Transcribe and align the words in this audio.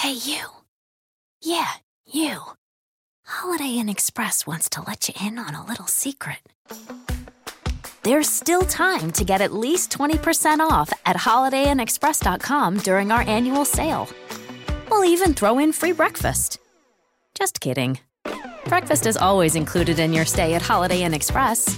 Hey, 0.00 0.12
you. 0.12 0.46
Yeah, 1.42 1.72
you. 2.06 2.40
Holiday 3.26 3.76
Inn 3.76 3.90
Express 3.90 4.46
wants 4.46 4.70
to 4.70 4.80
let 4.80 5.06
you 5.06 5.14
in 5.20 5.38
on 5.38 5.54
a 5.54 5.62
little 5.66 5.86
secret. 5.88 6.38
There's 8.02 8.26
still 8.26 8.62
time 8.62 9.12
to 9.12 9.24
get 9.26 9.42
at 9.42 9.52
least 9.52 9.92
20% 9.92 10.60
off 10.60 10.90
at 11.04 11.16
holidayinexpress.com 11.16 12.78
during 12.78 13.12
our 13.12 13.20
annual 13.20 13.66
sale. 13.66 14.08
We'll 14.90 15.04
even 15.04 15.34
throw 15.34 15.58
in 15.58 15.70
free 15.70 15.92
breakfast. 15.92 16.58
Just 17.34 17.60
kidding. 17.60 17.98
Breakfast 18.64 19.04
is 19.04 19.18
always 19.18 19.54
included 19.54 19.98
in 19.98 20.14
your 20.14 20.24
stay 20.24 20.54
at 20.54 20.62
Holiday 20.62 21.02
Inn 21.02 21.12
Express. 21.12 21.76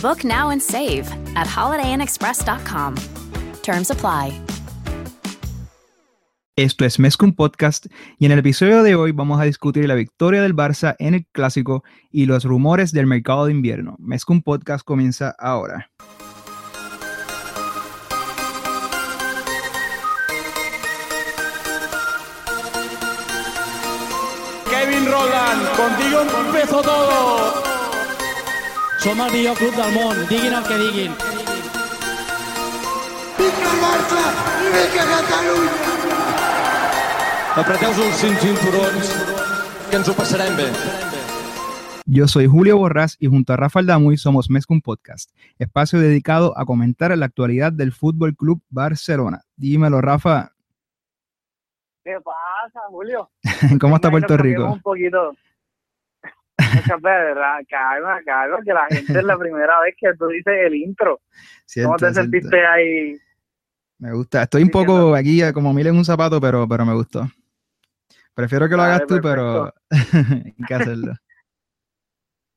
Book 0.00 0.22
now 0.22 0.50
and 0.50 0.62
save 0.62 1.10
at 1.34 1.48
holidayinexpress.com. 1.48 2.94
Terms 3.62 3.90
apply. 3.90 4.40
Esto 6.56 6.84
es 6.84 6.98
Mezcum 6.98 7.32
Podcast 7.34 7.86
y 8.18 8.26
en 8.26 8.32
el 8.32 8.40
episodio 8.40 8.82
de 8.82 8.96
hoy 8.96 9.12
vamos 9.12 9.40
a 9.40 9.44
discutir 9.44 9.86
la 9.86 9.94
victoria 9.94 10.42
del 10.42 10.54
Barça 10.54 10.96
en 10.98 11.14
el 11.14 11.26
Clásico 11.30 11.84
y 12.10 12.26
los 12.26 12.44
rumores 12.44 12.90
del 12.92 13.06
mercado 13.06 13.46
de 13.46 13.52
invierno. 13.52 13.96
Mezcum 13.98 14.42
Podcast 14.42 14.84
comienza 14.84 15.34
ahora. 15.38 15.90
Kevin 24.68 25.06
Roland, 25.06 25.76
contigo 25.76 26.20
empezó 26.46 26.82
todo. 26.82 27.62
Som 28.98 29.20
el 29.20 29.32
millor 29.32 29.56
club 29.56 29.74
del 29.76 29.92
món, 29.92 30.28
diguin 30.28 30.52
el 30.52 30.62
que 30.64 30.76
diguin. 30.76 31.14
Vinga 33.38 33.72
Barça 33.80 34.24
vinga 34.74 35.04
Catalunya! 35.06 35.89
Apreteu 37.58 37.90
els 37.90 38.20
cinc 38.22 38.38
cinturons, 38.38 39.08
que 39.90 39.98
ens 39.98 40.08
ho 40.08 40.12
passarem 40.14 40.54
bé. 40.54 40.68
Yo 42.06 42.28
soy 42.30 42.46
Julio 42.46 42.76
Borrás 42.78 43.16
y 43.18 43.26
junto 43.26 43.52
a 43.52 43.56
Rafael 43.56 43.86
Damuy 43.86 44.16
somos 44.16 44.50
Mezcum 44.50 44.80
Podcast, 44.80 45.30
espacio 45.58 45.98
dedicado 45.98 46.56
a 46.56 46.64
comentar 46.64 47.16
la 47.18 47.26
actualidad 47.26 47.72
del 47.72 47.90
Fútbol 47.90 48.36
Club 48.36 48.62
Barcelona. 48.68 49.42
Dímelo, 49.56 50.00
Rafa, 50.00 50.52
¿Qué 52.04 52.16
pasa, 52.24 52.80
Julio? 52.88 53.28
¿cómo 53.80 53.96
está 53.96 54.10
Puerto 54.12 54.36
Rico? 54.36 54.72
Un 54.72 54.80
poquito. 54.80 55.34
Muchas 56.56 57.02
veces, 57.02 57.02
¿verdad? 57.02 57.58
Calma, 57.68 58.20
calma, 58.24 58.58
que 58.64 58.72
la 58.72 58.86
gente 58.86 59.18
es 59.18 59.24
la 59.24 59.36
primera 59.36 59.80
vez 59.80 59.96
que 59.98 60.14
tú 60.16 60.28
dices 60.28 60.54
el 60.66 60.74
intro. 60.76 61.20
Cierto, 61.66 61.88
¿Cómo 61.88 61.98
te 61.98 62.12
cierto. 62.12 62.20
sentiste 62.20 62.64
ahí? 62.64 63.16
Me 63.98 64.12
gusta. 64.12 64.44
Estoy 64.44 64.62
un 64.62 64.70
poco 64.70 65.14
aquí 65.14 65.42
eh, 65.42 65.52
como 65.52 65.74
mil 65.74 65.86
en 65.86 65.96
un 65.96 66.04
zapato, 66.04 66.40
pero, 66.40 66.66
pero 66.68 66.86
me 66.86 66.94
gustó. 66.94 67.28
Prefiero 68.34 68.68
que 68.68 68.76
lo 68.76 68.82
Vale, 68.82 68.94
hagas 68.94 69.06
tú, 69.06 69.18
pero 69.22 69.72
hay 69.90 70.66
que 70.66 70.74
hacerlo. 70.74 71.12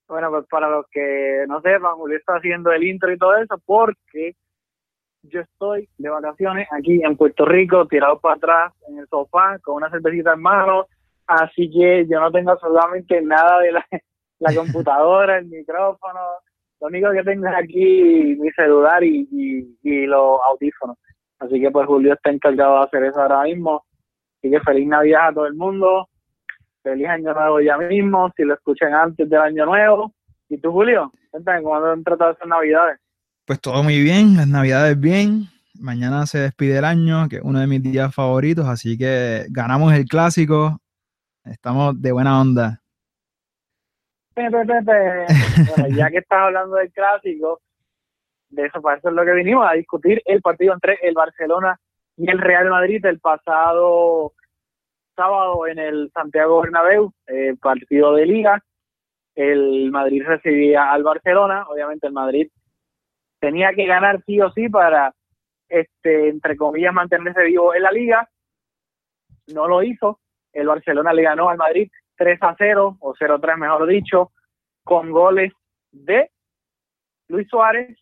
Bueno, 0.05 0.29
pues 0.29 0.45
para 0.47 0.69
los 0.69 0.85
que 0.91 1.45
no 1.47 1.59
sepan, 1.61 1.95
Julio 1.95 2.17
está 2.17 2.35
haciendo 2.35 2.71
el 2.71 2.83
intro 2.83 3.11
y 3.11 3.17
todo 3.17 3.35
eso 3.35 3.57
porque 3.65 4.35
yo 5.23 5.41
estoy 5.41 5.89
de 5.97 6.09
vacaciones 6.09 6.67
aquí 6.71 7.01
en 7.03 7.17
Puerto 7.17 7.45
Rico, 7.45 7.87
tirado 7.87 8.19
para 8.19 8.35
atrás 8.35 8.73
en 8.89 8.99
el 8.99 9.07
sofá 9.07 9.57
con 9.63 9.75
una 9.77 9.89
cervecita 9.89 10.33
en 10.33 10.41
mano, 10.41 10.85
así 11.25 11.67
que 11.71 12.05
yo 12.07 12.19
no 12.19 12.31
tengo 12.31 12.51
absolutamente 12.51 13.21
nada 13.21 13.59
de 13.61 13.71
la, 13.71 13.85
la 14.39 14.53
computadora, 14.53 15.39
el 15.39 15.45
micrófono, 15.45 16.19
lo 16.81 16.87
único 16.87 17.11
que 17.11 17.23
tengo 17.23 17.47
es 17.47 17.55
aquí 17.55 18.35
mi 18.37 18.51
celular 18.51 19.03
y, 19.03 19.27
y, 19.31 19.77
y 19.83 20.05
los 20.05 20.39
audífonos. 20.49 20.97
Así 21.39 21.59
que 21.59 21.71
pues 21.71 21.87
Julio 21.87 22.13
está 22.13 22.29
encargado 22.29 22.79
de 22.79 22.83
hacer 22.83 23.03
eso 23.05 23.21
ahora 23.21 23.43
mismo. 23.43 23.85
Así 24.43 24.51
que 24.51 24.59
feliz 24.59 24.85
Navidad 24.85 25.29
a 25.29 25.33
todo 25.33 25.47
el 25.47 25.53
mundo, 25.53 26.09
feliz 26.81 27.07
año 27.07 27.33
nuevo 27.33 27.61
ya 27.61 27.77
mismo, 27.77 28.29
si 28.35 28.43
lo 28.43 28.55
escuchan 28.55 28.93
antes 28.93 29.29
del 29.29 29.39
año 29.39 29.65
nuevo. 29.65 30.13
¿Y 30.49 30.57
tú, 30.57 30.69
Julio? 30.73 31.13
Cuéntame 31.31 31.63
cómo 31.63 31.77
han 31.77 32.03
tratado 32.03 32.33
esas 32.33 32.49
navidades. 32.49 32.99
Pues 33.45 33.61
todo 33.61 33.81
muy 33.83 34.01
bien, 34.01 34.35
las 34.35 34.49
navidades 34.49 34.99
bien. 34.99 35.45
Mañana 35.79 36.25
se 36.25 36.39
despide 36.39 36.79
el 36.79 36.83
año, 36.83 37.29
que 37.29 37.37
es 37.37 37.41
uno 37.41 37.61
de 37.61 37.67
mis 37.67 37.81
días 37.81 38.13
favoritos, 38.13 38.67
así 38.67 38.97
que 38.97 39.45
ganamos 39.49 39.93
el 39.93 40.03
clásico. 40.03 40.77
Estamos 41.45 42.01
de 42.01 42.11
buena 42.11 42.41
onda. 42.41 42.81
Bueno, 44.35 44.61
ya 45.95 46.09
que 46.09 46.17
estás 46.17 46.39
hablando 46.39 46.75
del 46.75 46.91
clásico, 46.91 47.61
de 48.49 48.65
eso 48.65 48.81
para 48.81 48.97
eso 48.97 49.07
es 49.07 49.15
lo 49.15 49.23
que 49.23 49.31
vinimos 49.35 49.65
a 49.65 49.75
discutir 49.75 50.21
el 50.25 50.41
partido 50.41 50.73
entre 50.73 50.97
el 51.01 51.13
Barcelona 51.13 51.79
y 52.17 52.29
el 52.29 52.39
Real 52.39 52.69
Madrid 52.69 53.03
el 53.05 53.19
pasado 53.19 54.33
sábado 55.15 55.67
en 55.67 55.79
el 55.79 56.11
Santiago 56.13 56.61
Bernabéu, 56.61 57.13
eh, 57.27 57.55
partido 57.61 58.13
de 58.13 58.25
liga. 58.25 58.63
El 59.35 59.91
Madrid 59.91 60.23
recibía 60.25 60.91
al 60.91 61.03
Barcelona, 61.03 61.65
obviamente 61.67 62.07
el 62.07 62.13
Madrid 62.13 62.49
tenía 63.39 63.73
que 63.73 63.85
ganar 63.85 64.23
sí 64.25 64.39
o 64.39 64.51
sí 64.51 64.69
para, 64.69 65.13
este, 65.67 66.29
entre 66.29 66.55
comillas, 66.55 66.93
mantenerse 66.93 67.43
vivo 67.43 67.73
en 67.75 67.83
la 67.83 67.91
liga. 67.91 68.29
No 69.53 69.67
lo 69.67 69.83
hizo. 69.83 70.21
El 70.53 70.67
Barcelona 70.67 71.11
le 71.11 71.23
ganó 71.23 71.49
al 71.49 71.57
Madrid 71.57 71.91
3 72.15 72.39
a 72.41 72.55
0 72.57 72.97
o 73.01 73.13
0 73.17 73.35
a 73.35 73.41
3 73.41 73.57
mejor 73.57 73.87
dicho, 73.87 74.31
con 74.85 75.11
goles 75.11 75.51
de 75.91 76.29
Luis 77.27 77.47
Suárez, 77.49 77.97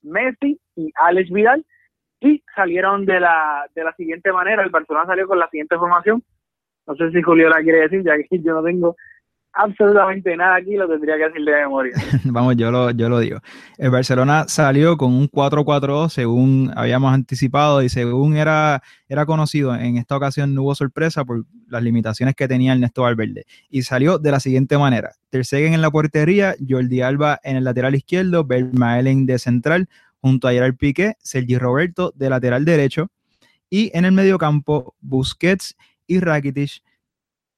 Messi 0.00 0.58
y 0.76 0.90
Alex 0.94 1.30
Vidal 1.30 1.66
y 2.20 2.42
salieron 2.54 3.04
de 3.04 3.20
la 3.20 3.66
de 3.74 3.84
la 3.84 3.94
siguiente 3.94 4.32
manera, 4.32 4.62
el 4.62 4.70
Barcelona 4.70 5.06
salió 5.06 5.26
con 5.26 5.38
la 5.38 5.48
siguiente 5.48 5.76
formación. 5.76 6.22
No 6.86 6.94
sé 6.94 7.10
si 7.10 7.22
Julio 7.22 7.48
la 7.48 7.62
quiere 7.62 7.80
decir, 7.80 8.02
ya 8.04 8.16
que 8.16 8.38
yo 8.40 8.54
no 8.54 8.62
tengo 8.62 8.96
absolutamente 9.56 10.36
nada 10.36 10.56
aquí, 10.56 10.76
lo 10.76 10.86
tendría 10.86 11.16
que 11.16 11.24
decir 11.24 11.44
de 11.44 11.52
memoria. 11.52 11.94
Vamos, 12.24 12.56
yo 12.56 12.70
lo, 12.70 12.90
yo 12.90 13.08
lo 13.08 13.18
digo. 13.18 13.40
El 13.78 13.90
Barcelona 13.90 14.44
salió 14.48 14.96
con 14.96 15.14
un 15.14 15.28
4-4-2 15.28 16.10
según 16.10 16.72
habíamos 16.76 17.12
anticipado 17.12 17.82
y 17.82 17.88
según 17.88 18.36
era, 18.36 18.82
era 19.08 19.24
conocido. 19.24 19.74
En 19.74 19.96
esta 19.96 20.16
ocasión 20.16 20.54
no 20.54 20.62
hubo 20.62 20.74
sorpresa 20.74 21.24
por 21.24 21.44
las 21.68 21.82
limitaciones 21.82 22.34
que 22.34 22.46
tenía 22.46 22.72
Ernesto 22.72 23.02
Valverde. 23.02 23.44
Y 23.70 23.82
salió 23.82 24.18
de 24.18 24.30
la 24.30 24.40
siguiente 24.40 24.76
manera. 24.78 25.12
Ter 25.30 25.44
Stegen 25.44 25.72
en 25.74 25.82
la 25.82 25.90
portería, 25.90 26.54
Jordi 26.66 27.00
Alba 27.00 27.40
en 27.42 27.56
el 27.56 27.64
lateral 27.64 27.94
izquierdo, 27.94 28.44
Vermaelen 28.44 29.26
de 29.26 29.38
central, 29.38 29.88
junto 30.26 30.48
a 30.48 30.52
Gerard 30.52 30.74
Piqué, 30.76 31.14
Sergi 31.20 31.56
Roberto 31.56 32.12
de 32.16 32.28
lateral 32.28 32.64
derecho. 32.64 33.06
Y 33.70 33.96
en 33.96 34.04
el 34.04 34.12
mediocampo, 34.12 34.96
Busquets 35.00 35.76
y 36.06 36.18
Rakitic 36.18 36.82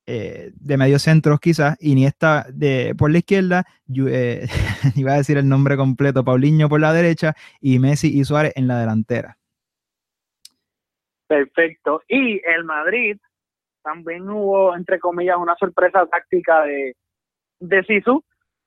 eh, 0.07 0.53
de 0.55 0.77
medio 0.77 0.99
centros 0.99 1.41
quizás, 1.41 1.79
Iniesta 1.81 2.47
de, 2.53 2.95
por 2.97 3.11
la 3.11 3.19
izquierda, 3.19 3.65
eh, 4.11 4.47
iba 4.97 5.13
a 5.13 5.17
decir 5.17 5.39
el 5.39 5.49
nombre 5.49 5.77
completo, 5.77 6.25
Paulinho 6.25 6.69
por 6.69 6.81
la 6.81 6.93
derecha 6.93 7.35
y 7.61 7.79
Messi 7.79 8.19
y 8.19 8.25
Suárez 8.25 8.53
en 8.55 8.69
la 8.69 8.79
delantera. 8.81 9.39
Perfecto. 11.27 12.03
Y 12.07 12.41
el 12.47 12.65
Madrid 12.65 13.17
también 13.83 14.29
hubo, 14.29 14.75
entre 14.77 14.99
comillas, 14.99 15.39
una 15.39 15.57
sorpresa 15.57 16.07
táctica 16.07 16.65
de, 16.65 16.97
de 17.61 17.83
Sisu. 17.85 18.23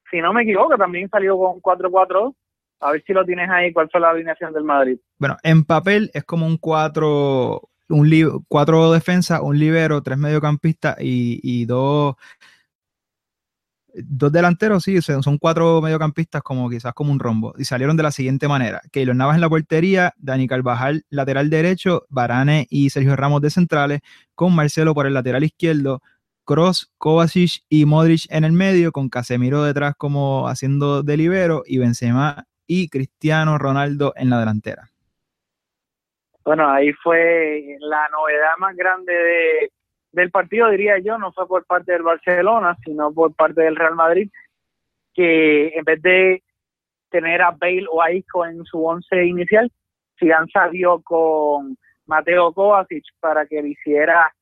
Si 0.09 0.19
no 0.21 0.33
me 0.33 0.41
equivoco, 0.41 0.75
también 0.75 1.07
salió 1.09 1.37
con 1.37 1.61
4-4. 1.61 2.35
A 2.81 2.91
ver 2.91 3.03
si 3.05 3.13
lo 3.13 3.23
tienes 3.25 3.49
ahí, 3.49 3.71
cuál 3.71 3.89
fue 3.91 4.01
la 4.01 4.09
alineación 4.09 4.53
del 4.53 4.63
Madrid. 4.63 4.97
Bueno, 5.19 5.37
en 5.43 5.63
papel 5.63 6.09
es 6.13 6.23
como 6.23 6.45
un 6.47 6.57
4, 6.57 7.61
un 7.89 8.09
li- 8.09 8.25
cuatro 8.47 8.91
defensas, 8.91 9.39
un 9.43 9.57
libero, 9.59 10.01
tres 10.01 10.17
mediocampistas 10.17 10.97
y, 10.99 11.65
dos, 11.65 12.15
dos 13.93 14.31
delanteros, 14.31 14.83
sí, 14.83 14.99
son 15.01 15.37
cuatro 15.37 15.81
mediocampistas 15.81 16.41
como 16.41 16.69
quizás 16.69 16.93
como 16.93 17.11
un 17.11 17.19
rombo. 17.19 17.53
Y 17.57 17.65
salieron 17.65 17.97
de 17.97 18.03
la 18.03 18.11
siguiente 18.11 18.47
manera. 18.47 18.81
Keylor 18.91 19.15
Navas 19.15 19.35
en 19.35 19.41
la 19.41 19.49
portería, 19.49 20.13
Dani 20.17 20.47
Carvajal 20.47 21.03
lateral 21.09 21.49
derecho, 21.49 22.05
Varane 22.09 22.67
y 22.69 22.89
Sergio 22.89 23.15
Ramos 23.15 23.41
de 23.41 23.49
centrales, 23.49 24.01
con 24.33 24.55
Marcelo 24.55 24.93
por 24.93 25.05
el 25.07 25.13
lateral 25.13 25.43
izquierdo, 25.43 26.01
Cross, 26.45 26.91
Kovacic 26.97 27.63
y 27.69 27.85
Modric 27.85 28.25
en 28.29 28.43
el 28.43 28.53
medio, 28.53 28.91
con 28.91 29.09
Casemiro 29.09 29.63
detrás 29.63 29.93
como 29.97 30.47
haciendo 30.47 31.03
de 31.03 31.17
libero 31.17 31.63
y 31.67 31.77
Benzema 31.77 32.45
y 32.67 32.89
Cristiano 32.89 33.57
Ronaldo 33.57 34.13
en 34.15 34.29
la 34.29 34.39
delantera. 34.39 34.89
Bueno, 36.43 36.69
ahí 36.69 36.91
fue 36.93 37.77
la 37.79 38.09
novedad 38.09 38.57
más 38.57 38.75
grande 38.75 39.13
de, 39.13 39.71
del 40.11 40.31
partido, 40.31 40.69
diría 40.69 40.97
yo, 40.99 41.17
no 41.17 41.31
fue 41.31 41.47
por 41.47 41.65
parte 41.65 41.91
del 41.91 42.03
Barcelona, 42.03 42.75
sino 42.83 43.13
por 43.13 43.33
parte 43.35 43.61
del 43.61 43.75
Real 43.75 43.95
Madrid, 43.95 44.29
que 45.13 45.67
en 45.69 45.83
vez 45.83 46.01
de 46.01 46.43
tener 47.09 47.41
a 47.41 47.51
Bale 47.51 47.85
o 47.91 48.01
a 48.01 48.11
Isco 48.11 48.45
en 48.45 48.63
su 48.65 48.83
once 48.83 49.23
inicial, 49.23 49.71
Zidane 50.17 50.47
salió 50.51 51.01
con 51.01 51.77
Mateo 52.05 52.53
Kovacic 52.53 53.03
para 53.19 53.45
que 53.45 53.61
le 53.61 53.69
hiciera 53.69 54.33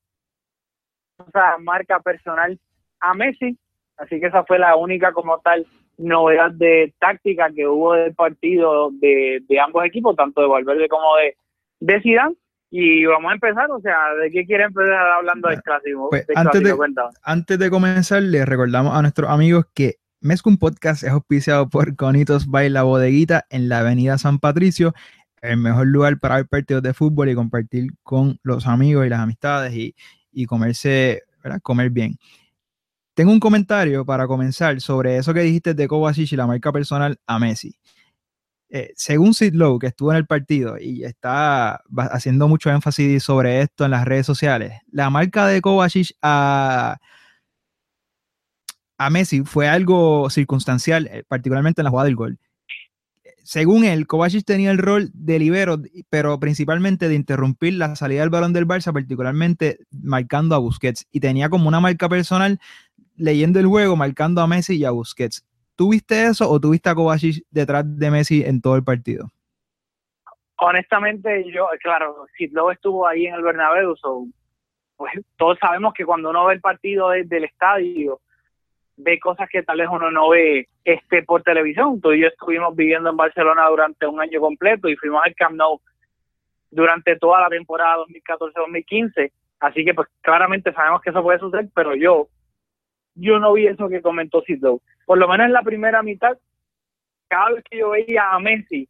esa 1.28 1.58
marca 1.58 2.00
personal 2.00 2.58
a 3.00 3.14
Messi, 3.14 3.58
así 3.98 4.20
que 4.20 4.28
esa 4.28 4.44
fue 4.46 4.60
la 4.60 4.76
única 4.76 5.12
como 5.12 5.40
tal 5.40 5.66
novedad 6.00 6.52
de 6.52 6.94
táctica 7.00 7.52
que 7.54 7.68
hubo 7.68 7.94
del 7.94 8.16
partido 8.16 8.90
de, 8.94 9.44
de 9.48 9.60
ambos 9.60 9.86
equipos, 9.86 10.16
tanto 10.16 10.42
de 10.42 10.48
Valverde 10.48 10.88
como 10.88 11.16
de, 11.18 11.36
de 11.80 12.02
Zidane. 12.02 12.36
Y 12.72 13.06
vamos 13.06 13.32
a 13.32 13.34
empezar, 13.34 13.70
o 13.72 13.82
sea, 13.82 13.98
¿de 14.22 14.30
qué 14.30 14.46
quiere 14.46 14.64
empezar 14.64 14.94
hablando 14.94 15.50
del 15.50 15.62
clásico? 15.62 16.10
Pues, 16.10 16.28
Del 16.28 16.38
antes, 16.38 16.62
clásico, 16.62 16.84
de, 16.84 17.18
antes 17.24 17.60
de 17.60 17.70
comenzar, 17.70 18.22
les 18.22 18.48
recordamos 18.48 18.96
a 18.96 19.02
nuestros 19.02 19.30
amigos 19.30 19.66
que 19.74 19.96
Mezcum 20.22 20.58
Podcast 20.58 21.04
es 21.04 21.10
auspiciado 21.10 21.68
por 21.68 21.96
Conitos 21.96 22.48
by 22.48 22.70
La 22.70 22.84
Bodeguita 22.84 23.46
en 23.50 23.70
la 23.70 23.80
avenida 23.80 24.18
San 24.20 24.38
Patricio, 24.38 24.94
el 25.42 25.58
mejor 25.58 25.88
lugar 25.88 26.20
para 26.20 26.36
ver 26.36 26.48
partidos 26.48 26.84
de 26.84 26.94
fútbol 26.94 27.30
y 27.30 27.36
compartir 27.36 27.88
con 28.04 28.38
los 28.44 28.68
amigos 28.68 29.06
y 29.06 29.10
las 29.10 29.22
amistades 29.22 29.74
y, 29.74 29.96
y 30.32 30.46
comerse, 30.46 31.24
¿verdad? 31.44 31.60
Comer 31.64 31.90
bien. 31.90 32.18
Tengo 33.20 33.34
un 33.34 33.42
comentario 33.42 34.06
para 34.06 34.28
comenzar 34.28 34.80
sobre 34.80 35.18
eso 35.18 35.34
que 35.34 35.42
dijiste 35.42 35.74
de 35.74 35.90
Kovacic 35.90 36.32
y 36.32 36.38
la 36.38 36.48
marca 36.48 36.72
personal 36.72 37.20
a 37.28 37.38
Messi. 37.38 37.76
Eh, 38.70 38.94
según 38.96 39.34
Sid 39.34 39.56
Lowe, 39.56 39.78
que 39.78 39.88
estuvo 39.88 40.12
en 40.12 40.18
el 40.20 40.26
partido 40.26 40.78
y 40.80 41.04
está 41.04 41.82
haciendo 42.12 42.48
mucho 42.48 42.70
énfasis 42.70 43.22
sobre 43.22 43.60
esto 43.60 43.84
en 43.84 43.92
las 43.92 44.06
redes 44.06 44.26
sociales, 44.26 44.72
la 44.90 45.10
marca 45.10 45.48
de 45.48 45.60
Kovacic 45.60 46.16
a, 46.22 46.98
a 48.98 49.10
Messi 49.10 49.42
fue 49.42 49.68
algo 49.68 50.30
circunstancial, 50.30 51.08
eh, 51.08 51.26
particularmente 51.28 51.82
en 51.82 51.84
la 51.84 51.90
jugada 51.90 52.06
del 52.06 52.16
gol. 52.16 52.40
Según 53.44 53.84
él, 53.84 54.08
Kovacic 54.08 54.46
tenía 54.46 54.72
el 54.72 54.78
rol 54.78 55.10
de 55.14 55.40
libero, 55.40 55.82
pero 56.10 56.40
principalmente 56.40 57.10
de 57.10 57.16
interrumpir 57.16 57.74
la 57.74 57.96
salida 57.98 58.22
del 58.22 58.30
balón 58.30 58.54
del 58.54 58.68
Barça, 58.68 58.94
particularmente 58.94 59.80
marcando 59.92 60.56
a 60.56 60.60
Busquets. 60.60 61.08
Y 61.12 61.20
tenía 61.20 61.50
como 61.50 61.68
una 61.68 61.80
marca 61.80 62.08
personal 62.08 62.60
leyendo 63.20 63.60
el 63.60 63.68
juego, 63.68 63.96
marcando 63.96 64.42
a 64.42 64.48
Messi 64.48 64.78
y 64.78 64.86
a 64.86 64.92
Busquets. 64.92 65.46
¿Tuviste 65.76 66.26
eso 66.26 66.50
o 66.50 66.60
tuviste 66.60 66.90
a 66.90 66.96
Kovacic 66.96 67.44
detrás 67.52 67.84
de 67.86 68.12
Messi 68.12 68.44
en 68.44 68.62
todo 68.62 68.76
el 68.76 68.84
partido? 68.84 69.28
Honestamente, 70.58 71.46
yo, 71.54 71.68
claro, 71.82 72.26
Sid 72.38 72.52
Lowe 72.52 72.74
estuvo 72.74 73.08
ahí 73.08 73.28
en 73.28 73.36
el 73.36 73.44
Bernabéu, 73.44 73.96
so, 73.96 74.26
pues 74.98 75.14
todos 75.38 75.58
sabemos 75.60 75.94
que 75.94 76.06
cuando 76.06 76.32
uno 76.32 76.46
ve 76.46 76.56
el 76.56 76.62
partido 76.62 77.10
desde 77.12 77.38
el 77.38 77.46
estadio, 77.46 78.20
ve 78.98 79.20
cosas 79.20 79.48
que 79.50 79.64
tal 79.64 79.78
vez 79.78 79.88
uno 79.90 80.12
no 80.12 80.30
ve 80.30 80.68
este 80.84 81.24
por 81.24 81.44
televisión. 81.44 82.02
Tú 82.02 82.12
y 82.12 82.22
yo 82.22 82.28
estuvimos 82.28 82.76
viviendo 82.76 83.10
en 83.10 83.16
Barcelona 83.16 83.68
durante 83.70 84.06
un 84.06 84.20
año 84.20 84.42
completo 84.42 84.90
y 84.90 84.98
fuimos 84.98 85.22
al 85.24 85.36
Camp 85.36 85.56
Nou 85.56 85.80
durante 86.72 87.16
toda 87.16 87.42
la 87.42 87.50
temporada 87.50 88.04
2014-2015, 88.28 89.32
así 89.62 89.84
que 89.84 89.94
pues 89.94 90.08
claramente 90.22 90.72
sabemos 90.74 91.02
que 91.02 91.10
eso 91.10 91.24
puede 91.24 91.40
suceder, 91.40 91.68
pero 91.74 91.96
yo 91.96 92.28
yo 93.20 93.40
no 93.40 93.54
vi 93.54 93.68
eso 93.68 93.90
que 93.90 94.02
comentó 94.02 94.42
Sid 94.42 94.62
Lowe. 94.62 94.82
Por 95.06 95.18
lo 95.18 95.28
menos 95.28 95.48
en 95.48 95.54
la 95.54 95.64
primera 95.64 96.04
mitad, 96.04 96.38
cada 97.28 97.52
vez 97.52 97.64
que 97.70 97.80
yo 97.80 97.92
veía 97.92 98.32
a 98.32 98.40
Messi, 98.40 98.88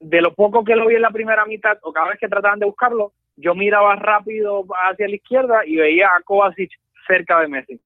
de 0.00 0.20
lo 0.22 0.34
poco 0.34 0.64
que 0.64 0.76
lo 0.76 0.86
vi 0.86 0.94
en 0.94 1.02
la 1.02 1.10
primera 1.10 1.44
mitad, 1.44 1.78
o 1.82 1.92
cada 1.92 2.08
vez 2.08 2.18
que 2.18 2.28
trataban 2.28 2.58
de 2.58 2.66
buscarlo, 2.66 3.12
yo 3.36 3.54
miraba 3.54 3.96
rápido 3.96 4.64
hacia 4.88 5.08
la 5.08 5.14
izquierda 5.14 5.66
y 5.66 5.76
veía 5.76 6.08
a 6.08 6.22
Kovacic 6.22 6.70
cerca 7.06 7.40
de 7.40 7.48
Messi. 7.48 7.80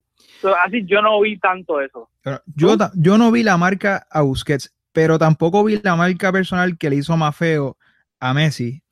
Así 0.65 0.85
yo 0.87 1.03
no 1.03 1.21
vi 1.21 1.39
tanto 1.39 1.81
eso. 1.81 2.09
Pero 2.23 2.41
Yo, 2.55 2.77
yo 2.95 3.19
no 3.19 3.33
vi 3.33 3.43
la 3.43 3.57
marca 3.57 4.07
a 4.11 4.23
Busquets, 4.23 4.75
pero 4.93 5.19
tampoco 5.19 5.65
vi 5.65 5.81
la 5.83 5.97
marca 5.97 6.31
personal 6.33 6.79
que 6.79 6.91
le 6.91 6.97
hizo 6.97 7.17
más 7.17 7.37
feo 7.37 7.77
a 8.21 8.33
Messi. 8.35 8.83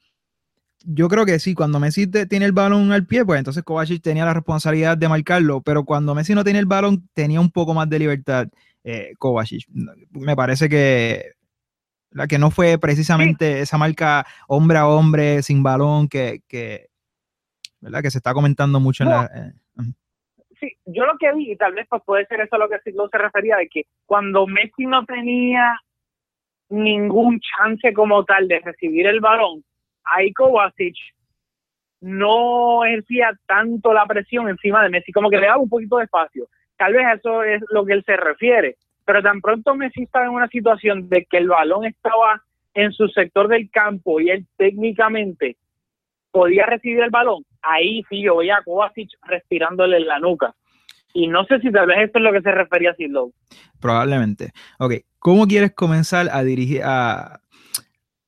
Yo 0.85 1.09
creo 1.09 1.25
que 1.25 1.39
sí, 1.39 1.55
cuando 1.55 1.79
Messi 1.79 2.07
te- 2.07 2.27
tiene 2.27 2.45
el 2.47 2.53
balón 2.53 2.91
al 2.93 3.07
pie, 3.07 3.25
pues 3.25 3.39
entonces 3.39 3.63
Kovacic 3.63 4.03
tenía 4.03 4.25
la 4.25 4.35
responsabilidad 4.35 4.97
de 4.99 5.09
marcarlo, 5.09 5.61
pero 5.61 5.85
cuando 5.85 6.15
Messi 6.15 6.35
no 6.35 6.45
tenía 6.45 6.61
el 6.61 6.67
balón, 6.67 7.09
tenía 7.15 7.41
un 7.41 7.51
poco 7.51 7.75
más 7.75 7.89
de 7.89 7.99
libertad 7.99 8.49
eh, 8.85 9.13
Kovacic. 9.19 9.67
Me 10.11 10.35
parece 10.35 10.69
que, 10.69 11.33
la 12.11 12.27
que 12.27 12.39
no 12.39 12.51
fue 12.51 12.79
precisamente 12.79 13.61
esa 13.61 13.79
marca 13.79 14.27
hombre 14.49 14.79
a 14.79 14.87
hombre 14.89 15.43
sin 15.43 15.63
balón 15.63 16.09
que, 16.09 16.41
que, 16.49 16.89
¿verdad? 17.81 18.03
que 18.03 18.11
se 18.11 18.19
está 18.19 18.35
comentando 18.35 18.81
mucho 18.81 19.05
en 19.05 19.11
la... 19.11 19.31
eh. 19.35 19.53
Sí, 20.61 20.77
yo 20.87 21.05
lo 21.07 21.19
que 21.19 21.33
vi, 21.35 21.53
y 21.53 21.57
tal 21.57 21.75
vez 21.75 21.87
pues 21.91 22.03
puede 22.07 22.25
ser 22.27 22.41
eso 22.41 22.55
a 22.55 22.59
lo 22.59 22.69
que 22.69 22.77
se 22.85 23.19
refería, 23.19 23.57
de 23.57 23.69
que 23.69 23.83
cuando 24.07 24.47
Messi 24.47 24.87
no 24.87 25.05
tenía 25.05 25.77
ningún 26.69 27.41
chance 27.41 27.93
como 27.93 28.25
tal 28.25 28.47
de 28.47 28.61
recibir 28.61 29.07
el 29.09 29.21
balón, 29.21 29.65
ahí 30.05 30.33
Kovacic 30.33 30.97
no 32.01 32.85
ejercía 32.85 33.31
tanto 33.47 33.93
la 33.93 34.07
presión 34.07 34.49
encima 34.49 34.83
de 34.83 34.91
Messi, 34.91 35.13
como 35.13 35.31
que 35.31 35.39
le 35.39 35.47
daba 35.47 35.63
un 35.63 35.69
poquito 35.69 35.99
de 35.99 36.05
espacio. 36.05 36.49
Tal 36.77 36.95
vez 36.95 37.07
eso 37.19 37.45
es 37.45 37.63
lo 37.71 37.85
que 37.85 37.93
él 37.93 38.03
se 38.05 38.17
refiere, 38.17 38.77
pero 39.05 39.23
tan 39.23 39.41
pronto 39.41 39.75
Messi 39.75 40.03
estaba 40.03 40.25
en 40.25 40.33
una 40.33 40.49
situación 40.49 41.09
de 41.09 41.25
que 41.27 41.37
el 41.37 41.49
balón 41.49 41.85
estaba 41.85 42.43
en 42.75 42.93
su 42.93 43.07
sector 43.09 43.49
del 43.49 43.71
campo 43.71 44.21
y 44.21 44.31
él 44.31 44.47
técnicamente 44.57 45.57
podía 46.33 46.67
recibir 46.67 47.01
el 47.01 47.11
balón, 47.11 47.45
ahí 47.61 48.03
sí 48.09 48.23
yo 48.23 48.39
veía 48.39 48.57
a 48.57 48.63
Kovacic 48.63 49.11
respirándole 49.23 49.99
en 49.99 50.07
la 50.07 50.19
nuca. 50.19 50.55
Y 51.15 51.29
no 51.29 51.45
sé 51.45 51.61
si 51.61 51.71
tal 51.71 51.87
vez 51.87 51.99
esto 51.99 52.19
es 52.19 52.25
lo 52.25 52.33
que 52.33 52.41
se 52.41 52.51
refería 52.51 52.93
a 52.93 52.95
Sid 52.95 53.11
Lowe. 53.11 53.33
Probablemente. 53.81 54.53
Ok, 54.79 54.95
¿cómo 55.19 55.47
quieres 55.47 55.73
comenzar 55.75 56.29
a 56.33 56.43
dirigir, 56.43 56.81
a, 56.85 57.42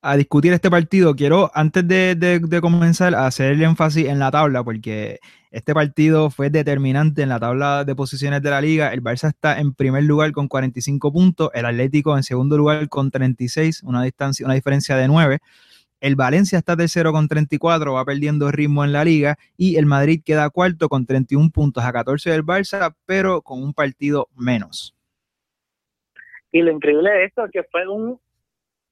a 0.05 0.17
discutir 0.17 0.53
este 0.53 0.69
partido? 0.69 1.15
Quiero, 1.15 1.49
antes 1.55 1.87
de, 1.87 2.59
comenzar, 2.61 3.15
hacer 3.15 3.53
el 3.53 3.63
énfasis 3.63 4.05
en 4.05 4.19
la 4.19 4.29
tabla, 4.29 4.63
porque 4.63 5.19
este 5.49 5.73
partido 5.73 6.29
fue 6.29 6.51
determinante 6.51 7.23
en 7.23 7.29
la 7.29 7.39
tabla 7.39 7.83
de 7.83 7.95
posiciones 7.95 8.43
de 8.43 8.51
la 8.51 8.61
liga. 8.61 8.93
El 8.93 9.01
Barça 9.01 9.29
está 9.29 9.59
en 9.59 9.73
primer 9.73 10.03
lugar 10.03 10.31
con 10.31 10.47
45 10.47 11.11
puntos, 11.11 11.49
el 11.55 11.65
Atlético 11.65 12.15
en 12.15 12.21
segundo 12.21 12.55
lugar 12.55 12.87
con 12.87 13.09
36, 13.09 13.81
una, 13.81 14.03
distancia, 14.03 14.45
una 14.45 14.53
diferencia 14.53 14.95
de 14.95 15.07
9. 15.07 15.39
El 16.01 16.15
Valencia 16.15 16.59
está 16.59 16.77
tercero 16.77 17.11
con 17.11 17.27
34, 17.27 17.93
va 17.93 18.05
perdiendo 18.05 18.51
ritmo 18.51 18.85
en 18.85 18.93
la 18.93 19.03
liga. 19.03 19.39
Y 19.57 19.77
el 19.77 19.87
Madrid 19.87 20.21
queda 20.23 20.51
cuarto 20.51 20.87
con 20.87 21.07
31 21.07 21.49
puntos 21.49 21.83
a 21.83 21.91
14 21.91 22.29
del 22.29 22.43
Barça, 22.43 22.93
pero 23.07 23.41
con 23.41 23.63
un 23.63 23.73
partido 23.73 24.27
menos. 24.35 24.95
Y 26.51 26.61
lo 26.61 26.71
increíble 26.71 27.09
de 27.09 27.25
esto 27.25 27.45
es 27.45 27.51
que 27.51 27.63
fue 27.63 27.87
un, 27.87 28.19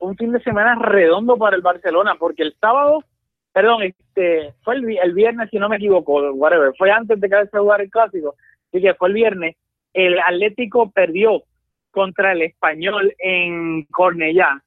un 0.04 0.16
fin 0.18 0.32
de 0.32 0.42
semana 0.42 0.76
redondo 0.76 1.38
para 1.38 1.56
el 1.56 1.62
Barcelona, 1.62 2.16
porque 2.20 2.44
el 2.44 2.54
sábado, 2.60 3.04
perdón, 3.52 3.84
este 3.84 4.54
fue 4.64 4.76
el, 4.76 4.86
vi- 4.86 4.98
el 4.98 5.14
viernes, 5.14 5.50
si 5.50 5.58
no 5.58 5.70
me 5.70 5.78
equivoco, 5.78 6.32
whatever, 6.34 6.74
fue 6.78 6.92
antes 6.92 7.20
de 7.20 7.30
que 7.30 7.46
se 7.48 7.58
jugar 7.58 7.82
el 7.82 7.90
clásico, 7.90 8.36
así 8.68 8.82
que 8.82 8.94
fue 8.96 9.10
el 9.10 9.14
viernes, 9.14 9.56
el 9.94 10.20
Atlético 10.20 10.92
perdió 10.92 11.44
contra 11.92 12.32
el 12.32 12.42
Español 12.42 13.14
en 13.20 13.84
Cornellá. 13.86 14.62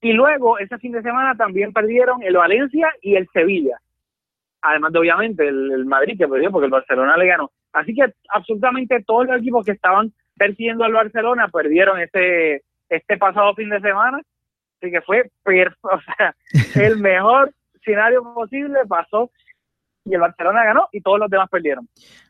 Y 0.00 0.14
luego, 0.14 0.58
ese 0.58 0.78
fin 0.78 0.92
de 0.92 1.02
semana 1.02 1.34
también 1.36 1.74
perdieron 1.74 2.22
el 2.22 2.34
Valencia 2.34 2.90
y 3.02 3.16
el 3.16 3.28
Sevilla. 3.34 3.76
Además 4.62 4.92
de, 4.92 4.98
obviamente, 4.98 5.46
el, 5.46 5.70
el 5.72 5.84
Madrid 5.84 6.16
que 6.16 6.26
perdió 6.26 6.50
porque 6.50 6.64
el 6.66 6.70
Barcelona 6.70 7.16
le 7.18 7.26
ganó. 7.26 7.50
Así 7.74 7.94
que 7.94 8.06
absolutamente 8.30 9.04
todos 9.04 9.26
los 9.26 9.38
equipos 9.38 9.64
que 9.64 9.72
estaban 9.72 10.10
persiguiendo 10.36 10.84
al 10.84 10.94
Barcelona 10.94 11.48
perdieron 11.48 12.00
este, 12.00 12.62
este 12.88 13.18
pasado 13.18 13.54
fin 13.54 13.68
de 13.68 13.80
semana. 13.80 14.22
Así 14.80 14.90
que 14.90 15.00
fue 15.02 15.30
perf- 15.44 15.76
o 15.82 16.00
sea, 16.00 16.34
el 16.82 16.98
mejor 16.98 17.52
escenario 17.74 18.22
posible 18.34 18.80
pasó 18.88 19.30
y 20.04 20.14
el 20.14 20.20
Barcelona 20.20 20.64
ganó 20.64 20.88
y 20.92 21.00
todos 21.00 21.18
los 21.18 21.30
demás 21.30 21.48
perdieron. 21.50 21.86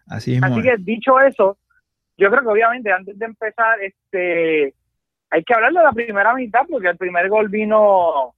Así 0.08 0.32
mismo 0.32 0.46
Así 0.46 0.58
es. 0.58 0.64
que 0.64 0.76
dicho 0.82 1.20
eso, 1.20 1.58
yo 2.16 2.30
creo 2.30 2.42
que 2.42 2.48
obviamente 2.48 2.92
antes 2.92 3.18
de 3.18 3.24
empezar, 3.24 3.80
este, 3.80 4.74
hay 5.30 5.44
que 5.44 5.54
hablar 5.54 5.72
de 5.72 5.82
la 5.82 5.92
primera 5.92 6.34
mitad 6.34 6.62
porque 6.68 6.88
el 6.88 6.96
primer 6.96 7.28
gol 7.28 7.48
vino, 7.48 8.34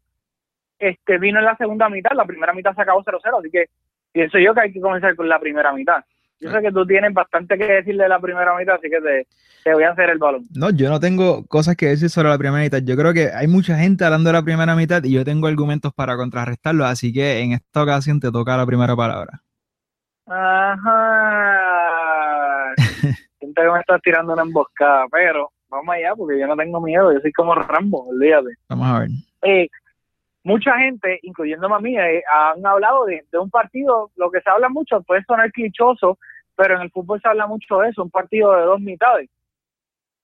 este, 0.78 1.18
vino 1.18 1.38
en 1.38 1.46
la 1.46 1.56
segunda 1.56 1.88
mitad, 1.88 2.12
la 2.14 2.26
primera 2.26 2.52
mitad 2.52 2.74
se 2.74 2.82
acabó 2.82 3.02
0-0, 3.02 3.38
así 3.38 3.50
que 3.50 3.66
pienso 4.12 4.38
yo 4.38 4.54
que 4.54 4.60
hay 4.60 4.72
que 4.72 4.80
comenzar 4.80 5.16
con 5.16 5.28
la 5.28 5.40
primera 5.40 5.72
mitad. 5.72 6.04
Yo 6.42 6.50
sé 6.50 6.60
que 6.60 6.72
tú 6.72 6.84
tienes 6.84 7.14
bastante 7.14 7.56
que 7.56 7.64
decir 7.64 7.96
de 7.96 8.08
la 8.08 8.18
primera 8.18 8.56
mitad, 8.58 8.74
así 8.74 8.90
que 8.90 9.00
te, 9.00 9.26
te 9.62 9.72
voy 9.74 9.84
a 9.84 9.90
hacer 9.90 10.10
el 10.10 10.18
balón. 10.18 10.42
No, 10.54 10.70
yo 10.70 10.90
no 10.90 10.98
tengo 10.98 11.46
cosas 11.46 11.76
que 11.76 11.86
decir 11.86 12.10
sobre 12.10 12.28
la 12.30 12.36
primera 12.38 12.62
mitad. 12.62 12.80
Yo 12.82 12.96
creo 12.96 13.12
que 13.14 13.30
hay 13.32 13.46
mucha 13.46 13.76
gente 13.78 14.04
hablando 14.04 14.28
de 14.30 14.34
la 14.34 14.42
primera 14.42 14.74
mitad 14.74 15.04
y 15.04 15.12
yo 15.12 15.24
tengo 15.24 15.46
argumentos 15.46 15.92
para 15.94 16.16
contrarrestarlo, 16.16 16.84
así 16.84 17.12
que 17.12 17.38
en 17.40 17.52
esta 17.52 17.82
ocasión 17.84 18.18
te 18.18 18.32
toca 18.32 18.56
la 18.56 18.66
primera 18.66 18.96
palabra. 18.96 19.40
Ajá. 21.42 22.74
Siento 23.38 23.62
que 23.62 23.70
me 23.70 23.80
estás 23.80 24.00
tirando 24.02 24.32
una 24.32 24.42
emboscada, 24.42 25.06
pero 25.10 25.50
vamos 25.68 25.94
allá 25.94 26.14
porque 26.16 26.38
yo 26.38 26.46
no 26.46 26.56
tengo 26.56 26.80
miedo, 26.80 27.12
yo 27.12 27.20
soy 27.20 27.32
como 27.32 27.54
Rambo, 27.54 28.08
olvídate. 28.08 28.50
Vamos 28.68 28.88
a 28.88 28.98
ver. 29.00 29.08
eh, 29.42 29.68
mucha 30.44 30.76
gente, 30.78 31.18
incluyéndome 31.22 31.74
a 31.74 31.78
mí, 31.78 31.96
eh, 31.98 32.22
han 32.30 32.64
hablado 32.66 33.04
de, 33.06 33.24
de 33.30 33.38
un 33.38 33.50
partido, 33.50 34.10
lo 34.16 34.30
que 34.30 34.40
se 34.40 34.50
habla 34.50 34.68
mucho, 34.68 35.00
puede 35.02 35.22
sonar 35.24 35.50
clichoso, 35.52 36.18
pero 36.56 36.76
en 36.76 36.82
el 36.82 36.90
fútbol 36.90 37.20
se 37.20 37.28
habla 37.28 37.46
mucho 37.46 37.78
de 37.78 37.90
eso, 37.90 38.02
un 38.02 38.10
partido 38.10 38.52
de 38.52 38.62
dos 38.62 38.80
mitades. 38.80 39.30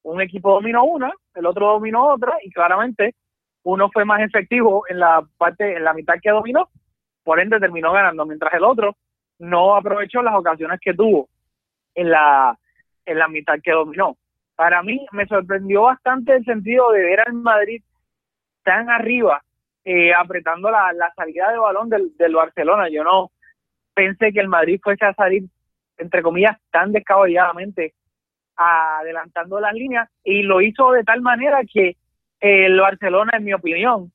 Un 0.02 0.20
equipo 0.20 0.52
dominó 0.52 0.84
una, 0.84 1.12
el 1.34 1.46
otro 1.46 1.68
dominó 1.68 2.08
otra, 2.08 2.36
y 2.42 2.50
claramente 2.50 3.14
uno 3.64 3.90
fue 3.92 4.04
más 4.04 4.20
efectivo 4.20 4.84
en 4.88 5.00
la 5.00 5.26
parte, 5.36 5.76
en 5.76 5.84
la 5.84 5.94
mitad 5.94 6.14
que 6.22 6.30
dominó, 6.30 6.68
por 7.24 7.40
ende 7.40 7.60
terminó 7.60 7.92
ganando, 7.92 8.24
mientras 8.24 8.54
el 8.54 8.64
otro 8.64 8.96
no 9.38 9.76
aprovechó 9.76 10.22
las 10.22 10.34
ocasiones 10.34 10.80
que 10.80 10.94
tuvo 10.94 11.28
en 11.94 12.10
la, 12.10 12.58
en 13.04 13.18
la 13.18 13.28
mitad 13.28 13.58
que 13.62 13.72
dominó. 13.72 14.16
Para 14.56 14.82
mí 14.82 15.06
me 15.12 15.26
sorprendió 15.26 15.82
bastante 15.82 16.34
el 16.34 16.44
sentido 16.44 16.90
de 16.90 17.02
ver 17.02 17.20
al 17.20 17.34
Madrid 17.34 17.82
tan 18.64 18.90
arriba 18.90 19.42
eh, 19.84 20.12
apretando 20.12 20.70
la, 20.70 20.92
la, 20.92 21.12
salida 21.14 21.50
de 21.50 21.58
balón 21.58 21.88
del, 21.88 22.16
del, 22.16 22.34
Barcelona. 22.34 22.88
Yo 22.90 23.04
no 23.04 23.30
pensé 23.94 24.32
que 24.32 24.40
el 24.40 24.48
Madrid 24.48 24.80
fuese 24.82 25.04
a 25.04 25.14
salir, 25.14 25.44
entre 25.98 26.22
comillas, 26.22 26.56
tan 26.70 26.92
descaballadamente 26.92 27.94
adelantando 28.56 29.60
las 29.60 29.72
líneas 29.72 30.08
y 30.24 30.42
lo 30.42 30.60
hizo 30.60 30.90
de 30.92 31.04
tal 31.04 31.20
manera 31.20 31.60
que 31.70 31.96
el 32.40 32.80
Barcelona, 32.80 33.32
en 33.36 33.44
mi 33.44 33.52
opinión, 33.52 34.12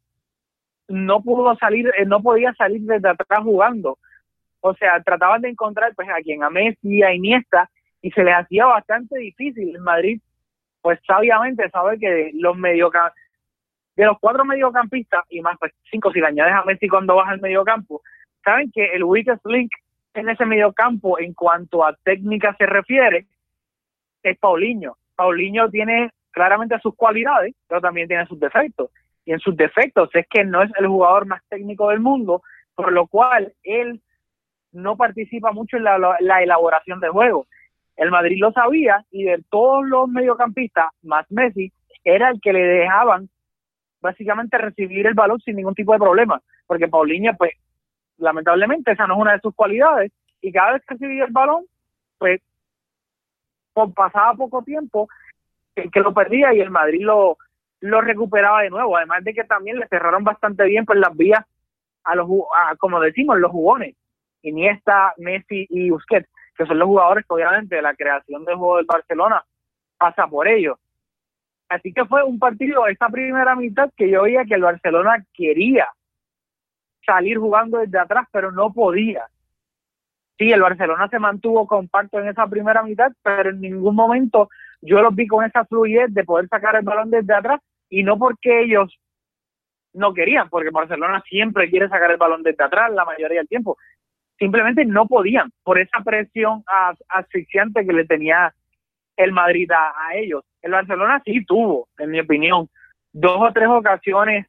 no 0.87 1.21
pudo 1.21 1.55
salir, 1.55 1.91
eh, 1.97 2.05
no 2.05 2.21
podía 2.21 2.53
salir 2.53 2.81
desde 2.81 3.09
atrás 3.09 3.39
jugando. 3.41 3.97
O 4.61 4.73
sea, 4.75 5.01
trataban 5.01 5.41
de 5.41 5.49
encontrar 5.49 5.93
pues 5.95 6.07
a 6.09 6.21
quien 6.21 6.43
a 6.43 6.49
Messi, 6.49 7.03
a 7.03 7.13
Iniesta, 7.13 7.69
y 8.01 8.11
se 8.11 8.23
les 8.23 8.35
hacía 8.35 8.65
bastante 8.65 9.17
difícil. 9.17 9.75
El 9.75 9.81
Madrid, 9.81 10.21
pues 10.81 10.99
sabiamente 11.05 11.69
sabe 11.69 11.97
que 11.99 12.31
los 12.33 12.57
mediocampistas, 12.57 13.23
de 13.95 14.05
los 14.05 14.17
cuatro 14.19 14.43
mediocampistas, 14.43 15.23
y 15.29 15.41
más 15.41 15.57
pues 15.59 15.71
cinco 15.89 16.11
si 16.11 16.19
le 16.19 16.27
añades 16.27 16.53
a 16.53 16.63
Messi 16.63 16.87
cuando 16.87 17.15
baja 17.15 17.31
al 17.31 17.41
mediocampo, 17.41 18.01
saben 18.43 18.71
que 18.71 18.85
el 18.93 19.03
weakest 19.03 19.45
link 19.45 19.71
en 20.13 20.29
ese 20.29 20.45
mediocampo 20.45 21.19
en 21.19 21.33
cuanto 21.33 21.85
a 21.85 21.95
técnica 22.03 22.55
se 22.57 22.65
refiere 22.65 23.25
es 24.23 24.37
Paulinho. 24.37 24.97
Paulinho 25.15 25.69
tiene 25.69 26.11
claramente 26.31 26.79
sus 26.79 26.95
cualidades, 26.95 27.55
pero 27.67 27.81
también 27.81 28.07
tiene 28.07 28.25
sus 28.25 28.39
defectos. 28.39 28.89
Y 29.25 29.31
en 29.31 29.39
sus 29.39 29.55
defectos 29.55 30.09
es 30.13 30.25
que 30.29 30.43
no 30.43 30.61
es 30.63 30.71
el 30.77 30.87
jugador 30.87 31.25
más 31.25 31.41
técnico 31.49 31.89
del 31.89 31.99
mundo, 31.99 32.41
por 32.75 32.91
lo 32.91 33.07
cual 33.07 33.53
él 33.63 34.01
no 34.71 34.97
participa 34.97 35.51
mucho 35.51 35.77
en 35.77 35.83
la, 35.83 36.41
elaboración 36.41 36.99
de 36.99 37.09
juego. 37.09 37.45
El 37.95 38.09
Madrid 38.09 38.37
lo 38.39 38.51
sabía 38.51 39.05
y 39.11 39.23
de 39.25 39.43
todos 39.49 39.85
los 39.85 40.09
mediocampistas, 40.09 40.87
más 41.03 41.29
Messi, 41.31 41.71
era 42.03 42.29
el 42.29 42.41
que 42.41 42.51
le 42.51 42.63
dejaban 42.63 43.29
básicamente 44.01 44.57
recibir 44.57 45.05
el 45.05 45.13
balón 45.13 45.39
sin 45.39 45.55
ningún 45.55 45.75
tipo 45.75 45.93
de 45.93 45.99
problema, 45.99 46.41
porque 46.67 46.87
Paulinho, 46.87 47.33
pues, 47.37 47.53
lamentablemente 48.17 48.91
esa 48.91 49.07
no 49.07 49.15
es 49.15 49.21
una 49.21 49.33
de 49.33 49.39
sus 49.39 49.55
cualidades, 49.55 50.11
y 50.41 50.51
cada 50.51 50.73
vez 50.73 50.83
que 50.85 50.95
recibía 50.95 51.25
el 51.25 51.31
balón, 51.31 51.65
pues, 52.17 52.41
pasaba 53.95 54.33
poco 54.33 54.61
tiempo, 54.63 55.07
que, 55.75 55.99
lo 55.99 56.13
perdía 56.13 56.53
y 56.53 56.59
el 56.59 56.69
Madrid 56.69 57.01
lo, 57.01 57.37
lo 57.79 58.01
recuperaba 58.01 58.61
de 58.61 58.69
nuevo, 58.69 58.95
además 58.97 59.23
de 59.23 59.33
que 59.33 59.43
también 59.43 59.79
le 59.79 59.87
cerraron 59.87 60.23
bastante 60.23 60.65
bien 60.65 60.85
por 60.85 60.97
las 60.97 61.15
vías 61.15 61.43
a 62.03 62.15
los, 62.15 62.27
como 62.79 62.99
decimos, 62.99 63.39
los 63.39 63.51
jugones, 63.51 63.95
Iniesta, 64.41 65.13
Messi 65.17 65.65
y 65.69 65.89
Busquets, 65.89 66.29
que 66.55 66.65
son 66.65 66.77
los 66.77 66.87
jugadores 66.87 67.25
que 67.25 67.33
obviamente 67.33 67.81
la 67.81 67.95
creación 67.95 68.45
del 68.45 68.55
juego 68.55 68.77
del 68.77 68.85
Barcelona 68.85 69.43
pasa 69.97 70.27
por 70.27 70.47
ellos. 70.47 70.77
Así 71.69 71.93
que 71.93 72.05
fue 72.05 72.23
un 72.23 72.37
partido, 72.37 72.85
esta 72.87 73.09
primera 73.09 73.55
mitad, 73.55 73.89
que 73.95 74.09
yo 74.09 74.23
veía 74.23 74.45
que 74.45 74.55
el 74.55 74.61
Barcelona 74.61 75.25
quería 75.33 75.87
salir 77.05 77.37
jugando 77.37 77.79
desde 77.79 77.99
atrás, 77.99 78.27
pero 78.31 78.51
no 78.51 78.71
podía. 78.71 79.27
Sí, 80.37 80.51
el 80.51 80.61
Barcelona 80.61 81.07
se 81.09 81.19
mantuvo 81.19 81.67
compacto 81.67 82.19
en 82.19 82.27
esa 82.27 82.47
primera 82.47 82.83
mitad, 82.83 83.11
pero 83.21 83.51
en 83.51 83.61
ningún 83.61 83.95
momento 83.95 84.49
yo 84.81 85.01
los 85.01 85.15
vi 85.15 85.27
con 85.27 85.45
esa 85.45 85.65
fluidez 85.65 86.13
de 86.13 86.23
poder 86.23 86.47
sacar 86.47 86.75
el 86.75 86.83
balón 86.83 87.11
desde 87.11 87.33
atrás 87.33 87.61
y 87.89 88.03
no 88.03 88.17
porque 88.17 88.63
ellos 88.63 88.99
no 89.93 90.13
querían, 90.13 90.49
porque 90.49 90.71
Barcelona 90.71 91.23
siempre 91.27 91.69
quiere 91.69 91.87
sacar 91.87 92.11
el 92.11 92.17
balón 92.17 92.43
desde 92.43 92.63
atrás 92.63 92.91
la 92.91 93.05
mayoría 93.05 93.39
del 93.39 93.47
tiempo. 93.47 93.77
Simplemente 94.39 94.83
no 94.85 95.05
podían 95.05 95.51
por 95.63 95.79
esa 95.79 96.01
presión 96.03 96.63
asfixiante 97.07 97.85
que 97.85 97.93
le 97.93 98.05
tenía 98.05 98.53
el 99.15 99.31
Madrid 99.31 99.69
a, 99.71 99.93
ellos. 100.15 100.43
El 100.61 100.71
Barcelona 100.71 101.21
sí 101.23 101.45
tuvo, 101.45 101.87
en 101.99 102.09
mi 102.09 102.19
opinión, 102.19 102.67
dos 103.11 103.37
o 103.39 103.53
tres 103.53 103.67
ocasiones 103.67 104.47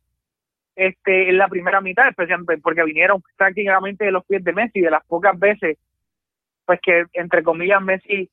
este, 0.77 1.31
en 1.31 1.39
la 1.39 1.49
primera 1.49 1.81
mitad, 1.81 2.09
especialmente 2.09 2.61
porque 2.63 2.85
vinieron 2.85 3.23
prácticamente 3.37 4.05
de 4.05 4.13
los 4.13 4.25
pies 4.25 4.43
de 4.43 4.53
Messi, 4.53 4.81
de 4.81 4.91
las 4.91 5.05
pocas 5.07 5.39
veces, 5.39 5.79
pues 6.67 6.81
que 6.83 7.05
entre 7.13 7.43
comillas 7.43 7.83
Messi 7.83 8.31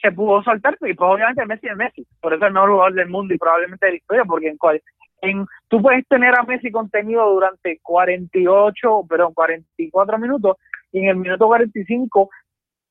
se 0.00 0.12
pudo 0.12 0.42
soltar, 0.42 0.74
y 0.82 0.94
pues 0.94 1.10
obviamente 1.10 1.46
Messi 1.46 1.68
es 1.68 1.76
Messi, 1.76 2.06
por 2.20 2.34
eso 2.34 2.44
es 2.44 2.48
el 2.48 2.54
mejor 2.54 2.70
jugador 2.70 2.94
del 2.94 3.08
mundo 3.08 3.34
y 3.34 3.38
probablemente 3.38 3.86
de 3.86 3.92
la 3.92 3.98
historia, 3.98 4.24
porque 4.24 4.48
en, 4.48 4.58
en, 5.22 5.46
tú 5.68 5.80
puedes 5.80 6.06
tener 6.06 6.38
a 6.38 6.42
Messi 6.42 6.70
contenido 6.70 7.28
durante 7.30 7.78
48, 7.82 9.06
perdón, 9.08 9.32
44 9.34 10.18
minutos, 10.18 10.56
y 10.92 11.00
en 11.00 11.08
el 11.08 11.16
minuto 11.16 11.46
45 11.46 12.30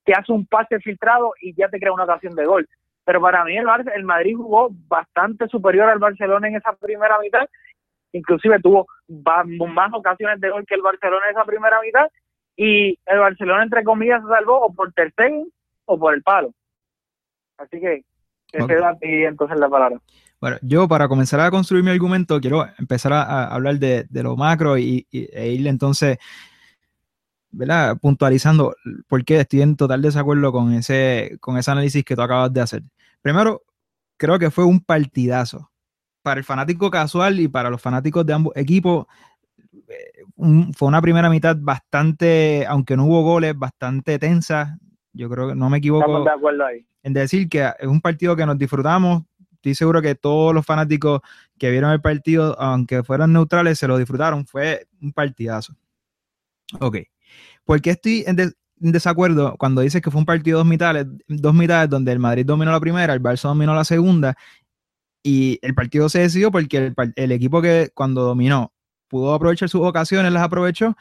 te 0.03 0.13
hace 0.13 0.32
un 0.32 0.46
pase 0.46 0.79
filtrado 0.79 1.34
y 1.41 1.53
ya 1.55 1.70
te 1.70 1.79
crea 1.79 1.94
una 1.94 2.03
ocasión 2.03 2.36
de 2.36 2.46
gol. 2.46 2.67
Pero 3.05 3.22
para 3.22 3.44
mí 3.44 3.55
el, 3.58 3.65
el 3.94 4.03
Madrid 4.03 4.36
jugó 4.36 4.70
bastante 4.88 5.48
superior 5.48 5.89
al 5.89 6.00
Barcelona 6.00 6.48
en 6.48 6.55
esa 6.55 6.74
primera 6.74 7.20
mitad, 7.20 7.48
inclusive 8.15 8.60
tuvo 8.60 8.88
más 9.07 9.93
ocasiones 9.93 10.39
de 10.39 10.50
gol 10.50 10.65
que 10.65 10.75
el 10.75 10.81
Barcelona 10.81 11.25
en 11.25 11.31
esa 11.31 11.45
primera 11.45 11.81
mitad, 11.81 12.07
y 12.57 12.98
el 13.05 13.19
Barcelona 13.19 13.63
entre 13.63 13.84
comillas 13.84 14.22
se 14.22 14.29
salvó 14.29 14.65
o 14.65 14.74
por 14.74 14.93
tercer 14.93 15.31
o 15.86 16.00
por 16.00 16.13
el 16.13 16.24
palo. 16.24 16.53
Así 17.57 17.79
que 17.79 18.03
ese 18.51 18.75
da 18.75 18.98
entonces 19.01 19.60
la 19.60 19.69
palabra. 19.69 20.00
Bueno, 20.39 20.57
yo 20.62 20.88
para 20.88 21.07
comenzar 21.07 21.39
a 21.39 21.51
construir 21.51 21.84
mi 21.84 21.91
argumento 21.91 22.39
quiero 22.39 22.65
empezar 22.77 23.13
a, 23.13 23.48
hablar 23.48 23.75
de, 23.79 24.05
lo 24.12 24.36
macro 24.36 24.77
y, 24.77 25.07
e 25.12 25.48
ir 25.50 25.67
entonces, 25.67 26.17
¿verdad? 27.51 27.98
Puntualizando 28.01 28.75
por 29.07 29.24
qué 29.25 29.41
estoy 29.41 29.62
en 29.62 29.75
total 29.75 30.01
desacuerdo 30.01 30.51
con 30.51 30.74
ese, 30.74 31.38
con 31.39 31.57
ese 31.57 31.72
análisis 31.72 32.03
que 32.03 32.15
tú 32.15 32.22
acabas 32.22 32.53
de 32.53 32.62
hacer. 32.62 32.84
Primero, 33.22 33.63
creo 34.17 34.39
que 34.39 34.51
fue 34.51 34.65
un 34.65 34.79
partidazo. 34.79 35.72
Para 36.25 36.39
el 36.39 36.44
fanático 36.44 36.89
casual 36.89 37.39
y 37.39 37.48
para 37.48 37.70
los 37.70 37.79
fanáticos 37.79 38.25
de 38.25 38.34
ambos 38.34 38.58
equipos, 38.58 39.05
eh, 39.88 40.24
fue 40.75 40.88
una 40.88 41.00
primera 41.00 41.29
mitad 41.29 41.55
bastante, 41.60 42.65
aunque 42.67 42.98
no 42.98 43.05
hubo 43.05 43.22
goles, 43.22 43.55
bastante 43.55 44.17
tensa. 44.17 44.79
Yo 45.13 45.29
creo 45.29 45.50
que 45.50 45.55
no 45.55 45.70
me 45.70 45.77
equivoco. 45.77 46.05
Estamos 46.05 46.25
de 46.25 46.32
acuerdo 46.32 46.65
ahí 46.65 46.86
en 47.05 47.13
decir 47.13 47.48
que 47.48 47.72
es 47.77 47.88
un 47.88 48.01
partido 48.01 48.36
que 48.36 48.48
nos 48.48 48.58
disfrutamos. 48.58 49.24
Estoy 49.53 49.75
seguro 49.75 50.01
que 50.01 50.15
todos 50.15 50.55
los 50.55 50.65
fanáticos 50.65 51.22
que 51.60 51.70
vieron 51.70 51.91
el 51.91 52.01
partido, 52.01 52.60
aunque 52.60 53.03
fueran 53.03 53.32
neutrales, 53.32 53.77
se 53.77 53.88
lo 53.88 54.00
disfrutaron. 54.00 54.48
Fue 54.48 54.88
un 55.00 55.13
partidazo. 55.13 55.75
Ok. 56.79 56.98
¿Por 57.63 57.79
qué 57.79 57.91
estoy 57.91 58.24
en, 58.25 58.55
desacuerdo 58.77 59.55
cuando 59.60 59.82
dices 59.82 60.01
que 60.01 60.10
fue 60.10 60.17
un 60.17 60.25
partido 60.25 60.58
dos 60.58 60.67
mitades, 60.67 61.05
dos 61.27 61.53
mitades 61.53 61.91
donde 61.91 62.12
el 62.12 62.17
Madrid 62.17 62.44
dominó 62.44 62.72
la 62.72 62.79
primera, 62.79 63.13
el 63.13 63.22
Barça 63.22 63.50
dominó 63.50 63.75
la 63.75 63.86
segunda 63.86 64.36
y 65.25 65.58
el 65.63 65.74
partido 65.74 66.08
se 66.08 66.20
decidió 66.20 66.51
porque 66.51 66.94
el, 67.15 67.32
equipo 67.32 67.60
que 67.60 67.89
cuando 67.96 68.22
dominó 68.22 68.72
pudo 69.08 69.34
aprovechar 69.34 69.70
sus 69.70 69.82
ocasiones, 69.82 70.32
las 70.32 70.44
aprovechó 70.44 70.96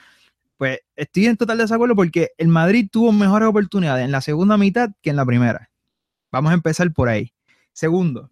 pues 0.56 0.78
estoy 0.96 1.26
en 1.26 1.36
total 1.36 1.58
desacuerdo 1.58 1.94
porque 1.94 2.30
el 2.38 2.48
Madrid 2.48 2.88
tuvo 2.90 3.12
mejores 3.12 3.48
oportunidades 3.48 4.02
en 4.02 4.12
la 4.12 4.22
segunda 4.22 4.56
mitad 4.56 4.88
que 5.02 5.10
en 5.10 5.16
la 5.16 5.26
primera. 5.26 5.70
Vamos 6.32 6.52
a 6.52 6.54
empezar 6.54 6.90
por 6.94 7.10
ahí. 7.10 7.34
Segundo, 7.74 8.30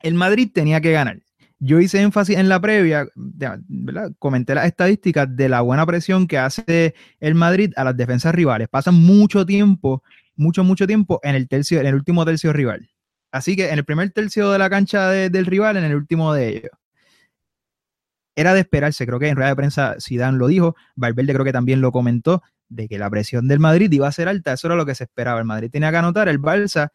el 0.00 0.12
Madrid 0.12 0.50
tenía 0.52 0.80
que 0.82 0.92
ganar. 0.92 1.22
Yo 1.58 1.80
hice 1.80 2.02
énfasis 2.02 2.36
en 2.36 2.50
la 2.50 2.60
previa, 2.60 3.08
comenté 4.18 4.54
las 4.54 4.66
estadísticas 4.66 5.34
de 5.34 5.48
la 5.48 5.62
buena 5.62 5.86
presión 5.86 6.26
que 6.26 6.36
hace 6.36 6.94
el 7.18 7.34
Madrid 7.34 7.72
a 7.76 7.84
las 7.84 7.96
defensas 7.96 8.34
rivales. 8.34 8.68
Pasan 8.68 8.94
mucho 8.94 9.46
tiempo, 9.46 10.02
mucho, 10.36 10.64
mucho 10.64 10.86
tiempo 10.86 11.18
en 11.22 11.34
el 11.34 11.48
tercio, 11.48 11.80
en 11.80 11.86
el 11.86 11.94
último 11.94 12.26
tercio 12.26 12.52
rival. 12.52 12.90
Así 13.38 13.54
que 13.54 13.70
en 13.70 13.78
el 13.78 13.84
primer 13.84 14.10
tercio 14.10 14.50
de 14.50 14.58
la 14.58 14.68
cancha 14.68 15.10
del 15.10 15.46
rival, 15.46 15.76
en 15.76 15.84
el 15.84 15.94
último 15.94 16.32
de 16.32 16.48
ellos. 16.48 16.72
Era 18.34 18.52
de 18.52 18.60
esperarse, 18.60 19.06
creo 19.06 19.20
que 19.20 19.28
en 19.28 19.36
rueda 19.36 19.50
de 19.50 19.56
prensa 19.56 19.96
Zidane 20.00 20.38
lo 20.38 20.48
dijo, 20.48 20.74
Valverde 20.96 21.32
creo 21.32 21.44
que 21.44 21.52
también 21.52 21.80
lo 21.80 21.92
comentó, 21.92 22.42
de 22.68 22.88
que 22.88 22.98
la 22.98 23.08
presión 23.08 23.46
del 23.46 23.60
Madrid 23.60 23.92
iba 23.92 24.08
a 24.08 24.12
ser 24.12 24.28
alta, 24.28 24.52
eso 24.52 24.66
era 24.66 24.74
lo 24.76 24.84
que 24.84 24.96
se 24.96 25.04
esperaba. 25.04 25.38
El 25.38 25.44
Madrid 25.44 25.70
tenía 25.70 25.90
que 25.92 25.96
anotar, 25.96 26.28
el 26.28 26.40
Barça 26.40 26.90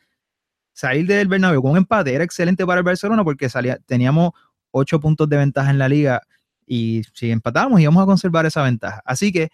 salir 0.73 1.07
del 1.07 1.29
Bernabéu 1.29 1.61
con 1.61 1.71
un 1.71 1.77
empate 1.77 2.13
era 2.13 2.23
excelente 2.23 2.65
para 2.65 2.79
el 2.79 2.83
Barcelona 2.83 3.23
porque 3.23 3.47
teníamos 3.85 4.31
ocho 4.71 4.99
puntos 4.99 5.29
de 5.29 5.37
ventaja 5.37 5.69
en 5.69 5.77
la 5.77 5.87
liga 5.87 6.23
y 6.65 7.03
si 7.13 7.31
empatábamos 7.31 7.79
íbamos 7.79 8.03
a 8.03 8.05
conservar 8.05 8.45
esa 8.45 8.63
ventaja. 8.63 9.01
Así 9.05 9.31
que, 9.31 9.49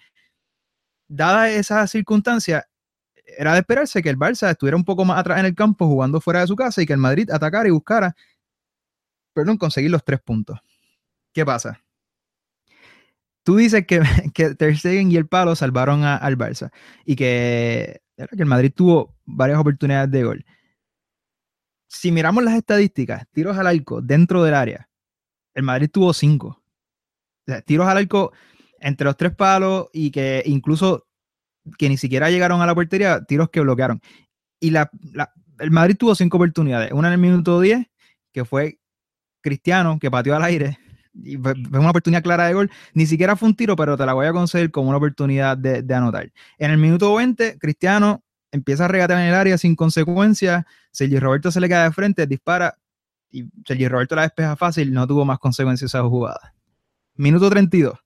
dada 1.08 1.50
esa 1.50 1.86
circunstancia, 1.88 2.69
era 3.38 3.53
de 3.53 3.59
esperarse 3.59 4.01
que 4.01 4.09
el 4.09 4.17
Barça 4.17 4.50
estuviera 4.50 4.77
un 4.77 4.83
poco 4.83 5.05
más 5.05 5.19
atrás 5.19 5.39
en 5.39 5.45
el 5.45 5.55
campo 5.55 5.88
jugando 5.88 6.21
fuera 6.21 6.41
de 6.41 6.48
su 6.48 6.55
casa 6.55 6.81
y 6.81 6.86
que 6.86 6.93
el 6.93 7.00
Madrid 7.00 7.29
atacara 7.31 7.67
y 7.67 7.71
buscara, 7.71 8.15
perdón, 9.33 9.57
conseguir 9.57 9.91
los 9.91 10.03
tres 10.03 10.19
puntos. 10.21 10.59
¿Qué 11.33 11.45
pasa? 11.45 11.81
Tú 13.43 13.55
dices 13.55 13.86
que, 13.86 14.01
que 14.33 14.55
Ter 14.55 14.77
Stegen 14.77 15.12
y 15.12 15.15
el 15.15 15.27
Palo 15.27 15.55
salvaron 15.55 16.03
al 16.03 16.38
Barça 16.38 16.71
y 17.05 17.15
que, 17.15 18.01
que 18.17 18.27
el 18.38 18.45
Madrid 18.45 18.71
tuvo 18.75 19.15
varias 19.25 19.59
oportunidades 19.59 20.12
de 20.12 20.24
gol 20.24 20.45
si 21.89 22.12
miramos 22.12 22.43
las 22.43 22.55
estadísticas, 22.55 23.27
tiros 23.31 23.57
al 23.57 23.67
arco 23.67 24.01
dentro 24.01 24.43
del 24.43 24.53
área, 24.53 24.89
el 25.55 25.63
Madrid 25.63 25.89
tuvo 25.91 26.13
cinco. 26.13 26.62
tiros 27.65 27.88
al 27.88 27.98
arco 27.98 28.31
entre 28.79 29.05
los 29.05 29.17
tres 29.17 29.36
palos 29.36 29.88
y 29.91 30.12
que 30.12 30.43
incluso 30.45 31.07
que 31.78 31.90
ni 31.90 31.98
siquiera 31.98 32.30
llegaron 32.30 32.62
a 32.62 32.66
la 32.66 32.76
portería, 32.76 33.24
tiros 33.24 33.50
que 33.50 33.62
bloquearon. 33.62 34.02
Y 34.60 34.72
la, 34.72 34.92
el 35.60 35.72
Madrid 35.72 35.96
tuvo 35.98 36.16
cinco 36.16 36.38
oportunidades. 36.38 36.92
Una 36.92 37.08
en 37.10 37.14
el 37.14 37.20
minuto 37.20 37.60
10, 37.60 37.88
que 38.32 38.46
fue 38.46 38.80
Cristiano, 39.42 40.00
que 40.00 40.12
pateó 40.12 40.36
al 40.36 40.44
aire, 40.44 40.80
y 41.14 41.38
fue 41.38 41.54
fue 41.70 41.80
una 41.80 41.90
oportunidad 41.90 42.24
clara 42.24 42.48
de 42.48 42.54
gol. 42.54 42.72
Ni 42.94 43.06
siquiera 43.06 43.36
fue 43.36 43.50
un 43.50 43.56
tiro, 43.56 43.76
pero 43.76 43.98
te 43.98 44.06
la 44.06 44.14
voy 44.14 44.28
a 44.28 44.34
conceder 44.34 44.72
como 44.72 44.90
una 44.90 44.98
oportunidad 44.98 45.58
de, 45.58 45.82
de 45.82 45.94
anotar. 45.94 46.32
En 46.58 46.72
el 46.72 46.78
minuto 46.78 47.14
20, 47.16 47.58
Cristiano 47.58 48.24
empieza 48.52 48.86
a 48.86 48.88
regatear 48.88 49.20
en 49.20 49.28
el 49.28 49.36
área 49.36 49.58
sin 49.58 49.76
consecuencias. 49.76 50.66
Sergio 50.92 51.20
Roberto 51.20 51.52
se 51.52 51.60
le 51.60 51.68
queda 51.68 51.84
de 51.84 51.92
frente, 51.92 52.26
dispara 52.28 52.76
y 53.32 53.46
Sergio 53.66 53.90
Roberto 53.90 54.16
la 54.16 54.24
despeja 54.24 54.56
fácil. 54.56 54.94
No 54.94 55.08
tuvo 55.08 55.26
más 55.26 55.40
consecuencias 55.40 55.92
esa 55.92 56.04
jugada. 56.04 56.54
Minuto 57.16 57.50
32. 57.50 57.98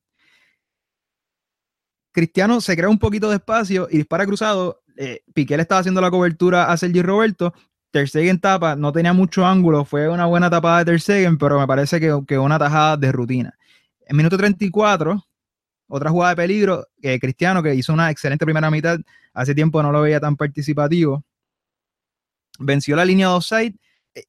Cristiano 2.13 2.62
se 2.62 2.77
crea 2.77 2.89
un 2.89 3.00
poquito 3.00 3.29
de 3.29 3.36
espacio 3.36 3.88
y 3.91 3.98
dispara 3.98 4.25
cruzado. 4.25 4.82
Eh, 4.96 5.24
Piqué 5.34 5.58
le 5.58 5.63
estaba 5.63 5.79
haciendo 5.79 6.00
la 6.00 6.12
cobertura 6.12 6.72
a 6.72 6.77
Sergio 6.77 7.03
Roberto. 7.03 7.53
Ter 7.91 8.08
Stegen 8.08 8.39
tapa, 8.39 8.75
no 8.75 8.91
tenía 8.91 9.13
mucho 9.13 9.46
ángulo, 9.46 9.84
fue 9.84 10.10
una 10.10 10.25
buena 10.25 10.50
tapada 10.50 10.79
de 10.79 10.86
Ter 10.86 11.01
Stegen, 11.01 11.38
pero 11.38 11.60
me 11.60 11.67
parece 11.67 12.00
que, 12.00 12.38
una 12.38 12.58
tajada 12.58 12.98
de 12.98 13.12
rutina. 13.12 13.58
En 14.08 14.17
minuto 14.17 14.38
34, 14.38 15.24
otra 15.88 16.10
jugada 16.10 16.32
de 16.32 16.36
peligro, 16.36 16.88
que 17.01 17.20
Cristiano, 17.20 17.62
que 17.62 17.75
hizo 17.75 17.93
una 17.93 18.10
excelente 18.10 18.46
primera 18.46 18.72
mitad, 18.72 19.00
hace 19.34 19.53
tiempo 19.53 19.82
no 19.84 19.91
lo 19.91 20.01
veía 20.01 20.20
tan 20.20 20.36
participativo, 20.36 21.24
venció 22.60 22.96
la 22.96 23.05
línea 23.05 23.27
de 23.27 23.34
offside, 23.34 23.75
eh, 23.75 23.77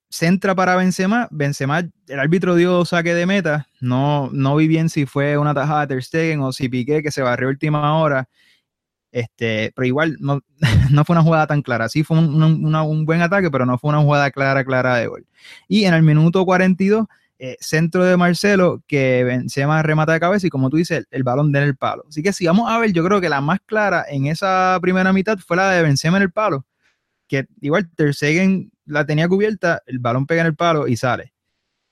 centra 0.08 0.54
para 0.54 0.76
Benzema, 0.76 1.28
Benzema, 1.30 1.80
el 2.08 2.20
árbitro 2.20 2.54
dio 2.54 2.84
saque 2.84 3.14
de 3.14 3.26
meta, 3.26 3.68
no, 3.80 4.30
no 4.32 4.56
vi 4.56 4.68
bien 4.68 4.88
si 4.88 5.06
fue 5.06 5.36
una 5.38 5.54
tajada 5.54 5.82
de 5.82 5.86
Ter 5.88 6.02
Stegen 6.04 6.40
o 6.40 6.52
si 6.52 6.68
Piqué, 6.68 7.02
que 7.02 7.10
se 7.10 7.22
barrió 7.22 7.48
última 7.48 7.98
hora, 7.98 8.28
este, 9.12 9.72
pero 9.76 9.86
igual 9.86 10.16
no, 10.20 10.42
no 10.90 11.04
fue 11.04 11.14
una 11.14 11.22
jugada 11.22 11.46
tan 11.46 11.62
clara. 11.62 11.88
Sí 11.88 12.02
fue 12.04 12.18
un, 12.18 12.42
un- 12.42 13.06
buen 13.06 13.22
ataque, 13.22 13.50
pero 13.50 13.66
no 13.66 13.78
fue 13.78 13.90
una 13.90 14.00
jugada 14.00 14.30
clara, 14.30 14.64
clara 14.64 14.96
de 14.96 15.06
gol. 15.06 15.26
Y 15.68 15.84
en 15.84 15.94
el 15.94 16.02
minuto 16.02 16.44
42, 16.44 17.06
eh, 17.38 17.56
centro 17.60 18.04
de 18.04 18.16
Marcelo, 18.16 18.82
que 18.88 19.22
Benzema 19.24 19.82
remata 19.82 20.12
de 20.12 20.20
cabeza 20.20 20.46
y 20.46 20.50
como 20.50 20.70
tú 20.70 20.78
dices, 20.78 21.06
el, 21.10 21.22
balón 21.22 21.52
da 21.52 21.60
en 21.62 21.68
el 21.68 21.76
palo. 21.76 22.04
Así 22.08 22.22
que 22.22 22.32
si 22.32 22.46
vamos 22.46 22.70
a 22.70 22.78
ver, 22.78 22.92
yo 22.92 23.04
creo 23.04 23.20
que 23.20 23.28
la 23.28 23.40
más 23.40 23.60
clara 23.66 24.04
en 24.08 24.26
esa 24.26 24.78
primera 24.82 25.12
mitad 25.12 25.38
fue 25.38 25.56
la 25.56 25.70
de 25.70 25.82
Benzema 25.82 26.16
en 26.16 26.24
el 26.24 26.32
palo, 26.32 26.66
que 27.28 27.46
igual 27.60 27.90
Ter 27.96 28.14
Stegen 28.14 28.72
la 28.86 29.06
tenía 29.06 29.28
cubierta, 29.28 29.82
el 29.86 29.98
balón 29.98 30.26
pega 30.26 30.42
en 30.42 30.48
el 30.48 30.56
palo 30.56 30.86
y 30.88 30.96
sale. 30.96 31.32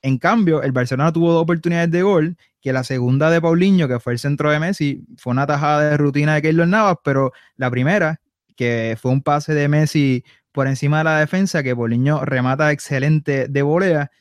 En 0.01 0.17
cambio, 0.17 0.61
el 0.61 0.73
Barcelona 0.73 1.13
tuvo 1.13 1.31
dos 1.31 1.43
oportunidades 1.43 1.89
de 1.91 2.01
gol, 2.01 2.37
que 2.61 2.73
la 2.73 2.83
segunda 2.83 3.29
de 3.29 3.41
Paulinho, 3.41 3.87
que 3.87 3.99
fue 3.99 4.13
el 4.13 4.19
centro 4.19 4.51
de 4.51 4.59
Messi, 4.59 5.05
fue 5.17 5.31
una 5.31 5.47
tajada 5.47 5.89
de 5.89 5.97
rutina 5.97 6.35
de 6.35 6.41
Keylor 6.41 6.67
Navas, 6.67 6.97
pero 7.03 7.31
la 7.55 7.71
primera, 7.71 8.19
que 8.55 8.97
fue 9.01 9.11
un 9.11 9.21
pase 9.21 9.53
de 9.53 9.67
Messi 9.67 10.23
por 10.51 10.67
encima 10.67 10.99
de 10.99 11.03
la 11.05 11.19
defensa, 11.19 11.63
que 11.63 11.75
Paulinho 11.75 12.23
remata 12.25 12.71
excelente 12.71 13.47
de 13.47 13.61
volea, 13.61 14.11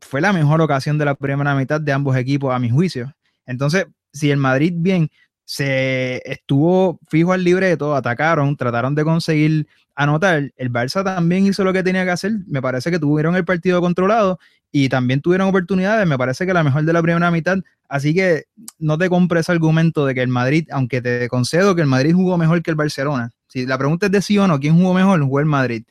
fue 0.00 0.20
la 0.20 0.32
mejor 0.32 0.60
ocasión 0.60 0.98
de 0.98 1.04
la 1.04 1.14
primera 1.14 1.54
mitad 1.54 1.80
de 1.80 1.92
ambos 1.92 2.16
equipos, 2.16 2.54
a 2.54 2.58
mi 2.58 2.70
juicio. 2.70 3.14
Entonces, 3.46 3.86
si 4.12 4.30
el 4.30 4.38
Madrid 4.38 4.72
bien 4.76 5.10
se 5.48 6.20
estuvo 6.30 7.00
fijo 7.08 7.32
al 7.32 7.42
libreto, 7.42 7.96
atacaron, 7.96 8.54
trataron 8.54 8.94
de 8.94 9.02
conseguir 9.02 9.66
anotar, 9.94 10.52
el 10.54 10.70
Barça 10.70 11.02
también 11.02 11.46
hizo 11.46 11.64
lo 11.64 11.72
que 11.72 11.82
tenía 11.82 12.04
que 12.04 12.10
hacer, 12.10 12.32
me 12.46 12.60
parece 12.60 12.90
que 12.90 12.98
tuvieron 12.98 13.34
el 13.34 13.46
partido 13.46 13.80
controlado 13.80 14.38
y 14.70 14.90
también 14.90 15.22
tuvieron 15.22 15.48
oportunidades, 15.48 16.06
me 16.06 16.18
parece 16.18 16.44
que 16.44 16.52
la 16.52 16.62
mejor 16.62 16.84
de 16.84 16.92
la 16.92 17.00
primera 17.00 17.30
mitad, 17.30 17.56
así 17.88 18.12
que 18.12 18.44
no 18.78 18.98
te 18.98 19.08
compres 19.08 19.46
ese 19.46 19.52
argumento 19.52 20.04
de 20.04 20.14
que 20.14 20.20
el 20.20 20.28
Madrid, 20.28 20.68
aunque 20.70 21.00
te 21.00 21.26
concedo 21.30 21.74
que 21.74 21.80
el 21.80 21.88
Madrid 21.88 22.12
jugó 22.14 22.36
mejor 22.36 22.62
que 22.62 22.70
el 22.70 22.76
Barcelona, 22.76 23.30
si 23.46 23.64
la 23.64 23.78
pregunta 23.78 24.04
es 24.04 24.12
de 24.12 24.20
sí 24.20 24.36
o 24.36 24.46
no, 24.46 24.60
¿quién 24.60 24.76
jugó 24.76 24.92
mejor? 24.92 25.22
Jugó 25.22 25.40
el 25.40 25.46
Madrid. 25.46 25.82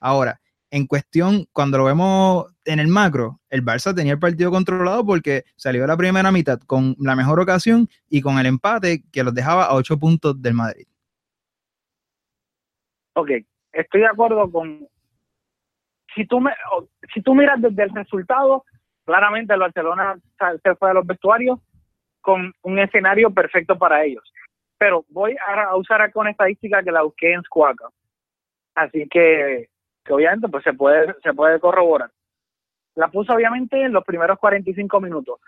Ahora, 0.00 0.40
en 0.70 0.86
cuestión, 0.86 1.46
cuando 1.52 1.76
lo 1.76 1.84
vemos 1.84 2.46
en 2.64 2.80
el 2.80 2.88
macro, 2.88 3.40
el 3.50 3.64
Barça 3.64 3.94
tenía 3.94 4.12
el 4.12 4.18
partido 4.18 4.50
controlado 4.50 5.04
porque 5.04 5.44
salió 5.56 5.86
la 5.86 5.96
primera 5.96 6.30
mitad 6.30 6.58
con 6.60 6.94
la 6.98 7.16
mejor 7.16 7.40
ocasión 7.40 7.88
y 8.08 8.20
con 8.20 8.38
el 8.38 8.46
empate 8.46 9.02
que 9.12 9.22
los 9.22 9.34
dejaba 9.34 9.64
a 9.64 9.74
ocho 9.74 9.98
puntos 9.98 10.40
del 10.40 10.54
Madrid. 10.54 10.86
Ok, 13.14 13.30
estoy 13.72 14.00
de 14.00 14.06
acuerdo 14.06 14.50
con. 14.50 14.86
Si 16.14 16.26
tú, 16.26 16.40
me, 16.40 16.52
si 17.12 17.22
tú 17.22 17.34
miras 17.34 17.60
desde 17.60 17.84
el 17.84 17.90
resultado, 17.94 18.64
claramente 19.04 19.54
el 19.54 19.60
Barcelona 19.60 20.18
se 20.62 20.74
fue 20.76 20.90
a 20.90 20.94
los 20.94 21.06
vestuarios 21.06 21.58
con 22.20 22.52
un 22.62 22.78
escenario 22.78 23.30
perfecto 23.30 23.78
para 23.78 24.04
ellos. 24.04 24.22
Pero 24.78 25.04
voy 25.08 25.36
a 25.46 25.74
usar 25.76 26.10
una 26.14 26.30
estadística 26.30 26.82
que 26.82 26.92
la 26.92 27.02
busqué 27.02 27.32
en 27.32 27.42
Squawka. 27.42 27.88
Así 28.74 29.06
que, 29.08 29.68
que 30.04 30.12
obviamente 30.12 30.48
pues 30.48 30.64
se 30.64 30.72
puede, 30.72 31.14
se 31.22 31.32
puede 31.32 31.60
corroborar. 31.60 32.10
La 32.94 33.08
puse 33.08 33.32
obviamente 33.32 33.82
en 33.82 33.92
los 33.92 34.04
primeros 34.04 34.38
45 34.38 35.00
minutos. 35.00 35.40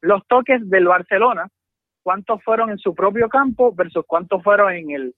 Los 0.00 0.26
toques 0.26 0.66
del 0.68 0.86
Barcelona, 0.86 1.46
¿cuántos 2.02 2.42
fueron 2.42 2.70
en 2.70 2.78
su 2.78 2.94
propio 2.94 3.28
campo 3.28 3.74
versus 3.74 4.04
cuántos 4.06 4.42
fueron 4.42 4.72
en, 4.72 4.90
el, 4.90 5.14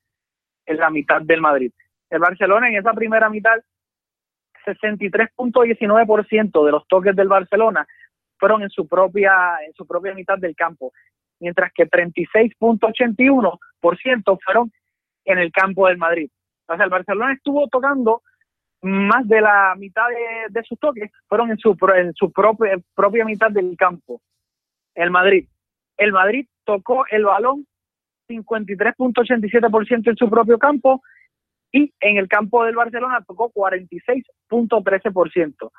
en 0.65 0.77
la 0.77 0.91
mitad 0.91 1.23
del 1.23 1.41
Madrid? 1.41 1.73
El 2.09 2.21
Barcelona 2.21 2.69
en 2.69 2.77
esa 2.77 2.93
primera 2.93 3.29
mitad, 3.29 3.57
63.19% 4.65 6.65
de 6.65 6.73
los 6.73 6.87
toques 6.89 7.15
del 7.15 7.29
Barcelona 7.29 7.87
fueron 8.39 8.63
en 8.63 8.71
su 8.71 8.87
propia 8.87 9.59
en 9.67 9.75
su 9.75 9.87
propia 9.87 10.15
mitad 10.15 10.39
del 10.39 10.57
campo, 10.57 10.93
mientras 11.41 11.73
que 11.73 11.89
36.81% 11.89 14.39
fueron 14.45 14.73
en 15.25 15.39
el 15.39 15.51
campo 15.53 15.89
del 15.89 15.99
Madrid. 15.99 16.31
O 16.69 16.75
sea, 16.75 16.85
el 16.85 16.91
Barcelona 16.91 17.35
estuvo 17.35 17.69
tocando 17.69 18.23
más 18.83 19.27
de 19.27 19.41
la 19.41 19.75
mitad 19.77 20.05
de, 20.51 20.63
sus 20.63 20.79
toques 20.79 21.11
fueron 21.29 21.51
en 21.51 21.59
su 21.59 21.77
en 21.95 22.15
su 22.15 22.31
propia 22.33 22.79
propia 22.95 23.25
mitad 23.25 23.51
del 23.51 23.77
campo. 23.77 24.21
El 24.95 25.11
Madrid, 25.11 25.49
el 25.97 26.13
Madrid 26.13 26.47
tocó 26.65 27.05
el 27.11 27.25
balón 27.25 27.67
53.87% 28.29 30.11
en 30.11 30.17
su 30.17 30.31
propio 30.31 30.59
campo 30.59 31.03
y 31.73 31.93
en 32.01 32.17
el 32.17 32.29
campo 32.29 32.65
del 32.65 32.77
Barcelona 32.77 33.25
tocó 33.27 33.51
46.13%. 33.53 35.71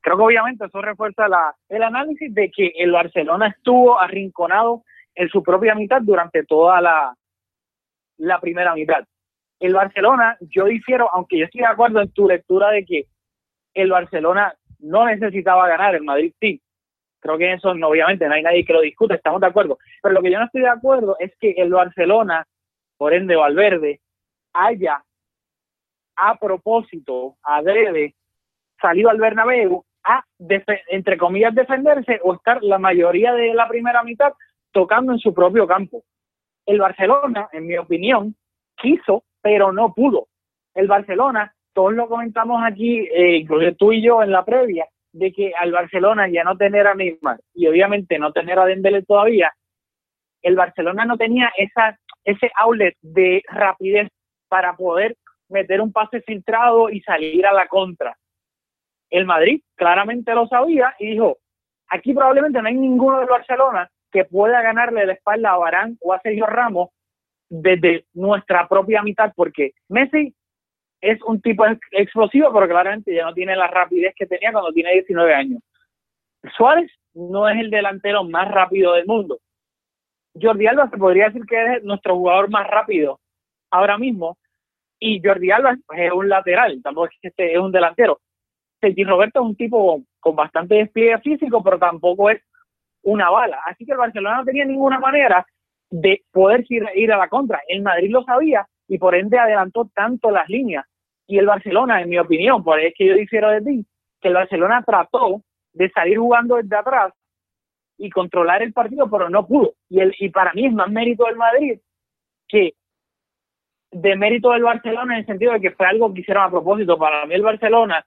Creo 0.00 0.16
que 0.16 0.22
obviamente 0.22 0.64
eso 0.66 0.82
refuerza 0.82 1.28
la, 1.28 1.54
el 1.68 1.82
análisis 1.82 2.34
de 2.34 2.50
que 2.50 2.72
el 2.76 2.92
Barcelona 2.92 3.48
estuvo 3.48 4.00
arrinconado 4.00 4.84
en 5.14 5.28
su 5.28 5.42
propia 5.42 5.74
mitad 5.74 6.00
durante 6.02 6.44
toda 6.44 6.80
la 6.80 7.14
primera 8.40 8.74
mitad. 8.74 9.04
El 9.62 9.74
Barcelona, 9.74 10.36
yo 10.40 10.64
difiero, 10.64 11.08
aunque 11.14 11.38
yo 11.38 11.44
estoy 11.44 11.60
de 11.60 11.68
acuerdo 11.68 12.00
en 12.00 12.10
tu 12.10 12.26
lectura 12.26 12.70
de 12.70 12.84
que 12.84 13.06
el 13.74 13.92
Barcelona 13.92 14.52
no 14.80 15.06
necesitaba 15.06 15.68
ganar, 15.68 15.94
el 15.94 16.02
Madrid 16.02 16.34
sí. 16.40 16.60
Creo 17.20 17.38
que 17.38 17.52
eso 17.52 17.72
no, 17.72 17.86
obviamente 17.86 18.26
no 18.26 18.34
hay 18.34 18.42
nadie 18.42 18.64
que 18.64 18.72
lo 18.72 18.80
discute, 18.80 19.14
estamos 19.14 19.40
de 19.40 19.46
acuerdo. 19.46 19.78
Pero 20.02 20.16
lo 20.16 20.20
que 20.20 20.32
yo 20.32 20.40
no 20.40 20.46
estoy 20.46 20.62
de 20.62 20.68
acuerdo 20.68 21.14
es 21.20 21.32
que 21.38 21.52
el 21.52 21.70
Barcelona, 21.70 22.44
por 22.96 23.14
ende 23.14 23.36
Valverde, 23.36 24.00
haya 24.52 25.00
a 26.16 26.34
propósito, 26.40 27.36
adrede, 27.44 28.16
salido 28.80 29.10
al 29.10 29.18
Bernabéu 29.18 29.84
a, 30.02 30.24
entre 30.88 31.16
comillas, 31.16 31.54
defenderse 31.54 32.18
o 32.24 32.34
estar 32.34 32.64
la 32.64 32.80
mayoría 32.80 33.32
de 33.32 33.54
la 33.54 33.68
primera 33.68 34.02
mitad 34.02 34.32
tocando 34.72 35.12
en 35.12 35.20
su 35.20 35.32
propio 35.32 35.68
campo. 35.68 36.02
El 36.66 36.80
Barcelona, 36.80 37.48
en 37.52 37.68
mi 37.68 37.78
opinión, 37.78 38.34
quiso, 38.76 39.22
pero 39.42 39.72
no 39.72 39.92
pudo. 39.92 40.28
El 40.74 40.86
Barcelona, 40.86 41.54
todos 41.74 41.92
lo 41.92 42.08
comentamos 42.08 42.62
aquí, 42.64 43.00
eh, 43.00 43.36
incluso 43.36 43.74
tú 43.76 43.92
y 43.92 44.02
yo 44.02 44.22
en 44.22 44.30
la 44.30 44.44
previa, 44.44 44.86
de 45.12 45.32
que 45.32 45.52
al 45.58 45.72
Barcelona 45.72 46.28
ya 46.28 46.44
no 46.44 46.56
tener 46.56 46.86
a 46.86 46.94
Neymar 46.94 47.38
y 47.54 47.66
obviamente 47.66 48.18
no 48.18 48.32
tener 48.32 48.58
a 48.58 48.64
Dembélé 48.64 49.02
todavía, 49.02 49.52
el 50.40 50.56
Barcelona 50.56 51.04
no 51.04 51.16
tenía 51.16 51.52
esa 51.56 51.98
ese 52.24 52.50
outlet 52.56 52.96
de 53.00 53.42
rapidez 53.48 54.08
para 54.48 54.76
poder 54.76 55.16
meter 55.48 55.80
un 55.80 55.92
pase 55.92 56.20
filtrado 56.22 56.88
y 56.88 57.00
salir 57.00 57.44
a 57.46 57.52
la 57.52 57.66
contra. 57.66 58.16
El 59.10 59.26
Madrid 59.26 59.60
claramente 59.74 60.34
lo 60.34 60.46
sabía 60.46 60.94
y 60.98 61.10
dijo, 61.10 61.38
aquí 61.88 62.14
probablemente 62.14 62.62
no 62.62 62.68
hay 62.68 62.74
ninguno 62.74 63.18
del 63.18 63.28
Barcelona 63.28 63.90
que 64.10 64.24
pueda 64.24 64.62
ganarle 64.62 65.06
la 65.06 65.14
espalda 65.14 65.50
a 65.50 65.58
Barán 65.58 65.98
o 66.00 66.12
a 66.12 66.20
Sergio 66.20 66.46
Ramos 66.46 66.90
desde 67.54 68.06
nuestra 68.14 68.66
propia 68.66 69.02
mitad, 69.02 69.30
porque 69.36 69.72
Messi 69.90 70.34
es 71.02 71.20
un 71.22 71.38
tipo 71.42 71.66
ex- 71.66 71.86
explosivo, 71.90 72.50
pero 72.50 72.66
claramente 72.66 73.14
ya 73.14 73.24
no 73.26 73.34
tiene 73.34 73.54
la 73.54 73.66
rapidez 73.66 74.14
que 74.16 74.26
tenía 74.26 74.52
cuando 74.52 74.72
tiene 74.72 74.92
19 74.92 75.34
años. 75.34 75.62
Suárez 76.56 76.90
no 77.12 77.46
es 77.48 77.58
el 77.58 77.68
delantero 77.68 78.24
más 78.24 78.50
rápido 78.50 78.94
del 78.94 79.04
mundo. 79.06 79.38
Jordi 80.40 80.66
Alba 80.66 80.88
se 80.88 80.96
podría 80.96 81.26
decir 81.26 81.42
que 81.44 81.74
es 81.76 81.84
nuestro 81.84 82.16
jugador 82.16 82.48
más 82.48 82.66
rápido 82.68 83.20
ahora 83.70 83.98
mismo, 83.98 84.38
y 84.98 85.20
Jordi 85.22 85.50
Alba 85.50 85.76
es 85.94 86.12
un 86.12 86.28
lateral, 86.30 86.80
tampoco 86.82 87.08
es 87.08 87.18
que 87.20 87.28
este 87.28 87.52
es 87.52 87.58
un 87.58 87.70
delantero. 87.72 88.20
Sergi 88.80 89.04
Roberto 89.04 89.40
es 89.40 89.46
un 89.46 89.56
tipo 89.56 90.02
con 90.20 90.34
bastante 90.36 90.76
despliegue 90.76 91.18
físico, 91.18 91.62
pero 91.62 91.78
tampoco 91.78 92.30
es 92.30 92.40
una 93.02 93.28
bala. 93.28 93.60
Así 93.66 93.84
que 93.84 93.92
el 93.92 93.98
Barcelona 93.98 94.38
no 94.38 94.44
tenía 94.44 94.64
ninguna 94.64 94.98
manera 94.98 95.44
de 95.92 96.22
poder 96.32 96.64
ir, 96.70 96.84
ir 96.94 97.12
a 97.12 97.18
la 97.18 97.28
contra. 97.28 97.60
El 97.68 97.82
Madrid 97.82 98.10
lo 98.10 98.24
sabía 98.24 98.66
y 98.88 98.98
por 98.98 99.14
ende 99.14 99.38
adelantó 99.38 99.88
tanto 99.94 100.30
las 100.30 100.48
líneas. 100.48 100.86
Y 101.26 101.38
el 101.38 101.46
Barcelona, 101.46 102.00
en 102.00 102.08
mi 102.08 102.18
opinión, 102.18 102.64
por 102.64 102.78
ahí 102.78 102.86
es 102.86 102.94
que 102.96 103.06
yo 103.06 103.14
difiero 103.14 103.50
de 103.50 103.60
ti, 103.60 103.86
que 104.20 104.28
el 104.28 104.34
Barcelona 104.34 104.82
trató 104.84 105.42
de 105.74 105.90
salir 105.90 106.18
jugando 106.18 106.56
desde 106.56 106.76
atrás 106.76 107.12
y 107.98 108.10
controlar 108.10 108.62
el 108.62 108.72
partido, 108.72 109.08
pero 109.10 109.28
no 109.28 109.46
pudo. 109.46 109.74
Y, 109.88 110.00
el, 110.00 110.14
y 110.18 110.30
para 110.30 110.52
mí 110.54 110.66
es 110.66 110.72
más 110.72 110.90
mérito 110.90 111.26
del 111.26 111.36
Madrid 111.36 111.78
que 112.48 112.72
de 113.90 114.16
mérito 114.16 114.50
del 114.50 114.62
Barcelona 114.62 115.14
en 115.14 115.20
el 115.20 115.26
sentido 115.26 115.52
de 115.52 115.60
que 115.60 115.72
fue 115.72 115.86
algo 115.86 116.12
que 116.12 116.20
hicieron 116.20 116.44
a 116.44 116.50
propósito. 116.50 116.98
Para 116.98 117.26
mí 117.26 117.34
el 117.34 117.42
Barcelona 117.42 118.04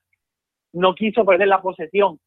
no 0.74 0.96
quiso 0.96 1.24
perder 1.24 1.48
la 1.48 1.62
posesión 1.62 2.20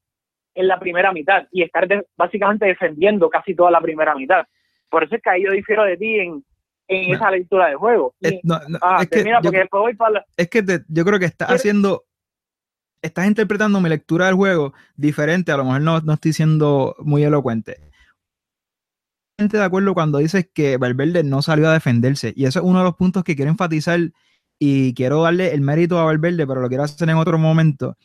en 0.54 0.68
la 0.68 0.78
primera 0.78 1.12
mitad 1.12 1.48
y 1.50 1.62
estar 1.62 1.86
básicamente 2.16 2.66
defendiendo 2.66 3.28
casi 3.28 3.56
toda 3.56 3.72
la 3.72 3.80
primera 3.80 4.14
mitad. 4.14 4.46
Por 4.90 5.04
eso 5.04 5.16
es 5.16 5.22
que 5.22 5.30
ahí 5.30 5.44
yo 5.44 5.52
difiero 5.52 5.84
de 5.84 5.96
ti 5.96 6.14
en, 6.20 6.44
en 6.88 7.14
esa 7.14 7.30
lectura 7.30 7.68
de 7.68 7.74
juego. 7.74 8.14
es, 8.20 8.40
que 10.48 10.80
yo 10.88 11.04
creo 11.04 11.18
que 11.18 11.26
estás 11.26 11.50
haciendo, 11.50 12.04
estás 13.02 13.26
interpretando 13.26 13.80
mi 13.80 13.88
lectura 13.88 14.26
del 14.26 14.34
juego 14.34 14.72
diferente, 14.96 15.52
a 15.52 15.56
lo 15.56 15.64
mejor 15.64 15.82
no, 15.82 16.00
no 16.00 16.14
estoy 16.14 16.32
siendo 16.32 16.96
muy 17.00 17.22
elocuente 17.24 17.88
de 19.46 19.62
acuerdo 19.62 19.94
cuando 19.94 20.18
dices 20.18 20.48
que 20.52 20.76
Valverde 20.76 21.22
no 21.22 21.42
salió 21.42 21.68
a 21.68 21.72
defenderse. 21.72 22.32
Y 22.34 22.46
eso 22.46 22.58
es 22.58 22.64
uno 22.64 22.80
de 22.80 22.84
los 22.84 22.96
puntos 22.96 23.22
que 23.22 23.36
quiero 23.36 23.50
enfatizar 23.50 24.00
y 24.58 24.94
quiero 24.94 25.22
darle 25.22 25.54
el 25.54 25.60
mérito 25.60 25.98
a 25.98 26.04
Valverde, 26.04 26.46
pero 26.46 26.60
lo 26.60 26.68
quiero 26.68 26.82
hacer 26.82 27.08
en 27.08 27.16
otro 27.16 27.38
momento. 27.38 27.96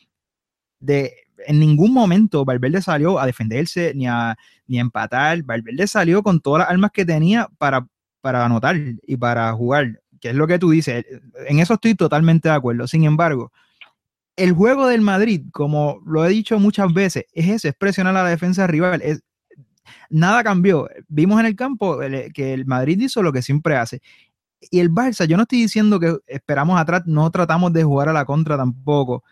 De, 0.78 1.23
en 1.46 1.60
ningún 1.60 1.92
momento 1.92 2.44
Valverde 2.44 2.82
salió 2.82 3.18
a 3.18 3.26
defenderse 3.26 3.92
ni 3.94 4.06
a, 4.06 4.36
ni 4.66 4.78
a 4.78 4.82
empatar. 4.82 5.42
Valverde 5.42 5.86
salió 5.86 6.22
con 6.22 6.40
todas 6.40 6.60
las 6.60 6.70
armas 6.70 6.90
que 6.92 7.04
tenía 7.04 7.48
para, 7.58 7.86
para 8.20 8.44
anotar 8.44 8.76
y 9.06 9.16
para 9.16 9.52
jugar, 9.52 10.00
que 10.20 10.30
es 10.30 10.34
lo 10.34 10.46
que 10.46 10.58
tú 10.58 10.70
dices. 10.70 11.04
En 11.46 11.58
eso 11.58 11.74
estoy 11.74 11.94
totalmente 11.94 12.48
de 12.48 12.54
acuerdo. 12.54 12.86
Sin 12.86 13.04
embargo, 13.04 13.52
el 14.36 14.52
juego 14.52 14.86
del 14.86 15.00
Madrid, 15.00 15.42
como 15.52 16.00
lo 16.06 16.24
he 16.26 16.28
dicho 16.28 16.58
muchas 16.58 16.92
veces, 16.92 17.24
es 17.32 17.48
eso, 17.48 17.68
es 17.68 17.74
presionar 17.74 18.16
a 18.16 18.24
la 18.24 18.30
defensa 18.30 18.66
rival, 18.66 19.00
es 19.02 19.22
nada 20.10 20.42
cambió. 20.42 20.88
Vimos 21.08 21.38
en 21.40 21.46
el 21.46 21.56
campo 21.56 21.98
que 22.32 22.54
el 22.54 22.66
Madrid 22.66 23.00
hizo 23.00 23.22
lo 23.22 23.32
que 23.32 23.42
siempre 23.42 23.76
hace. 23.76 24.00
Y 24.70 24.80
el 24.80 24.90
Barça, 24.90 25.26
yo 25.26 25.36
no 25.36 25.42
estoy 25.42 25.60
diciendo 25.60 26.00
que 26.00 26.16
esperamos 26.26 26.80
atrás, 26.80 27.02
no 27.06 27.30
tratamos 27.30 27.72
de 27.72 27.84
jugar 27.84 28.08
a 28.08 28.12
la 28.12 28.24
contra 28.24 28.56
tampoco. 28.56 29.22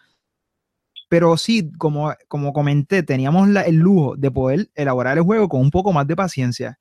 Pero 1.12 1.36
sí, 1.36 1.70
como, 1.76 2.14
como 2.26 2.54
comenté, 2.54 3.02
teníamos 3.02 3.46
el 3.66 3.76
lujo 3.76 4.16
de 4.16 4.30
poder 4.30 4.70
elaborar 4.74 5.18
el 5.18 5.24
juego 5.24 5.46
con 5.46 5.60
un 5.60 5.70
poco 5.70 5.92
más 5.92 6.06
de 6.06 6.16
paciencia. 6.16 6.78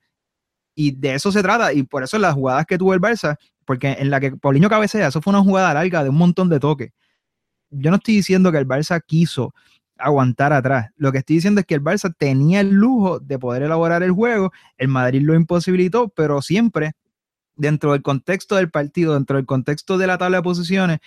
Y 0.74 0.92
de 0.92 1.16
eso 1.16 1.34
se 1.34 1.42
trata. 1.44 1.74
Y 1.74 1.84
por 1.84 2.02
eso 2.02 2.18
las 2.18 2.34
jugadas 2.34 2.66
que 2.66 2.78
tuvo 2.78 2.94
el 2.94 3.02
Barça, 3.02 3.36
porque 3.66 3.92
en 3.92 4.10
la 4.10 4.22
que 4.22 4.32
Paulinho 4.32 4.70
cabecea, 4.70 5.10
eso 5.10 5.22
fue 5.22 5.32
una 5.32 5.44
jugada 5.44 5.74
larga 5.74 6.02
de 6.02 6.12
un 6.12 6.16
montón 6.16 6.48
de 6.48 6.62
toques. 6.62 6.94
Yo 7.72 7.90
no 7.90 7.98
estoy 7.98 8.16
diciendo 8.16 8.54
que 8.54 8.60
el 8.60 8.66
Barça 8.66 9.04
quiso 9.06 9.54
aguantar 9.98 10.54
atrás. 10.54 10.92
Lo 10.96 11.12
que 11.12 11.18
estoy 11.18 11.36
diciendo 11.36 11.60
es 11.60 11.66
que 11.66 11.76
el 11.76 11.84
Barça 11.84 12.16
tenía 12.18 12.62
el 12.62 12.70
lujo 12.70 13.20
de 13.20 13.38
poder 13.38 13.64
elaborar 13.64 14.02
el 14.02 14.14
juego, 14.14 14.54
el 14.78 14.88
Madrid 14.88 15.24
lo 15.24 15.36
imposibilitó, 15.36 16.08
pero 16.08 16.42
siempre 16.42 16.94
dentro 17.58 17.92
del 17.92 18.02
contexto 18.02 18.56
del 18.56 18.72
partido, 18.72 19.14
dentro 19.14 19.36
del 19.36 19.46
contexto 19.46 19.98
de 19.98 20.08
la 20.08 20.18
tabla 20.18 20.38
de 20.38 20.44
posiciones, 20.44 21.00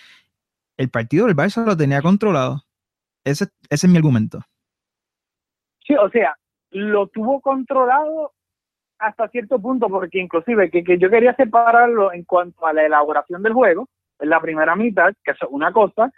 el 0.77 0.91
partido 0.91 1.25
del 1.25 1.35
Barça 1.35 1.65
lo 1.65 1.75
tenía 1.75 2.03
controlado. 2.03 2.64
Ese, 3.25 3.45
ese 3.69 3.87
es 3.87 3.91
mi 3.91 3.97
argumento. 3.97 4.39
Sí, 5.85 5.95
o 5.95 6.09
sea, 6.09 6.35
lo 6.71 7.07
tuvo 7.07 7.41
controlado 7.41 8.33
hasta 8.99 9.27
cierto 9.29 9.59
punto, 9.59 9.87
porque 9.89 10.19
inclusive 10.19 10.69
que, 10.71 10.83
que 10.83 10.97
yo 10.97 11.09
quería 11.09 11.35
separarlo 11.35 12.13
en 12.13 12.23
cuanto 12.23 12.65
a 12.65 12.73
la 12.73 12.85
elaboración 12.85 13.43
del 13.43 13.53
juego, 13.53 13.89
en 14.19 14.29
la 14.29 14.39
primera 14.39 14.75
mitad, 14.75 15.13
que 15.23 15.31
es 15.31 15.37
una 15.49 15.73
cosa, 15.73 16.11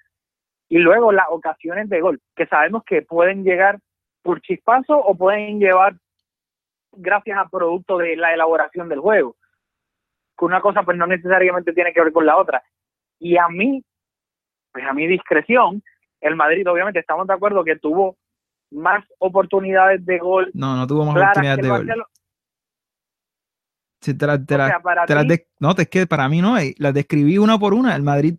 y 0.70 0.78
luego 0.78 1.12
las 1.12 1.28
ocasiones 1.30 1.90
de 1.90 2.02
gol, 2.02 2.22
que 2.36 2.46
sabemos 2.46 2.84
que 2.84 3.02
pueden 3.02 3.44
llegar 3.44 3.80
por 4.22 4.42
chispazo 4.42 4.98
o 4.98 5.16
pueden 5.16 5.60
llevar 5.60 5.96
gracias 6.92 7.38
a 7.38 7.48
producto 7.48 7.98
de 7.98 8.16
la 8.18 8.34
elaboración 8.34 8.90
del 8.90 9.00
juego. 9.00 9.36
Que 10.38 10.46
una 10.46 10.62
cosa 10.62 10.84
pues 10.84 10.98
no 10.98 11.08
necesariamente 11.08 11.74
tiene 11.74 11.94
que 11.94 12.04
ver 12.04 12.12
con 12.12 12.26
la 12.26 12.38
otra. 12.38 12.62
Y 13.20 13.38
a 13.38 13.48
mí, 13.48 13.84
pues 14.72 14.86
a 14.86 14.94
mi 14.94 15.08
discreción, 15.08 15.82
el 16.22 16.36
Madrid 16.36 16.68
obviamente 16.70 17.00
estamos 17.00 17.28
de 17.28 17.34
acuerdo 17.34 17.64
que 17.64 17.78
tuvo 17.78 18.18
más 18.72 19.04
oportunidades 19.20 20.06
de 20.06 20.18
gol. 20.20 20.52
No, 20.54 20.76
no 20.76 20.88
tuvo 20.88 21.06
más 21.06 21.16
oportunidades 21.16 21.64
de 21.64 21.70
gol. 21.70 21.88
no, 25.60 25.76
es 25.78 25.90
que 25.90 26.08
para 26.08 26.30
mí 26.30 26.42
no, 26.42 26.58
eh, 26.58 26.76
las 26.78 26.94
describí 26.94 27.38
una 27.38 27.58
por 27.58 27.74
una. 27.74 27.96
El 27.96 28.04
Madrid 28.04 28.36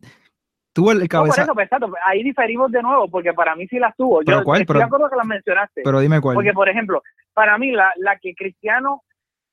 Tuvo 0.78 0.92
el 0.92 1.08
cabeza. 1.08 1.44
por 1.44 1.60
eso, 1.60 1.78
pues, 1.78 2.00
ahí 2.06 2.22
diferimos 2.22 2.70
de 2.70 2.80
nuevo, 2.82 3.08
porque 3.08 3.32
para 3.32 3.56
mí 3.56 3.66
sí 3.66 3.80
las 3.80 3.96
tuvo. 3.96 4.22
Yo 4.22 4.38
estoy 4.38 4.64
de 4.64 4.84
acuerdo 4.84 5.10
que 5.10 5.16
las 5.16 5.26
mencionaste. 5.26 5.82
Pero 5.82 5.98
dime 5.98 6.20
cuál. 6.20 6.36
Porque, 6.36 6.52
por 6.52 6.68
ejemplo, 6.68 7.02
para 7.34 7.58
mí, 7.58 7.72
la, 7.72 7.92
la 7.96 8.16
que 8.16 8.32
Cristiano 8.36 9.02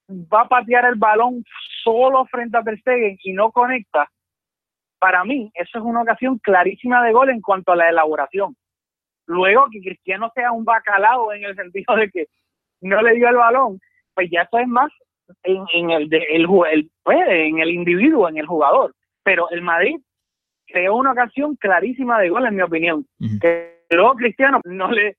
va 0.07 0.41
a 0.41 0.47
patear 0.47 0.85
el 0.85 0.99
balón 0.99 1.43
solo 1.83 2.25
frente 2.25 2.57
a 2.57 2.61
Ter 2.61 2.79
Stegen 2.79 3.17
y 3.23 3.33
no 3.33 3.51
conecta, 3.51 4.07
para 5.05 5.23
mí, 5.23 5.51
eso 5.53 5.77
es 5.77 5.83
una 5.83 6.01
ocasión 6.01 6.39
clarísima 6.39 7.03
de 7.03 7.13
gol 7.13 7.29
en 7.29 7.39
cuanto 7.39 7.71
a 7.71 7.75
la 7.75 7.89
elaboración. 7.89 8.55
Luego, 9.27 9.67
que 9.71 9.79
Cristiano 9.79 10.31
sea 10.33 10.51
un 10.51 10.65
bacalao 10.65 11.31
en 11.31 11.43
el 11.43 11.55
sentido 11.55 11.95
de 11.95 12.09
que 12.09 12.25
no 12.81 12.99
le 13.03 13.13
dio 13.13 13.29
el 13.29 13.35
balón, 13.35 13.79
pues 14.15 14.31
ya 14.31 14.41
eso 14.41 14.57
es 14.57 14.67
más 14.67 14.91
en, 15.43 15.63
en 15.75 15.91
el, 15.91 16.09
de, 16.09 16.25
el, 16.31 16.47
el 16.71 16.89
pues, 17.03 17.19
en 17.27 17.59
el 17.59 17.69
individuo, 17.69 18.27
en 18.27 18.37
el 18.37 18.47
jugador. 18.47 18.95
Pero 19.21 19.47
el 19.51 19.61
Madrid 19.61 19.99
creó 20.65 20.95
una 20.95 21.11
ocasión 21.11 21.55
clarísima 21.55 22.19
de 22.19 22.29
gol, 22.29 22.47
en 22.47 22.55
mi 22.55 22.63
opinión. 22.63 23.05
Que 23.39 23.85
luego 23.91 24.15
Cristiano 24.15 24.59
no 24.63 24.89
le, 24.89 25.17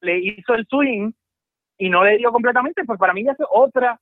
le 0.00 0.18
hizo 0.20 0.54
el 0.54 0.64
swing 0.66 1.10
y 1.76 1.90
no 1.90 2.04
le 2.04 2.18
dio 2.18 2.30
completamente, 2.30 2.84
pues 2.84 3.00
para 3.00 3.12
mí 3.12 3.24
ya 3.24 3.32
es 3.32 3.38
otra 3.50 3.98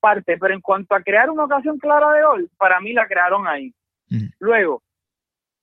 parte. 0.00 0.36
Pero 0.36 0.52
en 0.52 0.60
cuanto 0.60 0.94
a 0.94 1.00
crear 1.02 1.30
una 1.30 1.44
ocasión 1.44 1.78
clara 1.78 2.12
de 2.12 2.24
gol, 2.24 2.50
para 2.58 2.78
mí 2.78 2.92
la 2.92 3.06
crearon 3.06 3.48
ahí. 3.48 3.72
Luego, 4.38 4.82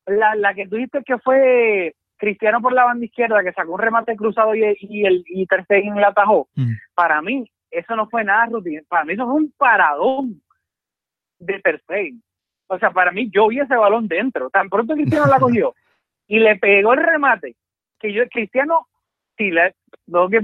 la, 0.06 0.36
la 0.36 0.54
que 0.54 0.68
tuviste 0.68 1.04
que 1.04 1.18
fue 1.20 1.96
Cristiano 2.18 2.62
por 2.62 2.74
la 2.74 2.86
banda 2.86 3.06
izquierda, 3.06 3.44
que 3.44 3.54
sacó 3.54 3.74
un 3.74 3.80
remate 3.80 4.16
cruzado 4.16 4.56
y, 4.56 4.78
y 4.80 5.06
el 5.06 5.24
y 5.28 5.46
Ter 5.48 5.64
Stegen 5.66 6.00
la 6.00 6.10
atajó. 6.10 6.48
Para 6.94 7.22
mí, 7.22 7.50
eso 7.72 7.96
no 7.96 8.08
fue 8.08 8.24
nada 8.24 8.46
rutina. 8.46 8.82
Para 8.88 9.06
mí 9.06 9.14
eso 9.14 9.26
fue 9.26 9.36
un 9.36 9.54
paradón 9.58 10.42
de 11.40 11.60
Ter 11.60 11.82
Stegen. 11.82 12.22
O 12.68 12.80
sea, 12.80 12.92
para 12.92 13.12
mí 13.12 13.30
yo 13.32 13.48
vi 13.48 13.60
ese 13.60 13.76
balón 13.76 14.08
dentro. 14.08 14.50
Tan 14.50 14.70
pronto 14.70 14.94
Cristiano 14.96 15.28
la 15.28 15.40
cogió 15.40 15.74
y 16.28 16.40
le 16.40 16.56
pegó 16.58 16.94
el 16.94 17.04
remate, 17.04 17.56
que 18.00 18.12
yo, 18.12 18.28
Cristiano, 18.30 18.88
si 19.38 19.52
no 20.08 20.30
que 20.30 20.40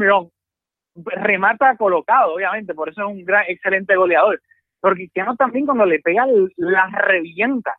remata 0.95 1.75
colocado, 1.77 2.35
obviamente, 2.35 2.73
por 2.73 2.89
eso 2.89 3.01
es 3.01 3.07
un 3.07 3.25
gran, 3.25 3.45
excelente 3.47 3.95
goleador. 3.95 4.41
Pero 4.81 4.95
Cristiano 4.95 5.35
también 5.35 5.65
cuando 5.65 5.85
le 5.85 5.99
pega, 5.99 6.25
la 6.57 6.87
revienta. 6.87 7.75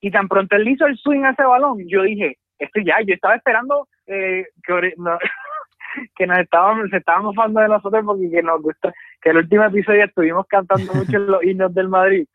Y 0.00 0.10
tan 0.10 0.28
pronto 0.28 0.56
él 0.56 0.68
hizo 0.68 0.86
el 0.86 0.96
swing 0.98 1.24
a 1.24 1.30
ese 1.30 1.42
balón, 1.42 1.78
yo 1.88 2.02
dije, 2.02 2.38
esto 2.58 2.80
ya, 2.80 2.96
yo 3.06 3.14
estaba 3.14 3.36
esperando 3.36 3.88
eh, 4.06 4.46
que, 4.62 4.94
que 6.16 6.26
nos 6.26 6.38
estábamos, 6.38 6.90
se 6.90 6.98
estábamos 6.98 7.34
mofando 7.34 7.60
de 7.60 7.68
nosotros 7.68 8.04
porque 8.04 8.30
que 8.30 8.42
nos 8.42 8.62
gusta, 8.62 8.92
que 9.20 9.30
el 9.30 9.38
último 9.38 9.64
episodio 9.64 10.04
estuvimos 10.04 10.46
cantando 10.48 10.92
mucho 10.94 11.18
los 11.18 11.42
himnos 11.42 11.74
del 11.74 11.88
Madrid 11.88 12.26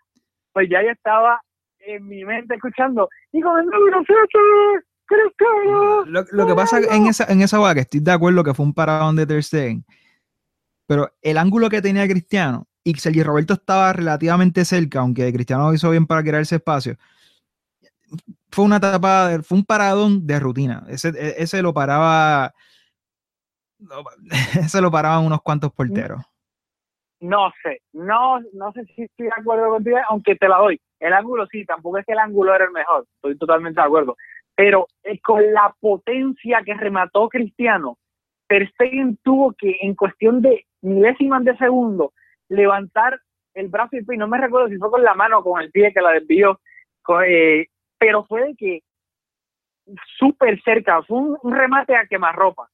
pues 0.54 0.70
ya 0.70 0.84
ya 0.84 0.92
estaba 0.92 1.42
en 1.80 2.08
mi 2.08 2.24
mente 2.26 2.56
escuchando 2.56 3.10
y 3.32 3.42
con 3.42 3.60
el 3.60 3.66
número 3.66 4.04
7 4.06 4.22
Cristiano. 5.06 6.06
Lo, 6.06 6.24
lo 6.32 6.48
que 6.48 6.56
pasa 6.56 6.80
en 6.80 7.08
esa 7.08 7.26
en 7.26 7.42
esa 7.42 7.74
que 7.74 7.82
estoy 7.82 8.00
de 8.00 8.12
acuerdo 8.12 8.44
que 8.44 8.54
fue 8.54 8.66
un 8.66 8.74
paradón 8.74 9.16
de 9.16 9.26
Ter 9.26 9.44
Stegen, 9.44 9.84
pero 10.88 11.12
el 11.22 11.38
ángulo 11.38 11.70
que 11.70 11.82
tenía 11.82 12.08
Cristiano 12.08 12.68
y 12.84 12.94
Sergio 12.96 13.26
Roberto 13.26 13.54
estaba 13.54 13.92
relativamente 13.94 14.64
cerca, 14.64 15.00
aunque 15.00 15.32
Cristiano 15.34 15.74
hizo 15.74 15.90
bien 15.92 16.08
para 16.08 16.24
crear 16.24 16.42
ese 16.42 16.56
espacio. 16.56 16.96
Fue 18.52 18.66
una 18.66 18.78
etapa, 18.78 19.30
fue 19.44 19.58
un 19.58 19.66
paradón 19.66 20.26
de 20.26 20.40
rutina. 20.40 20.84
Ese, 20.90 21.12
ese 21.38 21.62
lo 21.62 21.74
paraba, 21.74 22.54
ese 24.60 24.82
lo 24.82 24.92
paraban 24.92 25.26
unos 25.26 25.42
cuantos 25.42 25.72
porteros. 25.72 26.22
No 27.22 27.52
sé, 27.62 27.82
no, 27.94 28.40
no 28.54 28.72
sé 28.74 28.84
si 28.96 29.04
estoy 29.04 29.28
de 29.28 29.34
acuerdo 29.38 29.70
contigo, 29.70 29.98
aunque 30.10 30.36
te 30.36 30.48
la 30.48 30.58
doy. 30.58 30.82
El 31.00 31.14
ángulo 31.14 31.46
sí, 31.48 31.66
tampoco 31.66 32.00
es 32.00 32.06
que 32.06 32.14
el 32.14 32.20
ángulo 32.20 32.54
era 32.54 32.66
el 32.66 32.72
mejor, 32.72 33.06
estoy 33.16 33.38
totalmente 33.38 33.80
de 33.80 33.86
acuerdo. 33.86 34.16
Pero 34.56 34.88
eh, 35.04 35.20
con 35.22 35.54
la 35.54 35.74
potencia 35.80 36.62
que 36.66 36.74
remató 36.74 37.30
Cristiano, 37.30 37.98
Ter 38.48 38.70
Stegen 38.72 39.18
tuvo 39.24 39.54
que, 39.54 39.78
en 39.82 39.96
cuestión 39.96 40.42
de 40.42 40.66
milésimas 40.82 41.44
de 41.44 41.56
segundo, 41.58 42.14
levantar 42.50 43.20
el 43.54 43.68
brazo 43.68 43.98
y 43.98 44.18
no 44.18 44.28
me 44.28 44.38
recuerdo 44.40 44.70
si 44.70 44.78
fue 44.78 44.90
con 44.90 45.04
la 45.04 45.14
mano 45.14 45.40
o 45.40 45.44
con 45.44 45.62
el 45.62 45.72
pie 45.72 45.94
que 45.94 46.02
la 46.02 46.12
desvió, 46.12 46.60
eh, 47.26 47.68
pero 48.02 48.26
fue 48.26 48.48
de 48.48 48.56
que 48.56 48.84
súper 50.18 50.60
cerca, 50.64 51.02
fue 51.04 51.18
un, 51.20 51.38
un 51.44 51.54
remate 51.54 51.96
a 51.96 52.08
quemarropa 52.08 52.68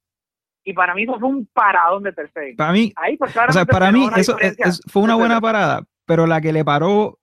y 0.64 0.74
para 0.74 0.96
mí 0.96 1.04
eso 1.04 1.20
fue 1.20 1.28
un 1.30 1.46
paradón 1.54 2.04
de 2.04 2.14
tercero. 2.14 2.56
Para 2.58 2.72
mí, 2.72 2.94
Ahí, 2.96 3.18
pues, 3.18 3.36
o 3.36 3.52
sea, 3.52 3.66
para 3.66 3.92
mí 3.92 4.08
eso 4.16 4.38
fue 4.88 5.02
una 5.02 5.16
buena 5.16 5.40
parada, 5.42 5.84
pero 6.06 6.26
la 6.26 6.40
que 6.42 6.54
le 6.54 6.64
paró 6.64 7.20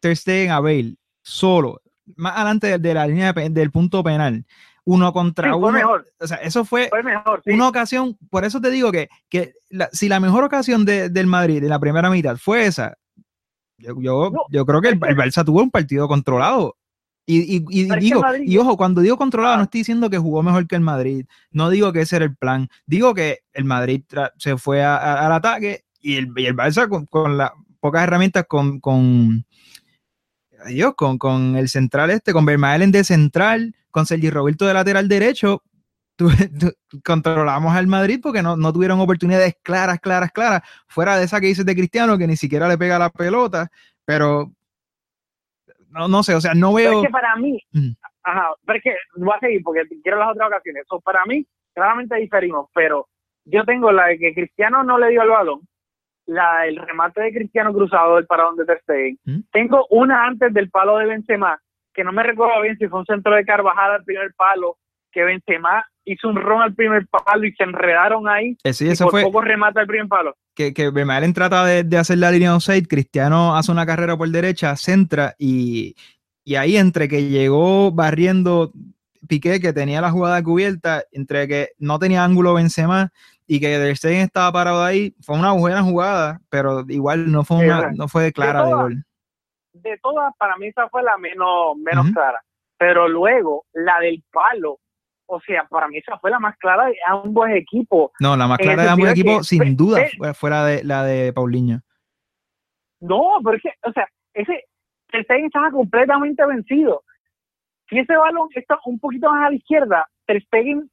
Ter 0.00 0.16
Stegen 0.16 0.50
a 0.50 0.60
Bale 0.60 0.96
solo, 1.22 1.80
más 2.16 2.34
adelante 2.36 2.78
de, 2.78 2.94
la 2.94 3.06
línea 3.06 3.32
del 3.32 3.70
punto 3.70 4.02
penal, 4.02 4.44
uno 4.84 5.12
contra 5.12 5.46
Sí, 5.48 5.50
fue 5.58 5.58
uno. 5.68 5.72
mejor. 5.72 6.06
O 6.20 6.26
sea, 6.26 6.36
eso 6.38 6.64
fue, 6.64 6.88
Fue 6.88 7.02
mejor, 7.02 7.42
sí. 7.44 7.52
una 7.52 7.68
ocasión, 7.68 8.16
por 8.30 8.44
eso 8.44 8.60
te 8.60 8.70
digo 8.70 8.90
que, 8.92 9.08
que 9.28 9.52
la- 9.70 9.88
si 9.92 10.08
la 10.08 10.20
mejor 10.20 10.44
ocasión 10.44 10.84
de- 10.84 11.08
del 11.10 11.26
Madrid 11.26 11.62
en 11.62 11.70
la 11.70 11.78
primera 11.78 12.10
mitad 12.10 12.36
fue 12.36 12.66
esa, 12.66 12.96
yo, 13.78 13.94
yo, 14.00 14.30
No, 14.30 14.40
yo 14.50 14.64
creo 14.66 14.80
que 14.80 14.88
el, 14.88 14.94
el 14.94 15.16
Barça 15.16 15.44
tuvo 15.44 15.62
un 15.62 15.70
partido 15.70 16.06
controlado. 16.08 16.76
Y, 17.26 17.56
y- 17.56 17.84
digo, 17.98 18.20
Madrid- 18.20 18.44
y 18.46 18.58
ojo, 18.58 18.76
cuando 18.76 19.00
digo 19.00 19.16
controlado, 19.16 19.54
Ah. 19.54 19.56
no 19.56 19.62
estoy 19.64 19.80
diciendo 19.80 20.10
que 20.10 20.18
jugó 20.18 20.42
mejor 20.42 20.66
que 20.66 20.74
el 20.76 20.82
Madrid, 20.82 21.24
no 21.50 21.70
digo 21.70 21.90
que 21.92 22.02
ese 22.02 22.16
era 22.16 22.26
el 22.26 22.36
plan, 22.36 22.68
digo 22.86 23.14
que 23.14 23.40
el 23.54 23.64
Madrid 23.64 24.02
se 24.36 24.58
fue 24.58 24.82
a- 24.84 24.96
a- 24.96 25.26
al 25.26 25.32
ataque 25.32 25.84
y 26.00 26.16
el, 26.16 26.28
y 26.36 26.44
el 26.46 26.54
Barça 26.54 26.86
con, 26.88 27.06
con 27.06 27.38
las 27.38 27.52
pocas 27.80 28.02
herramientas, 28.02 28.44
con, 28.46 28.78
con, 28.78 29.46
Dios, 30.68 30.94
con, 30.96 31.16
con 31.18 31.56
el 31.56 31.68
central 31.68 32.10
este, 32.10 32.32
con 32.32 32.44
Vermaelen 32.44 32.92
de 32.92 33.04
central, 33.04 33.74
con 33.90 34.04
Sergi 34.06 34.28
Roberto 34.30 34.66
de 34.66 34.74
lateral 34.74 35.08
derecho, 35.08 35.62
tu- 36.16 36.28
tu- 36.60 37.00
controlamos 37.04 37.74
al 37.74 37.86
Madrid 37.86 38.20
porque 38.22 38.42
no, 38.42 38.56
no 38.56 38.72
tuvieron 38.72 39.00
oportunidades 39.00 39.54
claras, 39.62 39.98
claras, 40.00 40.30
claras, 40.32 40.62
fuera 40.88 41.16
de 41.16 41.24
esa 41.24 41.40
que 41.40 41.46
dices 41.48 41.66
de 41.66 41.74
Cristiano, 41.74 42.16
que 42.18 42.26
ni 42.26 42.36
siquiera 42.36 42.68
le 42.68 42.78
pega 42.78 42.98
la 42.98 43.10
pelota, 43.10 43.68
pero 44.04 44.50
no, 45.90 46.08
no 46.08 46.22
sé, 46.22 46.34
o 46.34 46.40
sea, 46.40 46.54
no 46.54 46.74
Pero 46.74 46.90
veo... 46.90 47.00
es 47.02 47.06
que 47.06 47.12
para 47.12 47.36
mí, 47.36 47.60
Mm. 47.72 47.92
ajá, 48.24 48.48
pero 48.66 48.78
es 48.78 48.82
que 48.84 48.94
voy 49.16 49.32
a 49.36 49.38
seguir 49.40 49.62
porque 49.62 49.82
quiero 50.02 50.18
las 50.18 50.30
otras 50.30 50.48
ocasiones. 50.48 50.82
Eso 50.84 51.00
para 51.00 51.24
mí, 51.26 51.46
claramente 51.74 52.16
diferimos, 52.16 52.68
pero 52.74 53.08
yo 53.44 53.64
tengo 53.64 53.92
la 53.92 54.06
de 54.06 54.18
que 54.18 54.34
Cristiano 54.34 54.82
no 54.82 54.98
le 54.98 55.10
dio 55.10 55.22
el 55.22 55.28
balón, 55.28 55.60
la 56.26 56.62
del 56.62 56.76
remate 56.78 57.20
de 57.20 57.32
Cristiano 57.32 57.72
cruzado 57.72 58.16
del 58.16 58.26
paradón 58.26 58.56
de 58.56 58.64
Ter 58.64 58.80
Stegen. 58.82 59.18
¿Mm? 59.24 59.40
Tengo 59.52 59.86
una 59.90 60.24
antes 60.26 60.52
del 60.54 60.70
palo 60.70 60.96
de 60.98 61.06
Benzema, 61.06 61.60
que 61.92 62.02
no 62.02 62.12
me 62.12 62.22
recuerdo 62.22 62.60
bien 62.62 62.76
si 62.78 62.88
fue 62.88 63.00
un 63.00 63.06
centro 63.06 63.34
de 63.36 63.44
Carvajal 63.44 63.92
al 63.92 64.04
primer 64.04 64.32
palo, 64.34 64.78
que 65.12 65.22
Benzema 65.22 65.84
hizo 66.04 66.28
un 66.28 66.36
ron 66.36 66.62
al 66.62 66.74
primer 66.74 67.06
palo 67.06 67.46
y 67.46 67.52
se 67.52 67.64
enredaron 67.64 68.28
ahí. 68.28 68.56
Eh, 68.62 68.72
sí, 68.72 68.90
y 68.90 68.96
por 68.96 69.10
fue 69.10 69.22
poco 69.22 69.40
remata 69.40 69.80
el 69.80 69.86
primer 69.86 70.08
palo. 70.08 70.36
que, 70.54 70.72
que 70.74 70.90
Vermaelen 70.90 71.32
trata 71.32 71.64
de, 71.64 71.84
de 71.84 71.96
hacer 71.96 72.18
la 72.18 72.30
línea 72.30 72.50
de 72.50 72.56
offside, 72.56 72.86
Cristiano 72.86 73.56
hace 73.56 73.72
una 73.72 73.86
carrera 73.86 74.16
por 74.16 74.28
derecha, 74.28 74.76
centra 74.76 75.34
y, 75.38 75.94
y 76.44 76.56
ahí 76.56 76.76
entre 76.76 77.08
que 77.08 77.28
llegó 77.28 77.90
barriendo 77.90 78.72
Piqué, 79.26 79.60
que 79.60 79.72
tenía 79.72 80.00
la 80.02 80.10
jugada 80.10 80.42
cubierta, 80.42 81.02
entre 81.10 81.48
que 81.48 81.70
no 81.78 81.98
tenía 81.98 82.24
ángulo 82.24 82.54
Benzema 82.54 83.10
y 83.46 83.58
que 83.60 83.78
Der 83.78 83.96
Stegen 83.96 84.20
estaba 84.20 84.52
parado 84.52 84.84
ahí, 84.84 85.14
fue 85.22 85.36
una 85.38 85.52
buena 85.52 85.82
jugada, 85.82 86.40
pero 86.50 86.84
igual 86.88 87.30
no 87.30 87.44
fue, 87.44 87.64
una, 87.64 87.90
no 87.92 88.08
fue 88.08 88.32
clara 88.32 88.64
de 88.64 88.70
todas, 88.70 88.82
gol. 88.82 89.04
de 89.72 89.98
todas, 90.02 90.34
para 90.38 90.56
mí 90.56 90.66
esa 90.68 90.88
fue 90.88 91.02
la 91.02 91.16
menos, 91.18 91.76
menos 91.76 92.10
clara. 92.12 92.42
Pero 92.78 93.08
luego, 93.08 93.64
la 93.72 93.98
del 94.00 94.22
palo, 94.32 94.78
o 95.26 95.40
sea, 95.40 95.64
para 95.70 95.88
mí 95.88 95.98
esa 95.98 96.18
fue 96.18 96.30
la 96.30 96.38
más 96.38 96.56
clara 96.58 96.86
de 96.86 96.96
ambos 97.08 97.48
equipos. 97.50 98.10
No, 98.20 98.36
la 98.36 98.46
más 98.46 98.58
el 98.60 98.66
clara 98.66 98.82
de 98.84 98.88
ambos 98.90 99.08
equipos, 99.10 99.46
sin 99.46 99.76
duda, 99.76 99.98
ve- 100.00 100.10
fue- 100.16 100.34
fuera 100.34 100.64
de 100.64 100.84
la 100.84 101.04
de 101.04 101.32
Paulinho. 101.32 101.80
No, 103.00 103.22
pero 103.44 103.56
es 103.56 103.62
que, 103.62 103.70
o 103.88 103.92
sea, 103.92 104.06
ese, 104.32 104.64
Stegen 105.22 105.46
estaba 105.46 105.70
completamente 105.70 106.44
vencido. 106.46 107.02
Si 107.88 107.98
ese 107.98 108.16
balón 108.16 108.48
está 108.54 108.78
un 108.86 108.98
poquito 108.98 109.30
más 109.30 109.46
a 109.46 109.50
la 109.50 109.56
izquierda, 109.56 110.06
Ter 110.26 110.42
Stegen 110.42 110.90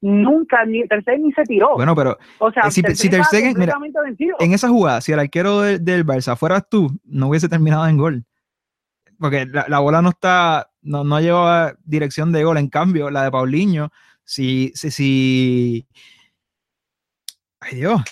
nunca, 0.00 0.64
ni 0.64 0.86
Ter 0.86 1.02
Stegen 1.02 1.24
ni 1.24 1.32
se 1.32 1.42
tiró. 1.44 1.74
Bueno, 1.74 1.94
pero 1.94 2.16
o 2.38 2.50
sea, 2.52 2.62
eh, 2.66 2.70
si- 2.70 2.82
Ter 2.82 2.96
si 2.96 3.08
Stegen 3.08 3.10
Ter 3.10 3.20
estaba 3.20 3.86
Stegen- 3.86 4.16
mira, 4.18 4.34
en 4.38 4.52
esa 4.52 4.68
jugada, 4.68 5.00
si 5.00 5.12
el 5.12 5.18
arquero 5.20 5.60
de- 5.60 5.78
del 5.78 6.06
Barça 6.06 6.36
fueras 6.36 6.68
tú, 6.68 6.88
no 7.04 7.28
hubiese 7.28 7.48
terminado 7.48 7.86
en 7.88 7.96
gol. 7.98 8.24
Porque 9.18 9.46
la, 9.46 9.66
la 9.68 9.80
bola 9.80 10.00
no 10.00 10.10
está, 10.10 10.70
no, 10.88 11.04
no 11.04 11.20
lleva 11.20 11.74
dirección 11.84 12.32
de 12.32 12.44
gol. 12.44 12.58
En 12.58 12.68
cambio, 12.68 13.10
la 13.10 13.24
de 13.24 13.30
Paulinho, 13.30 13.90
si, 14.24 14.72
si, 14.74 14.90
si... 14.90 15.86
Ay 17.60 17.76
Dios. 17.76 18.02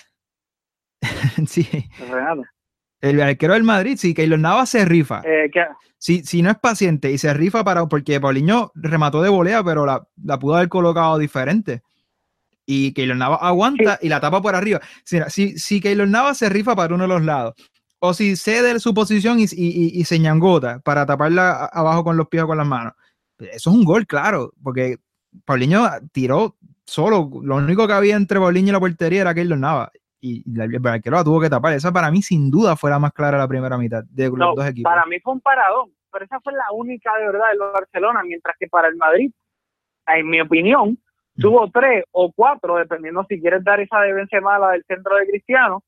sí, 1.47 1.67
el 3.01 3.21
arquero 3.21 3.53
del 3.53 3.63
Madrid, 3.63 3.97
si 3.97 4.13
Keylor 4.13 4.39
Navas 4.39 4.69
se 4.69 4.83
rifa. 4.85 5.21
eh, 5.25 5.49
Si, 5.97 6.23
si 6.23 6.41
no 6.41 6.49
es 6.49 6.57
paciente 6.57 7.11
y 7.11 7.17
se 7.17 7.33
rifa 7.33 7.63
para, 7.63 7.85
porque 7.87 8.19
Paulinho 8.19 8.71
remató 8.75 9.21
de 9.21 9.29
volea, 9.29 9.63
pero 9.63 9.85
la, 9.85 10.07
la 10.23 10.39
pudo 10.39 10.55
haber 10.55 10.69
colocado 10.69 11.17
diferente. 11.17 11.81
Y 12.65 12.93
Keylor 12.93 13.15
Navas 13.15 13.39
aguanta 13.41 13.97
y 14.01 14.09
la 14.09 14.19
tapa 14.19 14.41
por 14.41 14.55
arriba. 14.55 14.81
Si, 15.05 15.19
si, 15.29 15.57
si 15.57 15.79
Keylor 15.79 16.07
Navas 16.07 16.37
se 16.39 16.49
rifa 16.49 16.75
para 16.75 16.93
uno 16.95 17.03
de 17.05 17.07
los 17.07 17.23
lados, 17.23 17.53
o 17.99 18.13
si 18.13 18.35
cede 18.35 18.79
su 18.79 18.93
posición 18.93 19.39
y, 19.39 19.43
y, 19.43 19.47
y- 19.55 19.99
y 19.99 20.03
se 20.05 20.19
ñangota 20.19 20.79
para 20.79 21.05
taparla 21.05 21.65
abajo 21.65 22.03
con 22.03 22.17
los 22.17 22.27
pies 22.27 22.43
o 22.43 22.47
con 22.47 22.57
las 22.57 22.67
manos, 22.67 22.93
eso 23.39 23.69
es 23.69 23.75
un 23.75 23.83
gol, 23.83 24.05
claro, 24.07 24.51
porque 24.63 24.97
Paulinho 25.45 25.83
tiró 26.11 26.55
solo. 26.85 27.29
Lo 27.43 27.55
único 27.57 27.85
que 27.87 27.93
había 27.93 28.15
entre 28.15 28.39
Paulinho 28.39 28.69
y 28.69 28.71
la 28.71 28.79
portería 28.79 29.21
era 29.21 29.33
Keylor 29.33 29.57
Navas. 29.57 29.89
Y 30.19 30.43
el 30.59 30.61
arquero 30.87 31.17
la 31.17 31.23
tuvo 31.23 31.39
que 31.39 31.49
tapar. 31.49 31.73
Esa 31.73 31.91
para 31.91 32.09
mí, 32.09 32.23
sin 32.23 32.49
duda, 32.49 32.75
fue 32.75 32.89
la 32.89 32.97
más 32.97 33.13
clara 33.13 33.37
la 33.37 33.47
primera 33.47 33.77
mitad 33.77 34.03
de 34.05 34.29
los 34.29 34.37
no, 34.39 34.55
dos 34.55 34.65
equipos. 34.67 34.89
para 34.91 35.05
mí 35.05 35.19
fue 35.19 35.33
un 35.33 35.41
paradón, 35.41 35.91
pero 36.11 36.25
esa 36.25 36.39
fue 36.41 36.53
la 36.53 36.65
única 36.73 37.15
de 37.17 37.25
verdad 37.27 37.45
de 37.51 37.57
los 37.59 37.71
Barcelona, 37.73 38.23
mientras 38.23 38.55
que 38.59 38.67
para 38.67 38.87
el 38.87 38.95
Madrid, 38.95 39.31
en 40.07 40.27
mi 40.29 40.41
opinión, 40.41 40.97
Mm. 41.35 41.41
tuvo 41.41 41.69
tres 41.71 42.03
o 42.11 42.31
cuatro, 42.35 42.77
dependiendo 42.77 43.23
si 43.29 43.39
quieres 43.39 43.63
dar 43.63 43.79
esa 43.79 43.99
de 43.99 44.11
Benzema, 44.13 44.57
la 44.57 44.69
del 44.71 44.83
centro 44.87 45.15
de 45.17 45.27
Cristiano, 45.27 45.83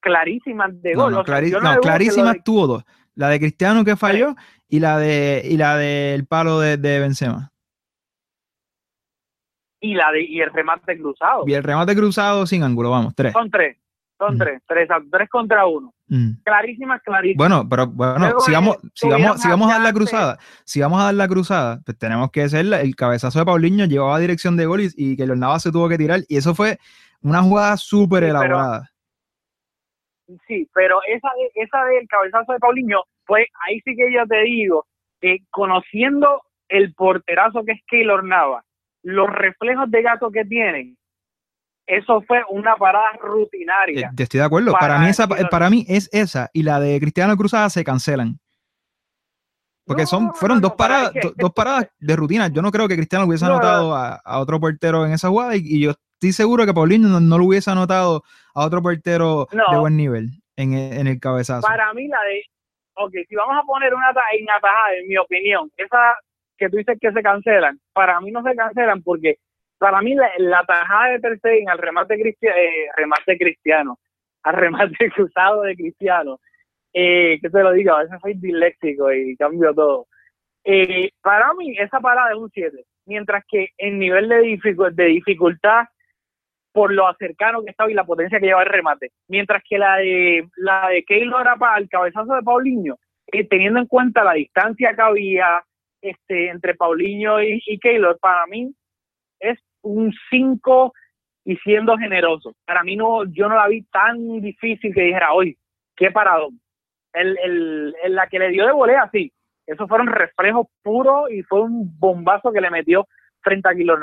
clarísimas 0.00 0.70
de 0.82 0.94
No, 0.94 1.02
gol. 1.04 1.12
no, 1.12 1.20
O 1.20 1.24
sea, 1.24 1.78
clarísimas 1.80 2.34
de- 2.34 2.42
tuvo 2.44 2.66
dos. 2.66 2.84
La 3.14 3.28
de 3.28 3.38
Cristiano 3.38 3.84
que 3.84 3.96
falló 3.96 4.34
y 4.68 4.80
la 4.80 4.98
de 4.98 5.42
y 5.44 5.56
la 5.56 5.76
del 5.76 6.26
palo 6.26 6.58
de, 6.60 6.76
de 6.76 7.00
Benzema. 7.00 7.50
y 9.82 9.94
la 9.94 10.12
de 10.12 10.22
y 10.22 10.40
el 10.40 10.52
remate 10.52 10.98
cruzado. 10.98 11.44
Y 11.46 11.54
el 11.54 11.62
remate 11.62 11.94
cruzado 11.96 12.46
sin 12.46 12.62
ángulo, 12.62 12.90
vamos, 12.90 13.14
tres. 13.14 13.32
Son 13.32 13.50
tres, 13.50 13.78
son 14.18 14.34
Mm. 14.34 14.38
tres, 14.38 14.62
tres, 14.66 14.88
tres 15.10 15.28
contra 15.30 15.66
uno. 15.66 15.94
Mm. 16.08 16.32
Clarísimas, 16.44 17.00
clarísimas. 17.02 17.38
Bueno, 17.38 17.66
pero 17.68 17.86
bueno, 17.86 18.18
Luego, 18.18 18.40
si 18.40 18.52
vamos, 18.52 18.76
eh, 18.76 18.88
si 18.94 19.06
vamos, 19.08 19.18
tuvieron 19.20 19.38
si 19.38 19.48
vamos 19.48 19.68
a 19.70 19.72
dar 19.74 19.82
la 19.82 19.92
cruzada, 19.92 20.38
si 20.64 20.80
vamos 20.80 21.00
a 21.00 21.04
dar 21.04 21.14
la 21.14 21.28
cruzada, 21.28 21.80
pues 21.84 21.96
tenemos 21.96 22.30
que 22.30 22.46
ser 22.48 22.66
la- 22.66 22.80
el 22.82 22.94
cabezazo 22.94 23.38
de 23.38 23.44
Paulinho, 23.46 23.86
llevaba 23.86 24.18
dirección 24.18 24.56
de 24.56 24.66
gol 24.66 24.82
y, 24.82 24.88
y 24.96 25.16
que 25.16 25.26
los 25.26 25.38
Navas 25.38 25.62
se 25.62 25.72
tuvo 25.72 25.88
que 25.88 25.96
tirar, 25.96 26.20
y 26.28 26.36
eso 26.36 26.54
fue 26.54 26.78
una 27.22 27.42
jugada 27.42 27.76
súper 27.78 28.22
Sí, 28.24 28.26
pero- 28.28 28.38
elaborada. 28.38 28.90
Sí, 30.46 30.68
pero 30.74 31.00
esa 31.08 31.28
de, 31.36 31.62
esa 31.62 31.84
del 31.84 32.06
cabezazo 32.08 32.52
de 32.52 32.58
Paulinho, 32.58 33.02
pues 33.26 33.46
ahí 33.66 33.80
sí 33.84 33.96
que 33.96 34.12
yo 34.12 34.26
te 34.26 34.42
digo 34.42 34.86
que 35.20 35.38
conociendo 35.50 36.42
el 36.68 36.94
porterazo 36.94 37.64
que 37.64 37.72
es 37.72 37.80
Keylor 37.86 38.22
Nava, 38.24 38.64
los 39.02 39.28
reflejos 39.30 39.90
de 39.90 40.02
gato 40.02 40.30
que 40.30 40.44
tienen, 40.44 40.96
eso 41.86 42.22
fue 42.22 42.42
una 42.50 42.76
parada 42.76 43.10
Eh, 43.14 43.18
rutinaria. 43.22 44.12
te 44.14 44.22
estoy 44.22 44.38
de 44.40 44.46
acuerdo. 44.46 44.72
Para, 44.72 44.94
Para 44.94 44.98
mí 45.00 45.08
esa, 45.08 45.26
para 45.26 45.70
mí 45.70 45.84
es 45.88 46.08
esa 46.12 46.48
y 46.52 46.62
la 46.62 46.78
de 46.78 47.00
Cristiano 47.00 47.36
Cruzada 47.36 47.68
se 47.70 47.82
cancelan. 47.82 48.38
Porque 49.84 50.02
No, 50.02 50.06
son, 50.06 50.34
fueron 50.34 50.58
no, 50.58 50.62
dos 50.62 50.70
no, 50.72 50.76
paradas, 50.76 51.12
do- 51.14 51.32
dos 51.36 51.52
paradas 51.52 51.88
de 51.98 52.14
rutina. 52.14 52.46
Yo 52.48 52.62
no 52.62 52.70
creo 52.70 52.86
que 52.86 52.94
Cristiano 52.94 53.24
hubiese 53.26 53.44
No, 53.46 53.52
anotado 53.54 53.96
a, 53.96 54.14
a 54.24 54.38
otro 54.38 54.60
portero 54.60 55.04
en 55.04 55.12
esa 55.12 55.28
jugada 55.28 55.56
y, 55.56 55.62
y 55.64 55.80
yo 55.80 55.94
estoy 56.20 56.32
seguro 56.32 56.66
que 56.66 56.74
Paulinho 56.74 57.08
no, 57.08 57.18
no 57.18 57.38
lo 57.38 57.46
hubiese 57.46 57.70
anotado 57.70 58.22
a 58.54 58.66
otro 58.66 58.82
portero 58.82 59.48
No. 59.52 59.64
de 59.72 59.78
buen 59.78 59.96
nivel 59.96 60.28
en, 60.56 60.74
el- 60.74 60.92
en 60.98 61.06
el 61.06 61.18
cabezazo. 61.18 61.66
Para 61.66 61.92
mí 61.94 62.08
la 62.08 62.20
de, 62.24 62.42
ok, 62.94 63.12
si 63.26 63.34
vamos 63.34 63.56
a 63.58 63.66
poner 63.66 63.94
una 63.94 64.12
ta- 64.12 64.20
en 64.98 65.08
mi 65.08 65.16
opinión, 65.16 65.70
esa 65.78 66.14
que 66.58 66.68
tú 66.68 66.76
dices 66.76 66.98
que 67.00 67.10
se 67.10 67.22
cancelan, 67.22 67.80
para 67.94 68.20
mí 68.20 68.30
no 68.30 68.42
se 68.42 68.54
cancelan 68.54 69.02
porque 69.02 69.38
para 69.78 70.02
mí 70.02 70.14
la, 70.14 70.30
la 70.36 70.62
tajada 70.64 71.12
de 71.12 71.20
Ter 71.20 71.38
al 71.68 71.78
remate, 71.78 72.20
cristiano, 72.20 72.54
remate 72.98 73.38
cristiano, 73.38 73.98
al 74.42 74.54
remate 74.56 75.10
cruzado 75.10 75.62
de 75.62 75.74
cristiano, 75.74 76.38
eh, 76.92 77.38
que 77.40 77.48
te 77.48 77.62
lo 77.62 77.72
digo, 77.72 77.94
a 77.94 78.02
veces 78.02 78.18
soy 78.20 78.34
disléxico 78.34 79.10
y 79.10 79.36
cambio 79.36 79.72
todo. 79.72 80.06
Eh, 80.64 81.10
para 81.22 81.54
mí 81.54 81.74
esa 81.78 81.98
parada 82.00 82.32
es 82.32 82.36
un 82.36 82.50
7, 82.50 82.84
mientras 83.06 83.42
que 83.48 83.70
en 83.78 83.98
nivel 83.98 84.28
de, 84.28 84.42
dificu- 84.42 84.92
de 84.92 85.04
dificultad 85.04 85.84
por 86.72 86.92
lo 86.92 87.04
cercano 87.18 87.62
que 87.62 87.70
estaba 87.70 87.90
y 87.90 87.94
la 87.94 88.04
potencia 88.04 88.38
que 88.38 88.46
lleva 88.46 88.62
el 88.62 88.68
remate. 88.68 89.10
Mientras 89.28 89.62
que 89.68 89.78
la 89.78 89.96
de 89.96 90.48
la 90.56 90.88
de 90.88 91.04
Keylor 91.04 91.40
era 91.42 91.56
para 91.56 91.78
el 91.78 91.88
cabezazo 91.88 92.34
de 92.34 92.42
Paulinho, 92.42 92.96
eh, 93.26 93.46
teniendo 93.46 93.80
en 93.80 93.86
cuenta 93.86 94.24
la 94.24 94.34
distancia 94.34 94.94
que 94.94 95.02
había 95.02 95.62
este 96.00 96.48
entre 96.48 96.74
Paulinho 96.74 97.42
y, 97.42 97.62
y 97.66 97.78
Keylor, 97.78 98.18
para 98.20 98.46
mí 98.46 98.72
es 99.40 99.58
un 99.82 100.12
5 100.30 100.92
y 101.44 101.56
siendo 101.56 101.96
generoso. 101.96 102.54
Para 102.64 102.82
mí 102.82 102.96
no, 102.96 103.24
yo 103.24 103.48
no 103.48 103.56
la 103.56 103.68
vi 103.68 103.82
tan 103.84 104.40
difícil 104.40 104.94
que 104.94 105.02
dijera, 105.02 105.32
hoy, 105.32 105.56
qué 105.96 106.10
paradón. 106.10 106.60
El, 107.12 107.36
el, 107.38 107.94
la 108.14 108.28
que 108.28 108.38
le 108.38 108.50
dio 108.50 108.66
de 108.66 108.72
volea, 108.72 109.08
sí. 109.12 109.32
Esos 109.66 109.88
fueron 109.88 110.06
reflejos 110.08 110.66
puros 110.82 111.30
y 111.30 111.42
fue 111.42 111.62
un 111.62 111.98
bombazo 111.98 112.52
que 112.52 112.60
le 112.60 112.70
metió 112.70 113.06
frente 113.40 113.68
a 113.68 113.74
Keylor 113.74 114.00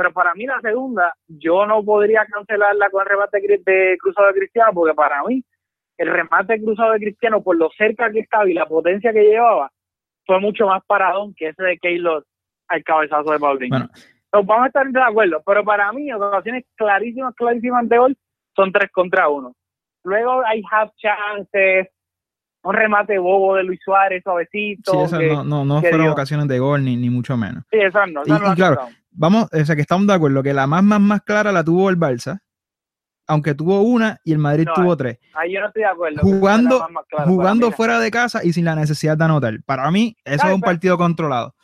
pero 0.00 0.14
para 0.14 0.32
mí 0.32 0.46
la 0.46 0.58
segunda, 0.62 1.12
yo 1.28 1.66
no 1.66 1.84
podría 1.84 2.24
cancelarla 2.24 2.88
con 2.88 3.02
el 3.02 3.06
remate 3.06 3.38
de 3.38 3.98
cruzado 3.98 4.28
de 4.28 4.32
Cristiano, 4.32 4.70
porque 4.72 4.94
para 4.94 5.22
mí 5.24 5.44
el 5.98 6.08
remate 6.08 6.58
cruzado 6.58 6.92
de 6.92 7.00
Cristiano, 7.00 7.42
por 7.42 7.58
lo 7.58 7.68
cerca 7.76 8.10
que 8.10 8.20
estaba 8.20 8.48
y 8.48 8.54
la 8.54 8.64
potencia 8.64 9.12
que 9.12 9.24
llevaba, 9.24 9.70
fue 10.24 10.40
mucho 10.40 10.66
más 10.68 10.82
paradón 10.86 11.34
que 11.36 11.48
ese 11.48 11.62
de 11.62 11.76
Keylor 11.76 12.24
al 12.68 12.82
cabezazo 12.82 13.30
de 13.30 13.38
Paulinho. 13.38 13.76
Bueno. 13.76 13.90
Entonces, 13.92 14.48
vamos 14.48 14.64
a 14.64 14.66
estar 14.68 14.86
de 14.88 15.02
acuerdo, 15.02 15.42
pero 15.44 15.64
para 15.64 15.92
mí, 15.92 16.10
ocasiones 16.10 16.64
clarísimas, 16.76 17.34
clarísimas 17.34 17.86
de 17.86 17.98
gol 17.98 18.16
son 18.56 18.72
tres 18.72 18.90
contra 18.92 19.28
uno. 19.28 19.52
Luego 20.02 20.42
hay 20.46 20.62
half 20.70 20.92
chances, 20.96 21.88
un 22.62 22.74
remate 22.74 23.18
bobo 23.18 23.54
de 23.56 23.64
Luis 23.64 23.80
Suárez, 23.84 24.22
suavecito. 24.22 24.92
Sí, 24.92 24.98
esas 24.98 25.18
que- 25.18 25.28
no, 25.28 25.44
no, 25.44 25.64
no 25.64 25.80
fueron 25.80 26.02
dio. 26.02 26.12
ocasiones 26.12 26.46
de 26.48 26.58
gol, 26.58 26.84
ni, 26.84 26.96
ni 26.96 27.08
mucho 27.10 27.36
menos. 27.36 27.64
Sí, 27.70 27.78
esas 27.78 28.10
no, 28.10 28.22
esas 28.22 28.40
Y- 28.40 28.44
no 28.44 28.52
y 28.52 28.56
claro. 28.56 28.88
Vamos, 29.12 29.48
o 29.52 29.64
sea 29.64 29.74
que 29.74 29.82
estamos 29.82 30.06
de 30.06 30.14
acuerdo 30.14 30.42
que 30.42 30.52
la 30.54 30.66
más, 30.66 30.82
más, 30.84 31.00
más 31.00 31.22
clara 31.22 31.50
la 31.52 31.64
tuvo 31.64 31.90
el 31.90 31.98
Barça, 31.98 32.38
aunque 33.26 33.54
tuvo 33.54 33.80
una 33.82 34.18
y 34.24 34.32
el 34.32 34.38
Madrid 34.38 34.66
No, 34.66 34.74
tuvo 34.74 34.96
tres. 34.96 35.18
Ahí 35.34 35.52
yo 35.54 35.60
no 35.60 35.66
estoy 35.68 35.82
de 35.82 35.88
acuerdo. 35.88 36.20
Jugando- 36.20 36.76
Esa 36.76 36.88
más 36.88 37.04
clara 37.08 37.24
jugando 37.26 37.70
fuera 37.72 37.98
de 37.98 38.10
casa 38.10 38.44
y 38.44 38.52
sin 38.52 38.64
la 38.64 38.74
necesidad 38.76 39.16
de 39.16 39.24
anotar. 39.24 39.54
Para 39.64 39.90
mí, 39.90 40.16
eso 40.24 40.44
Ay, 40.44 40.50
es 40.50 40.54
un 40.54 40.60
pero- 40.60 40.70
partido 40.72 40.98
controlado. 40.98 41.54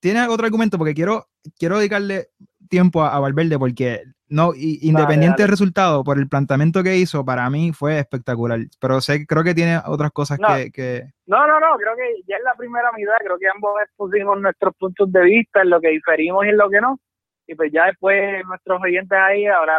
¿Tienes 0.00 0.28
otro 0.28 0.46
argumento? 0.46 0.78
Porque 0.78 0.94
quiero, 0.94 1.26
quiero 1.58 1.78
dedicarle 1.78 2.28
tiempo 2.68 3.02
a, 3.02 3.14
a 3.14 3.18
Valverde 3.18 3.58
porque 3.58 4.04
no, 4.30 4.52
y- 4.54 4.78
independiente 4.82 5.42
del 5.42 5.50
resultado, 5.50 6.04
por 6.04 6.18
el 6.18 6.28
planteamiento 6.28 6.82
que 6.82 6.96
hizo, 6.96 7.24
para 7.24 7.48
mí 7.50 7.72
fue 7.72 7.98
espectacular. 7.98 8.58
Pero 8.80 9.00
sé, 9.00 9.26
creo 9.26 9.42
que 9.44 9.54
tiene 9.54 9.78
otras 9.86 10.10
cosas 10.12 10.38
No. 10.40 10.48
que, 10.48 10.70
que- 10.70 11.02
No, 11.26 11.46
no, 11.46 11.58
no, 11.60 11.76
creo 11.76 11.94
que 11.96 12.22
ya 12.26 12.36
en 12.36 12.44
la 12.44 12.54
primera 12.54 12.90
mitad, 12.92 13.14
creo 13.20 13.38
que 13.38 13.48
ambos 13.48 13.72
expusimos 13.84 14.40
nuestros 14.40 14.74
puntos 14.76 15.10
de 15.12 15.22
vista, 15.22 15.62
en 15.62 15.70
lo 15.70 15.80
que 15.80 15.88
diferimos 15.90 16.44
y 16.46 16.48
en 16.50 16.56
lo 16.58 16.68
que 16.70 16.80
no. 16.80 16.98
Y 17.46 17.54
pues 17.54 17.70
ya 17.72 17.86
después 17.86 18.44
nuestros 18.46 18.80
oyentes 18.82 19.18
ahí, 19.18 19.46
habrá 19.46 19.78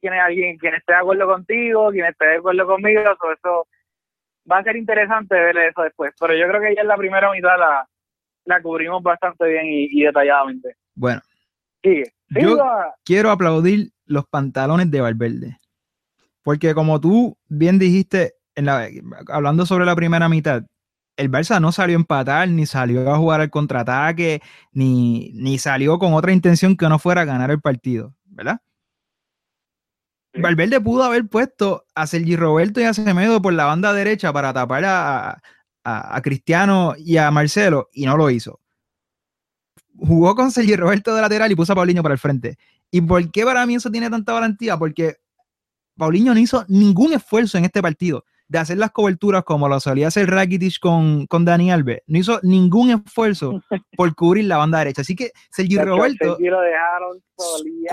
quien, 0.00 0.12
alguien, 0.14 0.58
quien 0.58 0.74
esté 0.74 0.92
de 0.92 0.98
acuerdo 0.98 1.26
contigo, 1.26 1.90
quien 1.90 2.04
esté 2.06 2.26
de 2.26 2.36
acuerdo 2.36 2.66
conmigo, 2.66 3.00
so 3.20 3.32
eso 3.32 3.66
va 4.50 4.58
a 4.58 4.62
ser 4.62 4.76
interesante 4.76 5.34
ver 5.34 5.56
eso 5.56 5.80
después. 5.82 6.12
Pero 6.20 6.34
yo 6.34 6.46
creo 6.46 6.60
que 6.60 6.74
ya 6.74 6.82
en 6.82 6.88
la 6.88 6.96
primera 6.98 7.30
mitad 7.32 7.58
la, 7.58 7.88
la 8.44 8.60
cubrimos 8.60 9.02
bastante 9.02 9.46
bien 9.48 9.64
y, 9.66 9.88
y 9.90 10.04
detalladamente. 10.04 10.76
Bueno, 10.94 11.22
Sigue. 11.82 12.13
Yo- 12.42 12.56
quiero 13.04 13.30
aplaudir 13.30 13.92
los 14.06 14.26
pantalones 14.26 14.90
de 14.90 15.00
Valverde. 15.00 15.60
Porque 16.42 16.74
como 16.74 17.00
tú 17.00 17.36
bien 17.48 17.78
dijiste, 17.78 18.34
en 18.54 18.66
la, 18.66 18.88
hablando 19.28 19.64
sobre 19.66 19.84
la 19.86 19.96
primera 19.96 20.28
mitad, 20.28 20.62
el 21.16 21.30
Barça 21.30 21.60
no 21.60 21.70
salió 21.72 21.96
a 21.96 22.00
empatar, 22.00 22.48
ni 22.48 22.66
salió 22.66 23.10
a 23.12 23.16
jugar 23.16 23.40
al 23.40 23.50
contraataque, 23.50 24.42
ni, 24.72 25.30
ni 25.34 25.58
salió 25.58 25.98
con 25.98 26.12
otra 26.14 26.32
intención 26.32 26.76
que 26.76 26.88
no 26.88 26.98
fuera 26.98 27.22
a 27.22 27.24
ganar 27.24 27.50
el 27.50 27.60
partido, 27.60 28.14
¿verdad? 28.24 28.60
Sí. 30.34 30.40
Valverde 30.40 30.80
pudo 30.80 31.04
haber 31.04 31.28
puesto 31.28 31.86
a 31.94 32.06
Sergi 32.06 32.34
Roberto 32.36 32.80
y 32.80 32.84
a 32.84 32.94
Semedo 32.94 33.40
por 33.40 33.52
la 33.52 33.66
banda 33.66 33.92
derecha 33.92 34.32
para 34.32 34.52
tapar 34.52 34.84
a, 34.84 35.30
a- 35.84 36.16
a 36.16 36.22
Cristiano 36.22 36.94
y 36.98 37.16
a 37.18 37.30
Marcelo 37.30 37.88
y 37.92 38.04
no 38.06 38.16
lo 38.16 38.30
hizo. 38.30 38.60
Jugó 39.98 40.34
con 40.34 40.50
Sergi 40.50 40.76
Roberto 40.76 41.14
de 41.14 41.20
lateral 41.22 41.50
y 41.52 41.54
puso 41.54 41.72
a 41.72 41.76
Paulinho 41.76 42.02
para 42.02 42.14
el 42.14 42.18
frente. 42.18 42.56
¿Y 42.90 43.00
por 43.00 43.30
qué 43.30 43.44
para 43.44 43.64
mí 43.66 43.74
eso 43.76 43.90
tiene 43.90 44.10
tanta 44.10 44.32
valentía? 44.32 44.76
Porque 44.76 45.16
Paulinho 45.96 46.34
no 46.34 46.40
hizo 46.40 46.64
ningún 46.68 47.12
esfuerzo 47.12 47.58
en 47.58 47.64
este 47.64 47.80
partido 47.82 48.24
de 48.46 48.58
hacer 48.58 48.76
las 48.76 48.90
coberturas 48.90 49.42
como 49.42 49.68
lo 49.68 49.80
solía 49.80 50.08
hacer 50.08 50.28
Rakitic 50.30 50.78
con, 50.78 51.26
con 51.26 51.44
Dani 51.46 51.72
Alves. 51.72 52.00
No 52.06 52.18
hizo 52.18 52.40
ningún 52.42 52.90
esfuerzo 52.90 53.62
por 53.96 54.14
cubrir 54.14 54.44
la 54.44 54.58
banda 54.58 54.78
derecha. 54.78 55.00
Así 55.02 55.16
que 55.16 55.30
Sergi 55.50 55.76
Chacho, 55.76 55.86
Roberto 55.86 56.36
Sergi 56.36 56.50
lo 56.50 56.60
dejaron 56.60 57.18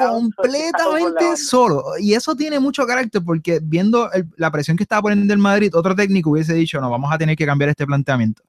completamente 0.09 1.37
solo. 1.37 1.83
Y 1.99 2.13
eso 2.13 2.35
tiene 2.35 2.59
mucho 2.59 2.85
carácter 2.85 3.21
porque 3.23 3.59
viendo 3.63 4.11
el- 4.11 4.27
la 4.35 4.51
presión 4.51 4.75
que 4.75 4.83
estaba 4.83 5.03
poniendo 5.03 5.33
el 5.33 5.39
Madrid, 5.39 5.73
otro 5.75 5.95
técnico 5.95 6.31
hubiese 6.31 6.53
dicho, 6.53 6.81
no, 6.81 6.89
vamos 6.89 7.11
a 7.13 7.17
tener 7.17 7.35
que 7.37 7.45
cambiar 7.45 7.69
este 7.69 7.85
planteamiento. 7.85 8.43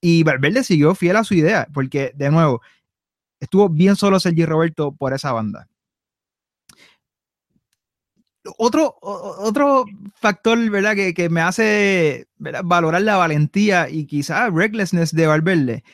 Y 0.00 0.22
Valverde 0.22 0.62
siguió 0.64 0.94
fiel 0.94 1.16
a 1.16 1.24
su 1.24 1.34
idea, 1.34 1.66
porque 1.72 2.12
de 2.14 2.30
nuevo, 2.30 2.60
estuvo 3.40 3.68
bien 3.68 3.96
solo 3.96 4.20
Sergi 4.20 4.44
Roberto 4.44 4.92
por 4.92 5.12
esa 5.12 5.32
banda. 5.32 5.68
Otro, 8.58 8.96
otro 9.00 9.84
factor, 10.14 10.58
¿verdad? 10.70 10.94
Que, 10.94 11.12
que 11.14 11.28
me 11.28 11.40
hace 11.40 12.28
valorar 12.38 13.02
la 13.02 13.16
valentía 13.16 13.88
y 13.90 14.06
quizás 14.06 14.52
recklessness 14.52 15.12
de 15.12 15.26
Valverde. 15.26 15.84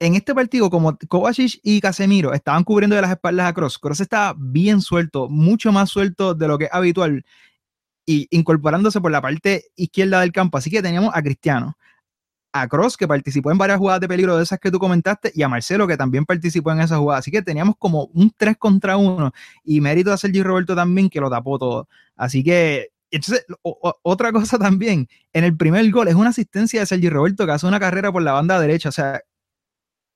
En 0.00 0.16
este 0.16 0.34
partido, 0.34 0.68
como 0.68 0.98
Kovacic 1.08 1.60
y 1.62 1.80
Casemiro 1.80 2.32
estaban 2.32 2.64
cubriendo 2.64 2.96
de 2.96 3.02
las 3.02 3.12
espaldas 3.12 3.46
a 3.48 3.54
Cross, 3.54 3.78
Cross 3.78 4.00
estaba 4.00 4.34
bien 4.36 4.80
suelto, 4.80 5.28
mucho 5.28 5.70
más 5.70 5.90
suelto 5.90 6.34
de 6.34 6.48
lo 6.48 6.58
que 6.58 6.64
es 6.64 6.74
habitual 6.74 7.24
y 8.04 8.26
incorporándose 8.30 9.00
por 9.00 9.12
la 9.12 9.22
parte 9.22 9.66
izquierda 9.76 10.20
del 10.20 10.32
campo. 10.32 10.58
Así 10.58 10.70
que 10.70 10.82
teníamos 10.82 11.14
a 11.14 11.22
Cristiano, 11.22 11.76
a 12.52 12.68
Cross, 12.68 12.96
que 12.96 13.08
participó 13.08 13.50
en 13.50 13.58
varias 13.58 13.78
jugadas 13.78 14.00
de 14.00 14.08
peligro 14.08 14.36
de 14.36 14.42
esas 14.42 14.58
que 14.58 14.70
tú 14.70 14.78
comentaste, 14.78 15.32
y 15.34 15.42
a 15.42 15.48
Marcelo, 15.48 15.86
que 15.86 15.96
también 15.96 16.24
participó 16.24 16.72
en 16.72 16.80
esas 16.80 16.98
jugadas. 16.98 17.20
Así 17.20 17.30
que 17.30 17.42
teníamos 17.42 17.76
como 17.78 18.04
un 18.12 18.32
3 18.36 18.56
contra 18.58 18.96
1 18.96 19.32
y 19.64 19.80
mérito 19.80 20.12
a 20.12 20.16
Sergi 20.16 20.42
Roberto 20.42 20.74
también, 20.74 21.08
que 21.08 21.20
lo 21.20 21.30
tapó 21.30 21.58
todo. 21.58 21.88
Así 22.16 22.44
que, 22.44 22.90
entonces, 23.10 23.44
otra 24.02 24.32
cosa 24.32 24.58
también, 24.58 25.08
en 25.32 25.44
el 25.44 25.56
primer 25.56 25.90
gol 25.90 26.08
es 26.08 26.14
una 26.14 26.30
asistencia 26.30 26.80
de 26.80 26.86
Sergi 26.86 27.08
Roberto 27.08 27.46
que 27.46 27.52
hace 27.52 27.66
una 27.66 27.80
carrera 27.80 28.12
por 28.12 28.22
la 28.22 28.32
banda 28.32 28.60
derecha. 28.60 28.90
O 28.90 28.92
sea, 28.92 29.22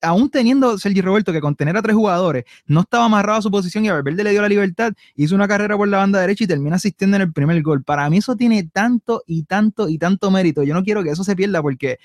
aún 0.01 0.31
teniendo 0.31 0.79
Sergi 0.79 1.01
Roberto 1.01 1.33
que 1.33 1.41
contener 1.41 1.77
a 1.77 1.83
tres 1.83 1.97
jugadores, 1.97 2.45
no 2.67 2.81
estaba 2.81 3.05
amarrado 3.05 3.39
a 3.39 3.43
su 3.43 3.51
posición 3.51 3.85
y 3.85 3.89
a 3.89 3.95
Valverde 3.95 4.25
le 4.25 4.31
dio 4.31 4.43
la 4.43 4.49
libertad, 4.49 4.93
hizo 5.15 5.35
una 5.35 5.49
carrera 5.49 5.77
por 5.77 5.89
la 5.89 5.99
banda 5.99 6.21
derecha 6.21 6.45
y 6.45 6.47
termina 6.47 6.77
asistiendo 6.77 7.17
en 7.17 7.23
el 7.23 7.33
primer 7.33 7.61
gol. 7.63 7.83
Para 7.83 8.09
mí 8.11 8.19
eso 8.19 8.37
tiene 8.37 8.65
tanto 8.65 9.23
y 9.27 9.45
tanto 9.45 9.89
y 9.89 9.99
tanto 9.99 10.31
mérito. 10.31 10.63
Yo 10.63 10.75
no 10.75 10.85
quiero 10.85 11.03
que 11.03 11.11
eso 11.11 11.25
se 11.25 11.37
pierda 11.37 11.63
porque 11.63 11.99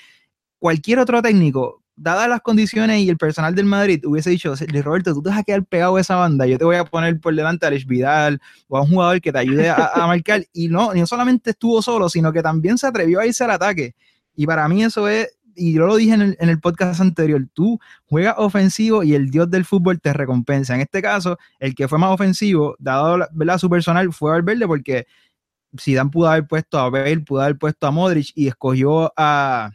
cualquier 0.60 1.00
otro 1.00 1.22
técnico, 1.22 1.82
dadas 1.96 2.28
las 2.30 2.42
condiciones 2.42 3.00
y 3.00 3.10
el 3.10 3.18
personal 3.18 3.54
del 3.54 3.66
Madrid, 3.66 4.04
hubiese 4.06 4.30
dicho, 4.30 4.54
Roberto, 4.84 5.14
tú 5.14 5.22
te 5.22 5.30
vas 5.30 5.40
a 5.40 5.44
quedar 5.44 5.64
pegado 5.66 5.98
a 5.98 6.02
esa 6.02 6.16
banda, 6.16 6.48
yo 6.48 6.58
te 6.58 6.66
voy 6.66 6.78
a 6.78 6.86
poner 6.86 7.20
por 7.20 7.36
delante 7.36 7.66
a 7.66 7.70
Alex 7.70 7.86
Vidal 7.86 8.42
o 8.68 8.78
a 8.78 8.82
un 8.82 8.90
jugador 8.90 9.22
que 9.22 9.32
te 9.32 9.40
ayude 9.40 9.70
a, 9.70 9.92
a 9.94 10.08
marcar. 10.08 10.46
Y 10.54 10.68
no, 10.68 10.94
no 10.94 11.06
solamente 11.06 11.52
estuvo 11.52 11.82
solo, 11.82 12.10
sino 12.10 12.32
que 12.32 12.42
también 12.42 12.78
se 12.78 12.88
atrevió 12.88 13.20
a 13.20 13.26
irse 13.26 13.44
al 13.44 13.52
ataque. 13.52 13.96
Y 14.36 14.46
para 14.46 14.68
mí 14.68 14.84
eso 14.84 15.08
es, 15.08 15.38
y 15.56 15.74
yo 15.74 15.86
lo 15.86 15.96
dije 15.96 16.14
en 16.14 16.22
el, 16.22 16.38
en 16.40 16.50
el 16.50 16.60
podcast 16.60 17.02
anterior, 17.02 17.46
tú 17.54 17.80
juegas 18.06 18.36
ofensivo 18.38 19.04
y 19.04 19.14
el 19.14 19.30
dios 19.30 19.50
del 19.50 19.66
fútbol 19.66 20.00
te 20.02 20.14
recompensa. 20.14 20.76
En 20.76 20.82
este 20.82 21.02
caso, 21.02 21.38
el 21.60 21.76
que 21.76 21.88
fue 21.88 21.98
más 22.00 22.12
ofensivo, 22.12 22.76
dado 22.80 23.18
la- 23.18 23.58
su 23.60 23.70
personal, 23.70 24.12
fue 24.14 24.32
Valverde 24.32 24.68
porque 24.68 25.08
Zidane 25.80 26.10
pudo 26.10 26.30
haber 26.30 26.48
puesto 26.48 26.80
a 26.80 26.90
Bale, 26.90 27.20
pudo 27.22 27.42
haber 27.42 27.58
puesto 27.58 27.88
a 27.88 27.92
Modric 27.92 28.32
y 28.36 28.48
escogió 28.48 29.14
a, 29.18 29.72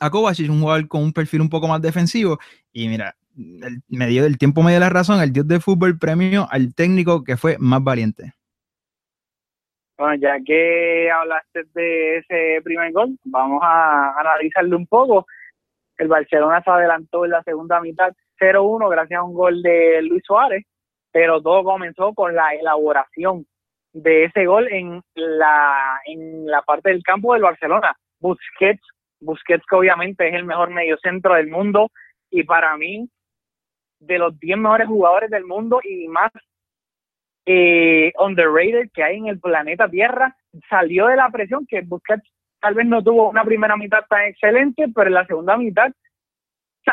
a 0.00 0.10
Kovacic, 0.10 0.50
un 0.50 0.60
jugador 0.60 0.88
con 0.88 1.02
un 1.02 1.12
perfil 1.12 1.40
un 1.42 1.48
poco 1.50 1.68
más 1.68 1.82
defensivo. 1.82 2.38
Y 2.72 2.88
mira, 2.88 3.16
el, 3.36 3.82
me 3.88 4.06
dio, 4.08 4.24
el 4.24 4.38
tiempo 4.38 4.62
me 4.62 4.70
dio 4.72 4.80
la 4.80 4.88
razón, 4.90 5.20
el 5.20 5.32
dios 5.32 5.46
del 5.48 5.60
fútbol 5.60 5.98
premio 5.98 6.46
al 6.50 6.74
técnico 6.74 7.24
que 7.24 7.36
fue 7.36 7.56
más 7.58 7.82
valiente. 7.82 8.34
Bueno, 10.00 10.14
ya 10.14 10.38
que 10.42 11.10
hablaste 11.10 11.64
de 11.74 12.16
ese 12.16 12.62
primer 12.64 12.90
gol, 12.90 13.18
vamos 13.22 13.60
a 13.62 14.18
analizarlo 14.18 14.78
un 14.78 14.86
poco. 14.86 15.26
El 15.98 16.08
Barcelona 16.08 16.62
se 16.62 16.70
adelantó 16.70 17.26
en 17.26 17.32
la 17.32 17.42
segunda 17.42 17.82
mitad 17.82 18.10
0-1 18.40 18.90
gracias 18.90 19.20
a 19.20 19.22
un 19.22 19.34
gol 19.34 19.60
de 19.60 20.00
Luis 20.00 20.22
Suárez, 20.24 20.64
pero 21.12 21.42
todo 21.42 21.64
comenzó 21.64 22.14
con 22.14 22.34
la 22.34 22.54
elaboración 22.54 23.44
de 23.92 24.24
ese 24.24 24.46
gol 24.46 24.68
en 24.72 25.02
la 25.16 26.00
en 26.06 26.46
la 26.46 26.62
parte 26.62 26.88
del 26.88 27.02
campo 27.02 27.34
del 27.34 27.42
Barcelona. 27.42 27.94
Busquets, 28.20 28.80
Busquets 29.20 29.66
que 29.68 29.76
obviamente 29.76 30.26
es 30.26 30.32
el 30.32 30.44
mejor 30.44 30.70
mediocentro 30.70 31.34
del 31.34 31.48
mundo 31.48 31.90
y 32.30 32.44
para 32.44 32.74
mí 32.78 33.06
de 33.98 34.18
los 34.18 34.40
10 34.40 34.56
mejores 34.56 34.88
jugadores 34.88 35.28
del 35.28 35.44
mundo 35.44 35.78
y 35.84 36.08
más 36.08 36.32
eh, 37.46 38.12
underrated 38.18 38.90
que 38.92 39.02
hay 39.02 39.16
en 39.16 39.26
el 39.26 39.40
planeta 39.40 39.88
Tierra, 39.88 40.36
salió 40.68 41.06
de 41.06 41.16
la 41.16 41.30
presión 41.30 41.66
que 41.66 41.80
Busquets 41.82 42.28
tal 42.60 42.74
vez 42.74 42.86
no 42.86 43.02
tuvo 43.02 43.30
una 43.30 43.44
primera 43.44 43.76
mitad 43.76 44.04
tan 44.08 44.26
excelente, 44.26 44.86
pero 44.94 45.08
en 45.08 45.14
la 45.14 45.26
segunda 45.26 45.56
mitad, 45.56 45.90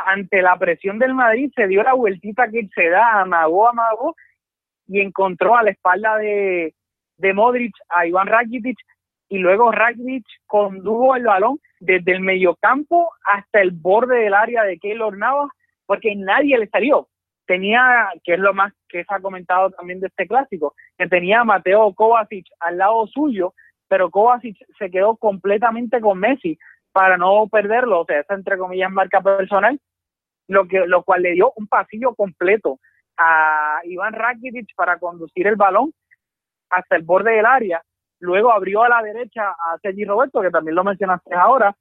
ante 0.05 0.41
la 0.41 0.57
presión 0.57 0.99
del 0.99 1.13
Madrid, 1.13 1.51
se 1.55 1.67
dio 1.67 1.83
la 1.83 1.93
vueltita 1.93 2.49
que 2.49 2.67
se 2.73 2.89
da, 2.89 3.21
amagó, 3.21 3.67
amagó, 3.67 4.15
y 4.88 5.01
encontró 5.01 5.57
a 5.57 5.63
la 5.63 5.72
espalda 5.72 6.17
de, 6.17 6.74
de 7.17 7.34
Modric 7.34 7.74
a 7.89 8.05
Iván 8.05 8.28
Rakitic, 8.28 8.78
y 9.30 9.39
luego 9.39 9.72
Rakitic 9.72 10.26
condujo 10.45 11.15
el 11.15 11.24
balón 11.24 11.59
desde 11.80 12.13
el 12.13 12.22
mediocampo 12.22 13.11
hasta 13.26 13.61
el 13.61 13.72
borde 13.72 14.19
del 14.19 14.34
área 14.34 14.63
de 14.63 14.80
Keylor 14.80 15.17
Navas, 15.17 15.49
porque 15.86 16.15
nadie 16.15 16.57
le 16.57 16.67
salió 16.67 17.09
tenía, 17.48 18.10
que 18.24 18.34
es 18.34 18.39
lo 18.39 18.54
más 18.54 18.74
que 18.88 19.04
se 19.04 19.14
ha 19.14 19.20
comentado 19.20 19.72
también 19.72 20.00
de 20.00 20.08
este 20.08 20.28
clásico, 20.28 20.76
que 20.98 21.08
tenía 21.08 21.39
a 21.39 21.45
Mateo 21.45 21.93
Kovacic 21.93 22.45
al 22.60 22.78
lado 22.78 23.08
suyo, 23.08 23.54
pero 23.88 24.12
Kovacic 24.12 24.58
se 24.78 24.91
quedó 24.91 25.16
completamente 25.16 26.00
con 26.02 26.20
Messi 26.20 26.60
para 26.91 27.18
no 27.18 27.48
perderlo, 27.48 28.02
o 28.02 28.06
sea, 28.06 28.20
esa 28.20 28.36
entre 28.36 28.58
comillas 28.58 28.91
marca 28.91 29.22
personal, 29.22 29.80
lo 30.48 30.68
que 30.68 30.86
lo 30.86 31.04
cual 31.04 31.22
le 31.24 31.34
dio 31.34 31.54
un 31.56 31.68
pasillo 31.68 32.14
completo 32.16 32.80
a 33.18 33.80
Iván 33.84 34.14
Rakitic 34.14 34.76
para 34.76 35.00
conducir 35.00 35.48
el 35.48 35.56
balón 35.56 35.93
hasta 36.70 36.95
el 36.95 37.04
borde 37.04 37.32
del 37.32 37.45
área, 37.45 37.82
luego 38.20 38.52
abrió 38.52 38.84
a 38.84 38.89
la 38.89 39.02
derecha 39.02 39.50
a 39.52 39.78
Sergi 39.82 40.06
Roberto, 40.06 40.41
que 40.41 40.52
también 40.52 40.76
lo 40.76 40.84
mencionaste 40.84 41.34
ahora, 41.34 41.76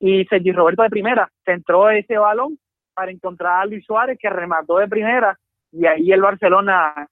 y 0.00 0.24
Sergi 0.26 0.52
Roberto 0.52 0.82
de 0.82 0.90
primera 0.90 1.30
centró 1.44 1.90
ese 1.90 2.16
balón 2.16 2.58
para 2.94 3.10
encontrar 3.10 3.62
a 3.62 3.66
Luis 3.66 3.84
Suárez 3.84 4.18
que 4.20 4.30
remató 4.30 4.78
de 4.78 4.88
primera 4.88 5.38
y 5.72 5.86
ahí 5.86 6.12
el 6.12 6.22
Barcelona 6.22 7.08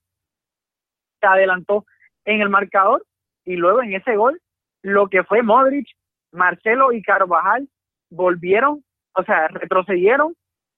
se 1.21 1.27
adelantó 1.27 1.85
en 2.25 2.41
el 2.41 2.49
marcador 2.49 3.05
y 3.45 3.57
luego 3.57 3.83
en 3.83 3.95
ese 3.95 4.17
gol 4.17 4.41
lo 4.83 5.09
que 5.09 5.25
fue 5.25 5.43
Modric, 5.43 5.89
Marcelo 6.33 6.93
y 6.93 7.03
Carvajal 7.03 7.69
volvieron, 8.11 8.85
o 9.15 9.23
sea, 9.25 9.49
retrocedieron 9.49 10.35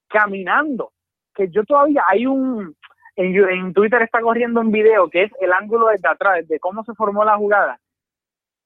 caminando, 0.07 0.91
que 1.33 1.49
yo 1.49 1.63
todavía 1.63 2.03
hay 2.07 2.25
un 2.25 2.75
en, 3.15 3.73
Twitter 3.73 4.01
está 4.01 4.21
corriendo 4.21 4.59
un 4.59 4.71
video 4.71 5.09
que 5.09 5.23
es 5.23 5.31
el 5.39 5.53
ángulo 5.53 5.87
desde 5.87 6.09
atrás, 6.09 6.47
de 6.47 6.59
cómo 6.59 6.83
se 6.83 6.93
formó 6.93 7.23
la 7.23 7.37
jugada. 7.37 7.79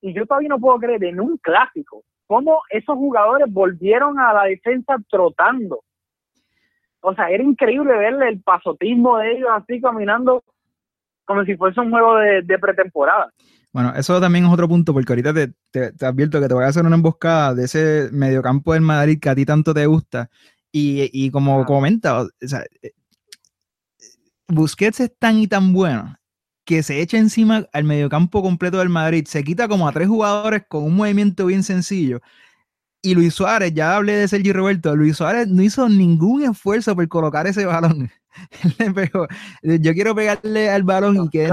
Y 0.02 0.14
yo 0.14 0.26
todavía 0.26 0.50
no 0.50 0.60
puedo 0.60 0.80
creer 0.80 1.04
en 1.04 1.20
un 1.20 1.38
clásico 1.38 2.04
cómo 2.26 2.62
esos 2.70 2.96
jugadores 2.96 3.52
volvieron 3.52 4.20
a 4.20 4.34
la 4.34 4.44
defensa 4.46 4.96
trotando. 5.10 5.82
O 7.02 7.14
sea, 7.16 7.30
era 7.30 7.44
increíble 7.44 7.96
verle 7.98 8.30
el 8.30 8.42
pasotismo 8.42 9.18
de 9.18 9.32
ellos 9.32 9.50
así 9.54 9.80
caminando 9.82 10.44
como 11.26 11.46
si 11.46 11.56
fuese 11.56 11.80
un 11.80 11.92
juego 11.92 12.18
de, 12.18 12.60
pretemporada. 12.60 13.32
Bueno, 13.72 13.94
eso 13.96 14.20
también 14.20 14.46
es 14.46 14.52
otro 14.52 14.68
punto, 14.68 14.94
porque 14.94 15.14
ahorita 15.14 15.32
te, 15.32 15.54
te, 15.92 16.06
advierto 16.06 16.42
que 16.42 16.48
te 16.48 16.56
voy 16.56 16.64
a 16.64 16.68
hacer 16.70 16.84
una 16.84 16.96
emboscada 16.96 17.54
de 17.54 17.66
ese 17.66 18.10
mediocampo 18.12 18.74
del 18.74 18.82
Madrid 18.82 19.20
que 19.22 19.30
a 19.30 19.36
ti 19.36 19.46
tanto 19.46 19.72
te 19.72 19.86
gusta. 19.86 20.28
Y, 20.72 21.10
y 21.14 21.30
como 21.30 21.64
comenta, 21.66 22.24
o 22.24 22.30
sea, 22.42 22.64
eh, 22.82 22.94
Busquets 24.48 25.00
es 25.02 25.16
tan 25.20 25.38
y 25.38 25.48
tan 25.48 25.72
bueno 25.72 26.16
que 26.66 26.82
se 26.82 27.02
echa 27.02 27.18
encima 27.18 27.68
al 27.74 27.84
mediocampo 27.84 28.42
completo 28.42 28.80
del 28.80 28.90
Madrid, 28.90 29.26
se 29.28 29.44
quita 29.44 29.68
como 29.68 29.88
a 29.88 29.92
tres 29.92 30.08
jugadores 30.08 30.64
con 30.68 30.84
un 30.84 30.96
movimiento 30.96 31.46
bien 31.46 31.64
sencillo. 31.64 32.22
Y 33.02 33.16
Luis 33.16 33.34
Suárez, 33.34 33.74
ya 33.74 33.96
hablé 33.96 34.14
de 34.14 34.28
Sergio 34.28 34.54
Roberto, 34.54 34.94
Luis 34.96 35.16
Suárez 35.16 35.48
no 35.48 35.62
hizo 35.62 35.88
ningún 35.88 36.44
esfuerzo 36.44 36.96
por 36.96 37.08
colocar 37.08 37.48
ese 37.48 37.66
balón. 37.66 38.12
yo 39.64 39.94
quiero 39.94 40.16
pegarle 40.16 40.70
al 40.70 40.84
balón 40.84 41.26
y 41.26 41.30
que 41.30 41.46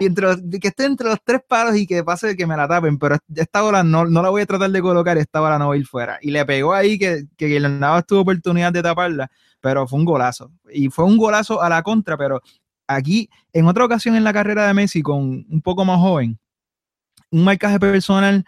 entre, 0.00 0.36
que 0.60 0.68
esté 0.68 0.84
entre 0.84 1.08
los 1.08 1.18
tres 1.24 1.40
palos 1.46 1.76
y 1.76 1.86
que 1.86 2.04
pase 2.04 2.36
que 2.36 2.46
me 2.46 2.56
la 2.56 2.68
tapen, 2.68 2.98
pero 2.98 3.16
esta 3.34 3.62
bola 3.62 3.82
no, 3.82 4.04
no 4.04 4.22
la 4.22 4.30
voy 4.30 4.42
a 4.42 4.46
tratar 4.46 4.70
de 4.70 4.80
colocar, 4.82 5.16
esta 5.18 5.40
bola 5.40 5.58
no 5.58 5.68
va 5.68 5.74
a 5.74 5.78
ir 5.78 5.86
fuera. 5.86 6.18
Y 6.20 6.30
le 6.30 6.44
pegó 6.44 6.74
ahí 6.74 6.98
que, 6.98 7.24
que 7.36 7.58
Navas 7.60 8.06
tuvo 8.06 8.20
oportunidad 8.20 8.72
de 8.72 8.82
taparla, 8.82 9.30
pero 9.60 9.86
fue 9.86 9.98
un 9.98 10.04
golazo. 10.04 10.52
Y 10.70 10.88
fue 10.88 11.04
un 11.04 11.16
golazo 11.16 11.62
a 11.62 11.68
la 11.68 11.82
contra, 11.82 12.16
pero 12.16 12.40
aquí, 12.86 13.28
en 13.52 13.66
otra 13.66 13.84
ocasión 13.84 14.16
en 14.16 14.24
la 14.24 14.32
carrera 14.32 14.66
de 14.66 14.74
Messi, 14.74 15.02
con 15.02 15.46
un 15.48 15.62
poco 15.62 15.84
más 15.84 15.98
joven, 15.98 16.38
un 17.30 17.44
marcaje 17.44 17.78
personal, 17.80 18.44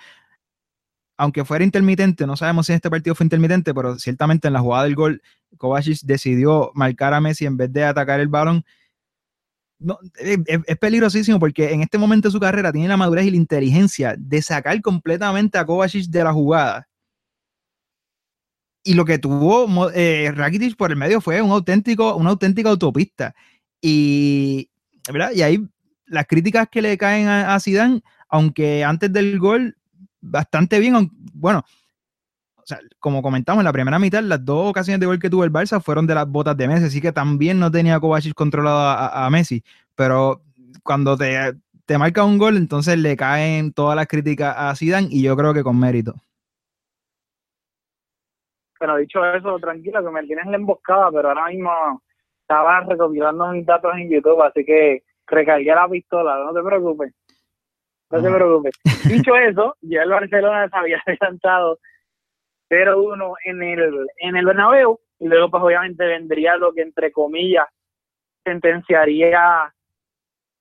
aunque 1.18 1.44
fuera 1.44 1.64
intermitente, 1.64 2.26
no 2.26 2.36
sabemos 2.36 2.66
si 2.66 2.72
este 2.72 2.88
partido 2.88 3.14
fue 3.14 3.24
intermitente, 3.24 3.74
pero 3.74 3.98
ciertamente 3.98 4.46
en 4.46 4.54
la 4.54 4.60
jugada 4.60 4.84
del 4.84 4.94
gol, 4.94 5.20
Kovacic 5.58 6.00
decidió 6.02 6.70
marcar 6.74 7.12
a 7.12 7.20
Messi 7.20 7.44
en 7.44 7.56
vez 7.56 7.72
de 7.72 7.84
atacar 7.84 8.20
el 8.20 8.28
balón. 8.28 8.64
es, 10.16 10.78
peligrosísimo 10.78 11.40
porque 11.40 11.72
en 11.72 11.82
este 11.82 11.98
momento 11.98 12.28
de 12.28 12.32
su 12.32 12.40
carrera 12.40 12.72
tiene 12.72 12.88
la 12.88 12.96
madurez 12.96 13.26
y 13.26 13.32
la 13.32 13.36
inteligencia 13.36 14.14
de 14.16 14.40
sacar 14.40 14.80
completamente 14.80 15.58
a 15.58 15.66
Kovacic 15.66 16.06
de 16.06 16.22
la 16.24 16.32
jugada. 16.32 16.88
Y 18.84 18.94
lo 18.94 19.04
que 19.04 19.18
tuvo 19.18 19.90
eh, 19.90 20.32
Rakitic 20.34 20.76
por 20.76 20.92
el 20.92 20.96
medio 20.96 21.20
fue 21.20 21.42
un 21.42 21.50
auténtico, 21.50 22.14
una 22.14 22.30
auténtica 22.30 22.70
autopista. 22.70 23.34
Y, 23.82 24.70
¿verdad? 25.12 25.32
y 25.34 25.42
ahí 25.42 25.68
las 26.06 26.26
críticas 26.26 26.68
que 26.70 26.80
le 26.80 26.96
caen 26.96 27.26
a, 27.26 27.58
Zidane, 27.58 28.02
aunque 28.28 28.84
antes 28.84 29.12
del 29.12 29.38
gol, 29.40 29.77
bastante 30.20 30.78
bien, 30.78 31.10
bueno, 31.34 31.64
o 32.56 32.66
sea, 32.68 32.78
como 32.98 33.22
comentamos 33.22 33.60
en 33.62 33.64
la 33.64 33.72
primera 33.72 33.98
mitad, 33.98 34.22
las 34.22 34.44
dos 34.44 34.68
ocasiones 34.68 35.00
de 35.00 35.06
gol 35.06 35.18
que 35.18 35.30
tuvo 35.30 35.44
el 35.44 35.52
Barça 35.52 35.80
fueron 35.80 36.06
de 36.06 36.14
las 36.14 36.28
botas 36.28 36.56
de 36.56 36.68
Messi, 36.68 36.84
así 36.84 37.00
que 37.00 37.12
también 37.12 37.58
no 37.58 37.70
tenía 37.70 37.98
Kovacic 37.98 38.34
controlado 38.34 38.78
a, 38.78 39.30
Messi, 39.30 39.62
pero 39.94 40.42
cuando 40.82 41.16
te, 41.16 41.54
te, 41.86 41.96
marca 41.96 42.24
un 42.24 42.36
gol, 42.36 42.56
entonces 42.56 42.98
le 42.98 43.16
caen 43.16 43.72
todas 43.72 43.96
las 43.96 44.06
críticas 44.06 44.54
a 44.56 44.74
Zidane 44.76 45.08
y 45.10 45.22
yo 45.22 45.36
creo 45.36 45.54
que 45.54 45.62
con 45.62 45.80
mérito. 45.80 46.14
Bueno, 48.78 48.96
dicho 48.98 49.24
eso, 49.24 49.58
tranquilo, 49.58 50.04
que 50.04 50.10
me 50.10 50.22
tienes 50.24 50.46
la 50.46 50.56
emboscada, 50.56 51.10
pero 51.10 51.28
ahora 51.28 51.48
mismo 51.48 52.02
estaba 52.42 52.80
recopilando 52.80 53.48
mis 53.48 53.66
datos 53.66 53.92
en 53.96 54.10
YouTube, 54.10 54.42
así 54.42 54.64
que 54.64 55.02
recargué 55.26 55.74
la 55.74 55.88
pistola, 55.88 56.38
no 56.44 56.52
te 56.52 56.62
preocupes. 56.62 57.12
No 58.10 58.22
te 58.22 58.30
preocupes. 58.30 58.74
Dicho 59.08 59.36
eso, 59.36 59.76
ya 59.82 60.02
el 60.02 60.10
Barcelona 60.10 60.68
se 60.68 60.76
había 60.76 61.02
adelantado 61.06 61.78
0-1 62.70 63.34
en 63.44 63.62
el, 63.62 64.06
en 64.18 64.36
el 64.36 64.46
Bernabéu 64.46 64.98
y 65.18 65.28
luego 65.28 65.50
pues 65.50 65.62
obviamente 65.62 66.06
vendría 66.06 66.56
lo 66.56 66.72
que 66.72 66.82
entre 66.82 67.10
comillas 67.12 67.66
sentenciaría 68.44 69.72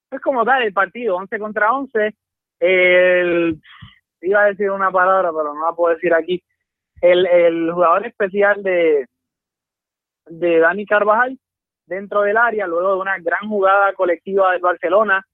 pues 0.09 0.21
como 0.21 0.43
tal 0.45 0.63
el 0.63 0.73
partido 0.73 1.17
11 1.17 1.39
contra 1.39 1.73
11 1.73 2.15
el 2.59 3.61
iba 4.21 4.41
a 4.41 4.45
decir 4.47 4.71
una 4.71 4.89
palabra 4.91 5.31
pero 5.31 5.53
no 5.53 5.65
la 5.65 5.75
puedo 5.75 5.93
decir 5.93 6.13
aquí. 6.13 6.43
El, 6.99 7.27
el 7.27 7.71
jugador 7.71 8.07
especial 8.07 8.63
de 8.63 9.05
de 10.25 10.59
Dani 10.59 10.85
Carvajal 10.85 11.37
dentro 11.85 12.21
del 12.21 12.37
área, 12.37 12.67
luego 12.67 12.95
de 12.95 13.01
una 13.01 13.17
gran 13.19 13.47
jugada 13.47 13.93
colectiva 13.93 14.51
del 14.51 14.61
Barcelona, 14.61 15.25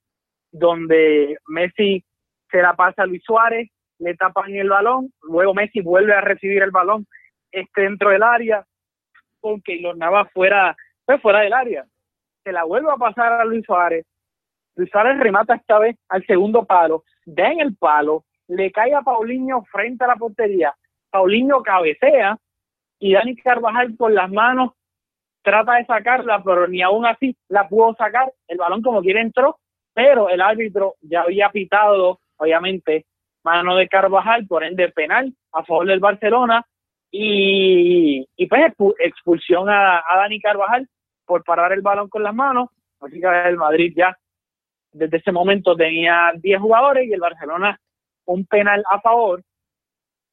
donde 0.53 1.37
Messi 1.47 2.05
se 2.49 2.61
la 2.61 2.75
pasa 2.75 3.03
a 3.03 3.05
Luis 3.05 3.23
Suárez, 3.25 3.69
le 3.99 4.15
tapan 4.15 4.53
el 4.55 4.69
balón, 4.69 5.11
luego 5.23 5.53
Messi 5.53 5.81
vuelve 5.81 6.13
a 6.13 6.21
recibir 6.21 6.61
el 6.61 6.71
balón 6.71 7.05
este 7.51 7.81
dentro 7.81 8.11
del 8.11 8.23
área, 8.23 8.65
con 9.41 9.61
Keylor 9.61 9.97
Navas 9.97 10.31
fuera, 10.31 10.75
pues 11.05 11.21
fuera 11.21 11.41
del 11.41 11.53
área. 11.53 11.85
Se 12.43 12.51
la 12.51 12.63
vuelve 12.63 12.91
a 12.91 12.97
pasar 12.97 13.33
a 13.33 13.45
Luis 13.45 13.65
Suárez. 13.65 14.05
Luis 14.75 14.89
Suárez 14.89 15.19
remata 15.19 15.55
esta 15.55 15.79
vez 15.79 15.97
al 16.09 16.25
segundo 16.25 16.65
palo, 16.65 17.03
da 17.25 17.51
en 17.51 17.59
el 17.59 17.75
palo, 17.75 18.23
le 18.47 18.71
cae 18.71 18.93
a 18.93 19.01
Paulinho 19.01 19.63
frente 19.71 20.03
a 20.03 20.07
la 20.07 20.15
portería. 20.15 20.73
Paulinho 21.09 21.61
cabecea 21.63 22.37
y 22.99 23.13
Dani 23.13 23.35
Carvajal 23.35 23.95
con 23.97 24.13
las 24.13 24.31
manos 24.31 24.71
trata 25.41 25.73
de 25.73 25.85
sacarla, 25.85 26.43
pero 26.43 26.67
ni 26.67 26.81
aún 26.81 27.05
así 27.05 27.35
la 27.49 27.67
pudo 27.67 27.93
sacar. 27.95 28.31
El 28.47 28.57
balón 28.57 28.81
como 28.81 29.01
quiere 29.01 29.21
entró, 29.21 29.59
pero 29.93 30.29
el 30.29 30.41
árbitro 30.41 30.95
ya 31.01 31.21
había 31.21 31.49
pitado, 31.49 32.19
obviamente, 32.37 33.05
mano 33.43 33.75
de 33.75 33.87
Carvajal, 33.87 34.47
por 34.47 34.63
ende 34.63 34.89
penal 34.89 35.33
a 35.51 35.63
favor 35.63 35.87
del 35.87 35.99
Barcelona 35.99 36.65
y, 37.11 38.27
y 38.35 38.47
pues 38.47 38.73
expulsión 38.99 39.69
a, 39.69 39.99
a, 39.99 40.17
Dani 40.17 40.39
Carvajal 40.39 40.87
por 41.25 41.43
parar 41.43 41.73
el 41.73 41.81
balón 41.81 42.09
con 42.09 42.23
las 42.23 42.33
manos. 42.33 42.69
Así 43.01 43.19
que 43.19 43.27
el 43.27 43.57
Madrid 43.57 43.93
ya 43.95 44.17
desde 44.91 45.17
ese 45.17 45.31
momento 45.31 45.75
tenía 45.75 46.31
10 46.35 46.59
jugadores 46.59 47.07
y 47.07 47.13
el 47.13 47.19
Barcelona 47.19 47.79
un 48.25 48.45
penal 48.45 48.83
a 48.89 48.99
favor. 49.01 49.43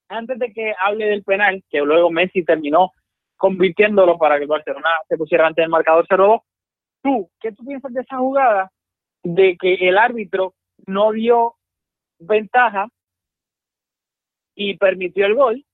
Antes 0.09 0.39
de 0.39 0.53
que 0.53 0.75
hable 0.81 1.07
del 1.07 1.23
penal, 1.23 1.63
que 1.69 1.81
luego 1.81 2.11
Messi 2.11 2.45
terminó 2.45 2.93
convirtiéndolo 3.37 4.19
para 4.19 4.37
que 4.37 4.43
el 4.43 4.49
Barcelona 4.49 4.89
se 5.09 5.17
pusiera 5.17 5.47
ante 5.47 5.63
el 5.63 5.69
marcador 5.69 6.07
0-2. 6.07 6.43
¿Tú 7.03 7.31
qué 7.41 7.53
tú 7.53 7.65
piensas 7.65 7.93
de 7.93 8.03
esa 8.03 8.19
jugada 8.19 8.71
de 9.23 9.57
que 9.57 9.75
el 9.75 9.99
árbitro 9.99 10.55
no 10.87 11.13
dio 11.13 11.55
ventaja 12.19 12.89
y 14.55 14.77
permitió 14.77 15.27
el 15.27 15.35
gol 15.35 15.65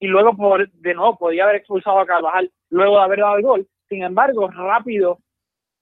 y 0.00 0.06
luego 0.06 0.36
por, 0.36 0.70
de 0.70 0.94
nuevo 0.94 1.16
podía 1.18 1.44
haber 1.44 1.56
expulsado 1.56 1.98
a 1.98 2.06
Carvajal 2.06 2.50
luego 2.70 2.96
de 2.98 3.02
haber 3.02 3.20
dado 3.20 3.36
el 3.36 3.42
gol. 3.42 3.68
Sin 3.88 4.02
embargo, 4.02 4.48
rápido 4.48 5.18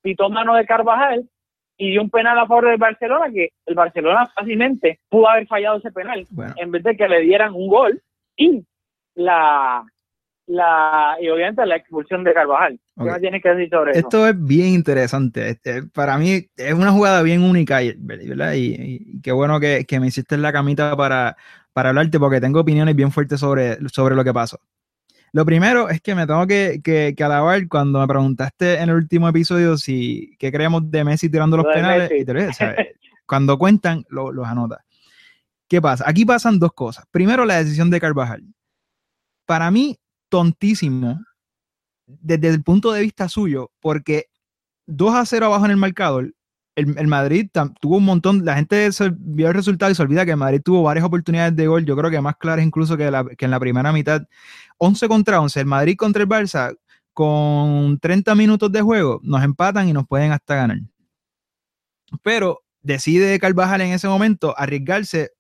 pitó 0.03 0.31
mano 0.31 0.55
de 0.55 0.65
Carvajal 0.65 1.29
y 1.77 1.91
dio 1.91 2.03
un 2.03 2.11
penal 2.11 2.39
a 2.39 2.47
favor 2.47 2.69
del 2.69 2.79
Barcelona 2.79 3.31
que 3.33 3.51
el 3.67 3.75
Barcelona 3.75 4.27
fácilmente 4.35 5.01
pudo 5.09 5.29
haber 5.29 5.47
fallado 5.47 5.79
ese 5.79 5.91
penal 5.91 6.27
en 6.57 6.71
vez 6.71 6.83
de 6.83 6.97
que 6.97 7.09
le 7.09 7.21
dieran 7.21 7.53
un 7.55 7.69
gol 7.69 8.03
y 8.37 8.65
la 9.15 9.85
la 10.47 11.17
y 11.21 11.29
obviamente 11.29 11.67
la 11.67 11.77
expulsión 11.77 12.25
de 12.25 12.33
Carvajal. 12.33 12.79
¿Qué 12.97 13.21
tienes 13.21 13.43
que 13.43 13.49
decir 13.51 13.69
sobre 13.71 13.99
Esto 13.99 14.27
es 14.27 14.35
bien 14.43 14.69
interesante. 14.69 15.51
Este, 15.51 15.83
para 15.83 16.17
mí 16.19 16.49
es 16.57 16.75
una 16.75 16.93
jugada 16.93 17.23
bien 17.23 17.43
única, 17.43 17.81
¿verdad? 17.99 18.55
Y, 18.55 19.21
qué 19.23 19.33
bueno 19.33 19.61
que, 19.61 19.85
me 20.01 20.07
hiciste 20.07 20.37
la 20.37 20.53
camita 20.53 20.97
para, 20.97 21.37
para 21.73 21.91
hablarte 21.91 22.19
porque 22.19 22.41
tengo 22.41 22.61
opiniones 22.61 22.95
bien 22.95 23.11
fuertes 23.11 23.41
sobre, 23.41 23.77
sobre 23.89 24.15
lo 24.15 24.25
que 24.25 24.33
pasó. 24.33 24.59
Lo 25.33 25.45
primero 25.45 25.91
es 25.91 26.01
que 26.01 26.15
me 26.15 26.27
tengo 26.27 26.47
que, 26.47 26.81
que, 26.83 27.15
alabar 27.23 27.69
cuando 27.69 28.01
me 28.01 28.07
preguntaste 28.07 28.77
en 28.81 28.89
el 28.89 28.95
último 28.95 29.29
episodio 29.29 29.77
si 29.77 30.35
qué 30.39 30.51
creemos 30.51 30.91
de 30.91 31.05
Messi 31.05 31.29
tirando 31.29 31.59
los 31.59 31.67
penales. 31.67 32.11
Y 32.11 32.25
cuando 33.27 33.59
cuentan, 33.59 34.05
los 34.09 34.47
anota. 34.47 34.85
¿Qué 35.69 35.83
pasa? 35.83 36.05
Aquí 36.07 36.25
pasan 36.25 36.59
dos 36.59 36.73
cosas. 36.73 37.05
Primero, 37.11 37.45
la 37.45 37.57
decisión 37.57 37.91
de 37.91 38.01
Carvajal. 38.01 38.45
Para 39.45 39.71
mí, 39.71 39.99
tontísimo 40.29 41.21
desde 42.07 42.49
el 42.49 42.63
punto 42.63 42.93
de 42.93 43.03
vista 43.03 43.29
suyo, 43.29 43.71
porque 43.81 44.27
2 44.87 45.15
a 45.15 45.27
0 45.27 45.47
abajo 45.47 45.65
en 45.67 45.73
el 45.73 45.77
marcador, 45.77 46.35
el, 46.77 46.97
el 46.99 47.07
Madrid 47.09 47.49
tuvo 47.81 47.97
un 47.99 48.05
montón, 48.05 48.45
la 48.45 48.55
gente 48.57 48.93
se 48.93 49.13
vio 49.17 49.49
el 49.49 49.55
resultado 49.55 49.91
y 49.91 49.95
se 49.95 50.03
olvida 50.03 50.25
que 50.25 50.33
el 50.33 50.37
Madrid 50.37 50.61
tuvo 50.65 50.83
varias 50.83 51.07
oportunidades 51.07 51.57
de 51.57 51.67
gol, 51.67 51.85
yo 51.87 51.97
creo 51.97 52.11
que 52.11 52.21
más 52.21 52.37
claras 52.37 52.65
incluso 52.65 52.97
que, 52.97 53.11
la- 53.11 53.25
que 53.25 53.45
en 53.47 53.51
la 53.51 53.61
primera 53.61 53.93
mitad. 53.93 54.23
11 54.79 55.09
contra 55.09 55.41
11, 55.41 55.61
el 55.61 55.67
Madrid 55.67 55.97
contra 55.97 56.23
el 56.23 56.29
Barça, 56.29 56.77
con 57.15 57.99
30 57.99 58.35
minutos 58.35 58.71
de 58.73 58.83
juego, 58.83 59.21
nos 59.23 59.43
empatan 59.43 59.89
y 59.89 59.93
nos 59.95 60.07
pueden 60.07 60.33
hasta 60.33 60.55
ganar. 60.57 60.79
Pero 62.23 62.63
decide 62.83 63.39
Carvajal 63.39 63.81
en 63.81 63.93
ese 63.93 64.09
momento 64.09 64.55
arriesgarse 64.57 65.31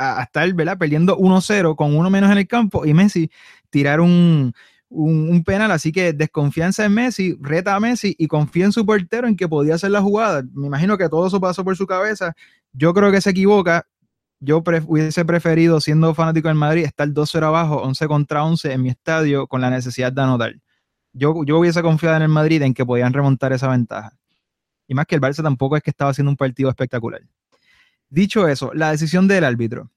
a, 0.00 0.20
a 0.20 0.22
estar 0.24 0.52
¿verdad? 0.54 0.78
perdiendo 0.78 1.16
1-0 1.18 1.76
con 1.76 1.96
uno 1.96 2.10
menos 2.10 2.30
en 2.30 2.38
el 2.38 2.48
campo 2.48 2.84
y 2.86 2.94
Messi 2.94 3.30
tirar 3.70 4.00
un, 4.00 4.52
un, 4.90 5.44
penal, 5.44 5.70
así 5.70 5.92
que 5.92 6.12
desconfianza 6.12 6.84
en 6.84 6.92
Messi, 6.92 7.38
reta 7.40 7.76
a 7.76 7.80
Messi 7.80 8.14
y 8.18 8.26
confía 8.26 8.64
en 8.66 8.72
su 8.72 8.84
portero 8.84 9.28
en 9.28 9.36
que 9.36 9.48
podía 9.48 9.76
hacer 9.76 9.92
la 9.92 10.02
jugada. 10.02 10.42
Me 10.52 10.66
imagino 10.66 10.98
que 10.98 11.08
todo 11.08 11.28
eso 11.28 11.40
pasó 11.40 11.64
por 11.64 11.76
su 11.76 11.86
cabeza. 11.86 12.34
Yo 12.72 12.92
creo 12.92 13.12
que 13.12 13.20
se 13.20 13.30
equivoca. 13.30 13.86
Yo 14.40 14.62
hubiese 14.86 15.24
preferido, 15.24 15.80
siendo 15.80 16.14
fanático 16.14 16.48
del 16.48 16.56
Madrid, 16.56 16.84
estar 16.84 17.08
2-0 17.08 17.44
abajo, 17.44 17.82
11 17.82 18.08
contra 18.08 18.42
11 18.44 18.72
en 18.72 18.82
mi 18.82 18.88
estadio 18.88 19.46
con 19.46 19.60
la 19.60 19.70
necesidad 19.70 20.12
de 20.12 20.22
anotar. 20.22 20.54
Yo, 21.12 21.44
yo 21.44 21.58
hubiese 21.58 21.82
confiado 21.82 22.16
en 22.16 22.22
el 22.22 22.28
Madrid 22.28 22.62
en 22.62 22.74
que 22.74 22.86
podían 22.86 23.12
remontar 23.12 23.52
esa 23.52 23.68
ventaja. 23.68 24.12
Y 24.88 24.94
más 24.94 25.06
que 25.06 25.14
el 25.14 25.20
Barça 25.20 25.42
tampoco 25.42 25.76
es 25.76 25.82
que 25.82 25.90
estaba 25.90 26.10
haciendo 26.10 26.30
un 26.30 26.36
partido 26.36 26.70
espectacular. 26.70 27.20
Dicho 28.10 28.48
eso, 28.48 28.72
la 28.74 28.90
decisión 28.90 29.28
del 29.28 29.44
árbitro. 29.44 29.90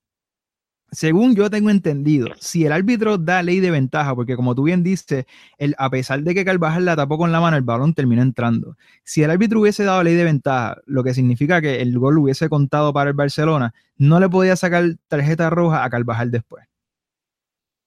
Según 0.91 1.35
yo 1.35 1.49
tengo 1.49 1.71
entendido, 1.71 2.27
si 2.39 2.65
el 2.65 2.71
árbitro 2.71 3.17
da 3.17 3.41
ley 3.41 3.59
de 3.59 3.71
ventaja, 3.71 4.13
porque 4.13 4.35
como 4.35 4.53
tú 4.53 4.61
bien 4.63 4.83
dices, 4.83 5.25
el, 5.57 5.73
a 5.79 5.89
pesar 5.89 6.21
de 6.21 6.35
que 6.35 6.45
Carvajal 6.45 6.85
la 6.85 6.95
tapó 6.95 7.17
con 7.17 7.31
la 7.31 7.41
mano, 7.41 7.57
el 7.57 7.63
balón 7.63 7.95
terminó 7.95 8.21
entrando. 8.21 8.77
Si 9.03 9.23
el 9.23 9.31
árbitro 9.31 9.61
hubiese 9.61 9.83
dado 9.83 10.03
ley 10.03 10.13
de 10.13 10.23
ventaja, 10.23 10.77
lo 10.85 11.03
que 11.03 11.15
significa 11.15 11.61
que 11.61 11.81
el 11.81 11.97
gol 11.97 12.19
hubiese 12.19 12.47
contado 12.47 12.93
para 12.93 13.09
el 13.09 13.15
Barcelona, 13.15 13.73
no 13.97 14.19
le 14.19 14.29
podía 14.29 14.55
sacar 14.55 14.83
tarjeta 15.07 15.49
roja 15.49 15.83
a 15.83 15.89
Carvajal 15.89 16.29
después. 16.29 16.65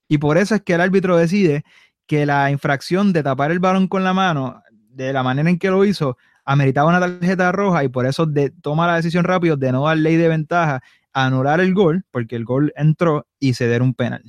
Y 0.09 0.19
por 0.19 0.37
eso 0.37 0.57
es 0.57 0.63
que 0.63 0.75
el 0.75 0.81
árbitro 0.81 1.17
decide 1.17 1.65
que 2.07 2.27
la 2.27 2.51
infracción 2.51 3.13
de 3.13 3.23
tapar 3.23 3.53
el 3.53 3.61
balón 3.61 3.87
con 3.87 4.03
la 4.03 4.15
mano, 4.15 4.63
de 4.71 5.13
la 5.13 5.23
manera 5.23 5.49
en 5.49 5.61
que 5.61 5.71
lo 5.71 5.85
hizo, 5.85 6.17
ameritaba 6.47 6.89
una 6.89 7.01
tarjeta 7.01 7.53
roja 7.53 7.85
y 7.85 7.89
por 7.89 8.07
eso 8.07 8.25
de, 8.25 8.51
toma 8.63 8.87
la 8.87 8.97
decisión 8.97 9.25
rápido 9.25 9.57
de 9.57 9.73
no 9.73 9.85
dar 9.85 9.99
ley 9.99 10.17
de 10.17 10.29
ventaja, 10.29 10.81
anular 11.13 11.61
el 11.61 11.75
gol, 11.75 12.05
porque 12.11 12.37
el 12.37 12.45
gol 12.45 12.73
entró 12.77 13.27
y 13.39 13.55
ceder 13.55 13.83
un 13.83 13.95
penal. 13.95 14.23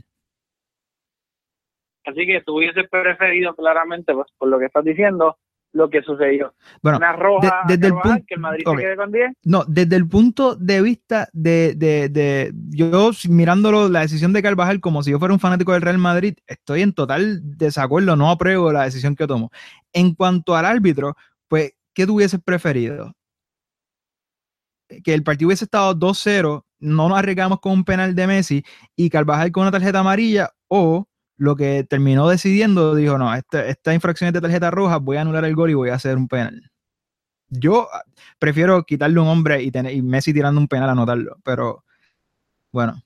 Así 2.06 2.26
que 2.26 2.42
tú 2.46 2.58
hubieses 2.58 2.86
preferido 2.90 3.54
claramente, 3.56 4.14
pues, 4.14 4.28
por 4.38 4.48
lo 4.48 4.58
que 4.60 4.66
estás 4.66 4.84
diciendo, 4.86 5.38
lo 5.74 5.90
que 5.90 6.02
sucedió. 6.02 6.54
Bueno, 6.82 6.98
Una 7.00 7.12
roja 7.14 7.64
de- 7.68 7.78
desde 7.78 7.88
el 7.94 8.26
que 8.26 8.34
el 8.36 8.40
Madrid 8.40 8.64
se 8.66 8.76
quede 8.78 8.96
con 8.96 9.12
10. 9.12 9.32
No, 9.44 9.66
desde 9.68 9.98
el 9.98 10.08
punto 10.08 10.56
de 10.56 10.82
vista 10.82 11.28
de, 11.34 11.74
de, 11.76 12.08
de- 12.08 12.54
yo 12.70 13.12
mirándolo, 13.30 13.90
la 13.90 14.00
decisión 14.02 14.32
de 14.32 14.42
Carvajal 14.42 14.80
como 14.80 15.04
si 15.04 15.12
yo 15.12 15.20
fuera 15.20 15.34
un 15.34 15.42
fanático 15.42 15.74
del 15.74 15.82
Real 15.82 15.98
Madrid, 15.98 16.36
estoy 16.48 16.82
en 16.82 16.94
total 16.94 17.42
desacuerdo, 17.58 18.16
no 18.16 18.32
apruebo 18.32 18.72
la 18.72 18.84
decisión 18.86 19.16
que 19.16 19.28
tomo. 19.28 19.52
En 19.92 20.16
cuanto 20.16 20.56
al 20.56 20.66
árbitro, 20.66 21.16
pues, 21.50 21.74
¿qué 21.98 22.06
tú 22.06 22.14
hubieses 22.14 22.40
preferido? 22.40 23.16
Que 25.04 25.16
el 25.16 25.24
partido 25.24 25.48
hubiese 25.48 25.66
estado 25.66 25.96
2-0, 25.96 26.64
no 26.80 27.10
nos 27.10 27.18
arriesgamos 27.18 27.60
con 27.60 27.72
un 27.72 27.84
penal 27.84 28.14
de 28.14 28.28
Messi 28.28 28.64
y 28.96 29.10
Carvajal 29.10 29.52
con 29.52 29.64
una 29.64 29.72
tarjeta 29.72 30.00
amarilla 30.00 30.52
o 30.68 31.08
lo 31.38 31.56
que 31.56 31.84
terminó 31.90 32.30
decidiendo, 32.30 32.94
dijo, 32.94 33.18
no, 33.18 33.34
esta, 33.34 33.66
esta 33.66 33.96
infracción 33.96 34.28
es 34.28 34.34
de 34.36 34.42
tarjeta 34.42 34.70
roja, 34.70 34.98
voy 34.98 35.18
a 35.18 35.22
anular 35.22 35.44
el 35.46 35.56
gol 35.56 35.72
y 35.72 35.74
voy 35.74 35.90
a 35.90 35.96
hacer 35.96 36.18
un 36.18 36.28
penal. 36.28 36.70
Yo 37.50 37.88
ah, 37.92 38.04
prefiero 38.38 38.84
quitarle 38.84 39.20
un 39.20 39.28
hombre 39.28 39.64
y, 39.64 39.72
tener, 39.72 39.92
y 39.92 40.04
Messi 40.04 40.32
tirando 40.32 40.62
un 40.62 40.68
penal 40.68 40.90
a 40.90 40.92
anotarlo, 40.92 41.38
pero 41.44 41.84
bueno. 42.72 43.02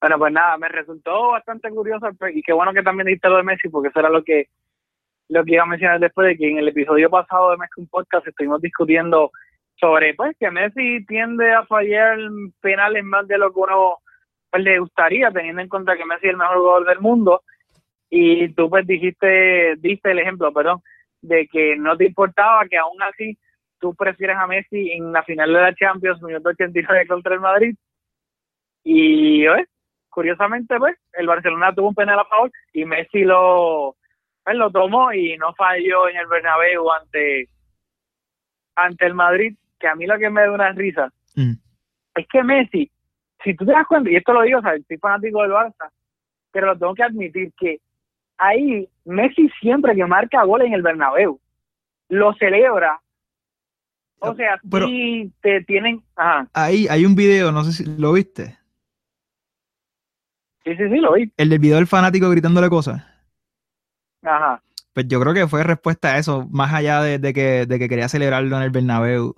Bueno, 0.00 0.18
pues 0.18 0.32
nada, 0.32 0.56
me 0.56 0.68
resultó 0.68 1.30
bastante 1.30 1.68
curioso 1.70 2.06
y 2.32 2.42
qué 2.42 2.52
bueno 2.52 2.72
que 2.72 2.84
también 2.84 3.06
dijiste 3.06 3.28
lo 3.28 3.38
de 3.38 3.42
Messi, 3.42 3.68
porque 3.68 3.88
eso 3.88 3.98
era 3.98 4.08
lo 4.08 4.22
que 4.22 4.46
lo 5.32 5.44
que 5.44 5.54
iba 5.54 5.62
a 5.62 5.66
mencionar 5.66 5.98
después 5.98 6.28
de 6.28 6.36
que 6.36 6.50
en 6.50 6.58
el 6.58 6.68
episodio 6.68 7.08
pasado 7.08 7.50
de 7.50 7.56
Messi 7.56 7.80
un 7.80 7.88
Podcast 7.88 8.26
estuvimos 8.26 8.60
discutiendo 8.60 9.30
sobre 9.80 10.12
pues 10.14 10.36
que 10.38 10.50
Messi 10.50 11.04
tiende 11.06 11.52
a 11.52 11.64
fallar 11.64 12.18
penales 12.60 13.02
más 13.02 13.26
de 13.26 13.38
lo 13.38 13.50
que 13.50 13.60
uno 13.60 13.96
pues, 14.50 14.62
le 14.62 14.78
gustaría, 14.78 15.30
teniendo 15.30 15.62
en 15.62 15.68
cuenta 15.70 15.96
que 15.96 16.04
Messi 16.04 16.26
es 16.26 16.32
el 16.32 16.36
mejor 16.36 16.58
jugador 16.58 16.86
del 16.86 17.00
mundo. 17.00 17.42
Y 18.10 18.50
tú 18.50 18.68
pues 18.68 18.86
dijiste, 18.86 19.76
diste 19.78 20.10
el 20.10 20.18
ejemplo, 20.18 20.52
perdón, 20.52 20.82
de 21.22 21.48
que 21.48 21.76
no 21.76 21.96
te 21.96 22.04
importaba 22.04 22.66
que 22.68 22.76
aún 22.76 23.02
así 23.02 23.38
tú 23.80 23.94
prefieres 23.94 24.36
a 24.36 24.46
Messi 24.46 24.92
en 24.92 25.12
la 25.12 25.22
final 25.22 25.50
de 25.50 25.60
la 25.60 25.74
Champions, 25.74 26.22
minuto 26.22 26.50
89 26.50 27.06
contra 27.06 27.34
el 27.34 27.40
Madrid. 27.40 27.74
Y 28.84 29.46
curiosamente, 30.10 30.76
pues, 30.78 30.94
el 31.14 31.26
Barcelona 31.26 31.74
tuvo 31.74 31.88
un 31.88 31.94
penal 31.94 32.18
a 32.18 32.24
favor 32.26 32.50
y 32.74 32.84
Messi 32.84 33.24
lo, 33.24 33.96
pues, 34.44 34.56
lo 34.56 34.70
tomó 34.70 35.12
y 35.12 35.36
no 35.38 35.54
falló 35.54 36.08
en 36.08 36.16
el 36.16 36.26
Bernabéu 36.26 36.90
ante, 36.92 37.48
ante 38.76 39.06
el 39.06 39.14
Madrid, 39.14 39.56
que 39.78 39.88
a 39.88 39.94
mí 39.94 40.06
lo 40.06 40.18
que 40.18 40.30
me 40.30 40.42
da 40.42 40.50
una 40.52 40.72
risa 40.72 41.12
Mm. 41.34 41.52
es 42.16 42.26
que 42.28 42.42
Messi, 42.42 42.90
si 43.42 43.54
tú 43.56 43.64
te 43.64 43.72
das 43.72 43.86
cuenta, 43.86 44.10
y 44.10 44.16
esto 44.16 44.32
lo 44.34 44.42
digo, 44.42 44.58
o 44.58 44.62
sea, 44.62 44.74
soy 44.86 44.98
fanático 44.98 45.40
del 45.42 45.52
Barça, 45.52 45.88
pero 46.50 46.66
lo 46.66 46.78
tengo 46.78 46.94
que 46.94 47.02
admitir 47.02 47.52
que 47.58 47.80
ahí 48.38 48.86
Messi 49.04 49.48
siempre 49.60 49.94
que 49.94 50.04
marca 50.04 50.44
gol 50.44 50.62
en 50.62 50.74
el 50.74 50.82
Bernabéu, 50.82 51.40
lo 52.10 52.34
celebra. 52.34 53.00
O 54.18 54.34
sea, 54.34 54.60
Pero- 54.70 54.86
si 54.86 55.32
te 55.40 55.62
tienen... 55.64 56.02
Ajá, 56.14 56.46
Ahí 56.52 56.86
hay 56.88 57.04
un 57.06 57.14
video, 57.16 57.50
no 57.50 57.64
sé 57.64 57.72
si 57.72 57.84
lo 57.98 58.12
viste. 58.12 58.56
sí, 60.64 60.76
sí, 60.76 60.88
sí, 60.88 60.96
lo 61.00 61.14
vi. 61.14 61.32
El 61.36 61.48
del 61.48 61.58
video 61.58 61.76
del 61.76 61.86
fanático 61.86 62.28
gritándole 62.30 62.68
cosas. 62.68 63.02
Ajá. 64.22 64.62
Pues 64.94 65.08
yo 65.08 65.20
creo 65.20 65.34
que 65.34 65.46
fue 65.46 65.64
respuesta 65.64 66.12
a 66.12 66.18
eso, 66.18 66.46
más 66.50 66.72
allá 66.72 67.00
de, 67.02 67.18
de 67.18 67.32
que, 67.32 67.66
de 67.66 67.78
que 67.78 67.88
quería 67.88 68.08
celebrarlo 68.08 68.56
en 68.56 68.62
el 68.62 68.70
Bernabéu. 68.70 69.34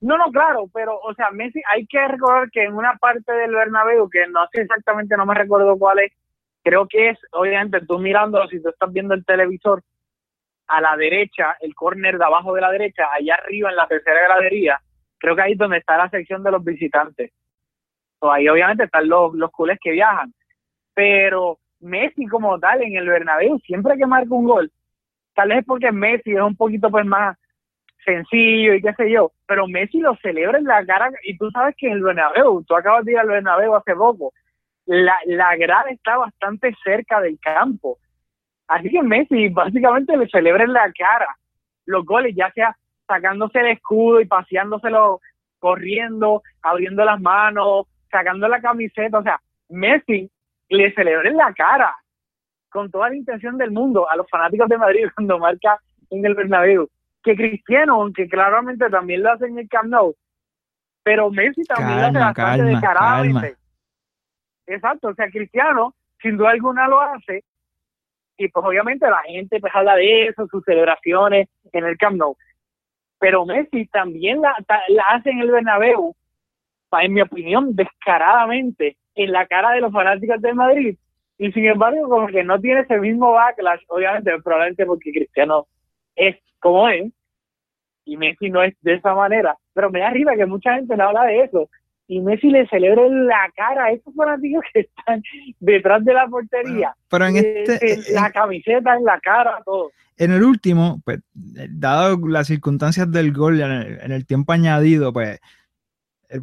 No, 0.00 0.16
no, 0.16 0.30
claro, 0.30 0.66
pero, 0.72 0.98
o 0.98 1.12
sea, 1.14 1.30
Messi, 1.30 1.60
hay 1.72 1.86
que 1.86 2.06
recordar 2.06 2.50
que 2.50 2.64
en 2.64 2.74
una 2.74 2.94
parte 2.96 3.32
del 3.32 3.52
Bernabéu, 3.52 4.08
que 4.08 4.26
no 4.28 4.46
sé 4.52 4.62
exactamente, 4.62 5.16
no 5.16 5.26
me 5.26 5.34
recuerdo 5.34 5.76
cuál 5.76 5.98
es, 5.98 6.12
creo 6.62 6.86
que 6.88 7.10
es, 7.10 7.18
obviamente, 7.32 7.80
tú 7.86 7.98
mirándolo, 7.98 8.48
si 8.48 8.62
tú 8.62 8.68
estás 8.68 8.92
viendo 8.92 9.14
el 9.14 9.24
televisor, 9.24 9.82
a 10.68 10.80
la 10.80 10.96
derecha, 10.96 11.56
el 11.60 11.74
córner 11.74 12.18
de 12.18 12.24
abajo 12.24 12.54
de 12.54 12.60
la 12.60 12.70
derecha, 12.70 13.08
allá 13.12 13.36
arriba 13.36 13.70
en 13.70 13.76
la 13.76 13.88
tercera 13.88 14.22
gradería, 14.22 14.80
creo 15.18 15.34
que 15.34 15.42
ahí 15.42 15.52
es 15.52 15.58
donde 15.58 15.78
está 15.78 15.96
la 15.96 16.10
sección 16.10 16.42
de 16.42 16.50
los 16.50 16.62
visitantes. 16.62 17.32
O 18.20 18.30
ahí 18.30 18.48
obviamente 18.48 18.84
están 18.84 19.08
los, 19.08 19.34
los 19.34 19.50
culés 19.50 19.78
que 19.80 19.92
viajan. 19.92 20.32
Pero 20.94 21.58
Messi 21.80 22.26
como 22.26 22.58
tal 22.58 22.82
en 22.82 22.96
el 22.96 23.08
Bernabéu, 23.08 23.58
siempre 23.60 23.96
que 23.96 24.06
marca 24.06 24.34
un 24.34 24.46
gol, 24.46 24.72
tal 25.34 25.48
vez 25.50 25.64
porque 25.66 25.92
Messi 25.92 26.32
es 26.32 26.40
un 26.40 26.56
poquito 26.56 26.90
pues 26.90 27.06
más 27.06 27.36
sencillo 28.04 28.74
y 28.74 28.82
qué 28.82 28.92
sé 28.94 29.10
yo, 29.10 29.32
pero 29.46 29.66
Messi 29.66 30.00
lo 30.00 30.16
celebra 30.16 30.58
en 30.58 30.64
la 30.64 30.84
cara 30.84 31.10
y 31.22 31.36
tú 31.36 31.50
sabes 31.50 31.74
que 31.76 31.86
en 31.86 31.94
el 31.94 32.02
Bernabéu, 32.02 32.64
tú 32.64 32.74
acabas 32.74 33.04
de 33.04 33.12
ir 33.12 33.18
al 33.18 33.28
Bernabéu 33.28 33.74
hace 33.74 33.94
poco, 33.94 34.32
la, 34.86 35.16
la 35.26 35.56
grada 35.56 35.90
está 35.90 36.16
bastante 36.16 36.74
cerca 36.82 37.20
del 37.20 37.38
campo, 37.40 37.98
así 38.66 38.90
que 38.90 39.02
Messi 39.02 39.48
básicamente 39.48 40.16
le 40.16 40.28
celebra 40.28 40.64
en 40.64 40.72
la 40.72 40.90
cara 40.92 41.36
los 41.86 42.04
goles, 42.04 42.34
ya 42.36 42.50
sea 42.52 42.76
sacándose 43.06 43.60
el 43.60 43.68
escudo 43.68 44.20
y 44.20 44.26
paseándoselo, 44.26 45.20
corriendo, 45.58 46.42
abriendo 46.62 47.04
las 47.04 47.20
manos, 47.20 47.86
sacando 48.10 48.46
la 48.48 48.60
camiseta, 48.60 49.18
o 49.18 49.22
sea, 49.22 49.40
Messi 49.68 50.30
le 50.68 50.92
celebra 50.94 51.28
en 51.28 51.36
la 51.36 51.52
cara 51.54 51.96
con 52.70 52.90
toda 52.90 53.08
la 53.08 53.16
intención 53.16 53.56
del 53.56 53.70
mundo 53.70 54.08
a 54.10 54.16
los 54.16 54.28
fanáticos 54.28 54.68
de 54.68 54.78
Madrid 54.78 55.06
cuando 55.14 55.38
marca 55.38 55.78
en 56.10 56.24
el 56.24 56.34
Bernabéu. 56.34 56.88
Que 57.22 57.34
Cristiano, 57.34 57.94
aunque 58.02 58.28
claramente 58.28 58.88
también 58.90 59.22
lo 59.22 59.32
hace 59.32 59.46
en 59.46 59.58
el 59.58 59.68
Camp 59.68 59.88
Nou, 59.90 60.14
pero 61.02 61.30
Messi 61.30 61.62
también 61.64 61.98
lo 61.98 62.04
hace 62.04 62.18
bastante 62.18 62.62
descaradamente. 62.74 63.56
Exacto, 64.66 65.08
o 65.08 65.14
sea, 65.14 65.28
Cristiano 65.30 65.94
sin 66.20 66.36
duda 66.36 66.50
alguna 66.50 66.86
lo 66.88 67.00
hace. 67.00 67.44
Y 68.36 68.48
pues 68.48 68.64
obviamente 68.64 69.08
la 69.08 69.20
gente 69.22 69.58
pues 69.60 69.74
habla 69.74 69.96
de 69.96 70.26
eso, 70.28 70.46
sus 70.48 70.62
celebraciones 70.64 71.48
en 71.72 71.84
el 71.84 71.96
Camp 71.98 72.16
Nou, 72.16 72.36
pero 73.18 73.44
Messi 73.44 73.86
también 73.86 74.40
la, 74.40 74.54
ta- 74.66 74.82
la 74.88 75.02
hace 75.10 75.30
en 75.30 75.40
el 75.40 75.50
Bernabéu, 75.50 76.14
en 76.92 77.12
mi 77.12 77.20
opinión, 77.20 77.74
descaradamente 77.74 78.96
en 79.14 79.32
la 79.32 79.46
cara 79.46 79.72
de 79.72 79.80
los 79.80 79.92
fanáticos 79.92 80.40
del 80.40 80.54
Madrid 80.54 80.96
y 81.38 81.52
sin 81.52 81.66
embargo 81.66 82.08
como 82.08 82.26
que 82.26 82.42
no 82.42 82.60
tiene 82.60 82.80
ese 82.80 82.98
mismo 82.98 83.32
backlash, 83.32 83.80
obviamente 83.88 84.32
probablemente 84.42 84.84
porque 84.86 85.12
Cristiano 85.12 85.66
es 86.16 86.36
como 86.58 86.88
es 86.88 87.12
y 88.04 88.16
Messi 88.16 88.50
no 88.50 88.62
es 88.62 88.74
de 88.80 88.94
esa 88.94 89.14
manera, 89.14 89.56
pero 89.74 89.90
me 89.90 90.00
da 90.00 90.08
arriba 90.08 90.34
que 90.34 90.46
mucha 90.46 90.74
gente 90.74 90.96
no 90.96 91.04
habla 91.04 91.24
de 91.24 91.44
eso 91.44 91.68
y 92.08 92.20
Messi 92.20 92.48
le 92.48 92.66
celebra 92.68 93.06
en 93.06 93.26
la 93.26 93.52
cara 93.54 93.84
a 93.84 93.92
esos 93.92 94.14
fanáticos 94.14 94.64
que 94.72 94.80
están 94.80 95.22
detrás 95.60 96.04
de 96.04 96.14
la 96.14 96.26
portería. 96.26 96.94
Pero 97.08 97.26
en 97.26 97.36
Eh, 97.36 97.64
este, 97.66 97.92
eh, 97.92 97.98
la 98.14 98.30
camiseta 98.32 98.96
en 98.96 99.04
la 99.04 99.20
cara, 99.20 99.60
todo. 99.64 99.90
en 100.16 100.32
el 100.32 100.42
último, 100.42 101.00
pues, 101.04 101.20
dado 101.34 102.18
las 102.26 102.46
circunstancias 102.48 103.12
del 103.12 103.32
gol 103.32 103.60
en 103.60 103.70
el, 103.70 104.00
en 104.00 104.12
el 104.12 104.26
tiempo 104.26 104.52
añadido, 104.52 105.12
pues, 105.12 105.38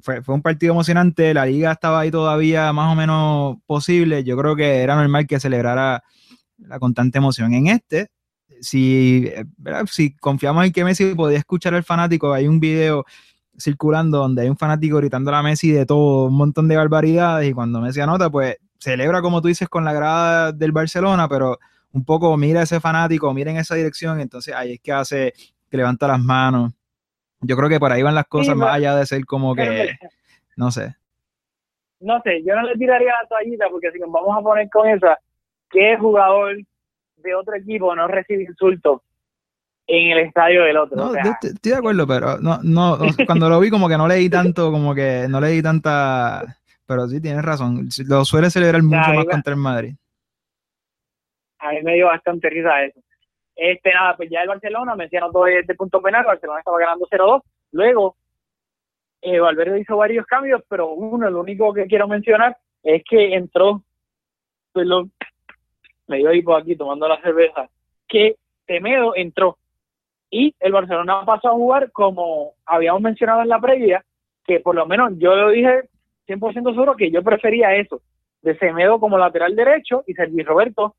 fue, 0.01 0.21
fue 0.21 0.35
un 0.35 0.41
partido 0.41 0.73
emocionante, 0.73 1.33
la 1.33 1.45
liga 1.45 1.71
estaba 1.71 1.99
ahí 1.99 2.11
todavía 2.11 2.71
más 2.73 2.91
o 2.91 2.95
menos 2.95 3.57
posible, 3.65 4.23
yo 4.23 4.37
creo 4.37 4.55
que 4.55 4.81
era 4.81 4.95
normal 4.95 5.27
que 5.27 5.39
celebrara 5.39 6.03
la 6.57 6.79
constante 6.79 7.17
emoción. 7.17 7.53
En 7.53 7.67
este, 7.67 8.09
si, 8.61 9.27
eh, 9.27 9.45
si 9.91 10.15
confiamos 10.15 10.65
en 10.65 10.71
que 10.71 10.83
Messi 10.83 11.13
podía 11.15 11.37
escuchar 11.37 11.73
al 11.75 11.83
fanático, 11.83 12.33
hay 12.33 12.47
un 12.47 12.59
video 12.59 13.05
circulando 13.57 14.17
donde 14.17 14.43
hay 14.43 14.49
un 14.49 14.57
fanático 14.57 14.97
gritando 14.97 15.33
a 15.33 15.43
Messi 15.43 15.71
de 15.71 15.85
todo, 15.85 16.27
un 16.27 16.35
montón 16.37 16.67
de 16.67 16.77
barbaridades, 16.77 17.49
y 17.49 17.53
cuando 17.53 17.81
Messi 17.81 18.01
anota, 18.01 18.29
pues 18.29 18.57
celebra 18.79 19.21
como 19.21 19.41
tú 19.41 19.47
dices 19.47 19.69
con 19.69 19.85
la 19.85 19.93
grada 19.93 20.51
del 20.51 20.71
Barcelona, 20.71 21.27
pero 21.27 21.59
un 21.91 22.03
poco 22.03 22.35
mira 22.37 22.61
a 22.61 22.63
ese 22.63 22.79
fanático, 22.79 23.33
mira 23.33 23.51
en 23.51 23.57
esa 23.57 23.75
dirección, 23.75 24.19
entonces 24.19 24.53
ahí 24.53 24.73
es 24.73 24.79
que 24.81 24.91
hace 24.91 25.33
que 25.69 25.77
levanta 25.77 26.07
las 26.07 26.21
manos. 26.21 26.73
Yo 27.47 27.55
creo 27.55 27.69
que 27.69 27.79
por 27.79 27.91
ahí 27.91 28.01
van 28.03 28.15
las 28.15 28.27
cosas 28.27 28.53
Sí, 28.53 28.59
más 28.59 28.73
allá 28.73 28.95
de 28.95 29.05
ser 29.05 29.25
como 29.25 29.55
que, 29.55 29.97
no 30.55 30.71
sé. 30.71 30.95
no 31.99 32.21
sé, 32.21 32.43
yo 32.43 32.55
no 32.55 32.63
le 32.63 32.75
tiraría 32.75 33.11
la 33.21 33.27
toallita 33.27 33.67
porque 33.69 33.91
si 33.91 33.99
nos 33.99 34.11
vamos 34.11 34.37
a 34.37 34.41
poner 34.41 34.69
con 34.69 34.87
esa, 34.89 35.17
¿qué 35.69 35.97
jugador 35.97 36.57
de 37.17 37.35
otro 37.35 37.55
equipo 37.55 37.95
no 37.95 38.07
recibe 38.07 38.43
insultos 38.43 39.01
en 39.87 40.11
el 40.11 40.19
estadio 40.25 40.63
del 40.63 40.77
otro? 40.77 40.97
No, 40.97 41.05
O 41.09 41.13
sea, 41.13 41.23
yo 41.23 41.31
estoy, 41.31 41.49
estoy 41.51 41.71
de 41.71 41.77
acuerdo, 41.77 42.05
pero 42.07 42.37
no, 42.39 42.59
no, 42.63 42.97
cuando 43.25 43.49
lo 43.49 43.59
vi 43.59 43.69
como 43.69 43.87
que 43.89 43.97
no 43.97 44.07
leí 44.07 44.29
tanto, 44.29 44.71
como 44.71 44.93
que 44.93 45.27
no 45.29 45.39
leí 45.41 45.61
tanta, 45.61 46.43
pero 46.85 47.07
sí 47.07 47.19
tienes 47.21 47.43
razón, 47.43 47.87
lo 48.07 48.25
suele 48.25 48.49
celebrar 48.49 48.83
mucho 48.83 49.13
más 49.13 49.25
contra 49.25 49.53
el 49.53 49.59
Madrid. 49.59 49.95
a 51.59 51.71
mí 51.71 51.81
me 51.83 51.95
dio 51.95 52.05
bastante 52.07 52.49
risa 52.49 52.83
eso. 52.83 52.99
Este, 53.55 53.93
nada, 53.93 54.17
pues 54.17 54.29
ya 54.29 54.41
el 54.41 54.49
Barcelona 54.49 54.95
mencionó 54.95 55.31
todo 55.31 55.47
este 55.47 55.75
punto 55.75 56.01
penal, 56.01 56.21
el 56.21 56.27
Barcelona 56.27 56.59
estaba 56.59 56.79
ganando 56.79 57.07
0-2. 57.09 57.41
Luego, 57.71 58.15
eh, 59.21 59.39
Valverde 59.39 59.79
hizo 59.79 59.97
varios 59.97 60.25
cambios, 60.25 60.61
pero 60.67 60.91
uno, 60.91 61.27
el 61.27 61.35
único 61.35 61.73
que 61.73 61.85
quiero 61.85 62.07
mencionar 62.07 62.57
es 62.83 63.03
que 63.09 63.33
entró, 63.33 63.81
pues 64.73 64.85
lo, 64.85 65.07
me 66.07 66.17
dio 66.17 66.33
hipo 66.33 66.55
aquí 66.55 66.75
tomando 66.75 67.07
la 67.07 67.19
cerveza, 67.21 67.69
que 68.07 68.35
Temedo 68.65 69.15
entró 69.15 69.57
y 70.29 70.53
el 70.59 70.71
Barcelona 70.71 71.23
pasó 71.25 71.49
a 71.49 71.53
jugar 71.53 71.91
como 71.91 72.53
habíamos 72.65 73.01
mencionado 73.01 73.41
en 73.41 73.49
la 73.49 73.59
previa, 73.59 74.03
que 74.43 74.59
por 74.59 74.75
lo 74.75 74.85
menos 74.85 75.13
yo 75.17 75.35
lo 75.35 75.49
dije 75.49 75.83
100% 76.27 76.71
seguro 76.71 76.95
que 76.95 77.11
yo 77.11 77.23
prefería 77.23 77.75
eso, 77.75 78.01
de 78.41 78.57
Semedo 78.57 78.99
como 78.99 79.17
lateral 79.17 79.55
derecho 79.55 80.03
y 80.07 80.13
Sergi 80.13 80.43
Roberto 80.43 80.95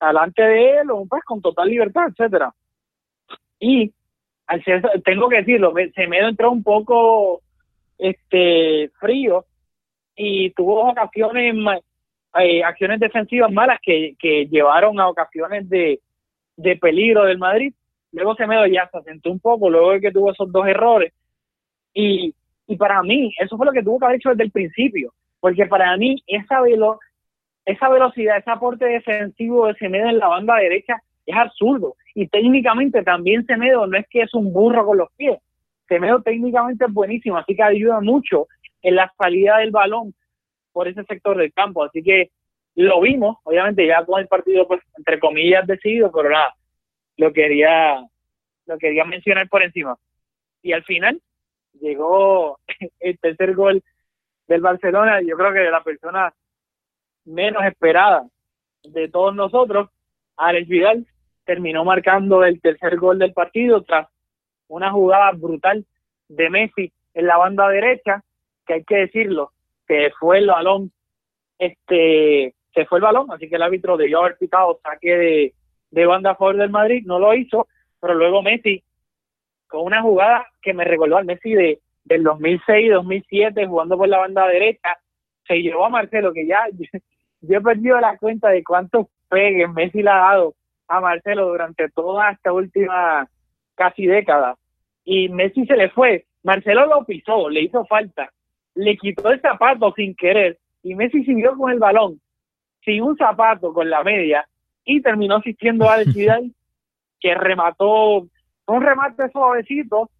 alante 0.00 0.42
de 0.42 0.78
él, 0.78 0.88
pues 1.08 1.22
con 1.24 1.40
total 1.40 1.68
libertad, 1.68 2.08
etcétera. 2.08 2.52
Y 3.58 3.92
al 4.46 4.64
ser, 4.64 4.82
tengo 5.04 5.28
que 5.28 5.36
decirlo, 5.36 5.72
me- 5.72 5.90
Semedo 5.92 6.28
entró 6.28 6.50
un 6.50 6.62
poco 6.62 7.42
este 7.98 8.90
frío 8.98 9.44
y 10.16 10.50
tuvo 10.50 10.88
ocasiones 10.90 11.54
eh, 12.38 12.64
acciones 12.64 13.00
defensivas 13.00 13.52
malas 13.52 13.78
que, 13.82 14.14
que 14.18 14.46
llevaron 14.46 14.98
a 15.00 15.08
ocasiones 15.08 15.68
de, 15.68 16.00
de 16.56 16.76
peligro 16.76 17.24
del 17.24 17.38
Madrid. 17.38 17.74
Luego 18.12 18.34
Semedo 18.34 18.66
ya 18.66 18.88
se 18.90 18.98
asentó 18.98 19.30
un 19.30 19.40
poco, 19.40 19.70
luego 19.70 19.92
de 19.92 20.00
que 20.00 20.10
tuvo 20.10 20.32
esos 20.32 20.50
dos 20.50 20.66
errores. 20.66 21.12
Y, 21.92 22.34
y 22.66 22.76
para 22.76 23.02
mí, 23.02 23.32
eso 23.38 23.56
fue 23.56 23.66
lo 23.66 23.72
que 23.72 23.82
tuvo 23.82 23.98
que 23.98 24.04
haber 24.06 24.16
hecho 24.16 24.30
desde 24.30 24.44
el 24.44 24.50
principio, 24.50 25.12
porque 25.40 25.66
para 25.66 25.96
mí 25.96 26.22
esa 26.26 26.60
velo 26.60 26.98
esa 27.64 27.88
velocidad, 27.88 28.38
ese 28.38 28.50
aporte 28.50 28.84
defensivo 28.84 29.66
de 29.66 29.74
Semedo 29.74 30.08
en 30.08 30.18
la 30.18 30.28
banda 30.28 30.56
derecha 30.56 31.02
es 31.26 31.36
absurdo. 31.36 31.96
Y 32.14 32.26
técnicamente 32.28 33.02
también 33.02 33.46
Semedo 33.46 33.86
no 33.86 33.96
es 33.98 34.06
que 34.08 34.22
es 34.22 34.34
un 34.34 34.52
burro 34.52 34.84
con 34.86 34.98
los 34.98 35.10
pies. 35.16 35.38
Semedo 35.88 36.22
técnicamente 36.22 36.84
es 36.84 36.92
buenísimo, 36.92 37.36
así 37.36 37.54
que 37.54 37.62
ayuda 37.62 38.00
mucho 38.00 38.46
en 38.82 38.96
la 38.96 39.12
salida 39.18 39.58
del 39.58 39.70
balón 39.70 40.14
por 40.72 40.88
ese 40.88 41.04
sector 41.04 41.36
del 41.36 41.52
campo. 41.52 41.84
Así 41.84 42.02
que 42.02 42.30
lo 42.76 43.00
vimos, 43.00 43.38
obviamente 43.44 43.86
ya 43.86 44.04
con 44.04 44.20
el 44.20 44.28
partido, 44.28 44.66
pues, 44.66 44.80
entre 44.96 45.18
comillas, 45.18 45.66
decidido, 45.66 46.10
pero 46.12 46.30
nada, 46.30 46.54
lo 47.16 47.32
quería, 47.32 48.00
lo 48.66 48.78
quería 48.78 49.04
mencionar 49.04 49.48
por 49.48 49.62
encima. 49.62 49.96
Y 50.62 50.72
al 50.72 50.84
final 50.84 51.20
llegó 51.80 52.58
el 53.00 53.18
tercer 53.18 53.54
gol 53.54 53.82
del 54.46 54.60
Barcelona, 54.60 55.20
yo 55.22 55.36
creo 55.36 55.52
que 55.52 55.70
la 55.70 55.82
persona 55.82 56.32
menos 57.24 57.64
esperada 57.64 58.26
de 58.84 59.08
todos 59.08 59.34
nosotros, 59.34 59.90
Alex 60.36 60.68
Vidal 60.68 61.06
terminó 61.44 61.84
marcando 61.84 62.44
el 62.44 62.60
tercer 62.60 62.96
gol 62.96 63.18
del 63.18 63.32
partido 63.32 63.82
tras 63.82 64.08
una 64.68 64.90
jugada 64.92 65.32
brutal 65.32 65.84
de 66.28 66.50
Messi 66.50 66.92
en 67.14 67.26
la 67.26 67.36
banda 67.36 67.68
derecha, 67.68 68.22
que 68.66 68.74
hay 68.74 68.84
que 68.84 68.96
decirlo, 68.96 69.52
que 69.86 70.12
fue 70.18 70.38
el 70.38 70.46
balón, 70.46 70.92
este, 71.58 72.54
se 72.72 72.86
fue 72.86 72.98
el 72.98 73.04
balón, 73.04 73.30
así 73.32 73.48
que 73.48 73.56
el 73.56 73.62
árbitro 73.62 73.96
debió 73.96 74.20
haber 74.20 74.38
pitado 74.38 74.78
saque 74.82 75.16
de, 75.16 75.54
de 75.90 76.06
banda 76.06 76.30
a 76.30 76.36
favor 76.36 76.56
del 76.56 76.70
Madrid, 76.70 77.02
no 77.04 77.18
lo 77.18 77.34
hizo, 77.34 77.66
pero 78.00 78.14
luego 78.14 78.42
Messi, 78.42 78.82
con 79.66 79.82
una 79.82 80.02
jugada 80.02 80.46
que 80.62 80.72
me 80.72 80.84
recordó 80.84 81.16
al 81.16 81.24
Messi 81.24 81.52
de, 81.52 81.80
del 82.04 82.24
2006-2007, 82.24 83.68
jugando 83.68 83.98
por 83.98 84.08
la 84.08 84.18
banda 84.18 84.46
derecha, 84.46 84.98
se 85.46 85.62
llevó 85.62 85.86
a 85.86 85.90
Marcelo, 85.90 86.32
que 86.32 86.46
ya 86.46 86.60
yo 87.40 87.58
he 87.58 87.60
perdido 87.60 88.00
la 88.00 88.16
cuenta 88.18 88.48
de 88.50 88.62
cuántos 88.64 89.06
pegues 89.28 89.70
Messi 89.70 90.02
le 90.02 90.10
ha 90.10 90.16
dado 90.16 90.54
a 90.88 91.00
Marcelo 91.00 91.48
durante 91.48 91.88
toda 91.90 92.32
esta 92.32 92.52
última 92.52 93.28
casi 93.74 94.06
década. 94.06 94.56
Y 95.04 95.28
Messi 95.28 95.66
se 95.66 95.76
le 95.76 95.90
fue, 95.90 96.26
Marcelo 96.42 96.86
lo 96.86 97.04
pisó, 97.04 97.48
le 97.48 97.62
hizo 97.62 97.84
falta, 97.86 98.30
le 98.74 98.96
quitó 98.96 99.30
el 99.30 99.40
zapato 99.40 99.92
sin 99.96 100.14
querer. 100.14 100.58
Y 100.82 100.94
Messi 100.94 101.24
siguió 101.24 101.56
con 101.56 101.70
el 101.70 101.78
balón 101.78 102.20
sin 102.84 103.02
un 103.02 103.16
zapato 103.16 103.72
con 103.72 103.90
la 103.90 104.02
media 104.02 104.46
y 104.84 105.00
terminó 105.02 105.36
asistiendo 105.36 105.88
a 105.88 105.98
Vidal 105.98 106.52
que 107.20 107.34
remató 107.34 108.26
un 108.66 108.82
remate 108.82 109.28
suavecito 109.30 110.10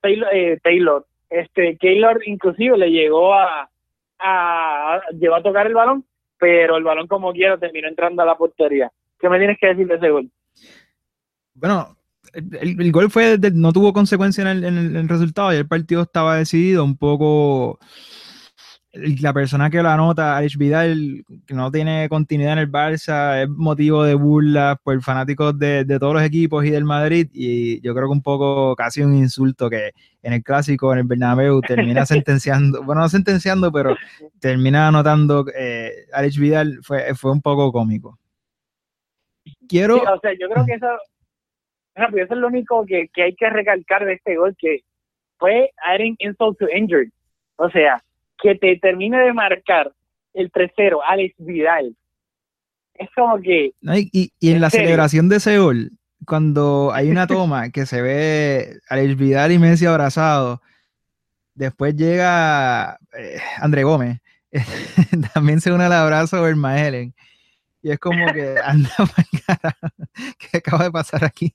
Taylor, 0.00 0.28
eh, 0.32 0.58
Taylor 0.62 1.06
este 1.30 1.76
Taylor 1.80 2.20
inclusive 2.26 2.76
le 2.78 2.90
llegó 2.90 3.34
a, 3.34 3.68
a 4.20 5.00
llegó 5.18 5.34
a 5.36 5.42
tocar 5.42 5.66
el 5.66 5.74
balón 5.74 6.04
pero 6.38 6.76
el 6.76 6.84
balón 6.84 7.06
como 7.06 7.32
quiera 7.32 7.58
terminó 7.58 7.88
entrando 7.88 8.22
a 8.22 8.26
la 8.26 8.36
portería 8.36 8.90
¿qué 9.18 9.28
me 9.28 9.38
tienes 9.38 9.58
que 9.60 9.68
decir 9.68 9.86
de 9.86 9.94
ese 9.96 10.10
gol? 10.10 10.30
Bueno, 11.54 11.96
el, 12.32 12.80
el 12.80 12.92
gol 12.92 13.10
fue 13.10 13.38
no 13.52 13.72
tuvo 13.72 13.92
consecuencia 13.92 14.42
en 14.42 14.48
el, 14.48 14.64
en 14.64 14.96
el- 14.96 15.08
resultado 15.08 15.52
y 15.52 15.56
el 15.56 15.66
partido 15.66 16.02
estaba 16.02 16.36
decidido 16.36 16.84
un 16.84 16.96
poco 16.96 17.78
la 18.92 19.34
persona 19.34 19.68
que 19.68 19.82
lo 19.82 19.90
anota, 19.90 20.36
Alex 20.36 20.56
Vidal, 20.56 21.24
que 21.46 21.54
no 21.54 21.70
tiene 21.70 22.08
continuidad 22.08 22.54
en 22.54 22.58
el 22.60 22.72
Barça, 22.72 23.42
es 23.42 23.48
motivo 23.48 24.02
de 24.02 24.14
burla 24.14 24.80
por 24.82 25.00
fanáticos 25.02 25.58
de, 25.58 25.84
de 25.84 25.98
todos 25.98 26.14
los 26.14 26.22
equipos 26.22 26.64
y 26.64 26.70
del 26.70 26.84
Madrid 26.84 27.28
y 27.32 27.80
yo 27.82 27.94
creo 27.94 28.06
que 28.06 28.12
un 28.12 28.22
poco 28.22 28.74
casi 28.76 29.02
un 29.02 29.14
insulto 29.14 29.68
que 29.68 29.92
en 30.22 30.32
el 30.32 30.42
clásico, 30.42 30.92
en 30.92 31.00
el 31.00 31.04
Bernabéu, 31.04 31.60
termina 31.60 32.06
sentenciando, 32.06 32.82
bueno, 32.82 33.02
no 33.02 33.08
sentenciando, 33.08 33.70
pero 33.70 33.94
termina 34.40 34.88
anotando 34.88 35.44
eh, 35.54 36.06
Alex 36.12 36.38
Vidal, 36.38 36.78
fue, 36.82 37.14
fue 37.14 37.30
un 37.30 37.42
poco 37.42 37.70
cómico. 37.70 38.18
Quiero... 39.68 39.96
Sí, 39.96 40.02
o 40.06 40.20
sea, 40.20 40.32
yo 40.32 40.48
creo 40.48 40.64
que 40.64 40.72
eso, 40.72 40.86
rápido, 41.94 42.24
eso 42.24 42.34
es 42.34 42.40
lo 42.40 42.46
único 42.46 42.86
que, 42.86 43.08
que 43.12 43.22
hay 43.24 43.34
que 43.34 43.50
recalcar 43.50 44.06
de 44.06 44.14
este 44.14 44.36
gol, 44.36 44.56
que 44.58 44.80
fue 45.38 45.70
adding 45.86 46.16
insult 46.20 46.58
to 46.58 46.66
injury. 46.74 47.10
O 47.56 47.68
sea, 47.70 48.02
que 48.40 48.54
te 48.54 48.76
termine 48.78 49.18
de 49.18 49.32
marcar 49.32 49.92
el 50.34 50.50
3-0, 50.50 51.00
Alex 51.06 51.34
Vidal. 51.38 51.96
Es 52.94 53.08
como 53.14 53.40
que, 53.40 53.72
No, 53.80 53.96
y, 53.96 54.32
en 54.40 54.56
¿En 54.56 54.60
la 54.60 54.70
serio? 54.70 54.86
celebración 54.86 55.28
de 55.28 55.36
ese 55.36 55.58
gol, 55.58 55.92
cuando 56.26 56.92
hay 56.92 57.10
una 57.10 57.26
toma 57.26 57.70
que 57.70 57.86
se 57.86 58.02
ve 58.02 58.78
Alex 58.88 59.16
Vidal 59.16 59.52
y 59.52 59.58
Messi 59.58 59.86
abrazados, 59.86 60.60
después 61.54 61.94
llega 61.96 62.98
eh, 63.16 63.38
André 63.58 63.84
Gómez, 63.84 64.20
también 65.34 65.60
se 65.60 65.72
une 65.72 65.84
al 65.84 65.92
abrazo 65.92 66.42
de 66.42 66.50
Irma 66.50 66.80
Helen, 66.80 67.14
y 67.82 67.90
es 67.90 67.98
como 67.98 68.32
que 68.32 68.56
anda 68.64 68.90
carajo, 69.46 69.88
¿qué 70.38 70.58
acaba 70.58 70.84
de 70.84 70.90
pasar 70.90 71.24
aquí? 71.24 71.52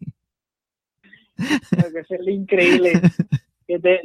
lo 1.38 1.92
que 1.92 2.00
es 2.00 2.28
increíble, 2.28 3.02
que 3.68 3.80
te, 3.80 4.02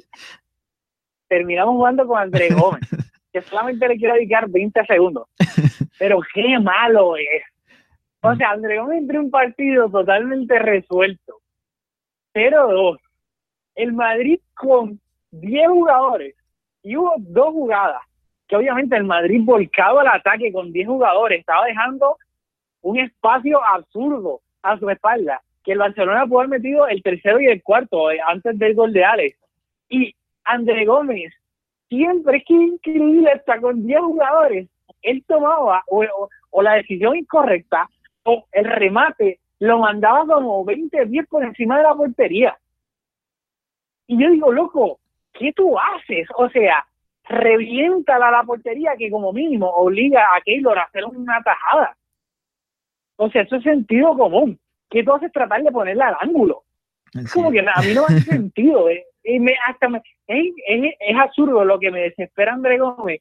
terminamos 1.28 1.74
jugando 1.74 2.06
con 2.06 2.18
André 2.18 2.48
Gómez, 2.50 2.82
que 3.32 3.42
solamente 3.42 3.86
le 3.88 3.96
quiero 3.96 4.14
dedicar 4.14 4.48
20 4.48 4.84
segundos. 4.86 5.28
Pero 5.98 6.20
qué 6.34 6.58
malo 6.58 7.16
es. 7.16 7.42
O 8.20 8.34
sea, 8.34 8.50
André 8.50 8.78
Gómez 8.78 8.98
entró 8.98 9.18
en 9.18 9.24
un 9.26 9.30
partido 9.30 9.88
totalmente 9.88 10.58
resuelto. 10.58 11.40
0-2. 12.34 12.98
El 13.74 13.92
Madrid 13.92 14.40
con 14.54 15.00
10 15.30 15.68
jugadores 15.68 16.34
Y 16.82 16.96
hubo 16.96 17.14
dos 17.18 17.52
jugadas 17.52 18.02
que 18.48 18.56
obviamente 18.56 18.96
el 18.96 19.04
Madrid 19.04 19.42
volcado 19.44 20.00
al 20.00 20.08
ataque 20.08 20.50
con 20.52 20.72
10 20.72 20.88
jugadores 20.88 21.40
estaba 21.40 21.66
dejando 21.66 22.16
un 22.80 22.98
espacio 22.98 23.62
absurdo 23.62 24.40
a 24.62 24.78
su 24.78 24.88
espalda, 24.88 25.42
que 25.62 25.72
el 25.72 25.78
Barcelona 25.78 26.26
pudo 26.26 26.40
haber 26.40 26.50
metido 26.50 26.88
el 26.88 27.02
tercero 27.02 27.40
y 27.40 27.46
el 27.46 27.62
cuarto 27.62 28.10
eh, 28.10 28.18
antes 28.26 28.58
del 28.58 28.74
gol 28.74 28.92
de 28.92 29.04
Alex. 29.04 29.38
Y 29.90 30.14
André 30.48 30.84
Gómez, 30.84 31.32
siempre 31.88 32.38
es 32.38 32.44
que 32.44 32.54
increíble, 32.54 33.32
está 33.34 33.60
con 33.60 33.86
10 33.86 34.00
jugadores, 34.00 34.68
él 35.02 35.24
tomaba 35.26 35.82
o, 35.88 36.04
o 36.50 36.62
la 36.62 36.74
decisión 36.74 37.16
incorrecta 37.16 37.88
o 38.24 38.44
el 38.52 38.64
remate 38.64 39.40
lo 39.60 39.78
mandaba 39.78 40.26
como 40.26 40.64
20 40.64 41.06
10 41.06 41.26
por 41.28 41.44
encima 41.44 41.78
de 41.78 41.82
la 41.82 41.94
portería. 41.94 42.58
Y 44.06 44.20
yo 44.20 44.30
digo, 44.30 44.52
loco, 44.52 45.00
¿qué 45.32 45.52
tú 45.52 45.76
haces? 45.78 46.26
O 46.36 46.48
sea, 46.48 46.86
revienta 47.24 48.18
la 48.18 48.42
portería 48.42 48.96
que 48.96 49.10
como 49.10 49.32
mínimo 49.32 49.68
obliga 49.68 50.22
a 50.34 50.40
Keylor 50.40 50.78
a 50.78 50.84
hacer 50.84 51.04
una 51.04 51.42
tajada. 51.42 51.96
O 53.16 53.28
sea, 53.30 53.42
eso 53.42 53.56
es 53.56 53.64
sentido 53.64 54.16
común. 54.16 54.58
¿Qué 54.88 55.02
tú 55.02 55.12
haces 55.12 55.32
tratar 55.32 55.62
de 55.62 55.70
ponerla 55.70 56.08
al 56.08 56.16
ángulo? 56.20 56.62
Es 57.12 57.32
como 57.32 57.50
que 57.50 57.60
a 57.60 57.80
mí 57.82 57.94
no 57.94 58.04
hace 58.04 58.20
sentido. 58.32 58.88
Eh. 58.88 59.04
Y 59.28 59.40
me, 59.40 59.54
hasta 59.66 59.90
me, 59.90 60.02
es, 60.26 61.16
absurdo 61.20 61.62
lo 61.62 61.78
que 61.78 61.90
me 61.90 62.00
desespera 62.00 62.54
André 62.54 62.78
Gómez 62.78 63.20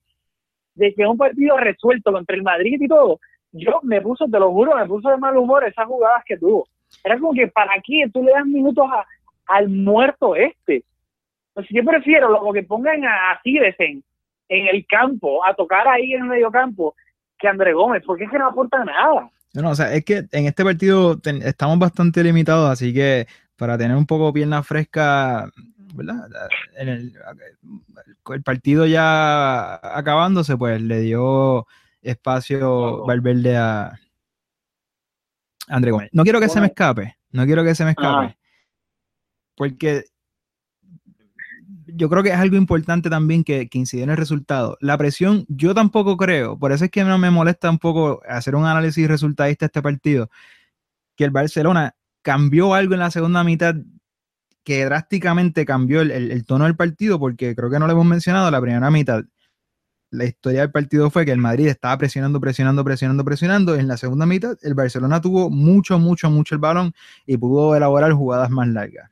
de 0.74 0.94
que 0.94 1.06
un 1.06 1.18
partido 1.18 1.58
resuelto 1.58 2.14
contra 2.14 2.34
el 2.34 2.44
Madrid 2.44 2.78
y 2.80 2.88
todo, 2.88 3.20
yo 3.52 3.82
me 3.84 4.00
puso, 4.00 4.26
te 4.26 4.40
lo 4.40 4.52
juro, 4.52 4.78
me 4.78 4.86
puso 4.86 5.10
de 5.10 5.18
mal 5.18 5.36
humor 5.36 5.66
esas 5.66 5.86
jugadas 5.86 6.24
que 6.26 6.38
tuvo. 6.38 6.66
Era 7.04 7.20
como 7.20 7.34
que 7.34 7.48
para 7.48 7.74
qué 7.84 8.06
tú 8.14 8.24
le 8.24 8.32
das 8.32 8.46
minutos 8.46 8.86
a, 8.90 9.06
al 9.48 9.68
muerto 9.68 10.34
este. 10.34 10.86
Yo 11.72 11.84
prefiero 11.84 12.30
lo 12.30 12.54
que 12.54 12.64
pongan 12.64 13.04
a, 13.04 13.32
a 13.32 13.42
en, 13.44 14.02
en 14.48 14.68
el 14.68 14.86
campo, 14.88 15.44
a 15.46 15.54
tocar 15.56 15.90
ahí 15.90 16.14
en 16.14 16.22
el 16.22 16.30
medio 16.30 16.50
campo, 16.52 16.96
que 17.38 17.50
André 17.50 17.74
Gómez, 17.74 18.04
porque 18.06 18.24
es 18.24 18.32
que 18.32 18.38
no 18.38 18.48
aporta 18.48 18.82
nada. 18.86 19.30
No, 19.54 19.72
o 19.72 19.76
sea, 19.76 19.92
es 19.94 20.06
que 20.06 20.24
en 20.32 20.46
este 20.46 20.64
partido 20.64 21.20
estamos 21.44 21.80
bastante 21.80 22.24
limitados, 22.24 22.70
así 22.70 22.94
que 22.94 23.28
para 23.58 23.78
tener 23.78 23.98
un 23.98 24.06
poco 24.06 24.32
pierna 24.32 24.64
fresca, 24.64 25.52
¿verdad? 25.98 26.30
En 26.78 26.88
el, 26.88 27.14
el 28.30 28.44
partido 28.44 28.86
ya 28.86 29.76
acabándose, 29.76 30.56
pues 30.56 30.82
le 30.82 31.02
dio 31.02 31.68
espacio 32.02 33.06
Valverde 33.06 33.58
a 33.58 34.00
André 35.68 35.92
Gómez. 35.92 36.10
No 36.14 36.24
quiero 36.24 36.40
que 36.40 36.50
se 36.50 36.62
me 36.62 36.68
escape, 36.68 37.18
no 37.32 37.46
quiero 37.46 37.64
que 37.64 37.76
se 37.76 37.84
me 37.84 37.92
escape. 37.92 38.38
Porque 39.56 40.06
yo 41.88 42.10
creo 42.10 42.22
que 42.22 42.30
es 42.30 42.36
algo 42.36 42.56
importante 42.58 43.10
también 43.10 43.44
que, 43.44 43.68
que 43.68 43.80
incide 43.80 44.04
en 44.04 44.12
el 44.12 44.18
resultado. 44.18 44.78
La 44.82 44.98
presión, 44.98 45.46
yo 45.50 45.74
tampoco 45.74 46.16
creo, 46.16 46.58
por 46.58 46.72
eso 46.72 46.86
es 46.86 46.92
que 46.92 47.04
no 47.04 47.18
me 47.18 47.32
molesta 47.32 47.70
un 47.70 47.80
poco 47.80 48.22
hacer 48.30 48.56
un 48.56 48.66
análisis 48.66 49.08
resultadista 49.08 49.66
de 49.66 49.68
este 49.68 49.82
partido, 49.82 50.30
que 51.16 51.24
el 51.24 51.32
Barcelona 51.32 51.96
cambió 52.22 52.74
algo 52.74 52.94
en 52.94 53.00
la 53.00 53.10
segunda 53.10 53.44
mitad 53.44 53.76
que 54.68 54.84
drásticamente 54.84 55.66
cambió 55.66 56.02
el, 56.02 56.46
tono 56.46 56.66
del 56.66 56.76
partido, 56.76 57.18
porque 57.22 57.56
creo 57.56 57.70
que 57.70 57.80
no 57.80 57.88
lo 57.88 57.94
hemos 57.94 58.06
mencionado, 58.06 58.52
la 58.52 58.60
primera 58.60 58.92
mitad 58.92 59.24
la 60.12 60.26
historia 60.26 60.60
del 60.60 60.72
partido 60.72 61.10
fue 61.10 61.24
que 61.26 61.32
el 61.32 61.38
Madrid 61.38 61.68
estaba 61.68 61.98
presionando, 61.98 62.42
presionando, 62.42 62.84
presionando, 62.84 63.24
presionando. 63.24 63.76
En 63.76 63.88
la 63.88 63.96
segunda 63.96 64.26
mitad, 64.26 64.58
el 64.64 64.74
Barcelona 64.74 65.22
tuvo 65.22 65.50
mucho, 65.50 66.00
mucho, 66.00 66.30
mucho 66.30 66.54
el 66.54 66.60
balón 66.60 66.94
y 67.26 67.38
pudo 67.38 67.78
elaborar 67.78 68.12
jugadas 68.12 68.50
más 68.50 68.68
largas. 68.68 69.10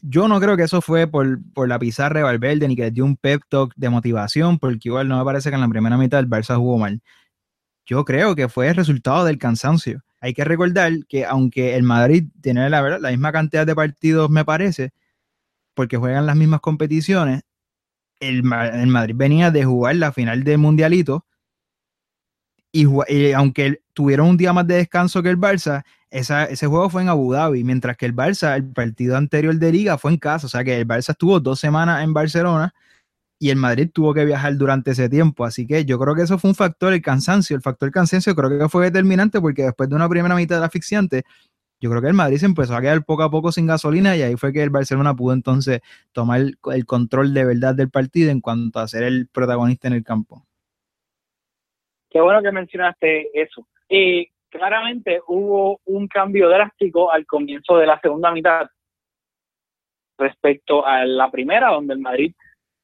Yo 0.00 0.28
no 0.28 0.38
creo 0.38 0.56
que 0.56 0.62
eso 0.62 0.80
fue 0.80 1.08
por, 1.08 1.40
la 1.66 1.78
pizarra 1.80 2.20
de 2.20 2.24
Valverde 2.24 2.68
ni 2.68 2.76
que 2.76 2.82
le 2.82 2.90
dio 2.92 3.04
un 3.04 3.16
pep 3.16 3.42
talk 3.48 3.72
de 3.74 3.90
motivación, 3.90 4.60
porque 4.60 4.90
igual 4.90 5.08
no 5.08 5.18
me 5.18 5.24
parece 5.24 5.50
que 5.50 5.56
en 5.56 5.60
la 5.60 5.68
primera 5.68 5.96
mitad 5.96 6.20
el 6.20 6.28
Barça 6.28 6.56
jugó 6.56 6.78
mal. 6.78 7.02
Yo 7.84 8.04
creo 8.04 8.36
que 8.36 8.48
fue 8.48 8.68
el 8.68 8.76
resultado 8.76 9.24
del 9.24 9.38
cansancio. 9.38 10.04
Hay 10.20 10.34
que 10.34 10.44
recordar 10.44 10.92
que 11.08 11.24
aunque 11.24 11.74
el 11.76 11.82
Madrid 11.82 12.24
tiene 12.40 12.68
la, 12.68 12.98
la 12.98 13.10
misma 13.10 13.32
cantidad 13.32 13.66
de 13.66 13.74
partidos, 13.74 14.30
me 14.30 14.44
parece, 14.44 14.92
porque 15.74 15.96
juegan 15.96 16.26
las 16.26 16.36
mismas 16.36 16.60
competiciones, 16.60 17.42
el, 18.20 18.42
Madrid 18.42 19.14
venía 19.16 19.50
de 19.50 19.64
jugar 19.64 19.96
la 19.96 20.12
final 20.12 20.44
del 20.44 20.58
Mundialito 20.58 21.26
y, 22.72 22.84
aunque 23.32 23.82
tuvieron 23.94 24.28
un 24.28 24.36
día 24.36 24.52
más 24.52 24.66
de 24.66 24.76
descanso 24.76 25.22
que 25.22 25.30
el 25.30 25.38
Barça, 25.38 25.82
ese 26.10 26.66
juego 26.66 26.88
fue 26.90 27.02
en 27.02 27.08
Abu 27.08 27.32
Dhabi, 27.32 27.64
mientras 27.64 27.96
que 27.96 28.06
el 28.06 28.14
Barça, 28.14 28.54
el 28.54 28.70
partido 28.70 29.16
anterior 29.16 29.56
de 29.56 29.72
liga 29.72 29.98
fue 29.98 30.12
en 30.12 30.18
casa, 30.18 30.46
o 30.46 30.50
sea 30.50 30.62
que 30.62 30.78
el 30.78 30.86
Barça 30.86 31.10
estuvo 31.10 31.40
dos 31.40 31.58
semanas 31.58 32.04
en 32.04 32.12
Barcelona 32.12 32.72
y 33.42 33.48
el 33.48 33.56
Madrid 33.56 33.88
tuvo 33.92 34.12
que 34.12 34.26
viajar 34.26 34.54
durante 34.58 34.90
ese 34.90 35.08
tiempo, 35.08 35.46
así 35.46 35.66
que 35.66 35.86
yo 35.86 35.98
creo 35.98 36.14
que 36.14 36.22
eso 36.22 36.38
fue 36.38 36.50
un 36.50 36.54
factor, 36.54 36.92
el 36.92 37.00
cansancio, 37.00 37.56
el 37.56 37.62
factor 37.62 37.90
cansancio 37.90 38.34
creo 38.36 38.50
que 38.50 38.68
fue 38.68 38.84
determinante 38.84 39.40
porque 39.40 39.62
después 39.62 39.88
de 39.88 39.96
una 39.96 40.10
primera 40.10 40.34
mitad 40.34 40.62
asfixiante, 40.62 41.22
yo 41.80 41.88
creo 41.88 42.02
que 42.02 42.08
el 42.08 42.14
Madrid 42.14 42.36
se 42.36 42.44
empezó 42.44 42.76
a 42.76 42.82
quedar 42.82 43.02
poco 43.02 43.22
a 43.22 43.30
poco 43.30 43.50
sin 43.50 43.66
gasolina 43.66 44.14
y 44.14 44.20
ahí 44.20 44.36
fue 44.36 44.52
que 44.52 44.62
el 44.62 44.68
Barcelona 44.68 45.14
pudo 45.14 45.32
entonces 45.32 45.80
tomar 46.12 46.40
el, 46.40 46.84
control 46.84 47.32
de 47.32 47.46
verdad 47.46 47.74
del 47.74 47.88
partido 47.90 48.30
en 48.30 48.42
cuanto 48.42 48.78
a 48.78 48.86
ser 48.86 49.04
el 49.04 49.26
protagonista 49.32 49.88
en 49.88 49.94
el 49.94 50.04
campo. 50.04 50.44
Qué 52.10 52.20
bueno 52.20 52.42
que 52.42 52.52
mencionaste 52.52 53.30
eso. 53.32 53.66
Y 53.88 54.28
claramente 54.50 55.22
hubo 55.28 55.80
un 55.86 56.06
cambio 56.08 56.50
drástico 56.50 57.10
al 57.10 57.24
comienzo 57.24 57.78
de 57.78 57.86
la 57.86 57.98
segunda 58.00 58.30
mitad 58.32 58.68
respecto 60.18 60.84
a 60.84 61.06
la 61.06 61.30
primera, 61.30 61.70
donde 61.70 61.94
el 61.94 62.00
Madrid 62.00 62.34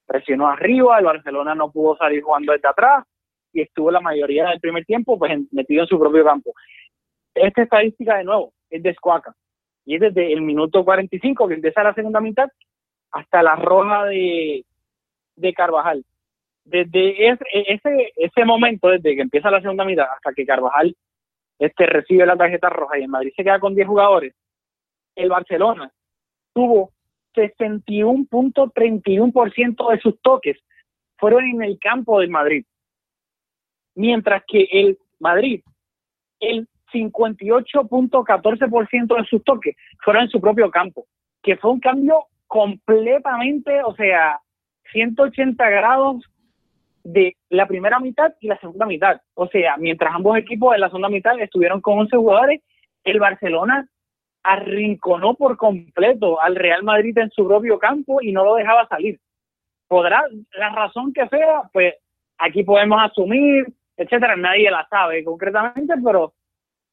presionó 0.06 0.46
arriba, 0.48 0.98
el 0.98 1.04
Barcelona 1.04 1.54
no 1.54 1.70
pudo 1.70 1.96
salir 1.96 2.22
jugando 2.22 2.52
desde 2.52 2.68
atrás 2.68 3.04
y 3.52 3.62
estuvo 3.62 3.90
la 3.90 4.00
mayoría 4.00 4.48
del 4.48 4.60
primer 4.60 4.84
tiempo 4.84 5.18
pues 5.18 5.32
metido 5.50 5.82
en 5.82 5.88
su 5.88 5.98
propio 5.98 6.24
campo. 6.24 6.52
Esta 7.34 7.62
estadística 7.62 8.16
de 8.16 8.24
nuevo, 8.24 8.52
es 8.70 8.82
de 8.82 8.90
Escuaca. 8.90 9.34
Y 9.84 9.96
es 9.96 10.00
desde 10.00 10.32
el 10.32 10.42
minuto 10.42 10.84
45 10.84 11.48
que 11.48 11.54
empieza 11.54 11.82
la 11.82 11.94
segunda 11.94 12.20
mitad 12.20 12.48
hasta 13.12 13.42
la 13.42 13.56
roja 13.56 14.04
de, 14.06 14.64
de 15.36 15.54
Carvajal. 15.54 16.04
Desde 16.64 17.28
ese, 17.28 18.12
ese, 18.16 18.44
momento, 18.44 18.88
desde 18.88 19.14
que 19.14 19.22
empieza 19.22 19.50
la 19.50 19.60
segunda 19.60 19.84
mitad 19.84 20.06
hasta 20.12 20.32
que 20.34 20.44
Carvajal 20.44 20.96
este, 21.58 21.86
recibe 21.86 22.26
la 22.26 22.36
tarjeta 22.36 22.68
roja 22.68 22.98
y 22.98 23.02
el 23.02 23.08
Madrid 23.08 23.32
se 23.36 23.44
queda 23.44 23.60
con 23.60 23.74
10 23.74 23.86
jugadores, 23.86 24.34
el 25.14 25.28
Barcelona 25.28 25.90
tuvo 26.52 26.90
61.31% 27.36 29.90
de 29.90 30.00
sus 30.00 30.18
toques 30.22 30.56
fueron 31.18 31.44
en 31.44 31.62
el 31.62 31.78
campo 31.78 32.20
del 32.20 32.30
Madrid. 32.30 32.64
Mientras 33.94 34.42
que 34.46 34.66
el 34.72 34.98
Madrid, 35.20 35.60
el 36.40 36.66
58.14% 36.92 39.16
de 39.16 39.24
sus 39.24 39.42
toques 39.44 39.74
fueron 40.02 40.24
en 40.24 40.30
su 40.30 40.40
propio 40.40 40.70
campo, 40.70 41.06
que 41.42 41.56
fue 41.56 41.70
un 41.72 41.80
cambio 41.80 42.26
completamente, 42.46 43.82
o 43.82 43.94
sea, 43.94 44.40
180 44.92 45.68
grados 45.68 46.24
de 47.04 47.36
la 47.50 47.66
primera 47.66 48.00
mitad 48.00 48.32
y 48.40 48.48
la 48.48 48.58
segunda 48.58 48.86
mitad. 48.86 49.20
O 49.34 49.46
sea, 49.48 49.76
mientras 49.76 50.14
ambos 50.14 50.38
equipos 50.38 50.74
en 50.74 50.80
la 50.80 50.88
segunda 50.88 51.08
mitad 51.08 51.38
estuvieron 51.40 51.80
con 51.80 52.00
11 52.00 52.16
jugadores, 52.16 52.62
el 53.04 53.20
Barcelona 53.20 53.88
arrinconó 54.46 55.34
por 55.34 55.56
completo 55.56 56.40
al 56.40 56.54
Real 56.54 56.84
Madrid 56.84 57.18
en 57.18 57.30
su 57.30 57.46
propio 57.46 57.78
campo 57.78 58.22
y 58.22 58.32
no 58.32 58.44
lo 58.44 58.54
dejaba 58.54 58.86
salir. 58.86 59.18
Podrá, 59.88 60.22
la 60.52 60.70
razón 60.70 61.12
que 61.12 61.26
sea, 61.28 61.62
pues 61.72 61.94
aquí 62.38 62.62
podemos 62.62 62.98
asumir, 63.02 63.66
etcétera, 63.96 64.36
nadie 64.36 64.70
la 64.70 64.86
sabe 64.88 65.24
concretamente, 65.24 65.94
pero 66.02 66.32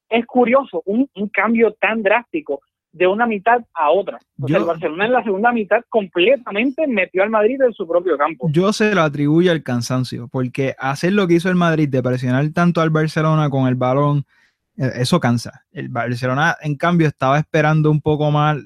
es 0.08 0.26
curioso 0.26 0.82
un, 0.86 1.08
cambio 1.32 1.72
tan 1.74 2.02
drástico 2.02 2.60
de 2.92 3.06
una 3.06 3.26
mitad 3.26 3.60
a 3.74 3.90
otra. 3.90 4.18
O 4.40 4.48
sea, 4.48 4.58
el 4.58 4.64
Barcelona 4.64 5.06
en 5.06 5.12
la 5.12 5.24
segunda 5.24 5.52
mitad 5.52 5.82
completamente 5.88 6.86
metió 6.86 7.22
al 7.22 7.30
Madrid 7.30 7.60
en 7.60 7.72
su 7.72 7.86
propio 7.86 8.16
campo. 8.16 8.48
Yo 8.50 8.72
se 8.72 8.94
lo 8.94 9.02
atribuyo 9.02 9.52
al 9.52 9.62
cansancio, 9.62 10.28
porque 10.30 10.74
hacer 10.78 11.12
lo 11.12 11.26
que 11.26 11.34
hizo 11.34 11.48
el 11.48 11.56
Madrid 11.56 11.88
de 11.88 12.02
presionar 12.02 12.48
tanto 12.52 12.80
al 12.80 12.90
Barcelona 12.90 13.50
con 13.50 13.66
el 13.66 13.74
balón, 13.74 14.24
eso 14.76 15.20
cansa. 15.20 15.64
El 15.72 15.88
Barcelona, 15.88 16.56
en 16.60 16.76
cambio, 16.76 17.06
estaba 17.06 17.38
esperando 17.38 17.90
un 17.90 18.00
poco 18.00 18.30
más 18.30 18.58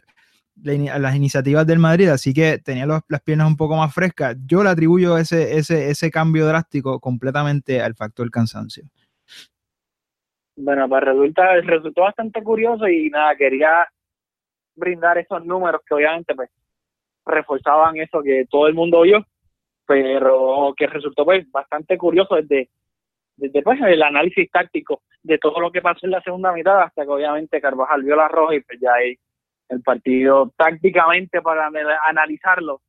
las 0.61 1.15
iniciativas 1.15 1.67
del 1.67 1.79
Madrid, 1.79 2.09
así 2.09 2.35
que 2.35 2.59
tenía 2.59 2.87
las 2.87 3.23
piernas 3.23 3.47
un 3.47 3.57
poco 3.57 3.77
más 3.77 3.95
frescas. 3.95 4.37
Yo 4.45 4.63
le 4.63 4.71
atribuyo 4.71 5.17
ese, 5.17 5.57
ese, 5.57 5.91
ese 5.91 6.11
cambio 6.11 6.47
drástico 6.47 6.99
completamente 6.99 7.81
al 7.81 7.95
factor 7.95 8.29
cansancio. 8.31 8.85
Bueno, 10.57 10.89
pues 10.89 11.05
resulta, 11.05 11.61
resultó 11.61 12.03
bastante 12.03 12.43
curioso 12.43 12.89
y 12.89 13.09
nada, 13.11 13.37
quería 13.37 13.87
brindar 14.75 15.19
esos 15.19 15.45
números 15.45 15.83
que 15.87 15.95
obviamente 15.95 16.35
pues 16.35 16.51
reforzaban 17.25 17.97
eso 17.97 18.23
que 18.23 18.47
todo 18.51 18.67
el 18.67 18.75
mundo 18.75 18.99
oyó, 18.99 19.25
pero 19.87 20.75
que 20.77 20.87
resultó 20.89 21.25
pues 21.25 21.49
bastante 21.53 21.97
curioso 21.97 22.35
desde, 22.35 22.71
desde 23.37 23.63
pues, 23.63 23.81
el 23.81 24.03
análisis 24.03 24.51
táctico 24.51 25.03
de 25.23 25.39
todo 25.39 25.61
lo 25.61 25.71
que 25.71 25.83
pasó 25.83 26.07
en 26.07 26.13
la 26.13 26.23
segunda 26.23 26.53
mitad 26.53 26.83
hasta 26.83 27.05
que 27.05 27.11
obviamente 27.11 27.61
Carvajal 27.61 28.03
vio 28.03 28.17
la 28.17 28.29
roja 28.29 28.55
y 28.55 28.61
pues 28.61 28.79
ya 28.81 28.93
ahí 28.95 29.19
el 29.69 29.83
partido 29.83 30.53
tácticamente 30.57 31.43
para 31.43 31.69
analizarlo 32.07 32.81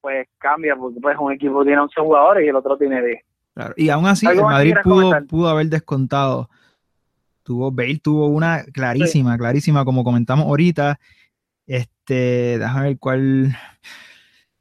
pues 0.00 0.28
cambia, 0.38 0.76
porque 0.76 1.00
pues 1.00 1.16
un 1.18 1.32
equipo 1.32 1.64
tiene 1.64 1.80
11 1.80 2.00
jugadores 2.00 2.44
y 2.44 2.48
el 2.48 2.56
otro 2.56 2.76
tiene 2.76 3.04
10. 3.04 3.22
Claro. 3.54 3.74
Y 3.76 3.88
aún 3.88 4.06
así, 4.06 4.26
el 4.26 4.32
¿Algo 4.32 4.44
más 4.44 4.52
Madrid 4.54 4.74
pudo, 4.82 5.26
pudo 5.26 5.48
haber 5.48 5.66
descontado. 5.66 6.48
Tuvo, 7.42 7.72
Bale 7.72 7.98
tuvo 7.98 8.26
una 8.26 8.62
clarísima, 8.72 9.36
clarísima, 9.36 9.84
como 9.84 10.04
comentamos 10.04 10.46
ahorita. 10.46 11.00
Este, 11.66 12.58
déjame 12.58 12.88
ver 12.88 12.98
cuál. 12.98 13.56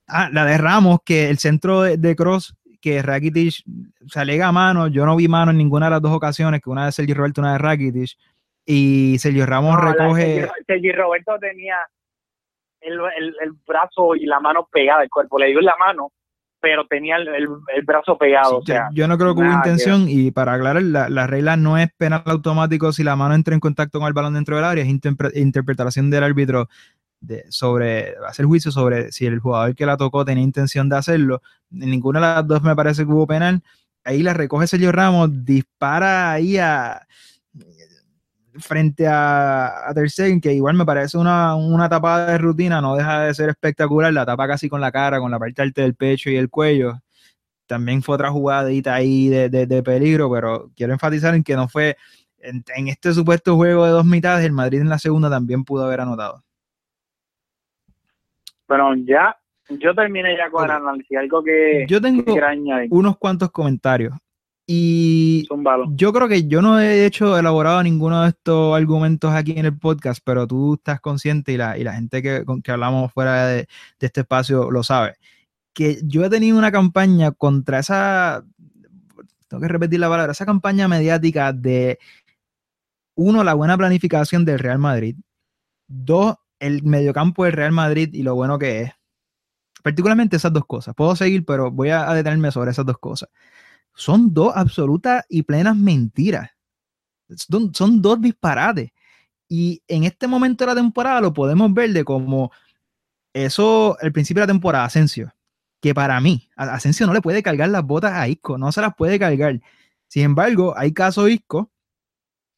Ah, 0.07 0.29
la 0.31 0.45
de 0.45 0.57
Ramos, 0.57 0.99
que 1.03 1.29
el 1.29 1.37
centro 1.37 1.81
de, 1.81 1.97
de 1.97 2.15
Cross, 2.15 2.55
que 2.81 3.01
Rakitic 3.01 3.63
se 4.07 4.19
alega 4.19 4.47
a 4.47 4.51
mano. 4.51 4.87
Yo 4.87 5.05
no 5.05 5.15
vi 5.15 5.27
mano 5.27 5.51
en 5.51 5.57
ninguna 5.57 5.87
de 5.87 5.91
las 5.91 6.01
dos 6.01 6.11
ocasiones, 6.11 6.61
que 6.61 6.69
una 6.69 6.85
de 6.85 6.91
Sergio 6.91 7.15
Roberto, 7.15 7.41
una 7.41 7.53
de 7.53 7.57
Rakitic. 7.59 8.11
Y 8.65 9.17
Sergio 9.19 9.45
Ramos 9.45 9.75
No, 9.75 9.83
la- 9.83 9.91
recoge. 9.93 10.41
Sergi- 10.45 10.51
Sergi 10.67 10.91
Roberto 10.91 11.37
tenía 11.39 11.75
el, 12.81 12.93
el, 13.17 13.35
el 13.41 13.51
brazo 13.65 14.15
y 14.15 14.25
la 14.25 14.39
mano 14.39 14.67
pegada, 14.71 15.03
el 15.03 15.09
cuerpo 15.09 15.39
le 15.39 15.47
dio 15.47 15.59
en 15.59 15.65
la 15.65 15.75
mano, 15.77 16.11
pero 16.59 16.85
tenía 16.87 17.15
el, 17.17 17.27
el, 17.27 17.47
brazo 17.85 18.17
pegado. 18.17 18.59
Sí, 18.61 18.67
yo- 18.67 18.73
sea, 18.73 18.89
yo, 18.93 19.07
no 19.07 19.17
creo 19.17 19.33
que 19.35 19.41
hubo 19.41 19.49
que 19.49 19.55
intención 19.55 20.05
y 20.07 20.31
para 20.31 20.53
aclarar, 20.53 20.83
la, 20.83 21.07
la 21.09 21.27
regla 21.27 21.55
no 21.57 21.77
es 21.77 21.89
penal 21.97 22.23
automático 22.25 22.91
si 22.91 23.03
la 23.03 23.15
mano 23.15 23.35
entra 23.35 23.53
en 23.53 23.59
contacto 23.59 23.99
con 23.99 24.07
el 24.07 24.13
balón 24.13 24.33
dentro 24.33 24.55
del 24.55 24.65
área, 24.65 24.83
es 24.83 24.89
interpre- 24.89 25.31
interpretación 25.35 26.09
del 26.09 26.23
árbitro 26.23 26.67
de, 27.19 27.45
sobre 27.49 28.15
hacer 28.27 28.45
juicio 28.45 28.71
sobre 28.71 29.11
si 29.11 29.25
el 29.25 29.39
jugador 29.39 29.75
que 29.75 29.85
la 29.85 29.97
tocó 29.97 30.23
tenía 30.25 30.43
intención 30.43 30.89
de 30.89 30.97
hacerlo. 30.97 31.41
Ninguna 31.69 32.19
de 32.19 32.25
las 32.35 32.47
dos 32.47 32.61
me 32.63 32.75
parece 32.75 33.05
que 33.05 33.11
hubo 33.11 33.27
penal. 33.27 33.63
Ahí 34.03 34.23
la 34.23 34.33
recoge 34.33 34.67
Sergio 34.67 34.91
Ramos, 34.91 35.29
dispara 35.45 36.31
ahí 36.31 36.57
a 36.57 37.05
frente 38.59 39.07
a, 39.07 39.87
a 39.89 39.93
Ter 39.93 40.09
que 40.41 40.53
igual 40.53 40.75
me 40.75 40.85
parece 40.85 41.17
una, 41.17 41.55
una 41.55 41.89
tapada 41.89 42.31
de 42.31 42.37
rutina, 42.37 42.81
no 42.81 42.95
deja 42.95 43.21
de 43.21 43.33
ser 43.33 43.49
espectacular, 43.49 44.11
la 44.13 44.25
tapa 44.25 44.47
casi 44.47 44.67
con 44.69 44.81
la 44.81 44.91
cara, 44.91 45.19
con 45.19 45.29
la 45.31 45.37
parte 45.39 45.61
alta 45.61 45.81
del 45.81 45.95
pecho 45.95 46.29
y 46.29 46.35
el 46.37 46.49
cuello 46.49 46.99
también 47.67 48.01
fue 48.01 48.15
otra 48.15 48.31
jugadita 48.31 48.95
ahí 48.95 49.27
de, 49.29 49.49
de- 49.49 49.67
de 49.67 49.83
peligro, 49.83 50.31
pero 50.31 50.71
quiero 50.75 50.93
enfatizar 50.93 51.35
en 51.35 51.43
que 51.43 51.55
no 51.55 51.67
fue 51.67 51.97
en, 52.39 52.63
en 52.75 52.87
este 52.87 53.13
supuesto 53.13 53.55
juego 53.57 53.85
de 53.85 53.91
dos 53.91 54.05
mitades, 54.05 54.45
el 54.45 54.53
Madrid 54.53 54.79
en 54.81 54.89
la 54.89 54.99
segunda 54.99 55.29
también 55.29 55.63
pudo 55.65 55.85
haber 55.85 56.01
anotado. 56.01 56.43
Bueno, 58.67 58.95
ya, 59.05 59.35
yo 59.69 59.93
terminé 59.95 60.35
ya 60.37 60.49
con 60.49 60.65
el 60.65 60.71
análisis. 60.71 61.17
Algo 61.17 61.43
que, 61.43 61.85
Yo 61.87 62.01
tengo 62.01 62.23
que 62.23 62.31
quiera 62.31 62.49
añadir. 62.49 62.89
unos 62.91 63.17
cuantos 63.17 63.51
comentarios 63.51 64.13
y 64.69 65.47
yo 65.95 66.11
creo 66.11 66.27
que 66.27 66.45
yo 66.45 66.61
no 66.61 66.77
he 66.77 67.05
hecho 67.05 67.39
elaborado 67.39 67.81
ninguno 67.81 68.23
de 68.23 68.29
estos 68.29 68.75
argumentos 68.75 69.33
aquí 69.33 69.57
en 69.57 69.65
el 69.65 69.77
podcast, 69.77 70.19
pero 70.21 70.45
tú 70.45 70.73
estás 70.73 70.99
consciente 70.99 71.53
y 71.53 71.57
la, 71.57 71.77
y 71.77 71.85
la 71.85 71.93
gente 71.93 72.21
que, 72.21 72.43
con 72.43 72.61
que 72.61 72.73
hablamos 72.73 73.13
fuera 73.13 73.47
de, 73.47 73.55
de 73.55 74.07
este 74.07 74.21
espacio 74.21 74.69
lo 74.69 74.83
sabe, 74.83 75.15
que 75.73 75.99
yo 76.03 76.25
he 76.25 76.29
tenido 76.29 76.57
una 76.57 76.69
campaña 76.69 77.31
contra 77.31 77.79
esa, 77.79 78.43
tengo 79.47 79.61
que 79.61 79.69
repetir 79.69 80.01
la 80.01 80.09
palabra, 80.09 80.33
esa 80.33 80.45
campaña 80.45 80.89
mediática 80.89 81.53
de, 81.53 81.97
uno, 83.15 83.45
la 83.45 83.53
buena 83.53 83.77
planificación 83.77 84.43
del 84.43 84.59
Real 84.59 84.79
Madrid, 84.79 85.15
dos, 85.87 86.35
el 86.59 86.83
mediocampo 86.83 87.45
del 87.45 87.53
Real 87.53 87.71
Madrid 87.71 88.09
y 88.13 88.23
lo 88.23 88.35
bueno 88.35 88.57
que 88.59 88.81
es. 88.81 88.91
Particularmente 89.83 90.37
esas 90.37 90.53
dos 90.53 90.65
cosas. 90.65 90.95
Puedo 90.95 91.15
seguir, 91.15 91.45
pero 91.45 91.71
voy 91.71 91.89
a, 91.89 92.13
detenerme 92.13 92.51
sobre 92.51 92.71
esas 92.71 92.85
dos 92.85 92.97
cosas 92.97 93.29
son 93.97 94.31
dos 94.31 94.53
absolutas 94.55 95.25
y 95.27 95.41
plenas 95.41 95.75
mentiras. 95.75 96.51
Son, 97.35 97.73
son 97.73 97.99
dos 98.01 98.21
disparates. 98.21 98.91
Y 99.49 99.81
en 99.87 100.03
este 100.03 100.27
momento 100.27 100.63
de 100.63 100.67
la 100.67 100.75
temporada 100.75 101.19
lo 101.19 101.33
podemos 101.33 101.73
ver 101.73 101.91
de 101.93 102.05
como 102.05 102.51
eso, 103.33 103.97
el 103.99 104.11
principio 104.11 104.41
de 104.41 104.47
la 104.47 104.53
temporada, 104.53 104.85
Asensio, 104.85 105.33
que 105.81 105.95
para 105.95 106.21
mí, 106.21 106.47
Asensio 106.55 107.07
no 107.07 107.13
le 107.13 107.21
puede 107.21 107.41
cargar 107.41 107.69
las 107.69 107.83
botas 107.83 108.13
a 108.13 108.27
Isco, 108.27 108.57
no 108.57 108.71
se 108.71 108.81
las 108.81 108.93
puede 108.95 109.17
cargar. 109.17 109.61
Sin 110.07 110.23
embargo, 110.23 110.75
hay 110.77 110.93
caso 110.93 111.27
Isco, 111.27 111.71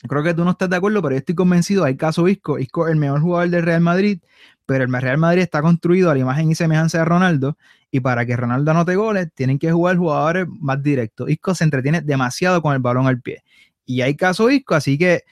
creo 0.07 0.23
que 0.23 0.33
tú 0.33 0.45
no 0.45 0.51
estás 0.51 0.69
de 0.69 0.75
acuerdo, 0.75 1.01
pero 1.01 1.15
yo 1.15 1.19
estoy 1.19 1.35
convencido, 1.35 1.83
hay 1.83 1.97
caso 1.97 2.27
Isco, 2.27 2.59
Isco 2.59 2.87
es 2.87 2.93
el 2.93 2.99
mejor 2.99 3.21
jugador 3.21 3.49
del 3.49 3.63
Real 3.63 3.81
Madrid, 3.81 4.21
pero 4.65 4.83
el 4.83 4.91
Real 4.91 5.17
Madrid 5.17 5.41
está 5.41 5.61
construido 5.61 6.09
a 6.09 6.13
la 6.13 6.19
imagen 6.19 6.51
y 6.51 6.55
semejanza 6.55 6.99
de 6.99 7.05
Ronaldo, 7.05 7.57
y 7.91 7.99
para 7.99 8.25
que 8.25 8.37
Ronaldo 8.37 8.71
anote 8.71 8.95
goles, 8.95 9.29
tienen 9.33 9.57
que 9.57 9.71
jugar 9.71 9.97
jugadores 9.97 10.47
más 10.47 10.81
directos. 10.81 11.29
Isco 11.29 11.55
se 11.55 11.63
entretiene 11.63 12.01
demasiado 12.01 12.61
con 12.61 12.73
el 12.73 12.79
balón 12.79 13.07
al 13.07 13.19
pie. 13.19 13.43
Y 13.85 14.01
hay 14.01 14.15
caso 14.15 14.49
Isco, 14.51 14.75
así 14.75 14.97
que, 14.97 15.23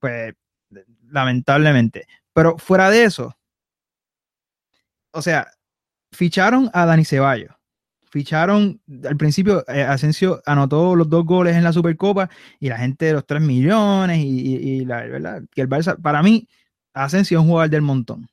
pues, 0.00 0.34
lamentablemente. 1.08 2.06
Pero 2.32 2.58
fuera 2.58 2.90
de 2.90 3.04
eso, 3.04 3.36
o 5.12 5.22
sea, 5.22 5.46
ficharon 6.12 6.70
a 6.72 6.86
Dani 6.86 7.04
Ceballos. 7.04 7.54
Ficharon, 8.10 8.80
al 9.08 9.16
principio, 9.16 9.64
eh, 9.68 9.82
Asensio 9.82 10.42
anotó 10.44 10.96
los 10.96 11.08
dos 11.08 11.24
goles 11.24 11.54
en 11.54 11.62
la 11.62 11.72
Supercopa 11.72 12.28
y 12.58 12.68
la 12.68 12.76
gente 12.76 13.06
de 13.06 13.12
los 13.12 13.24
3 13.24 13.40
millones 13.40 14.18
y, 14.18 14.84
la 14.84 15.02
verdad, 15.04 15.42
que 15.52 15.60
el 15.60 15.68
Barça, 15.68 16.00
para 16.00 16.20
mí, 16.22 16.48
Asensio 16.92 17.38
es 17.38 17.42
un 17.42 17.50
jugador 17.50 17.70
del 17.70 17.82
montón. 17.82 18.28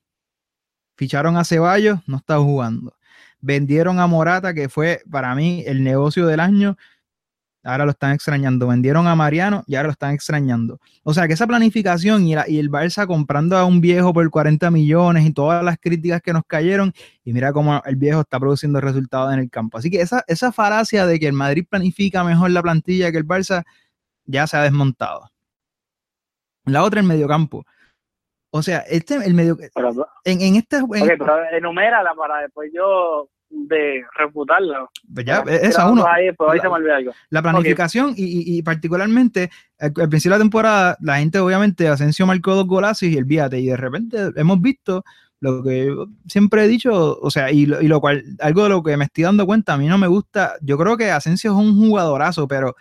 Ficharon 0.96 1.38
a 1.38 1.44
Ceballos, 1.44 2.00
no 2.08 2.18
está 2.18 2.40
jugando. 2.40 2.96
Vendieron 3.40 4.00
a 4.00 4.08
Morata, 4.08 4.56
que 4.56 4.68
fue 4.68 5.02
para 5.12 5.36
mí 5.36 5.64
el 5.68 5.84
negocio 5.84 6.26
del 6.26 6.40
año. 6.40 6.76
Ahora 7.68 7.86
lo 7.86 7.92
están 7.92 8.14
extrañando. 8.14 8.68
Vendieron 8.68 9.08
a 9.08 9.16
Mariano 9.16 9.64
y 9.68 9.76
ahora 9.76 9.88
lo 9.88 9.92
están 9.92 10.14
extrañando. 10.14 10.80
O 11.04 11.14
sea 11.14 11.28
que 11.28 11.34
esa 11.34 11.46
planificación 11.48 12.26
y, 12.26 12.34
la- 12.36 12.48
y 12.48 12.60
el 12.60 12.70
Barça 12.72 13.06
comprando 13.06 13.58
a 13.58 13.66
un 13.66 13.82
viejo 13.82 14.14
por 14.14 14.30
40 14.30 14.72
millones 14.72 15.26
y 15.26 15.34
todas 15.34 15.64
las 15.64 15.78
críticas 15.78 16.22
que 16.22 16.32
nos 16.34 16.44
cayeron, 16.46 16.94
y 17.26 17.34
mira 17.34 17.52
cómo 17.52 17.82
el 17.86 17.96
viejo 17.98 18.22
está 18.22 18.40
produciendo 18.40 18.80
resultados 18.80 19.34
en 19.34 19.40
el 19.40 19.50
campo. 19.50 19.78
Así 19.78 19.90
que 19.92 20.00
esa, 20.02 20.24
esa 20.28 20.52
falacia 20.52 21.06
de 21.06 21.20
que 21.20 21.28
el 21.28 21.34
Madrid 21.34 21.66
planifica 21.70 22.24
mejor 22.24 22.52
la 22.52 22.62
plantilla 22.62 23.12
que 23.12 23.18
el 23.18 23.28
Barça 23.28 23.64
ya 24.26 24.48
se 24.48 24.56
ha 24.58 24.62
desmontado. 24.64 25.30
La 26.66 26.84
otra, 26.84 27.00
el 27.00 27.06
mediocampo. 27.08 27.66
O 28.50 28.62
sea, 28.62 28.80
este, 28.80 29.16
el 29.16 29.34
medio, 29.34 29.58
Pero, 29.76 29.90
en, 30.24 30.42
en 30.42 30.56
este, 30.56 30.78
en- 30.78 30.88
pero 30.90 31.44
enumérala 31.52 32.14
para 32.16 32.42
después 32.42 32.72
yo 32.74 33.30
de 33.50 34.04
refutarla. 34.18 34.88
pues 35.14 35.26
ya, 35.26 35.44
esa 35.62 35.90
uno. 35.90 36.06
Ahí, 36.06 36.26
después 36.28 36.50
ahí 36.52 36.58
La- 36.58 36.64
se 36.64 36.70
me 36.70 36.76
olvida 36.76 36.96
algo. 36.98 37.12
La 37.30 37.42
planificación 37.42 38.14
y, 38.18 38.24
y- 38.24 38.58
y 38.58 38.62
particularmente 38.62 39.50
al, 39.80 39.94
al 39.96 40.10
principio 40.10 40.34
de 40.34 40.38
la 40.40 40.44
temporada, 40.44 40.98
la 41.02 41.18
gente 41.20 41.40
obviamente, 41.40 41.88
Asensio 41.88 42.26
marcó 42.26 42.56
dos 42.56 42.68
golazos 42.68 43.04
y 43.04 43.18
olvídate, 43.18 43.60
y 43.60 43.68
de 43.68 43.78
repente 43.78 44.18
hemos 44.36 44.62
visto 44.62 45.04
lo 45.40 45.64
que 45.64 45.94
siempre 46.28 46.66
he 46.66 46.68
dicho, 46.68 47.18
o 47.20 47.30
sea, 47.30 47.52
y 47.52 47.68
lo, 47.68 47.80
y 47.82 47.88
lo 47.88 48.02
cual, 48.02 48.24
algo 48.40 48.64
de 48.64 48.70
lo 48.70 48.82
que 48.84 48.98
me 48.98 49.06
estoy 49.06 49.24
dando 49.24 49.46
cuenta, 49.46 49.74
a 49.74 49.78
mí 49.78 49.88
no 49.88 49.98
me 49.98 50.08
gusta, 50.08 50.56
yo 50.62 50.78
creo 50.78 50.98
que 50.98 51.12
Asensio 51.12 51.52
es 51.52 51.58
un 51.58 51.78
jugadorazo, 51.78 52.48
pero 52.48 52.76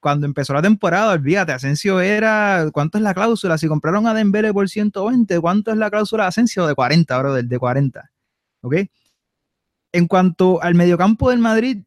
cuando 0.00 0.24
empezó 0.26 0.54
la 0.54 0.62
temporada, 0.62 1.12
olvídate, 1.12 1.50
Asensio 1.52 2.00
era, 2.00 2.66
¿cuánto 2.72 2.98
es 2.98 3.02
la 3.04 3.14
cláusula? 3.14 3.58
Si 3.58 3.66
compraron 3.66 4.06
a 4.06 4.14
Dembele 4.14 4.52
por 4.52 4.68
120, 4.68 5.40
¿cuánto 5.40 5.72
es 5.72 5.76
la 5.76 5.90
cláusula 5.90 6.22
de 6.24 6.28
Asensio? 6.28 6.68
De 6.68 6.74
40, 6.76 7.18
bro, 7.18 7.34
del 7.34 7.48
de 7.48 7.58
40, 7.58 8.08
¿ok? 8.62 8.76
En 9.92 10.06
cuanto 10.06 10.62
al 10.62 10.74
mediocampo 10.74 11.30
del 11.30 11.38
Madrid, 11.38 11.82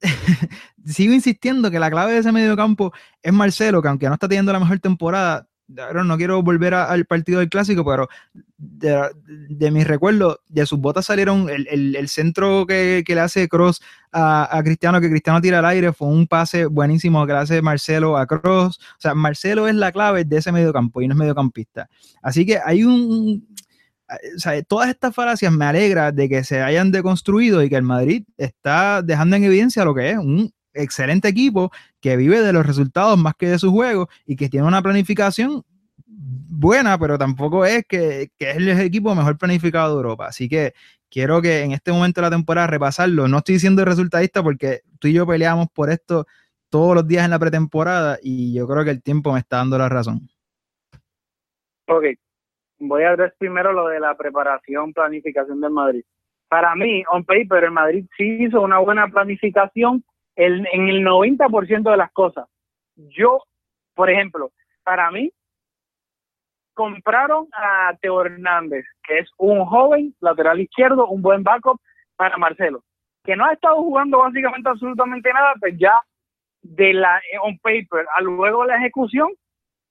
sigo 0.84 1.12
insistiendo 1.12 1.70
que 1.70 1.78
la 1.78 1.90
clave 1.90 2.12
de 2.12 2.18
ese 2.18 2.32
mediocampo 2.32 2.92
es 3.22 3.32
Marcelo, 3.32 3.82
que 3.82 3.88
aunque 3.88 4.06
no 4.06 4.14
está 4.14 4.28
teniendo 4.28 4.52
la 4.52 4.60
mejor 4.60 4.78
temporada, 4.78 5.48
no 5.68 6.16
quiero 6.16 6.42
volver 6.42 6.74
al 6.74 7.06
partido 7.06 7.40
del 7.40 7.48
clásico, 7.48 7.84
pero 7.84 8.08
de, 8.56 9.70
mis 9.70 9.86
recuerdos, 9.86 10.38
de 10.48 10.64
sus 10.64 10.78
botas 10.78 11.06
salieron 11.06 11.48
el, 11.48 12.08
centro 12.08 12.66
que, 12.66 13.02
que 13.04 13.14
le 13.14 13.20
hace 13.20 13.48
Cross 13.48 13.82
a, 14.12 14.56
a 14.56 14.62
Cristiano, 14.62 15.00
que 15.00 15.10
Cristiano 15.10 15.40
tira 15.40 15.58
al 15.58 15.64
aire, 15.64 15.92
fue 15.92 16.08
un 16.08 16.28
pase 16.28 16.66
buenísimo 16.66 17.26
que 17.26 17.32
le 17.32 17.38
hace 17.40 17.62
Marcelo 17.62 18.16
a 18.16 18.26
Cross. 18.26 18.78
O 18.78 19.00
sea, 19.00 19.14
Marcelo 19.14 19.66
es 19.66 19.74
la 19.74 19.90
clave 19.90 20.24
de 20.24 20.36
ese 20.36 20.52
mediocampo 20.52 21.02
y 21.02 21.08
no 21.08 21.14
es 21.14 21.18
mediocampista. 21.18 21.88
Así 22.22 22.46
que 22.46 22.60
hay 22.64 22.84
un, 22.84 23.44
todas 24.68 24.88
estas 24.88 25.14
falacias 25.14 25.52
me 25.52 25.64
alegra 25.64 26.12
de 26.12 26.28
que 26.28 26.44
se 26.44 26.62
hayan 26.62 26.90
deconstruido 26.92 27.62
y 27.62 27.68
que 27.68 27.76
el 27.76 27.82
Madrid 27.82 28.24
está 28.36 29.02
dejando 29.02 29.36
en 29.36 29.44
evidencia 29.44 29.84
lo 29.84 29.94
que 29.94 30.10
es 30.10 30.18
un 30.18 30.52
excelente 30.72 31.28
equipo 31.28 31.70
que 32.00 32.16
vive 32.16 32.40
de 32.40 32.52
los 32.52 32.66
resultados 32.66 33.18
más 33.18 33.34
que 33.34 33.48
de 33.48 33.58
su 33.58 33.70
juego 33.70 34.08
y 34.26 34.36
que 34.36 34.48
tiene 34.48 34.66
una 34.66 34.82
planificación 34.82 35.64
buena, 36.06 36.98
pero 36.98 37.18
tampoco 37.18 37.64
es 37.64 37.84
que, 37.86 38.30
que 38.38 38.50
es 38.50 38.56
el 38.56 38.68
equipo 38.80 39.14
mejor 39.14 39.38
planificado 39.38 39.90
de 39.90 39.96
Europa. 39.96 40.26
Así 40.28 40.48
que 40.48 40.74
quiero 41.10 41.42
que 41.42 41.62
en 41.62 41.72
este 41.72 41.92
momento 41.92 42.20
de 42.20 42.26
la 42.26 42.36
temporada 42.36 42.66
repasarlo. 42.66 43.28
No 43.28 43.38
estoy 43.38 43.54
diciendo 43.56 43.84
resultadista 43.84 44.42
porque 44.42 44.82
tú 44.98 45.08
y 45.08 45.14
yo 45.14 45.26
peleamos 45.26 45.68
por 45.72 45.90
esto 45.90 46.26
todos 46.68 46.94
los 46.94 47.06
días 47.06 47.24
en 47.24 47.30
la 47.30 47.38
pretemporada 47.38 48.18
y 48.22 48.54
yo 48.54 48.66
creo 48.66 48.84
que 48.84 48.90
el 48.90 49.02
tiempo 49.02 49.32
me 49.32 49.38
está 49.38 49.58
dando 49.58 49.78
la 49.78 49.88
razón. 49.88 50.28
Ok, 51.88 52.04
voy 52.78 53.04
a 53.04 53.16
ver 53.16 53.34
primero 53.38 53.72
lo 53.72 53.88
de 53.88 54.00
la 54.00 54.16
preparación, 54.16 54.92
planificación 54.92 55.60
del 55.60 55.70
Madrid. 55.70 56.04
Para 56.48 56.74
mí, 56.74 57.02
on 57.10 57.24
paper, 57.24 57.64
el 57.64 57.70
Madrid 57.72 58.06
sí 58.16 58.44
hizo 58.44 58.60
una 58.60 58.78
buena 58.78 59.08
planificación 59.08 60.04
en, 60.36 60.66
el 60.66 61.04
90% 61.04 61.90
de 61.90 61.96
las 61.96 62.12
cosas. 62.12 62.46
Yo, 62.94 63.42
por 63.94 64.10
ejemplo, 64.10 64.52
para 64.84 65.10
mí, 65.10 65.32
compraron 66.74 67.48
a 67.52 67.96
Teo 68.00 68.24
Hernández, 68.24 68.84
que 69.02 69.18
es 69.18 69.30
un 69.38 69.64
joven 69.64 70.14
lateral 70.20 70.60
izquierdo, 70.60 71.08
un 71.08 71.22
buen 71.22 71.42
backup 71.42 71.80
para 72.16 72.36
Marcelo, 72.36 72.84
que 73.24 73.34
no 73.34 73.46
ha 73.46 73.52
estado 73.52 73.76
jugando 73.76 74.18
básicamente 74.18 74.68
absolutamente 74.68 75.32
nada, 75.32 75.54
pues 75.58 75.74
ya 75.78 76.00
de 76.62 76.92
la 76.92 77.20
on 77.42 77.58
paper 77.58 78.06
a 78.14 78.20
luego 78.20 78.64
la 78.64 78.76
ejecución 78.76 79.30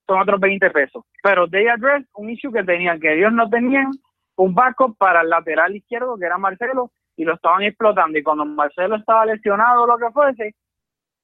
son 0.07 0.19
otros 0.19 0.39
20 0.39 0.69
pesos. 0.71 1.03
Pero 1.21 1.47
they 1.47 1.67
address 1.67 2.05
un 2.15 2.29
issue 2.29 2.51
que 2.51 2.63
tenían, 2.63 2.99
que 2.99 3.13
ellos 3.13 3.33
no 3.33 3.49
tenían 3.49 3.91
un 4.37 4.53
backup 4.53 4.97
para 4.97 5.21
el 5.21 5.29
lateral 5.29 5.75
izquierdo, 5.75 6.17
que 6.17 6.25
era 6.25 6.37
Marcelo, 6.37 6.91
y 7.15 7.23
lo 7.23 7.35
estaban 7.35 7.63
explotando. 7.63 8.17
Y 8.17 8.23
cuando 8.23 8.45
Marcelo 8.45 8.95
estaba 8.97 9.25
lesionado 9.25 9.83
o 9.83 9.87
lo 9.87 9.97
que 9.97 10.11
fuese, 10.11 10.55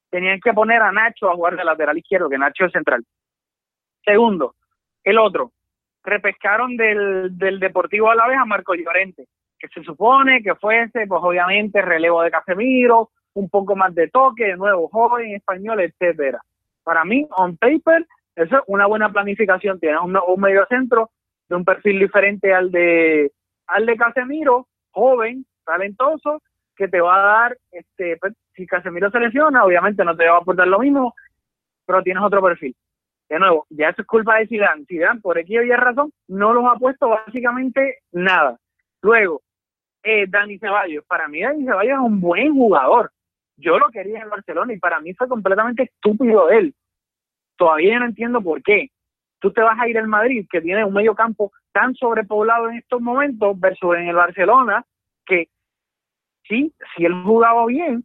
tenían 0.10 0.40
que 0.40 0.54
poner 0.54 0.82
a 0.82 0.92
Nacho 0.92 1.30
a 1.30 1.36
jugar 1.36 1.56
de 1.56 1.64
lateral 1.64 1.98
izquierdo, 1.98 2.30
que 2.30 2.38
Nacho 2.38 2.66
es 2.66 2.72
central. 2.72 3.04
Segundo, 4.04 4.56
el 5.04 5.18
otro, 5.18 5.52
repescaron 6.04 6.76
del, 6.78 7.38
del 7.38 7.60
Deportivo 7.60 8.10
a 8.10 8.16
la 8.16 8.28
vez 8.28 8.38
a 8.38 8.46
Marco 8.46 8.74
Llorente, 8.74 9.28
que 9.60 9.68
se 9.68 9.84
supone 9.84 10.42
que 10.42 10.56
fuese, 10.56 11.06
pues 11.08 11.22
obviamente, 11.24 11.82
relevo 11.82 12.24
de 12.24 12.32
Casemiro, 12.32 13.12
un 13.34 13.50
poco 13.50 13.76
más 13.76 13.94
de 13.94 14.10
toque, 14.10 14.46
de 14.46 14.58
nuevo, 14.58 14.90
joven, 14.90 15.36
español, 15.36 15.80
etcétera. 15.82 16.42
Para 16.84 17.06
mí, 17.06 17.28
on 17.38 17.58
paper, 17.58 18.06
eso 18.36 18.58
es 18.58 18.64
una 18.68 18.86
buena 18.86 19.12
planificación. 19.12 19.80
Tienes 19.80 20.00
un, 20.02 20.18
un 20.18 20.40
medio 20.40 20.66
centro 20.68 21.12
de 21.50 21.56
un 21.56 21.66
perfil 21.66 22.00
diferente 22.00 22.54
al 22.54 22.72
de 22.72 23.32
al 23.68 23.86
de 23.86 23.96
Casemiro, 23.96 24.68
joven, 24.92 25.46
talentoso, 25.64 26.42
que 26.76 26.88
te 26.88 27.00
va 27.00 27.16
a 27.16 27.26
dar, 27.26 27.58
este, 27.72 28.18
pues, 28.18 28.34
si 28.54 28.66
Casemiro 28.66 29.10
se 29.12 29.20
lesiona, 29.20 29.64
obviamente 29.64 30.04
no 30.04 30.16
te 30.16 30.28
va 30.28 30.38
a 30.38 30.40
aportar 30.40 30.68
lo 30.68 30.80
mismo, 30.80 31.14
pero 31.86 32.04
tienes 32.04 32.24
otro 32.24 32.42
perfil. 32.42 32.76
De 33.30 33.40
nuevo, 33.40 33.66
ya 33.70 33.90
eso 33.90 34.02
es 34.02 34.08
culpa 34.08 34.38
de 34.38 34.48
Zidane. 34.48 34.86
Zidane, 34.86 35.22
por 35.22 35.38
aquí 35.38 35.56
había 35.56 35.78
razón, 35.78 36.12
no 36.28 36.54
los 36.54 36.66
ha 36.66 36.78
puesto 36.78 37.08
básicamente 37.08 38.00
nada. 38.12 38.58
Luego, 39.02 39.42
eh, 40.04 40.26
Dani 40.28 40.60
Ceballos. 40.60 41.06
Para 41.06 41.28
mí 41.28 41.42
Dani 41.42 41.64
Ceballos 41.64 41.94
es 41.94 42.00
un 42.00 42.20
buen 42.20 42.54
jugador. 42.54 43.12
Yo 43.56 43.78
lo 43.80 43.88
quería 43.90 44.20
en 44.20 44.30
Barcelona 44.30 44.74
y 44.74 44.80
para 44.80 45.00
mí 45.00 45.14
fue 45.14 45.28
completamente 45.28 45.84
estúpido 45.84 46.50
él. 46.50 46.74
Todavía 47.62 48.00
no 48.00 48.06
entiendo 48.06 48.42
por 48.42 48.64
qué. 48.64 48.90
Tú 49.40 49.54
te 49.54 49.62
vas 49.62 49.80
a 49.80 49.88
ir 49.88 49.96
al 49.96 50.08
Madrid, 50.08 50.48
que 50.50 50.62
tiene 50.62 50.84
un 50.84 50.96
medio 50.96 51.14
campo 51.14 51.52
tan 51.72 51.94
sobrepoblado 51.94 52.68
en 52.68 52.78
estos 52.78 53.00
momentos, 53.00 53.60
versus 53.60 53.98
en 53.98 54.08
el 54.08 54.16
Barcelona, 54.16 54.84
que 55.28 55.48
sí, 56.48 56.74
si 56.96 57.06
él 57.06 57.14
jugaba 57.24 57.64
bien, 57.68 58.04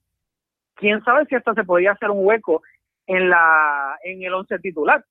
quién 0.74 1.02
sabe 1.04 1.24
si 1.24 1.36
hasta 1.36 1.54
se 1.54 1.64
podía 1.64 1.92
hacer 1.92 2.10
un 2.10 2.26
hueco 2.26 2.64
en 3.06 3.30
la 3.30 3.96
en 4.04 4.22
el 4.24 4.34
once 4.34 4.58
titular. 4.58 5.02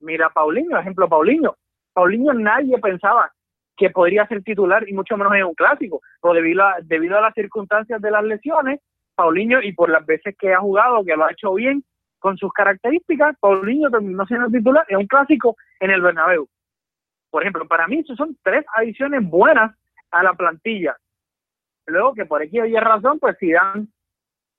Mira 0.00 0.30
Paulinho, 0.30 0.78
ejemplo 0.78 1.06
Paulinho. 1.06 1.56
Paulinho 1.92 2.32
nadie 2.32 2.78
pensaba 2.78 3.30
que 3.76 3.90
podría 3.90 4.26
ser 4.28 4.42
titular 4.42 4.88
y 4.88 4.94
mucho 4.94 5.18
menos 5.18 5.34
en 5.34 5.44
un 5.44 5.54
clásico, 5.54 6.00
pero 6.22 6.32
debido 6.32 6.64
a, 6.64 6.76
debido 6.80 7.18
a 7.18 7.20
las 7.20 7.34
circunstancias 7.34 8.00
de 8.00 8.10
las 8.10 8.24
lesiones, 8.24 8.80
Paulinho 9.14 9.60
y 9.60 9.74
por 9.74 9.90
las 9.90 10.06
veces 10.06 10.34
que 10.38 10.54
ha 10.54 10.60
jugado, 10.60 11.04
que 11.04 11.14
lo 11.14 11.26
ha 11.26 11.32
hecho 11.32 11.52
bien 11.52 11.84
con 12.20 12.36
sus 12.36 12.52
características, 12.52 13.36
Paulinho 13.40 13.90
terminó 13.90 14.24
siendo 14.26 14.48
titular 14.48 14.86
en 14.88 14.98
un 14.98 15.06
clásico 15.06 15.56
en 15.80 15.90
el 15.90 16.00
Bernabéu. 16.00 16.46
Por 17.30 17.42
ejemplo, 17.42 17.66
para 17.66 17.88
mí 17.88 18.00
eso 18.00 18.14
son 18.14 18.36
tres 18.42 18.64
adiciones 18.76 19.28
buenas 19.28 19.74
a 20.10 20.22
la 20.22 20.34
plantilla. 20.34 20.96
Luego 21.86 22.14
que 22.14 22.26
por 22.26 22.42
aquí 22.42 22.58
había 22.58 22.80
razón, 22.80 23.18
pues 23.18 23.36
Zidane 23.38 23.86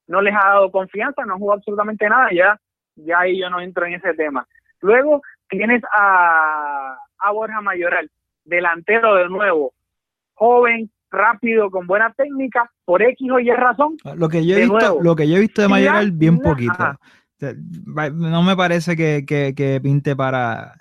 no 0.07 0.21
les 0.21 0.33
ha 0.35 0.49
dado 0.49 0.71
confianza, 0.71 1.23
no 1.25 1.37
jugado 1.37 1.59
absolutamente 1.59 2.09
nada, 2.09 2.29
ya, 2.33 2.59
ya 2.95 3.19
ahí 3.19 3.39
yo 3.39 3.49
no 3.49 3.61
entro 3.61 3.85
en 3.85 3.93
ese 3.93 4.13
tema. 4.13 4.45
Luego 4.81 5.21
tienes 5.47 5.81
a, 5.93 6.97
a 7.19 7.31
Borja 7.31 7.61
Mayoral, 7.61 8.09
delantero 8.43 9.15
de 9.15 9.29
nuevo, 9.29 9.73
joven, 10.33 10.89
rápido, 11.11 11.69
con 11.69 11.85
buena 11.87 12.11
técnica, 12.13 12.69
por 12.85 13.01
X 13.01 13.29
o 13.31 13.39
Y 13.39 13.51
razón. 13.51 13.97
Lo 14.15 14.27
que 14.27 14.45
yo 14.45 14.55
he, 14.55 14.61
visto, 14.61 14.77
nuevo, 14.77 15.03
lo 15.03 15.15
que 15.15 15.29
yo 15.29 15.37
he 15.37 15.41
visto 15.41 15.61
de 15.61 15.67
Mayoral, 15.67 16.11
bien 16.11 16.39
poquito. 16.39 16.73
ajá. 16.73 16.97
No 17.41 18.43
me 18.43 18.55
parece 18.55 18.95
que, 18.95 19.25
que, 19.27 19.53
que 19.55 19.79
pinte 19.81 20.15
para. 20.15 20.73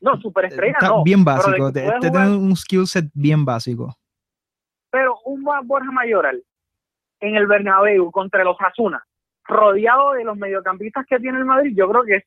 No, 0.00 0.20
superestrella 0.20 0.72
Está 0.74 0.88
no. 0.88 1.02
bien 1.02 1.24
básico. 1.24 1.72
te- 1.72 1.80
te 1.80 1.86
jugar- 1.86 2.00
tiene 2.00 2.36
un 2.36 2.54
skill 2.56 2.86
set 2.86 3.06
bien 3.14 3.44
básico. 3.44 3.96
pero 4.90 5.16
un 5.24 5.42
Borja 5.64 5.90
Mayoral 5.90 6.42
en 7.20 7.36
el 7.36 7.46
Bernabéu 7.46 8.10
contra 8.10 8.44
los 8.44 8.56
Asuna, 8.60 9.02
rodeado 9.44 10.12
de 10.12 10.24
los 10.24 10.36
mediocampistas 10.36 11.06
que 11.06 11.18
tiene 11.18 11.38
el 11.38 11.44
Madrid, 11.46 11.72
yo 11.74 11.88
creo 11.90 12.04
que 12.04 12.16
es 12.16 12.24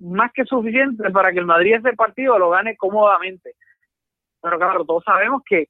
más 0.00 0.30
que 0.32 0.44
suficiente 0.44 1.10
para 1.10 1.32
que 1.32 1.38
el 1.38 1.46
Madrid 1.46 1.74
ese 1.76 1.94
partido 1.94 2.38
lo 2.38 2.50
gane 2.50 2.76
cómodamente. 2.76 3.54
Pero 4.42 4.58
claro, 4.58 4.84
todos 4.84 5.02
sabemos 5.04 5.42
que 5.46 5.68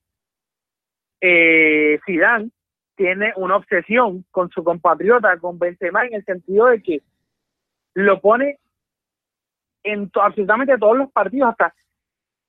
eh, 1.20 1.98
Zidane 2.04 2.50
tiene 2.96 3.32
una 3.36 3.56
obsesión 3.56 4.24
con 4.30 4.50
su 4.50 4.62
compatriota, 4.62 5.36
con 5.38 5.58
Benzema, 5.58 6.04
en 6.06 6.14
el 6.14 6.24
sentido 6.24 6.66
de 6.66 6.82
que 6.82 7.02
lo 7.94 8.20
pone 8.20 8.58
en 9.82 10.10
to- 10.10 10.22
absolutamente 10.22 10.78
todos 10.78 10.96
los 10.96 11.10
partidos, 11.12 11.50
hasta 11.50 11.74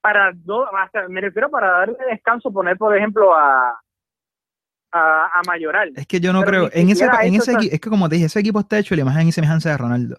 para 0.02 0.32
no, 0.46 0.66
hasta, 0.78 1.08
me 1.10 1.20
refiero 1.22 1.50
para 1.50 1.70
darle 1.72 1.98
descanso, 2.12 2.52
poner 2.52 2.78
por 2.78 2.96
ejemplo 2.96 3.36
a, 3.36 3.80
a, 4.92 5.26
a 5.34 5.42
Mayoral. 5.48 5.94
Es 5.96 6.06
que 6.08 6.20
yo 6.20 6.32
no 6.32 6.42
Pero 6.42 6.68
creo. 6.68 6.82
En 6.82 6.90
ese, 6.90 7.06
en 7.06 7.34
ese 7.36 7.52
está- 7.52 7.64
equi- 7.64 7.70
es 7.74 7.80
que 7.80 7.90
como 7.90 8.08
te 8.08 8.16
dije, 8.16 8.28
ese 8.28 8.40
equipo 8.40 8.60
está 8.60 8.78
hecho 8.78 8.96
la 8.96 9.02
imagen 9.02 9.28
y 9.28 9.32
semejanza 9.32 9.72
de 9.72 9.78
Ronaldo. 9.78 10.18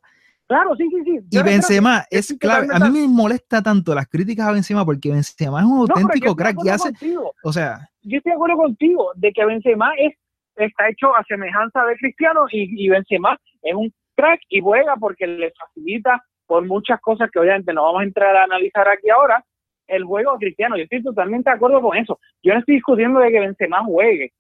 Claro, 0.49 0.76
sí, 0.76 0.88
sí, 0.90 1.03
sí. 1.05 1.18
Y 1.30 1.36
Yo 1.36 1.42
que- 1.42 1.51
Benzema 1.51 2.05
es 2.11 2.36
clave. 2.38 2.68
A 2.72 2.78
mí 2.78 3.01
me 3.01 3.09
molesta 3.09 3.62
tanto 3.62 3.94
las 3.94 4.07
críticas 4.09 4.47
a 4.49 4.53
Benzema 4.53 4.84
porque 4.84 5.11
Benzema 5.11 5.61
es 5.61 5.66
un 5.66 5.78
auténtico 5.80 6.30
de 6.30 6.36
crack 6.36 6.57
y 6.64 6.68
hace, 6.68 6.90
contigo. 6.90 7.32
o 7.42 7.53
sea, 7.53 7.88
Yo 8.03 8.18
estoy 8.18 8.30
de 8.30 8.34
acuerdo 8.36 8.57
contigo 8.57 9.11
de 9.16 9.32
que 9.32 9.44
Benzema 9.44 9.90
es, 9.99 10.14
está 10.57 10.88
hecho 10.88 11.14
a 11.16 11.24
semejanza 11.24 11.84
de 11.84 11.97
Cristiano 11.97 12.47
y, 12.51 12.84
y 12.84 12.88
Benzema 12.88 13.36
es 13.62 13.74
un 13.74 13.92
crack 14.14 14.40
y 14.49 14.61
juega 14.61 14.94
porque 14.97 15.26
le 15.26 15.53
facilita 15.59 16.22
por 16.47 16.64
muchas 16.64 17.01
cosas 17.01 17.28
que 17.32 17.40
obviamente 17.40 17.72
no 17.72 17.82
vamos 17.82 18.03
a 18.03 18.05
entrar 18.05 18.36
a 18.36 18.44
analizar 18.44 18.88
aquí 18.88 19.11
ahora 19.11 19.44
el 19.88 20.05
juego 20.05 20.30
a 20.32 20.38
Cristiano. 20.38 20.76
Yo 20.76 20.84
estoy 20.84 21.03
totalmente 21.03 21.51
de 21.51 21.57
acuerdo 21.57 21.80
con 21.82 21.97
eso. 21.97 22.18
Yo 22.42 22.53
no 22.55 22.61
estoy 22.61 22.76
discutiendo 22.76 23.18
de 23.18 23.30
que 23.32 23.40
Benzema 23.40 23.82
juegue 23.84 24.32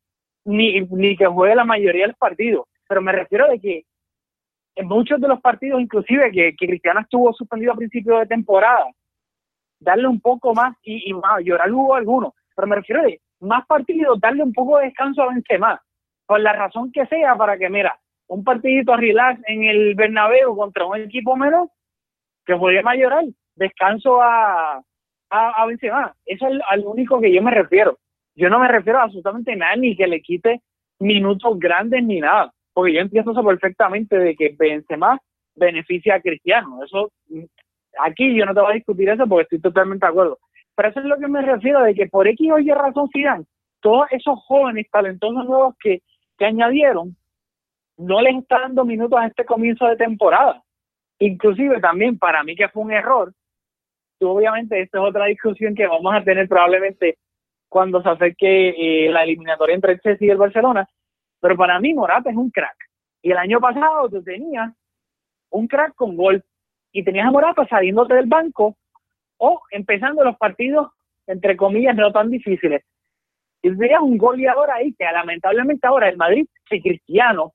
ni, 0.44 0.80
ni 0.82 1.16
que 1.16 1.26
juegue 1.26 1.56
la 1.56 1.64
mayoría 1.64 2.02
de 2.02 2.08
los 2.08 2.16
partidos, 2.16 2.66
pero 2.88 3.02
me 3.02 3.10
refiero 3.10 3.48
de 3.48 3.58
que 3.58 3.82
en 4.76 4.86
muchos 4.86 5.20
de 5.20 5.28
los 5.28 5.40
partidos, 5.40 5.80
inclusive 5.80 6.30
que, 6.30 6.54
que 6.54 6.66
Cristiano 6.66 7.00
estuvo 7.00 7.32
suspendido 7.32 7.72
a 7.72 7.76
principio 7.76 8.18
de 8.18 8.26
temporada, 8.26 8.86
darle 9.80 10.06
un 10.06 10.20
poco 10.20 10.54
más 10.54 10.76
y, 10.82 11.10
y 11.10 11.14
llorar 11.44 11.72
hubo 11.72 11.94
algunos, 11.94 12.34
pero 12.54 12.68
me 12.68 12.76
refiero 12.76 13.02
de 13.02 13.20
más 13.40 13.66
partidos, 13.66 14.20
darle 14.20 14.42
un 14.42 14.52
poco 14.52 14.78
de 14.78 14.86
descanso 14.86 15.22
a 15.22 15.28
Benzema, 15.28 15.82
por 16.26 16.40
la 16.40 16.52
razón 16.52 16.92
que 16.92 17.06
sea, 17.06 17.34
para 17.36 17.58
que, 17.58 17.68
mira, 17.68 17.98
un 18.28 18.44
partidito 18.44 18.96
relax 18.96 19.40
en 19.46 19.64
el 19.64 19.94
Bernabéu 19.94 20.56
contra 20.56 20.86
un 20.86 20.96
equipo 20.96 21.36
menor, 21.36 21.68
que 22.44 22.56
podría 22.56 22.82
mayorar, 22.82 23.24
descanso 23.54 24.20
a, 24.22 24.82
a, 25.30 25.50
a 25.50 25.66
Benzema. 25.66 26.14
Eso 26.24 26.48
es 26.48 26.60
al 26.68 26.84
único 26.84 27.20
que 27.20 27.32
yo 27.32 27.42
me 27.42 27.50
refiero. 27.50 27.98
Yo 28.34 28.50
no 28.50 28.58
me 28.58 28.68
refiero 28.68 28.98
a 28.98 29.04
absolutamente 29.04 29.56
nada, 29.56 29.76
ni 29.76 29.96
que 29.96 30.06
le 30.06 30.20
quite 30.20 30.60
minutos 30.98 31.58
grandes 31.58 32.02
ni 32.02 32.20
nada, 32.20 32.52
porque 32.76 32.92
yo 32.92 33.00
entiendo 33.00 33.32
eso 33.32 33.42
perfectamente 33.42 34.18
de 34.18 34.36
que 34.36 34.54
Benzema 34.54 35.18
beneficia 35.54 36.16
a 36.16 36.20
Cristiano. 36.20 36.84
Eso, 36.84 37.10
aquí 37.98 38.36
yo 38.36 38.44
no 38.44 38.52
te 38.52 38.60
voy 38.60 38.72
a 38.72 38.74
discutir 38.74 39.08
eso 39.08 39.26
porque 39.26 39.44
estoy 39.44 39.60
totalmente 39.60 40.04
de 40.04 40.10
acuerdo. 40.10 40.38
Pero 40.74 40.90
eso 40.90 41.00
es 41.00 41.06
lo 41.06 41.16
que 41.16 41.26
me 41.26 41.40
refiero, 41.40 41.82
de 41.82 41.94
que 41.94 42.06
por 42.06 42.28
X 42.28 42.52
o 42.52 42.58
Y 42.58 42.70
razón 42.72 43.08
Zidane, 43.10 43.46
todos 43.80 44.08
esos 44.10 44.38
jóvenes 44.44 44.90
talentosos 44.90 45.46
nuevos 45.46 45.74
que, 45.80 46.02
que 46.36 46.44
añadieron, 46.44 47.16
no 47.96 48.20
les 48.20 48.36
está 48.36 48.60
dando 48.60 48.84
minutos 48.84 49.18
a 49.18 49.28
este 49.28 49.46
comienzo 49.46 49.86
de 49.86 49.96
temporada. 49.96 50.62
Inclusive 51.18 51.80
también 51.80 52.18
para 52.18 52.44
mí 52.44 52.54
que 52.56 52.68
fue 52.68 52.82
un 52.82 52.92
error, 52.92 53.32
obviamente 54.20 54.82
esta 54.82 54.98
es 54.98 55.04
otra 55.04 55.24
discusión 55.24 55.74
que 55.74 55.86
vamos 55.86 56.14
a 56.14 56.22
tener 56.22 56.46
probablemente 56.46 57.16
cuando 57.70 58.02
se 58.02 58.10
acerque 58.10 58.68
eh, 58.68 59.10
la 59.10 59.22
eliminatoria 59.22 59.74
entre 59.74 59.94
el 59.94 60.00
Chelsea 60.00 60.28
y 60.28 60.30
el 60.30 60.36
Barcelona, 60.36 60.86
pero 61.40 61.56
para 61.56 61.78
mí 61.80 61.94
Morata 61.94 62.30
es 62.30 62.36
un 62.36 62.50
crack. 62.50 62.76
Y 63.22 63.30
el 63.30 63.38
año 63.38 63.60
pasado 63.60 64.08
tú 64.08 64.22
tenías 64.22 64.72
un 65.50 65.66
crack 65.66 65.94
con 65.94 66.16
gol 66.16 66.42
y 66.92 67.02
tenías 67.04 67.26
a 67.26 67.30
Morata 67.30 67.66
saliéndote 67.66 68.14
del 68.14 68.26
banco 68.26 68.76
o 69.38 69.60
empezando 69.70 70.24
los 70.24 70.36
partidos, 70.36 70.90
entre 71.26 71.56
comillas, 71.56 71.94
no 71.94 72.12
tan 72.12 72.30
difíciles. 72.30 72.82
Y 73.62 73.76
tenías 73.76 74.00
un 74.00 74.16
goleador 74.16 74.70
ahí 74.70 74.94
que 74.94 75.04
lamentablemente 75.04 75.86
ahora 75.86 76.08
el 76.08 76.16
Madrid, 76.16 76.46
si 76.68 76.80
Cristiano 76.80 77.52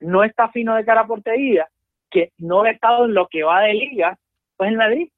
no 0.00 0.22
está 0.24 0.48
fino 0.50 0.74
de 0.74 0.84
cara 0.84 1.02
a 1.02 1.06
portería, 1.06 1.66
que 2.10 2.32
no 2.38 2.62
ha 2.62 2.70
estado 2.70 3.06
en 3.06 3.14
lo 3.14 3.26
que 3.28 3.42
va 3.42 3.62
de 3.62 3.74
liga, 3.74 4.16
pues 4.56 4.70
el 4.70 4.76
Madrid 4.76 5.08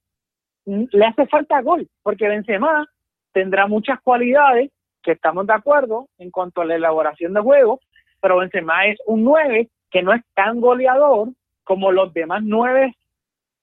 le 0.64 1.04
hace 1.04 1.26
falta 1.26 1.60
gol, 1.60 1.88
porque 2.02 2.28
Benzema 2.28 2.86
tendrá 3.32 3.66
muchas 3.66 4.00
cualidades 4.00 4.70
que 5.02 5.12
estamos 5.12 5.46
de 5.46 5.52
acuerdo 5.52 6.08
en 6.18 6.30
cuanto 6.30 6.60
a 6.60 6.64
la 6.64 6.74
elaboración 6.74 7.34
de 7.34 7.40
juego, 7.40 7.80
pero 8.26 8.38
Benzema 8.38 8.86
es 8.86 8.98
un 9.06 9.22
9 9.22 9.68
que 9.88 10.02
no 10.02 10.12
es 10.12 10.20
tan 10.34 10.60
goleador 10.60 11.28
como 11.62 11.92
los 11.92 12.12
demás 12.12 12.42
9 12.42 12.92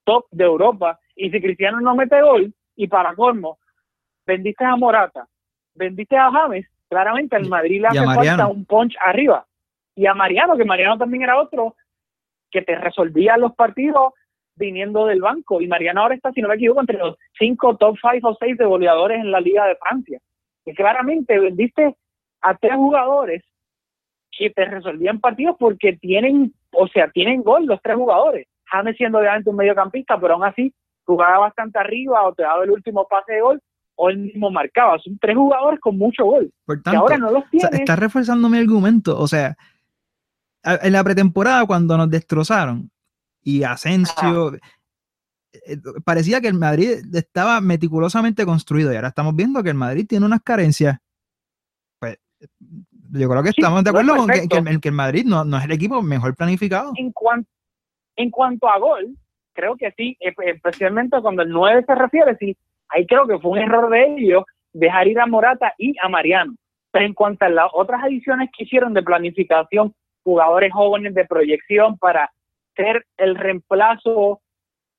top 0.04 0.24
de 0.30 0.44
Europa. 0.44 0.98
Y 1.14 1.30
si 1.30 1.38
Cristiano 1.38 1.82
no 1.82 1.94
mete 1.94 2.22
gol, 2.22 2.50
y 2.74 2.88
para 2.88 3.14
colmo, 3.14 3.58
vendiste 4.24 4.64
a 4.64 4.74
Morata, 4.76 5.28
vendiste 5.74 6.16
a 6.16 6.30
James, 6.30 6.66
claramente 6.88 7.36
al 7.36 7.46
Madrid 7.46 7.82
le 7.82 7.88
hace 7.88 8.06
falta 8.06 8.46
un 8.46 8.64
punch 8.64 8.96
arriba. 9.04 9.44
Y 9.94 10.06
a 10.06 10.14
Mariano, 10.14 10.56
que 10.56 10.64
Mariano 10.64 10.96
también 10.96 11.24
era 11.24 11.38
otro 11.38 11.76
que 12.50 12.62
te 12.62 12.74
resolvía 12.74 13.36
los 13.36 13.54
partidos 13.54 14.14
viniendo 14.56 15.04
del 15.04 15.20
banco. 15.20 15.60
Y 15.60 15.68
Mariano 15.68 16.00
ahora 16.00 16.14
está, 16.14 16.32
si 16.32 16.40
no 16.40 16.48
me 16.48 16.54
equivoco, 16.54 16.80
entre 16.80 16.96
los 16.96 17.18
cinco 17.38 17.76
top 17.76 17.98
five 18.00 18.20
o 18.22 18.34
seis 18.40 18.56
de 18.56 18.64
goleadores 18.64 19.20
en 19.20 19.30
la 19.30 19.40
Liga 19.40 19.66
de 19.66 19.76
Francia. 19.76 20.20
Que 20.64 20.72
claramente 20.72 21.38
vendiste 21.38 21.96
a 22.40 22.56
tres 22.56 22.76
jugadores 22.76 23.42
que 24.38 24.50
te 24.50 24.64
resolvían 24.64 25.20
partidos 25.20 25.56
porque 25.58 25.94
tienen, 25.94 26.54
o 26.72 26.86
sea, 26.88 27.10
tienen 27.10 27.42
gol 27.42 27.66
los 27.66 27.80
tres 27.82 27.96
jugadores. 27.96 28.46
James 28.66 28.96
siendo 28.96 29.18
obviamente 29.18 29.50
un 29.50 29.56
mediocampista, 29.56 30.18
pero 30.20 30.34
aún 30.34 30.44
así 30.44 30.72
jugaba 31.04 31.38
bastante 31.38 31.78
arriba 31.78 32.26
o 32.26 32.34
te 32.34 32.42
daba 32.42 32.64
el 32.64 32.70
último 32.70 33.06
pase 33.08 33.34
de 33.34 33.40
gol 33.40 33.60
o 33.96 34.10
él 34.10 34.18
mismo 34.18 34.50
marcaba. 34.50 34.98
Son 34.98 35.18
tres 35.18 35.36
jugadores 35.36 35.80
con 35.80 35.96
mucho 35.98 36.24
gol. 36.24 36.50
Por 36.64 36.78
Que 36.78 36.82
tanto, 36.82 37.00
ahora 37.00 37.18
no 37.18 37.30
los 37.30 37.44
o 37.44 37.48
sea, 37.50 37.68
tienes. 37.70 37.80
está 37.80 37.96
reforzando 37.96 38.48
mi 38.48 38.58
argumento. 38.58 39.18
O 39.18 39.28
sea, 39.28 39.56
en 40.64 40.92
la 40.92 41.04
pretemporada, 41.04 41.66
cuando 41.66 41.96
nos 41.96 42.10
destrozaron 42.10 42.90
y 43.42 43.62
Asensio, 43.62 44.54
eh, 44.54 45.76
parecía 46.04 46.40
que 46.40 46.48
el 46.48 46.54
Madrid 46.54 47.04
estaba 47.12 47.60
meticulosamente 47.60 48.44
construido 48.44 48.92
y 48.92 48.96
ahora 48.96 49.08
estamos 49.08 49.36
viendo 49.36 49.62
que 49.62 49.70
el 49.70 49.76
Madrid 49.76 50.06
tiene 50.08 50.26
unas 50.26 50.42
carencias. 50.42 50.98
Yo 53.16 53.28
creo 53.28 53.42
que 53.42 53.50
Sí, 53.52 53.60
estamos 53.60 53.84
de 53.84 53.90
acuerdo 53.90 54.16
con 54.16 54.26
que, 54.28 54.70
el, 54.70 54.80
que 54.80 54.88
el 54.88 54.94
Madrid 54.94 55.24
no, 55.24 55.44
no 55.44 55.56
es 55.56 55.64
el 55.64 55.72
equipo 55.72 56.02
mejor 56.02 56.34
planificado. 56.34 56.92
en, 56.96 57.12
cuan- 57.12 57.46
en 58.16 58.30
cuanto 58.30 58.68
a 58.68 58.78
gol, 58.78 59.16
creo 59.52 59.76
que 59.76 59.92
sí, 59.96 60.16
e- 60.20 60.34
especialmente 60.50 61.20
cuando 61.22 61.42
el 61.42 61.50
9 61.50 61.84
se 61.86 61.94
refiere, 61.94 62.36
sí, 62.38 62.56
ahí 62.88 63.06
creo 63.06 63.26
que 63.26 63.38
fue 63.38 63.52
un 63.52 63.58
error 63.58 63.88
de 63.90 64.14
ellos 64.16 64.44
dejar 64.72 65.06
ir 65.06 65.20
a 65.20 65.26
Morata 65.26 65.72
y 65.78 65.94
a 66.02 66.08
Mariano. 66.08 66.54
Pero 66.90 67.06
en 67.06 67.14
cuanto 67.14 67.44
a 67.44 67.48
las 67.48 67.68
otras 67.72 68.02
adiciones 68.02 68.50
que 68.56 68.64
hicieron 68.64 68.94
de 68.94 69.02
planificación, 69.02 69.94
jugadores 70.24 70.72
jóvenes 70.72 71.14
de 71.14 71.24
proyección 71.24 71.96
para 71.98 72.30
ser 72.76 73.04
el 73.16 73.36
reemplazo 73.36 74.40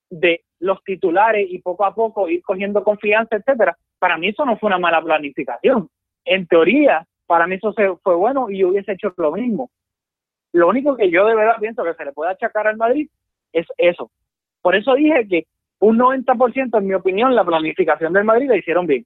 de 0.10 0.44
los 0.60 0.82
titulares 0.84 1.48
y 1.50 1.60
poco 1.60 1.84
a 1.84 1.94
poco 1.94 2.30
ir 2.30 2.42
cogiendo 2.44 2.84
confianza, 2.84 3.36
etcétera, 3.36 3.76
para 4.00 4.18
mí 4.18 4.30
eso 4.30 4.46
no 4.46 4.58
fue 4.58 4.68
una 4.68 4.78
mala 4.80 5.02
planificación. 5.02 5.90
En 6.24 6.48
teoría, 6.48 7.06
para 7.28 7.48
mí 7.48 7.56
eso 7.56 7.74
se, 7.74 7.96
fue 8.04 8.16
bueno 8.16 8.50
y 8.50 8.60
yo 8.60 8.70
hubiese 8.70 8.94
hecho 8.94 9.14
lo 9.18 9.32
mismo. 9.32 9.70
Lo 10.54 10.68
único 10.70 10.96
que 10.96 11.10
yo 11.12 11.26
de 11.26 11.36
verdad 11.36 11.58
pienso 11.60 11.84
que 11.84 11.94
se 11.96 12.06
le 12.06 12.14
puede 12.14 12.32
achacar 12.32 12.68
al 12.68 12.78
Madrid 12.78 13.10
es 13.52 13.66
eso. 13.78 14.12
Por 14.62 14.76
eso 14.76 14.94
dije 14.96 15.28
que 15.28 15.48
un 15.80 15.98
90%, 15.98 16.78
en 16.78 16.88
mi 16.88 16.94
opinión, 16.94 17.36
la 17.36 17.44
planificación 17.44 18.14
del 18.14 18.24
Madrid 18.24 18.48
la 18.50 18.58
hicieron 18.58 18.88
bien. 18.88 19.06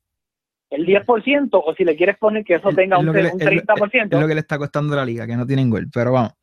El 0.70 0.86
10%, 0.86 1.50
o 1.66 1.74
si 1.74 1.84
le 1.84 1.96
quieres 1.96 2.18
poner 2.20 2.44
que 2.46 2.56
eso 2.56 2.70
Es- 2.70 2.76
tenga 2.76 2.98
es 2.98 3.04
un, 3.06 3.12
que 3.14 3.24
le- 3.24 3.32
un 3.34 3.42
es 3.42 3.46
lo- 3.46 3.52
30%, 3.52 4.16
Es 4.16 4.22
lo 4.22 4.28
que 4.28 4.36
le 4.36 4.40
está 4.42 4.58
costando 4.60 4.94
a 4.94 4.98
la 4.98 5.06
liga, 5.06 5.26
que 5.26 5.36
no 5.36 5.48
tienen 5.48 5.70
gol. 5.72 5.88
Pero 5.92 6.12
vamos, 6.12 6.34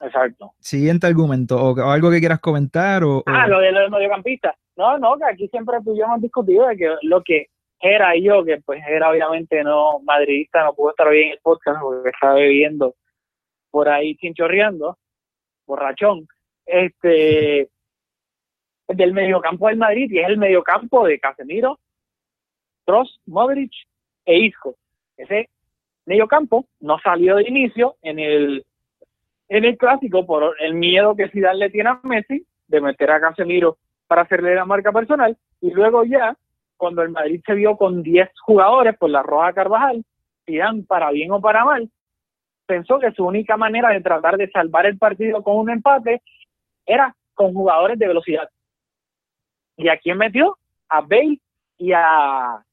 exacto. 0.00 0.52
siguiente 0.58 1.06
argumento, 1.06 1.56
o, 1.56 1.72
o 1.72 1.90
algo 1.90 2.10
que 2.10 2.20
quieras 2.20 2.40
comentar, 2.40 3.02
o, 3.04 3.18
o- 3.18 3.22
Ah, 3.26 3.46
lo 3.46 3.60
de 3.60 3.72
los 3.72 3.90
mediocampistas. 3.90 4.54
No, 4.76 4.98
no, 4.98 5.16
que 5.18 5.24
aquí 5.24 5.48
siempre 5.48 5.76
tú 5.84 5.94
y 5.94 5.98
yo 5.98 6.04
hemos 6.04 6.20
discutido 6.22 6.66
de 6.68 6.76
que 6.76 6.94
lo 7.02 7.22
que 7.22 7.46
era 7.80 8.16
y 8.16 8.24
yo, 8.24 8.44
que 8.44 8.58
pues 8.58 8.82
era 8.86 9.10
obviamente 9.10 9.64
no 9.64 10.00
madridista, 10.00 10.64
no 10.64 10.74
pudo 10.74 10.90
estar 10.90 11.08
hoy 11.08 11.22
en 11.22 11.32
el 11.32 11.38
podcast 11.42 11.80
porque 11.80 12.10
estaba 12.10 12.34
bebiendo 12.34 12.94
por 13.70 13.88
ahí 13.88 14.16
chinchorreando, 14.16 14.98
borrachón, 15.66 16.26
este 16.66 17.68
del 18.88 19.12
mediocampo 19.12 19.68
del 19.68 19.76
Madrid 19.76 20.10
y 20.10 20.18
es 20.18 20.28
el 20.28 20.36
mediocampo 20.36 21.06
de 21.06 21.20
Casemiro, 21.20 21.78
Kroos, 22.84 23.20
Modric 23.26 23.72
e 24.24 24.38
Isco. 24.38 24.76
Ese 25.16 25.48
mediocampo 26.06 26.66
no 26.80 26.98
salió 26.98 27.36
de 27.36 27.48
inicio 27.48 27.96
en 28.02 28.18
el 28.18 28.64
en 29.48 29.64
el 29.64 29.76
clásico 29.76 30.26
por 30.26 30.54
el 30.60 30.74
miedo 30.74 31.16
que 31.16 31.28
Zidane 31.28 31.58
le 31.58 31.70
tiene 31.70 31.90
a 31.90 32.00
Messi 32.02 32.44
de 32.68 32.80
meter 32.80 33.10
a 33.10 33.20
Casemiro 33.20 33.78
para 34.06 34.22
hacerle 34.22 34.54
la 34.54 34.64
marca 34.64 34.92
personal 34.92 35.36
y 35.60 35.70
luego 35.70 36.04
ya 36.04 36.36
cuando 36.80 37.02
el 37.02 37.10
Madrid 37.10 37.42
se 37.44 37.54
vio 37.54 37.76
con 37.76 38.02
10 38.02 38.30
jugadores 38.42 38.96
por 38.96 39.10
la 39.10 39.22
Roja 39.22 39.52
Carvajal, 39.52 40.02
Zidane 40.46 40.82
para 40.84 41.10
bien 41.10 41.30
o 41.30 41.40
para 41.40 41.64
mal 41.64 41.90
pensó 42.70 43.00
que 43.00 43.10
su 43.10 43.26
única 43.26 43.56
manera 43.56 43.88
de 43.88 44.00
tratar 44.00 44.36
de 44.36 44.48
salvar 44.48 44.86
el 44.86 44.96
partido 44.96 45.42
con 45.42 45.56
un 45.56 45.70
empate 45.70 46.22
era 46.86 47.16
con 47.34 47.52
jugadores 47.52 47.98
de 47.98 48.06
velocidad. 48.06 48.48
¿Y 49.76 49.88
a 49.88 49.98
quién 49.98 50.16
metió? 50.16 50.56
A 50.88 51.00
Bale 51.00 51.40
y 51.78 51.90
a 51.92 52.64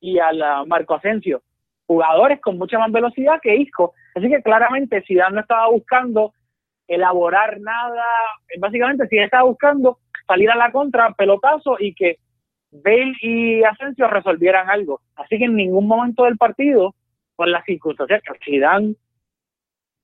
y 0.00 0.18
a 0.18 0.30
la 0.32 0.64
Marco 0.66 0.94
Asensio, 0.94 1.40
jugadores 1.86 2.38
con 2.42 2.58
mucha 2.58 2.78
más 2.78 2.92
velocidad 2.92 3.40
que 3.42 3.56
Isco. 3.56 3.94
Así 4.14 4.28
que 4.28 4.42
claramente 4.42 5.02
Zidane 5.06 5.36
no 5.36 5.40
estaba 5.40 5.70
buscando 5.70 6.34
elaborar 6.86 7.60
nada, 7.60 8.04
básicamente 8.60 9.08
Zidane 9.08 9.24
estaba 9.24 9.44
buscando 9.44 10.00
salir 10.26 10.50
a 10.50 10.56
la 10.56 10.70
contra, 10.70 11.14
pelotazo 11.14 11.76
y 11.78 11.94
que 11.94 12.18
Bale 12.70 13.14
y 13.22 13.62
Asensio 13.64 14.08
resolvieran 14.08 14.68
algo. 14.70 15.00
Así 15.16 15.38
que 15.38 15.44
en 15.44 15.56
ningún 15.56 15.86
momento 15.86 16.24
del 16.24 16.36
partido, 16.36 16.94
por 17.36 17.48
las 17.48 17.64
circunstancias 17.64 18.22
que 18.22 18.38
Zidane 18.44 18.94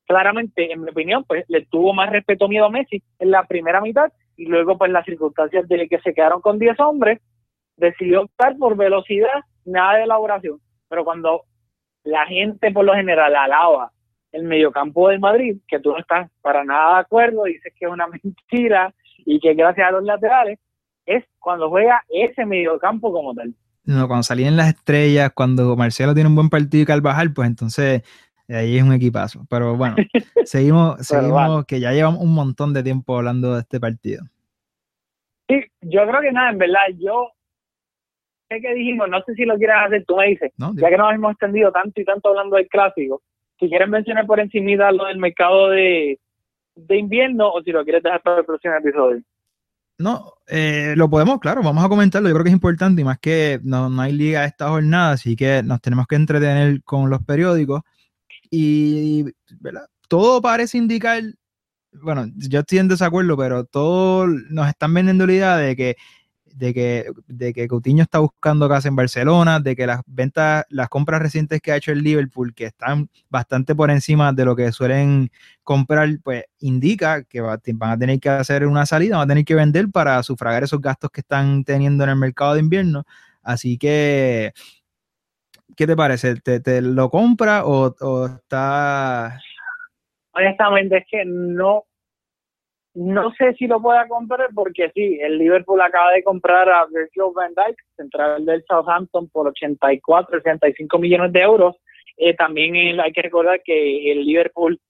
claramente, 0.06 0.72
en 0.72 0.82
mi 0.82 0.90
opinión, 0.90 1.24
pues 1.24 1.44
le 1.48 1.66
tuvo 1.66 1.92
más 1.92 2.10
respeto 2.10 2.48
miedo 2.48 2.66
a 2.66 2.70
Messi 2.70 3.02
en 3.18 3.30
la 3.30 3.44
primera 3.44 3.80
mitad 3.80 4.12
y 4.36 4.46
luego 4.46 4.76
pues 4.76 4.90
las 4.90 5.04
circunstancias 5.04 5.66
de 5.68 5.88
que 5.88 5.98
se 6.00 6.12
quedaron 6.12 6.40
con 6.40 6.58
10 6.58 6.78
hombres, 6.80 7.20
decidió 7.76 8.22
optar 8.22 8.56
por 8.56 8.76
velocidad, 8.76 9.40
nada 9.64 9.96
de 9.96 10.04
elaboración. 10.04 10.58
Pero 10.88 11.04
cuando 11.04 11.44
la 12.02 12.26
gente 12.26 12.70
por 12.70 12.84
lo 12.84 12.94
general 12.94 13.34
alaba 13.34 13.92
el 14.32 14.44
mediocampo 14.44 15.08
del 15.08 15.20
Madrid, 15.20 15.58
que 15.68 15.80
tú 15.80 15.92
no 15.92 15.98
estás 15.98 16.30
para 16.42 16.64
nada 16.64 16.94
de 16.94 17.00
acuerdo, 17.00 17.44
dices 17.44 17.72
que 17.78 17.86
es 17.86 17.90
una 17.90 18.06
mentira 18.22 18.92
y 19.18 19.38
que 19.40 19.54
gracias 19.54 19.88
a 19.88 19.92
los 19.92 20.04
laterales, 20.04 20.58
es 21.06 21.24
cuando 21.38 21.68
juega 21.68 22.02
ese 22.08 22.44
mediocampo 22.46 23.12
como 23.12 23.34
tal. 23.34 23.54
no, 23.84 24.06
cuando 24.06 24.22
salían 24.22 24.56
las 24.56 24.68
estrellas, 24.68 25.32
cuando 25.34 25.76
Marcelo 25.76 26.14
tiene 26.14 26.28
un 26.28 26.34
buen 26.34 26.50
partido 26.50 26.82
y 26.82 26.86
Carvajal, 26.86 27.32
pues 27.32 27.48
entonces 27.48 28.02
eh, 28.48 28.56
ahí 28.56 28.76
es 28.76 28.82
un 28.82 28.92
equipazo. 28.92 29.44
Pero 29.48 29.76
bueno, 29.76 29.96
seguimos, 30.44 31.06
seguimos, 31.06 31.32
vale. 31.34 31.64
que 31.66 31.80
ya 31.80 31.92
llevamos 31.92 32.20
un 32.20 32.34
montón 32.34 32.72
de 32.72 32.82
tiempo 32.82 33.16
hablando 33.16 33.54
de 33.54 33.60
este 33.60 33.80
partido. 33.80 34.24
Sí, 35.48 35.60
yo 35.82 36.06
creo 36.06 36.20
que 36.20 36.32
nada, 36.32 36.50
en 36.50 36.58
verdad, 36.58 36.80
yo 36.98 37.30
sé 38.48 38.60
que 38.60 38.74
dijimos, 38.74 39.08
no 39.08 39.22
sé 39.22 39.34
si 39.34 39.44
lo 39.44 39.56
quieras 39.56 39.86
hacer, 39.86 40.04
tú 40.06 40.16
me 40.16 40.28
dices, 40.28 40.52
¿no? 40.56 40.72
ya 40.74 40.88
que 40.88 40.96
nos 40.96 41.12
hemos 41.12 41.32
extendido 41.32 41.70
tanto 41.70 42.00
y 42.00 42.04
tanto 42.04 42.30
hablando 42.30 42.56
del 42.56 42.68
clásico, 42.68 43.22
si 43.58 43.68
quieres 43.68 43.88
mencionar 43.88 44.26
por 44.26 44.40
encima 44.40 44.90
lo 44.92 45.04
del 45.04 45.18
mercado 45.18 45.68
de, 45.70 46.18
de 46.74 46.96
invierno 46.96 47.50
o 47.50 47.62
si 47.62 47.72
lo 47.72 47.84
quieres 47.84 48.02
dejar 48.02 48.22
para 48.22 48.38
el 48.38 48.46
próximo 48.46 48.74
episodio. 48.74 49.22
No, 49.98 50.34
eh, 50.48 50.94
lo 50.96 51.08
podemos, 51.08 51.38
claro, 51.40 51.62
vamos 51.62 51.84
a 51.84 51.88
comentarlo. 51.88 52.28
Yo 52.28 52.34
creo 52.34 52.44
que 52.44 52.50
es 52.50 52.54
importante 52.54 53.02
y 53.02 53.04
más 53.04 53.18
que 53.20 53.60
no, 53.62 53.88
no 53.88 54.02
hay 54.02 54.12
liga 54.12 54.44
esta 54.44 54.68
jornada, 54.68 55.12
así 55.12 55.36
que 55.36 55.62
nos 55.62 55.80
tenemos 55.80 56.06
que 56.06 56.16
entretener 56.16 56.82
con 56.82 57.10
los 57.10 57.22
periódicos. 57.24 57.82
Y 58.50 59.24
¿verdad? 59.60 59.86
todo 60.08 60.40
parece 60.42 60.78
indicar, 60.78 61.22
bueno, 61.92 62.26
yo 62.36 62.60
estoy 62.60 62.78
en 62.78 62.88
desacuerdo, 62.88 63.36
pero 63.36 63.64
todos 63.64 64.28
nos 64.50 64.68
están 64.68 64.94
vendiendo 64.94 65.26
la 65.26 65.32
idea 65.32 65.56
de 65.56 65.76
que 65.76 65.96
de 66.54 66.72
que, 66.72 67.06
de 67.26 67.52
que 67.52 67.66
Coutinho 67.66 68.02
está 68.02 68.20
buscando 68.20 68.68
casa 68.68 68.86
en 68.88 68.94
Barcelona, 68.96 69.58
de 69.58 69.74
que 69.74 69.86
las 69.86 70.02
ventas, 70.06 70.64
las 70.68 70.88
compras 70.88 71.20
recientes 71.20 71.60
que 71.60 71.72
ha 71.72 71.76
hecho 71.76 71.90
el 71.92 72.02
Liverpool, 72.02 72.54
que 72.54 72.66
están 72.66 73.08
bastante 73.28 73.74
por 73.74 73.90
encima 73.90 74.32
de 74.32 74.44
lo 74.44 74.54
que 74.54 74.70
suelen 74.70 75.30
comprar, 75.64 76.08
pues 76.22 76.44
indica 76.60 77.24
que 77.24 77.40
va- 77.40 77.60
van 77.74 77.90
a 77.90 77.98
tener 77.98 78.20
que 78.20 78.28
hacer 78.28 78.66
una 78.66 78.86
salida, 78.86 79.16
van 79.18 79.24
a 79.24 79.32
tener 79.32 79.44
que 79.44 79.54
vender 79.56 79.90
para 79.90 80.22
sufragar 80.22 80.62
esos 80.62 80.80
gastos 80.80 81.10
que 81.10 81.20
están 81.22 81.64
teniendo 81.64 82.04
en 82.04 82.10
el 82.10 82.16
mercado 82.16 82.54
de 82.54 82.60
invierno. 82.60 83.04
Así 83.42 83.76
que, 83.76 84.52
¿qué 85.76 85.86
te 85.86 85.96
parece? 85.96 86.36
¿Te, 86.36 86.60
te 86.60 86.80
lo 86.80 87.10
compra 87.10 87.64
o, 87.64 87.94
o 88.00 88.26
está... 88.26 89.40
Honestamente 90.32 90.98
es 90.98 91.04
que 91.10 91.24
no 91.24 91.84
no 92.94 93.32
sé 93.32 93.54
si 93.54 93.66
lo 93.66 93.82
pueda 93.82 94.06
comprar 94.06 94.48
porque 94.54 94.90
sí, 94.94 95.18
el 95.20 95.38
Liverpool 95.38 95.80
acaba 95.80 96.12
de 96.12 96.22
comprar 96.22 96.68
a 96.68 96.86
Virgil 96.86 97.32
van 97.34 97.52
Dijk, 97.54 97.76
central 97.96 98.44
del 98.46 98.64
Southampton, 98.68 99.28
por 99.30 99.48
84, 99.48 100.38
85 100.38 100.98
millones 100.98 101.32
de 101.32 101.40
euros. 101.40 101.76
Eh, 102.16 102.34
también 102.34 103.00
hay 103.00 103.12
que 103.12 103.22
recordar 103.22 103.60
que 103.64 104.12
el 104.12 104.24
Liverpool 104.24 104.80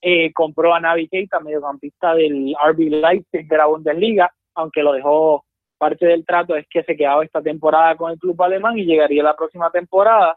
eh, 0.00 0.32
compró 0.32 0.74
a 0.74 0.80
Navi 0.80 1.08
Keita, 1.08 1.40
mediocampista 1.40 2.14
del 2.14 2.54
RB 2.54 2.78
Leipzig 2.78 3.46
de 3.46 3.56
la 3.58 3.66
Bundesliga, 3.66 4.32
aunque 4.54 4.82
lo 4.82 4.92
dejó 4.92 5.44
parte 5.76 6.06
del 6.06 6.26
trato 6.26 6.56
es 6.56 6.66
que 6.68 6.82
se 6.82 6.96
quedaba 6.96 7.24
esta 7.24 7.40
temporada 7.42 7.96
con 7.96 8.12
el 8.12 8.18
club 8.18 8.40
alemán 8.42 8.78
y 8.78 8.84
llegaría 8.84 9.22
la 9.22 9.36
próxima 9.36 9.70
temporada. 9.70 10.36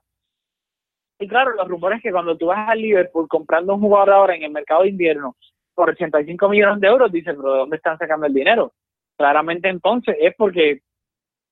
Y 1.19 1.27
claro, 1.27 1.53
los 1.55 1.67
rumores 1.67 2.01
que 2.01 2.11
cuando 2.11 2.37
tú 2.37 2.47
vas 2.47 2.69
al 2.69 2.81
Liverpool 2.81 3.27
comprando 3.29 3.75
un 3.75 3.81
jugador 3.81 4.11
ahora 4.11 4.35
en 4.35 4.43
el 4.43 4.51
mercado 4.51 4.83
de 4.83 4.89
invierno 4.89 5.35
por 5.73 5.89
85 5.89 6.49
millones 6.49 6.81
de 6.81 6.87
euros, 6.87 7.11
dices, 7.11 7.35
pero 7.35 7.53
¿de 7.53 7.59
dónde 7.59 7.77
están 7.77 7.97
sacando 7.97 8.25
el 8.25 8.33
dinero? 8.33 8.73
Claramente 9.17 9.69
entonces 9.69 10.15
es 10.19 10.33
porque 10.37 10.81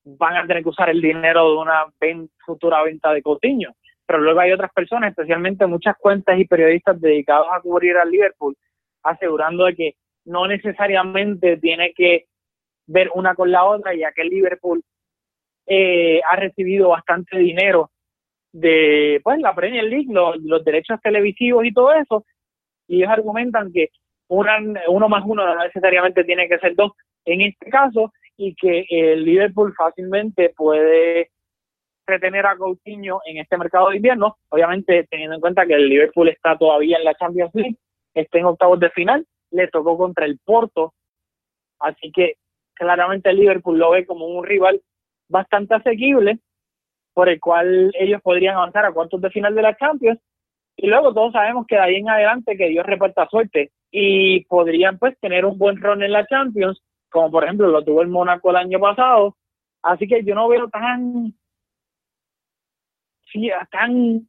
van 0.04 0.36
a 0.36 0.48
tener 0.48 0.64
que 0.64 0.70
usar 0.70 0.90
el 0.90 1.02
dinero 1.02 1.52
de 1.52 1.58
una 1.58 1.86
futura 2.46 2.84
venta 2.84 3.14
de 3.14 3.22
Coutinho. 3.22 3.74
Pero 4.06 4.20
luego 4.20 4.40
hay 4.40 4.52
otras 4.52 4.72
personas, 4.74 5.12
especialmente 5.12 5.66
muchas 5.68 5.96
cuentas 5.98 6.38
y 6.40 6.46
periodistas 6.46 7.00
dedicados 7.00 7.48
a 7.52 7.62
cubrir 7.62 7.98
al 7.98 8.10
Liverpool, 8.10 8.56
asegurando 9.04 9.66
de 9.66 9.76
que 9.76 9.96
no 10.26 10.48
necesariamente 10.48 11.58
tiene 11.58 11.94
que 11.94 12.26
ver 12.88 13.10
una 13.14 13.36
con 13.36 13.52
la 13.52 13.64
otra, 13.64 13.94
ya 13.96 14.12
que 14.12 14.24
el 14.24 14.30
Liverpool 14.30 14.84
eh, 15.68 16.20
ha 16.30 16.36
recibido 16.36 16.90
bastante 16.90 17.38
dinero 17.38 17.92
de 18.52 19.22
pues 19.24 19.40
la 19.40 19.56
Premier 19.56 19.86
League, 19.86 20.08
los, 20.10 20.64
derechos 20.66 21.00
televisivos 21.02 21.66
y 21.66 21.72
todo 21.74 21.94
eso, 21.94 22.26
y 22.88 22.98
ellos 22.98 23.10
argumentan 23.10 23.72
que 23.72 23.90
una, 24.32 24.60
uno 24.88 25.10
más 25.10 25.24
uno 25.26 25.46
no 25.46 25.64
necesariamente 25.64 26.24
tiene 26.24 26.48
que 26.48 26.58
ser 26.60 26.76
dos 26.76 26.94
en 27.26 27.42
este 27.42 27.70
caso, 27.70 28.12
y 28.38 28.56
que 28.56 28.86
el 28.90 29.24
Liverpool 29.24 29.74
fácilmente 29.76 30.54
puede 30.56 31.30
retener 32.08 32.46
a 32.48 32.56
Coutinho 32.56 33.20
en 33.26 33.38
este 33.38 33.58
mercado 33.58 33.90
de 33.90 33.98
invierno, 33.98 34.38
obviamente 34.50 35.06
teniendo 35.10 35.36
en 35.36 35.42
cuenta 35.42 35.66
que 35.66 35.76
el 35.76 35.88
Liverpool 35.88 36.30
está 36.30 36.58
todavía 36.58 36.98
en 36.98 37.04
la 37.04 37.14
Champions 37.14 37.54
League, 37.54 37.76
está 38.16 38.40
en 38.40 38.46
octavos 38.46 38.80
de 38.80 38.90
final, 38.90 39.26
le 39.52 39.68
tocó 39.68 39.98
contra 39.98 40.26
el 40.26 40.40
Porto, 40.44 40.94
así 41.80 42.12
que 42.12 42.36
claramente 42.74 43.30
el 43.30 43.38
Liverpool 43.38 43.78
lo 43.78 43.92
ve 43.92 44.06
como 44.06 44.26
un 44.26 44.44
rival 44.44 44.82
bastante 45.30 45.76
asequible, 45.76 46.40
por 47.14 47.30
el 47.30 47.40
cual 47.40 47.92
ellos 48.00 48.22
podrían 48.22 48.56
avanzar 48.56 48.86
a 48.86 48.94
cuartos 48.94 49.22
de 49.22 49.30
final 49.30 49.54
de 49.54 49.62
la 49.62 49.76
Champions, 49.76 50.20
y 50.78 50.88
luego 50.88 51.14
todos 51.14 51.34
sabemos 51.34 51.68
que 51.68 51.76
de 51.76 51.82
ahí 51.82 51.96
en 51.98 52.10
adelante 52.10 52.58
que 52.58 52.70
Dios 52.70 52.86
reparta 52.86 53.28
suerte, 53.28 53.72
y 53.92 54.46
podrían 54.46 54.98
pues 54.98 55.18
tener 55.20 55.46
un 55.46 55.58
buen 55.58 55.80
rol 55.80 56.02
en 56.02 56.12
la 56.12 56.26
Champions, 56.26 56.82
como 57.10 57.30
por 57.30 57.44
ejemplo 57.44 57.68
lo 57.68 57.84
tuvo 57.84 58.02
el 58.02 58.08
Mónaco 58.08 58.50
el 58.50 58.56
año 58.56 58.80
pasado, 58.80 59.38
así 59.84 60.08
que 60.08 60.24
yo 60.24 60.34
no 60.34 60.48
veo 60.48 60.70
tan 60.70 61.34
sí, 63.32 63.50
tan 63.72 64.28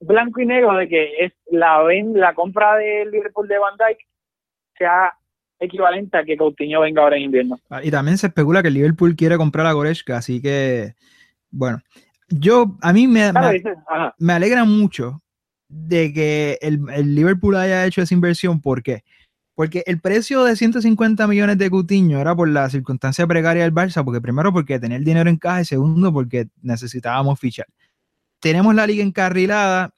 blanco 0.00 0.40
y 0.40 0.46
negro 0.46 0.74
de 0.74 0.88
que 0.88 1.24
es 1.24 1.32
la 1.46 1.82
la 2.14 2.34
compra 2.34 2.76
del 2.76 3.10
Liverpool 3.10 3.48
de 3.48 3.58
Van 3.58 3.76
Dijk 3.76 3.98
sea 4.78 5.12
equivalente 5.58 6.18
a 6.18 6.24
que 6.24 6.36
Coutinho 6.36 6.80
venga 6.80 7.02
ahora 7.02 7.16
en 7.16 7.22
invierno. 7.22 7.58
Ah, 7.70 7.80
y 7.84 7.90
también 7.90 8.18
se 8.18 8.26
especula 8.26 8.62
que 8.62 8.68
el 8.68 8.74
Liverpool 8.74 9.14
quiere 9.14 9.36
comprar 9.36 9.66
a 9.66 9.72
Goretzka, 9.72 10.16
así 10.16 10.42
que 10.42 10.94
bueno, 11.50 11.80
yo 12.28 12.76
a 12.80 12.92
mí 12.92 13.06
me, 13.06 13.30
me, 14.18 14.32
alegra 14.32 14.64
mucho 14.64 15.22
de 15.72 16.12
que 16.12 16.58
el, 16.60 16.80
el, 16.94 17.14
Liverpool 17.14 17.56
haya 17.56 17.86
hecho 17.86 18.02
esa 18.02 18.14
inversión, 18.14 18.60
¿por 18.60 18.82
qué? 18.82 19.04
Porque 19.54 19.82
el 19.86 20.00
precio 20.00 20.44
de 20.44 20.56
150 20.56 21.26
millones 21.26 21.58
de 21.58 21.70
Coutinho 21.70 22.20
era 22.20 22.34
por 22.34 22.48
la 22.48 22.70
circunstancia 22.70 23.26
precaria 23.26 23.62
del 23.62 23.74
Barça, 23.74 24.04
porque 24.04 24.20
primero 24.20 24.52
porque 24.52 24.78
tenía 24.78 24.96
el 24.96 25.04
dinero 25.04 25.28
en 25.28 25.36
caja 25.36 25.62
y 25.62 25.64
segundo 25.64 26.12
porque 26.12 26.48
necesitábamos 26.62 27.38
fichar. 27.38 27.66
Tenemos 28.40 28.74
la 28.74 28.86
liga 28.86 29.02
encarrilada 29.04 29.92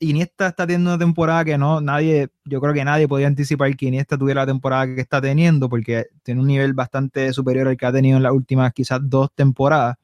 Iniesta 0.00 0.48
está 0.48 0.66
teniendo 0.66 0.90
una 0.90 0.98
temporada 0.98 1.44
que 1.44 1.56
no, 1.56 1.80
nadie, 1.80 2.28
yo 2.44 2.60
creo 2.60 2.74
que 2.74 2.84
nadie 2.84 3.08
podía 3.08 3.26
anticipar 3.26 3.74
que 3.76 3.86
Iniesta 3.86 4.18
tuviera 4.18 4.42
la 4.42 4.46
temporada 4.46 4.86
que 4.86 5.00
está 5.00 5.20
teniendo, 5.20 5.68
porque 5.68 6.06
tiene 6.22 6.40
un 6.40 6.46
nivel 6.46 6.74
bastante 6.74 7.32
superior 7.32 7.68
al 7.68 7.76
que 7.76 7.86
ha 7.86 7.92
tenido 7.92 8.16
en 8.16 8.22
las 8.22 8.32
últimas 8.32 8.72
quizás 8.72 9.00
dos 9.02 9.30
temporadas. 9.34 9.96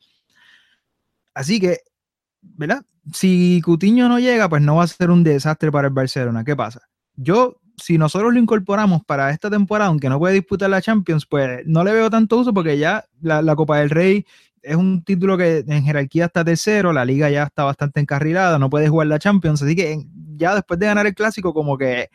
Así 1.35 1.61
que, 1.61 1.79
¿verdad? 2.43 2.83
Si 3.13 3.61
Cutiño 3.65 4.09
no 4.09 4.19
llega, 4.19 4.49
pues 4.49 4.63
no 4.63 4.77
va 4.77 4.85
a 4.85 4.87
ser 4.87 5.11
un 5.11 5.25
desastre 5.25 5.71
para 5.73 5.89
el 5.89 5.95
Barcelona. 5.95 6.45
¿Qué 6.45 6.55
pasa? 6.55 6.83
Yo, 7.17 7.61
si 7.77 7.99
nosotros 7.99 8.33
lo 8.33 8.39
incorporamos 8.39 9.05
para 9.05 9.31
esta 9.31 9.51
temporada, 9.51 9.89
aunque 9.89 10.09
no 10.09 10.19
puede 10.19 10.35
disputar 10.35 10.71
la 10.71 10.83
Champions, 10.83 11.27
pues 11.27 11.63
no 11.67 11.83
le 11.85 11.93
veo 11.93 12.11
tanto 12.11 12.39
uso 12.39 12.53
porque 12.53 12.79
ya 12.79 13.05
la, 13.21 13.57
Copa 13.57 13.79
del 13.79 13.91
Rey 13.91 14.27
es 14.63 14.77
un 14.77 15.03
título 15.03 15.39
que 15.39 15.65
en 15.67 15.85
jerarquía 15.85 16.27
está 16.27 16.45
tercero, 16.45 16.93
la 16.93 17.05
liga 17.05 17.31
ya 17.31 17.45
está 17.45 17.65
bastante 17.65 18.01
encarrilada, 18.01 18.59
no 18.59 18.69
puede 18.69 18.89
jugar 18.89 19.07
la 19.07 19.19
Champions, 19.19 19.63
así 19.63 19.75
que 19.75 20.05
ya 20.37 20.55
después 20.55 20.79
de 20.79 20.87
ganar 20.87 21.07
el 21.07 21.15
clásico, 21.15 21.55
como 21.55 21.79
que 21.79 22.11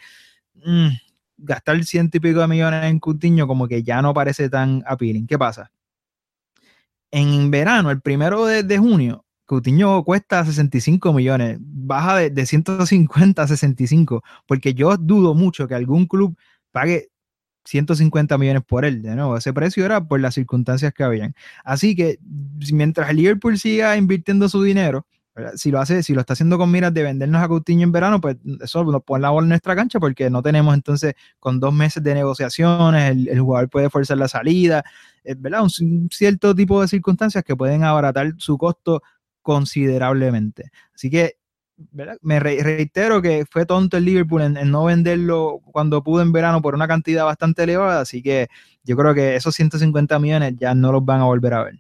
mm, 0.54 0.90
gastar 1.38 1.84
ciento 1.84 2.18
y 2.18 2.20
pico 2.20 2.40
de 2.40 2.48
millones 2.48 2.84
en 2.86 3.00
Coutinho, 3.00 3.48
como 3.48 3.68
que 3.68 3.84
ya 3.84 4.02
no 4.02 4.14
parece 4.14 4.50
tan 4.50 4.84
appealing. 4.88 5.28
¿Qué 5.28 5.38
pasa? 5.38 5.72
En 7.12 7.52
verano, 7.52 7.92
el 7.92 8.02
primero 8.02 8.46
de, 8.46 8.78
junio, 8.78 9.25
Coutinho 9.46 10.04
cuesta 10.04 10.44
65 10.44 11.14
millones, 11.14 11.58
baja 11.62 12.18
de, 12.18 12.30
de 12.30 12.46
150 12.46 13.42
a 13.42 13.48
65, 13.48 14.24
porque 14.48 14.74
yo 14.74 14.98
dudo 14.98 15.34
mucho 15.34 15.68
que 15.68 15.76
algún 15.76 16.08
club 16.08 16.38
pague 16.72 17.10
150 17.66 18.38
millones 18.38 18.64
por 18.66 18.86
él. 18.86 19.02
De 19.02 19.16
nuevo, 19.16 19.38
ese 19.38 19.54
precio 19.54 19.86
era 19.86 20.06
por 20.08 20.20
las 20.20 20.36
circunstancias 20.36 20.94
que 20.94 21.04
habían. 21.04 21.36
Así 21.64 21.96
que 21.96 22.20
mientras 22.72 23.14
Liverpool 23.14 23.58
siga 23.60 23.98
invirtiendo 23.98 24.48
su 24.50 24.64
dinero, 24.64 25.06
si 25.56 25.70
lo 25.70 25.82
hace, 25.82 26.02
si 26.02 26.14
lo 26.14 26.22
está 26.22 26.34
haciendo 26.34 26.58
con 26.58 26.72
miras 26.72 26.94
de 26.94 27.04
vendernos 27.04 27.42
a 27.44 27.48
Coutinho 27.50 27.84
en 27.84 27.92
verano, 27.92 28.22
pues 28.22 28.38
eso 28.62 28.86
nos 28.86 29.04
pone 29.04 29.22
la 29.22 29.32
bola 29.32 29.46
en 29.46 29.50
nuestra 29.50 29.76
cancha 29.76 30.00
porque 30.00 30.30
no 30.30 30.42
tenemos 30.42 30.74
entonces 30.74 31.14
con 31.40 31.60
dos 31.60 31.74
meses 31.74 32.02
de 32.02 32.14
negociaciones, 32.14 33.12
el, 33.12 33.40
jugador 33.40 33.70
puede 33.70 33.90
forzar 33.90 34.18
la 34.18 34.30
salida, 34.30 34.86
¿verdad? 35.38 35.64
Un, 35.64 36.08
cierto 36.10 36.56
tipo 36.56 36.82
de 36.82 36.88
circunstancias 36.88 37.44
que 37.44 37.56
pueden 37.56 37.84
abaratar 37.84 38.34
su 38.38 38.58
costo 38.58 39.04
considerablemente. 39.46 40.72
Así 40.96 41.12
que 41.12 41.36
me 42.22 42.40
reitero 42.40 43.22
que 43.22 43.46
fue 43.46 43.68
tonto 43.68 43.98
el 43.98 44.06
Liverpool 44.06 44.42
en, 44.42 44.72
no 44.72 44.86
venderlo 44.86 45.60
cuando 45.72 46.02
pudo 46.02 46.24
en 46.24 46.32
verano 46.32 46.64
por 46.64 46.74
una 46.74 46.88
cantidad 46.88 47.26
bastante 47.26 47.64
elevada, 47.64 48.02
así 48.02 48.24
que 48.24 48.48
yo 48.84 48.96
creo 48.96 49.14
que 49.14 49.36
esos 49.36 49.54
150 49.54 50.18
millones 50.18 50.56
ya 50.58 50.74
no 50.74 50.92
los 50.92 51.06
van 51.06 51.22
a 51.22 51.26
volver 51.26 51.54
a 51.54 51.64
ver. 51.66 51.76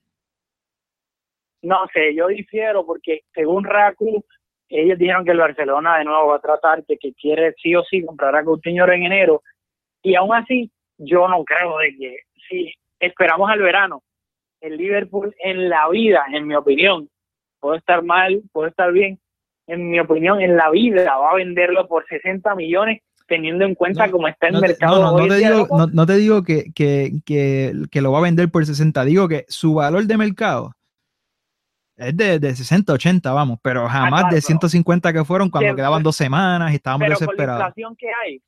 No 1.64 1.88
sé, 1.92 2.14
yo 2.14 2.28
difiero 2.28 2.86
porque 2.86 3.22
según 3.34 3.64
Raku, 3.64 4.24
ellos 4.70 5.00
dijeron 5.00 5.26
que 5.26 5.32
el 5.32 5.40
Barcelona 5.40 5.98
de 5.98 6.06
nuevo 6.06 6.28
va 6.28 6.36
a 6.36 6.42
tratar 6.42 6.86
que 6.86 7.14
quiere 7.14 7.56
sí 7.64 7.74
o 7.74 7.84
sí 7.84 8.06
comprar 8.06 8.36
a 8.36 8.44
Coutinho 8.44 8.88
en 8.92 9.04
enero 9.06 9.42
y 10.04 10.14
aún 10.14 10.36
así 10.36 10.70
yo 11.00 11.28
no 11.28 11.44
creo 11.44 11.80
de 11.80 11.96
que 11.98 12.18
si 12.48 12.72
esperamos 13.00 13.50
al 13.50 13.60
verano, 13.60 14.04
el 14.62 14.78
Liverpool 14.78 15.34
en 15.40 15.68
la 15.70 15.90
vida, 15.90 16.26
en 16.32 16.46
mi 16.46 16.56
opinión, 16.56 17.10
puede 17.66 17.80
estar 17.80 18.04
mal, 18.04 18.44
puede 18.52 18.70
estar 18.70 18.92
bien, 18.92 19.20
en 19.66 19.90
mi 19.90 20.00
opinión, 20.00 20.40
en 20.40 20.56
la 20.56 20.70
vida 20.70 21.18
va 21.18 21.32
a 21.32 21.36
venderlo 21.36 21.88
por 21.88 22.06
60 22.08 22.54
millones 22.54 23.02
teniendo 23.28 23.66
en 23.66 23.74
cuenta 23.74 24.12
cómo 24.12 24.28
está 24.28 24.50
el 24.50 24.62
mercado. 24.62 25.02
No, 25.02 25.18
no, 25.18 25.28
te 25.28 25.36
digo, 25.38 25.68
no, 25.92 26.06
te 26.06 26.16
digo 26.16 26.44
que, 26.44 26.66
que, 26.76 27.12
que, 27.26 28.02
lo 28.04 28.12
va 28.12 28.20
a 28.20 28.22
vender 28.22 28.52
por 28.52 28.64
60, 28.64 29.04
digo 29.04 29.28
que 29.28 29.46
su 29.48 29.74
valor 29.74 30.06
de 30.06 30.16
mercado 30.16 30.74
es 31.98 32.16
de, 32.16 32.38
de 32.38 32.56
60, 32.56 32.94
80, 32.94 33.34
vamos, 33.34 33.58
pero 33.64 33.90
jamás 33.90 34.32
de 34.32 34.42
150 34.42 35.12
que 35.12 35.26
fueron 35.26 35.50
cuando 35.50 35.76
quedaban 35.76 36.04
dos 36.04 36.16
semanas 36.16 36.72
y 36.72 36.76
estábamos 36.76 37.08
pero 37.08 37.18
desesperados. 37.18 37.62
la 37.62 37.68
inflación 37.70 37.96
que 37.96 38.08
hay, 38.24 38.42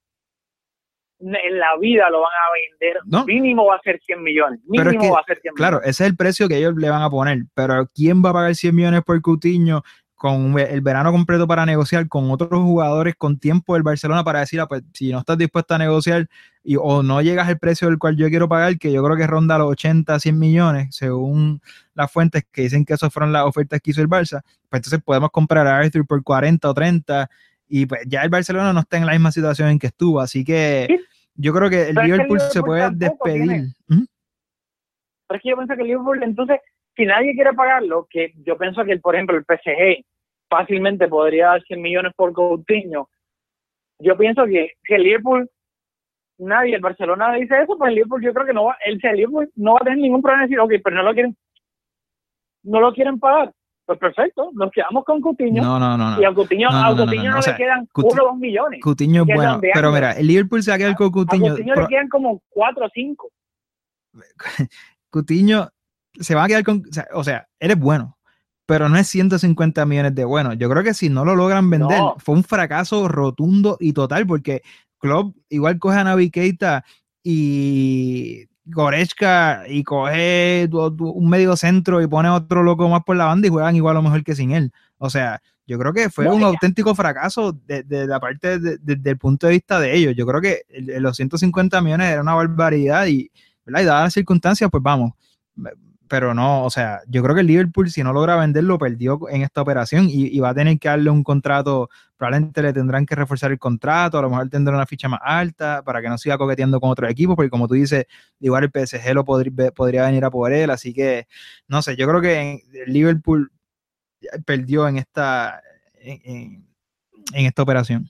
en 1.19 1.59
la 1.59 1.77
vida 1.79 2.09
lo 2.09 2.21
van 2.21 2.31
a 2.31 2.81
vender, 2.81 3.25
mínimo 3.25 3.65
va 3.65 3.75
a 3.75 3.81
ser 3.81 3.99
100 4.05 4.21
millones, 4.21 4.59
mínimo 4.67 5.13
va 5.13 5.21
a 5.21 5.23
ser 5.23 5.39
100 5.41 5.55
Claro, 5.55 5.81
ese 5.81 6.03
es 6.03 6.09
el 6.09 6.15
precio 6.15 6.47
que 6.47 6.57
ellos 6.57 6.75
le 6.75 6.89
van 6.89 7.01
a 7.01 7.09
poner, 7.09 7.43
pero 7.53 7.89
¿quién 7.93 8.23
va 8.23 8.29
a 8.29 8.33
pagar 8.33 8.55
100 8.55 8.75
millones 8.75 9.01
por 9.03 9.19
Cutiño 9.21 9.83
con 10.17 10.57
el 10.57 10.81
verano 10.81 11.11
completo 11.11 11.47
para 11.47 11.65
negociar 11.65 12.07
con 12.07 12.31
otros 12.31 12.61
jugadores 12.63 13.15
con 13.15 13.37
tiempo 13.37 13.75
del 13.75 13.83
Barcelona 13.83 14.23
para 14.23 14.39
decir, 14.39 14.59
ah, 14.59 14.67
pues 14.67 14.81
si 14.91 15.11
no 15.11 15.19
estás 15.19 15.37
dispuesto 15.37 15.75
a 15.75 15.77
negociar 15.77 16.27
y, 16.63 16.75
o 16.75 17.03
no 17.03 17.21
llegas 17.21 17.47
al 17.47 17.59
precio 17.59 17.87
del 17.87 17.99
cual 17.99 18.17
yo 18.17 18.27
quiero 18.27 18.49
pagar, 18.49 18.79
que 18.79 18.91
yo 18.91 19.03
creo 19.03 19.15
que 19.15 19.27
ronda 19.27 19.59
los 19.59 19.69
80, 19.69 20.19
100 20.19 20.39
millones, 20.39 20.95
según 20.95 21.61
las 21.93 22.11
fuentes 22.11 22.43
que 22.51 22.63
dicen 22.63 22.83
que 22.83 22.95
esas 22.95 23.13
fueron 23.13 23.31
las 23.31 23.45
ofertas 23.45 23.79
que 23.79 23.91
hizo 23.91 24.01
el 24.01 24.09
Barça, 24.09 24.41
pues 24.69 24.79
entonces 24.79 24.99
podemos 25.05 25.29
comprar 25.29 25.67
a 25.67 25.77
Arthur 25.77 26.05
por 26.07 26.23
40 26.23 26.67
o 26.67 26.73
30 26.73 27.29
y 27.67 27.85
pues 27.85 28.01
ya 28.07 28.21
el 28.21 28.29
Barcelona 28.29 28.73
no 28.73 28.81
está 28.81 28.97
en 28.97 29.05
la 29.05 29.13
misma 29.13 29.31
situación 29.31 29.69
en 29.69 29.79
que 29.79 29.87
estuvo, 29.87 30.19
así 30.19 30.43
que 30.43 30.87
yo 31.35 31.53
creo 31.53 31.69
que 31.69 31.89
el 31.89 31.95
Liverpool, 31.95 32.39
se 32.39 32.61
puede 32.61 32.89
despedir. 32.93 33.67
Pero 33.87 35.37
es 35.37 35.41
que 35.41 35.49
yo 35.49 35.55
pienso 35.57 35.75
que 35.75 35.81
el 35.81 35.87
Liverpool 35.87 36.23
entonces 36.23 36.59
si 36.97 37.05
nadie 37.05 37.35
quiere 37.35 37.53
pagarlo, 37.53 38.07
que 38.09 38.33
yo 38.43 38.57
pienso 38.57 38.83
que, 38.83 38.97
por 38.97 39.13
ejemplo, 39.13 39.37
el 39.37 39.45
PSG 39.45 40.03
fácilmente 40.49 41.07
podría 41.07 41.47
dar 41.47 41.61
100 41.61 41.81
millones 41.81 42.13
por 42.15 42.33
Coutinho, 42.33 43.07
yo 43.99 44.17
pienso 44.17 44.45
que, 44.45 44.73
que 44.83 44.95
el 44.95 45.03
Liverpool, 45.03 45.49
nadie, 46.39 46.75
el 46.75 46.81
Barcelona 46.81 47.33
dice 47.33 47.61
eso, 47.61 47.77
pues 47.77 47.89
el 47.89 47.95
Liverpool 47.95 48.23
yo 48.23 48.33
creo 48.33 48.47
que 48.47 48.53
no 48.53 48.65
va, 48.65 48.77
el, 48.83 48.97
Liverpool 48.97 49.51
no 49.55 49.73
va 49.73 49.79
a 49.81 49.83
tener 49.83 49.99
ningún 49.99 50.23
problema 50.23 50.43
en 50.43 50.49
decir, 50.49 50.59
ok, 50.59 50.71
pero 50.83 50.95
no 50.95 51.03
lo 51.03 51.13
quieren, 51.13 51.37
no 52.63 52.79
lo 52.79 52.93
quieren 52.93 53.19
pagar. 53.19 53.53
Pues 53.87 53.99
perfecto, 53.99 54.49
nos 54.53 54.69
quedamos 54.69 55.05
con 55.05 55.21
Coutinho. 55.21 55.63
No, 55.63 55.79
no, 55.79 55.97
no. 55.97 56.21
Y 56.21 56.25
a 56.25 56.33
Coutinho 56.33 56.69
no, 56.69 56.93
no, 56.93 57.05
le 57.05 57.55
quedan 57.55 57.87
uno 57.95 58.07
o 58.21 58.25
dos 58.25 58.37
millones. 58.37 58.81
Coutinho 58.81 59.23
es 59.23 59.33
bueno, 59.33 59.61
pero 59.61 59.93
mira, 59.93 60.11
el 60.11 60.27
Liverpool 60.27 60.61
se 60.61 60.71
va 60.71 60.75
a 60.75 60.77
quedar 60.77 60.95
con 60.97 61.09
Coutinho. 61.09 61.45
A 61.45 61.49
Coutinho 61.55 61.73
le 61.73 61.87
quedan 61.87 62.09
como 62.09 62.41
cuatro 62.49 62.85
o 62.85 62.89
cinco. 62.93 63.31
Coutinho 65.09 65.69
se 66.19 66.35
va 66.35 66.43
a 66.43 66.47
quedar 66.47 66.65
con, 66.65 66.83
o 67.13 67.23
sea, 67.23 67.47
eres 67.61 67.79
bueno, 67.79 68.17
pero 68.65 68.89
no 68.89 68.97
es 68.97 69.07
150 69.07 69.85
millones 69.85 70.13
de 70.13 70.25
bueno. 70.25 70.51
Yo 70.51 70.69
creo 70.69 70.83
que 70.83 70.93
si 70.93 71.07
no 71.07 71.23
lo 71.23 71.37
logran 71.37 71.69
vender, 71.69 72.01
fue 72.17 72.35
un 72.35 72.43
fracaso 72.43 73.07
rotundo 73.07 73.77
y 73.79 73.93
total, 73.93 74.27
porque 74.27 74.63
Club 74.99 75.33
igual 75.47 75.79
coge 75.79 75.99
a 75.99 76.03
Navi 76.03 76.29
Keita 76.29 76.83
y 77.23 78.47
Goretzka 78.67 79.63
y 79.67 79.83
coge 79.83 80.69
un 80.71 81.29
medio 81.29 81.55
centro 81.55 82.01
y 82.01 82.07
pone 82.07 82.29
otro 82.29 82.63
loco 82.63 82.87
más 82.89 83.03
por 83.03 83.15
la 83.15 83.25
banda 83.25 83.47
y 83.47 83.49
juegan 83.49 83.75
igual 83.75 83.97
o 83.97 84.01
mejor 84.01 84.23
que 84.23 84.35
sin 84.35 84.51
él. 84.51 84.71
O 84.97 85.09
sea, 85.09 85.41
yo 85.65 85.77
creo 85.77 85.93
que 85.93 86.09
fue 86.09 86.27
un 86.27 86.43
auténtico 86.43 86.95
fracaso 86.95 87.51
de, 87.51 87.83
la 88.07 88.19
parte 88.19 88.59
del 88.59 89.17
punto 89.17 89.47
de 89.47 89.53
vista 89.53 89.79
de 89.79 89.95
ellos. 89.95 90.15
Yo 90.15 90.25
creo 90.25 90.41
que 90.41 90.61
los 90.99 91.15
150 91.17 91.81
millones 91.81 92.09
era 92.09 92.21
una 92.21 92.35
barbaridad 92.35 93.05
y, 93.07 93.29
¿verdad? 93.65 93.81
y 93.81 93.85
dadas 93.85 94.03
las 94.03 94.13
circunstancias, 94.13 94.69
pues 94.71 94.81
vamos. 94.81 95.11
Pero 96.09 96.33
no, 96.33 96.63
o 96.63 96.69
sea, 96.69 97.01
yo 97.07 97.21
creo 97.23 97.35
que 97.35 97.41
el 97.41 97.47
Liverpool, 97.47 97.89
si 97.89 98.03
no 98.03 98.13
logra 98.13 98.35
venderlo, 98.35 98.77
perdió 98.77 99.19
en 99.29 99.41
esta 99.41 99.61
operación 99.61 100.07
y, 100.09 100.39
va 100.39 100.49
a 100.49 100.53
tener 100.53 100.79
que 100.79 100.87
darle 100.87 101.09
un 101.09 101.23
contrato. 101.23 101.89
Probablemente 102.15 102.61
le 102.61 102.73
tendrán 102.73 103.05
que 103.05 103.15
reforzar 103.15 103.51
el 103.51 103.59
contrato, 103.59 104.17
a 104.17 104.21
lo 104.21 104.29
mejor 104.29 104.49
tendrá 104.49 104.73
una 104.73 104.85
ficha 104.85 105.07
más 105.07 105.19
alta 105.23 105.83
para 105.83 106.01
que 106.01 106.09
no 106.09 106.17
siga 106.17 106.37
coqueteando 106.37 106.79
con 106.79 106.89
otro 106.89 107.07
equipo, 107.07 107.35
porque 107.35 107.49
como 107.49 107.67
tú 107.67 107.75
dices, 107.75 108.05
igual 108.39 108.63
el 108.63 108.71
PSG 108.71 109.13
lo 109.13 109.25
podría, 109.25 109.71
podría 109.71 110.05
venir 110.05 110.25
a 110.25 110.31
por 110.31 110.51
él. 110.51 110.69
Así 110.69 110.93
que, 110.93 111.27
no 111.67 111.81
sé, 111.81 111.95
yo 111.95 112.07
creo 112.07 112.21
que 112.21 112.63
el 112.73 112.93
Liverpool 112.93 113.51
perdió 114.45 114.87
en 114.87 114.97
esta, 114.97 115.61
en, 115.99 116.65
esta 117.33 117.61
operación? 117.61 118.09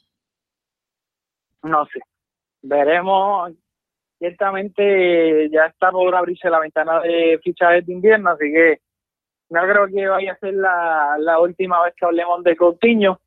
No 1.63 1.85
sé. 1.85 1.99
Veremos. 2.61 3.51
Ciertamente 4.19 5.49
ya 5.51 5.65
está 5.65 5.91
por 5.91 6.15
abrirse 6.15 6.49
la 6.49 6.59
ventana 6.59 7.01
de 7.01 7.39
fichajes 7.43 7.85
de 7.85 7.93
invierno, 7.93 8.31
así 8.31 8.51
que 8.51 8.79
no 9.49 9.61
creo 9.61 9.87
que 9.87 10.07
vaya 10.07 10.33
a 10.33 10.39
ser 10.39 10.55
la, 10.55 11.17
la 11.19 11.39
última 11.39 11.83
vez 11.83 11.93
que 11.95 12.05
hablemos 12.05 12.43
de 12.43 12.55
Coutinho. 12.55 13.19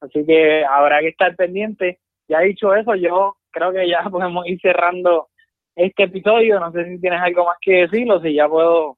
Así 0.00 0.24
que 0.24 0.64
habrá 0.64 1.00
que 1.00 1.08
estar 1.08 1.34
pendiente. 1.36 1.98
Ya 2.28 2.40
dicho 2.40 2.74
eso, 2.74 2.94
yo 2.94 3.36
creo 3.50 3.72
que 3.72 3.88
ya 3.88 4.02
podemos 4.10 4.46
ir 4.46 4.60
cerrando 4.60 5.28
este 5.74 6.04
episodio. 6.04 6.60
No 6.60 6.72
sé 6.72 6.84
si 6.84 7.00
tienes 7.00 7.20
algo 7.20 7.44
más 7.44 7.56
que 7.60 7.86
decir 7.86 8.10
o 8.10 8.20
si 8.20 8.34
ya 8.34 8.48
puedo 8.48 8.96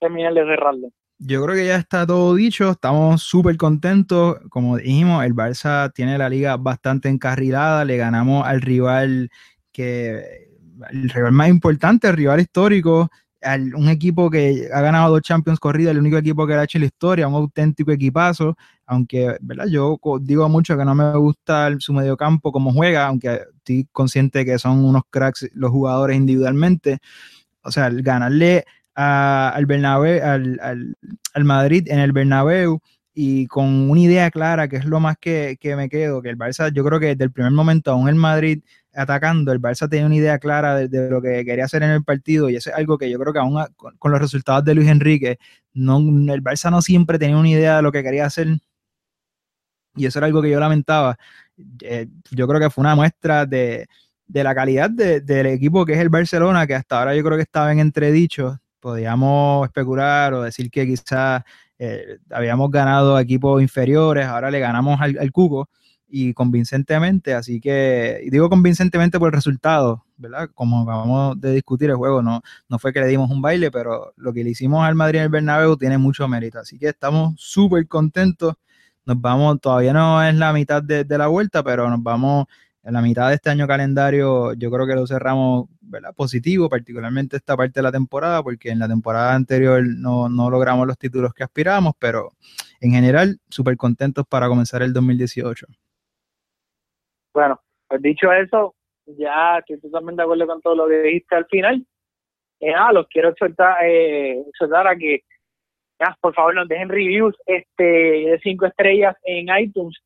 terminar 0.00 0.32
de 0.32 0.44
cerrarlo 0.44 0.88
yo 1.22 1.44
creo 1.44 1.54
que 1.54 1.66
ya 1.66 1.76
está 1.76 2.06
todo 2.06 2.34
dicho, 2.34 2.70
estamos 2.70 3.22
súper 3.22 3.58
contentos, 3.58 4.38
como 4.48 4.78
dijimos, 4.78 5.22
el 5.22 5.34
Barça 5.34 5.92
tiene 5.92 6.16
la 6.16 6.30
liga 6.30 6.56
bastante 6.56 7.10
encarrilada, 7.10 7.84
le 7.84 7.98
ganamos 7.98 8.46
al 8.46 8.62
rival 8.62 9.28
que 9.70 10.49
el 10.90 11.10
rival 11.10 11.32
más 11.32 11.48
importante, 11.48 12.08
el 12.08 12.16
rival 12.16 12.40
histórico, 12.40 13.10
un 13.74 13.88
equipo 13.88 14.28
que 14.28 14.68
ha 14.72 14.80
ganado 14.80 15.12
dos 15.12 15.22
Champions 15.22 15.58
corridas, 15.58 15.92
el 15.92 15.98
único 15.98 16.18
equipo 16.18 16.46
que 16.46 16.54
ha 16.54 16.64
hecho 16.64 16.78
en 16.78 16.82
la 16.82 16.86
historia, 16.86 17.28
un 17.28 17.34
auténtico 17.34 17.90
equipazo, 17.90 18.56
aunque 18.86 19.36
¿verdad? 19.40 19.66
yo 19.66 19.98
digo 20.20 20.48
mucho 20.48 20.76
que 20.76 20.84
no 20.84 20.94
me 20.94 21.16
gusta 21.16 21.70
su 21.78 21.92
mediocampo 21.92 22.52
como 22.52 22.72
juega, 22.72 23.06
aunque 23.06 23.40
estoy 23.56 23.88
consciente 23.92 24.44
que 24.44 24.58
son 24.58 24.84
unos 24.84 25.02
cracks 25.08 25.48
los 25.54 25.70
jugadores 25.70 26.16
individualmente, 26.16 26.98
o 27.62 27.70
sea, 27.70 27.88
ganarle 27.90 28.64
al, 28.94 29.64
Bernabéu, 29.66 30.22
al, 30.22 30.94
al, 31.34 31.44
Madrid 31.44 31.88
en 31.88 32.00
el 32.00 32.12
Bernabéu 32.12 32.80
y 33.22 33.46
con 33.48 33.90
una 33.90 34.00
idea 34.00 34.30
clara, 34.30 34.66
que 34.66 34.76
es 34.76 34.86
lo 34.86 34.98
más 34.98 35.18
que, 35.18 35.58
que, 35.60 35.76
me 35.76 35.90
quedo, 35.90 36.22
que 36.22 36.30
el 36.30 36.38
Barça, 36.38 36.72
yo 36.72 36.82
creo 36.82 36.98
que 36.98 37.08
desde 37.08 37.24
el 37.24 37.30
primer 37.30 37.52
momento, 37.52 37.90
aún 37.90 38.08
el 38.08 38.14
Madrid 38.14 38.62
atacando, 38.94 39.52
el 39.52 39.60
Barça 39.60 39.90
tenía 39.90 40.06
una 40.06 40.16
idea 40.16 40.38
clara 40.38 40.76
de, 40.76 41.10
lo 41.10 41.20
que 41.20 41.44
quería 41.44 41.66
hacer 41.66 41.82
en 41.82 41.90
el 41.90 42.02
partido 42.02 42.48
y 42.48 42.56
eso 42.56 42.70
es 42.70 42.76
algo 42.76 42.96
que 42.96 43.10
yo 43.10 43.18
creo 43.18 43.34
que 43.34 43.38
aún 43.38 43.62
con, 43.76 44.10
los 44.10 44.20
resultados 44.20 44.64
de 44.64 44.74
Luis 44.74 44.88
Enrique, 44.88 45.38
no, 45.74 45.98
el 45.98 46.42
Barça 46.42 46.70
no 46.70 46.80
siempre 46.80 47.18
tenía 47.18 47.36
una 47.36 47.50
idea 47.50 47.76
de 47.76 47.82
lo 47.82 47.92
que 47.92 48.02
quería 48.02 48.24
hacer 48.24 48.48
y 49.96 50.06
eso 50.06 50.18
era 50.18 50.26
algo 50.26 50.40
que 50.40 50.50
yo 50.50 50.58
lamentaba. 50.58 51.18
Eh, 51.82 52.06
yo 52.30 52.48
creo 52.48 52.58
que 52.58 52.70
fue 52.70 52.80
una 52.80 52.94
muestra 52.94 53.44
de, 53.44 53.86
de 54.26 54.44
la 54.44 54.54
calidad 54.54 54.88
del 54.88 55.46
equipo 55.46 55.84
que 55.84 55.92
es 55.92 55.98
el 55.98 56.08
Barcelona, 56.08 56.66
que 56.66 56.74
hasta 56.74 56.98
ahora 56.98 57.14
yo 57.14 57.22
creo 57.22 57.36
que 57.36 57.42
estaba 57.42 57.70
en 57.70 57.80
entredicho 57.80 58.60
podíamos 58.80 59.66
especular 59.66 60.34
o 60.34 60.42
decir 60.42 60.70
que 60.70 60.86
quizás 60.86 61.42
eh, 61.78 62.18
habíamos 62.30 62.70
ganado 62.70 63.18
equipos 63.18 63.62
inferiores, 63.62 64.26
ahora 64.26 64.50
le 64.50 64.60
ganamos 64.60 65.00
al, 65.00 65.18
al 65.18 65.32
Cuco 65.32 65.68
y 66.10 66.34
convincentemente, 66.34 67.34
así 67.34 67.60
que, 67.60 68.26
digo 68.30 68.50
convincentemente 68.50 69.18
por 69.18 69.28
el 69.28 69.32
resultado, 69.32 70.04
¿verdad? 70.16 70.50
Como 70.54 70.82
acabamos 70.82 71.40
de 71.40 71.52
discutir 71.52 71.88
el 71.90 71.96
juego, 71.96 72.20
no, 72.20 72.42
no 72.68 72.78
fue 72.78 72.92
que 72.92 73.00
le 73.00 73.06
dimos 73.06 73.30
un 73.30 73.40
baile, 73.40 73.70
pero 73.70 74.12
lo 74.16 74.32
que 74.32 74.42
le 74.42 74.50
hicimos 74.50 74.84
al 74.84 74.96
Madrid 74.96 75.20
en 75.20 75.24
el 75.24 75.28
Bernabéu 75.30 75.76
tiene 75.76 75.98
mucho 75.98 76.26
mérito, 76.26 76.58
así 76.58 76.78
que 76.78 76.88
estamos 76.88 77.34
súper 77.38 77.86
contentos, 77.86 78.54
nos 79.06 79.20
vamos, 79.20 79.60
todavía 79.60 79.92
no 79.92 80.22
es 80.22 80.34
la 80.34 80.52
mitad 80.52 80.82
de, 80.82 81.04
de 81.04 81.18
la 81.18 81.28
vuelta, 81.28 81.62
pero 81.62 81.88
nos 81.88 82.02
vamos 82.02 82.46
en 82.82 82.94
la 82.94 83.02
mitad 83.02 83.28
de 83.28 83.34
este 83.34 83.50
año 83.50 83.66
calendario 83.66 84.54
yo 84.54 84.70
creo 84.70 84.86
que 84.86 84.94
lo 84.94 85.06
cerramos 85.06 85.68
positivo, 86.16 86.68
particularmente 86.68 87.36
esta 87.36 87.56
parte 87.56 87.80
de 87.80 87.82
la 87.82 87.92
temporada, 87.92 88.42
porque 88.42 88.70
en 88.70 88.78
la 88.78 88.88
temporada 88.88 89.34
anterior 89.34 89.82
no, 89.84 90.28
logramos 90.28 90.86
los 90.86 90.96
títulos 90.96 91.34
que 91.34 91.44
aspirábamos, 91.44 91.94
pero 91.98 92.30
en 92.80 92.92
general 92.92 93.38
súper 93.48 93.76
contentos 93.76 94.24
para 94.28 94.48
comenzar 94.48 94.82
el 94.82 94.92
2018. 94.92 95.66
Bueno, 97.34 97.60
pues 97.88 98.02
dicho 98.02 98.32
eso, 98.32 98.74
ya 99.06 99.58
estoy 99.58 99.80
totalmente 99.80 100.22
de 100.22 100.24
acuerdo 100.24 100.46
con 100.46 100.60
todo 100.60 100.74
lo 100.74 100.88
que 100.88 101.02
dijiste 101.02 101.34
al 101.34 101.46
final. 101.46 101.86
Eh, 102.60 102.72
los 102.92 103.06
quiero 103.08 103.30
exhortar, 103.30 103.84
eh, 103.84 104.44
a 104.60 104.96
que 104.96 105.22
ya, 105.98 106.16
por 106.20 106.34
favor 106.34 106.54
nos 106.54 106.68
dejen 106.68 106.88
reviews 106.88 107.36
este, 107.46 107.84
de 107.84 108.40
cinco 108.42 108.66
estrellas 108.66 109.16
en 109.24 109.48
iTunes 109.58 109.98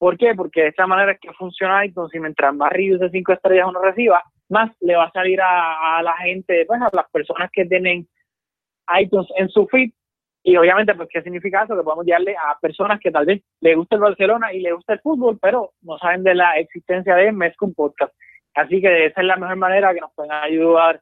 ¿Por 0.00 0.16
qué? 0.16 0.34
Porque 0.34 0.62
de 0.62 0.68
esta 0.68 0.86
manera 0.86 1.12
es 1.12 1.20
que 1.20 1.30
funciona 1.34 1.84
iTunes 1.84 2.14
y 2.14 2.20
mientras 2.20 2.54
más 2.54 2.72
reviews 2.72 3.00
de 3.00 3.10
5 3.10 3.34
estrellas 3.34 3.66
uno 3.68 3.82
reciba, 3.82 4.22
más 4.48 4.70
le 4.80 4.96
va 4.96 5.04
a 5.04 5.10
salir 5.10 5.38
a, 5.42 6.00
la 6.02 6.16
gente, 6.16 6.64
pues 6.66 6.80
a 6.80 6.88
las 6.90 7.10
personas 7.10 7.50
que 7.52 7.66
tienen 7.66 8.08
iTunes 8.98 9.28
en 9.36 9.50
su 9.50 9.66
feed. 9.66 9.90
Y 10.42 10.56
obviamente, 10.56 10.94
pues, 10.94 11.06
¿qué 11.12 11.20
significa 11.20 11.64
eso? 11.64 11.76
Que 11.76 11.82
podemos 11.82 12.06
llegarle 12.06 12.34
a 12.34 12.58
personas 12.58 12.98
que 12.98 13.10
tal 13.10 13.26
vez 13.26 13.42
le 13.60 13.74
gusta 13.74 13.96
el 13.96 14.00
Barcelona 14.00 14.54
y 14.54 14.60
le 14.60 14.72
gusta 14.72 14.94
el 14.94 15.00
fútbol, 15.00 15.38
pero 15.38 15.72
no 15.82 15.98
saben 15.98 16.24
de 16.24 16.34
la 16.34 16.52
existencia 16.52 17.14
de 17.16 17.30
Mezcum 17.30 17.74
Podcast. 17.74 18.14
Así 18.54 18.80
que 18.80 19.04
esa 19.04 19.20
es 19.20 19.26
la 19.26 19.36
mejor 19.36 19.56
manera 19.56 19.92
que 19.92 20.00
nos 20.00 20.14
pueden 20.14 20.32
ayudar, 20.32 20.98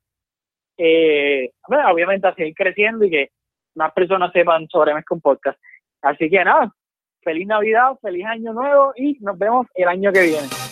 eh, 0.76 1.52
obviamente, 1.68 2.26
a 2.26 2.34
seguir 2.34 2.54
creciendo 2.56 3.04
y 3.04 3.10
que 3.10 3.30
más 3.76 3.92
personas 3.92 4.32
sepan 4.32 4.66
sobre 4.66 4.92
Mezcum 4.92 5.20
Podcast. 5.20 5.60
Así 6.02 6.28
que 6.28 6.44
nada, 6.44 6.74
feliz 7.22 7.46
Navidad, 7.46 7.98
feliz 8.00 8.24
año 8.26 8.52
nuevo 8.52 8.92
y 8.96 9.18
nos 9.20 9.38
vemos 9.38 9.66
el 9.74 9.88
año 9.88 10.12
que 10.12 10.22
viene. 10.22 10.67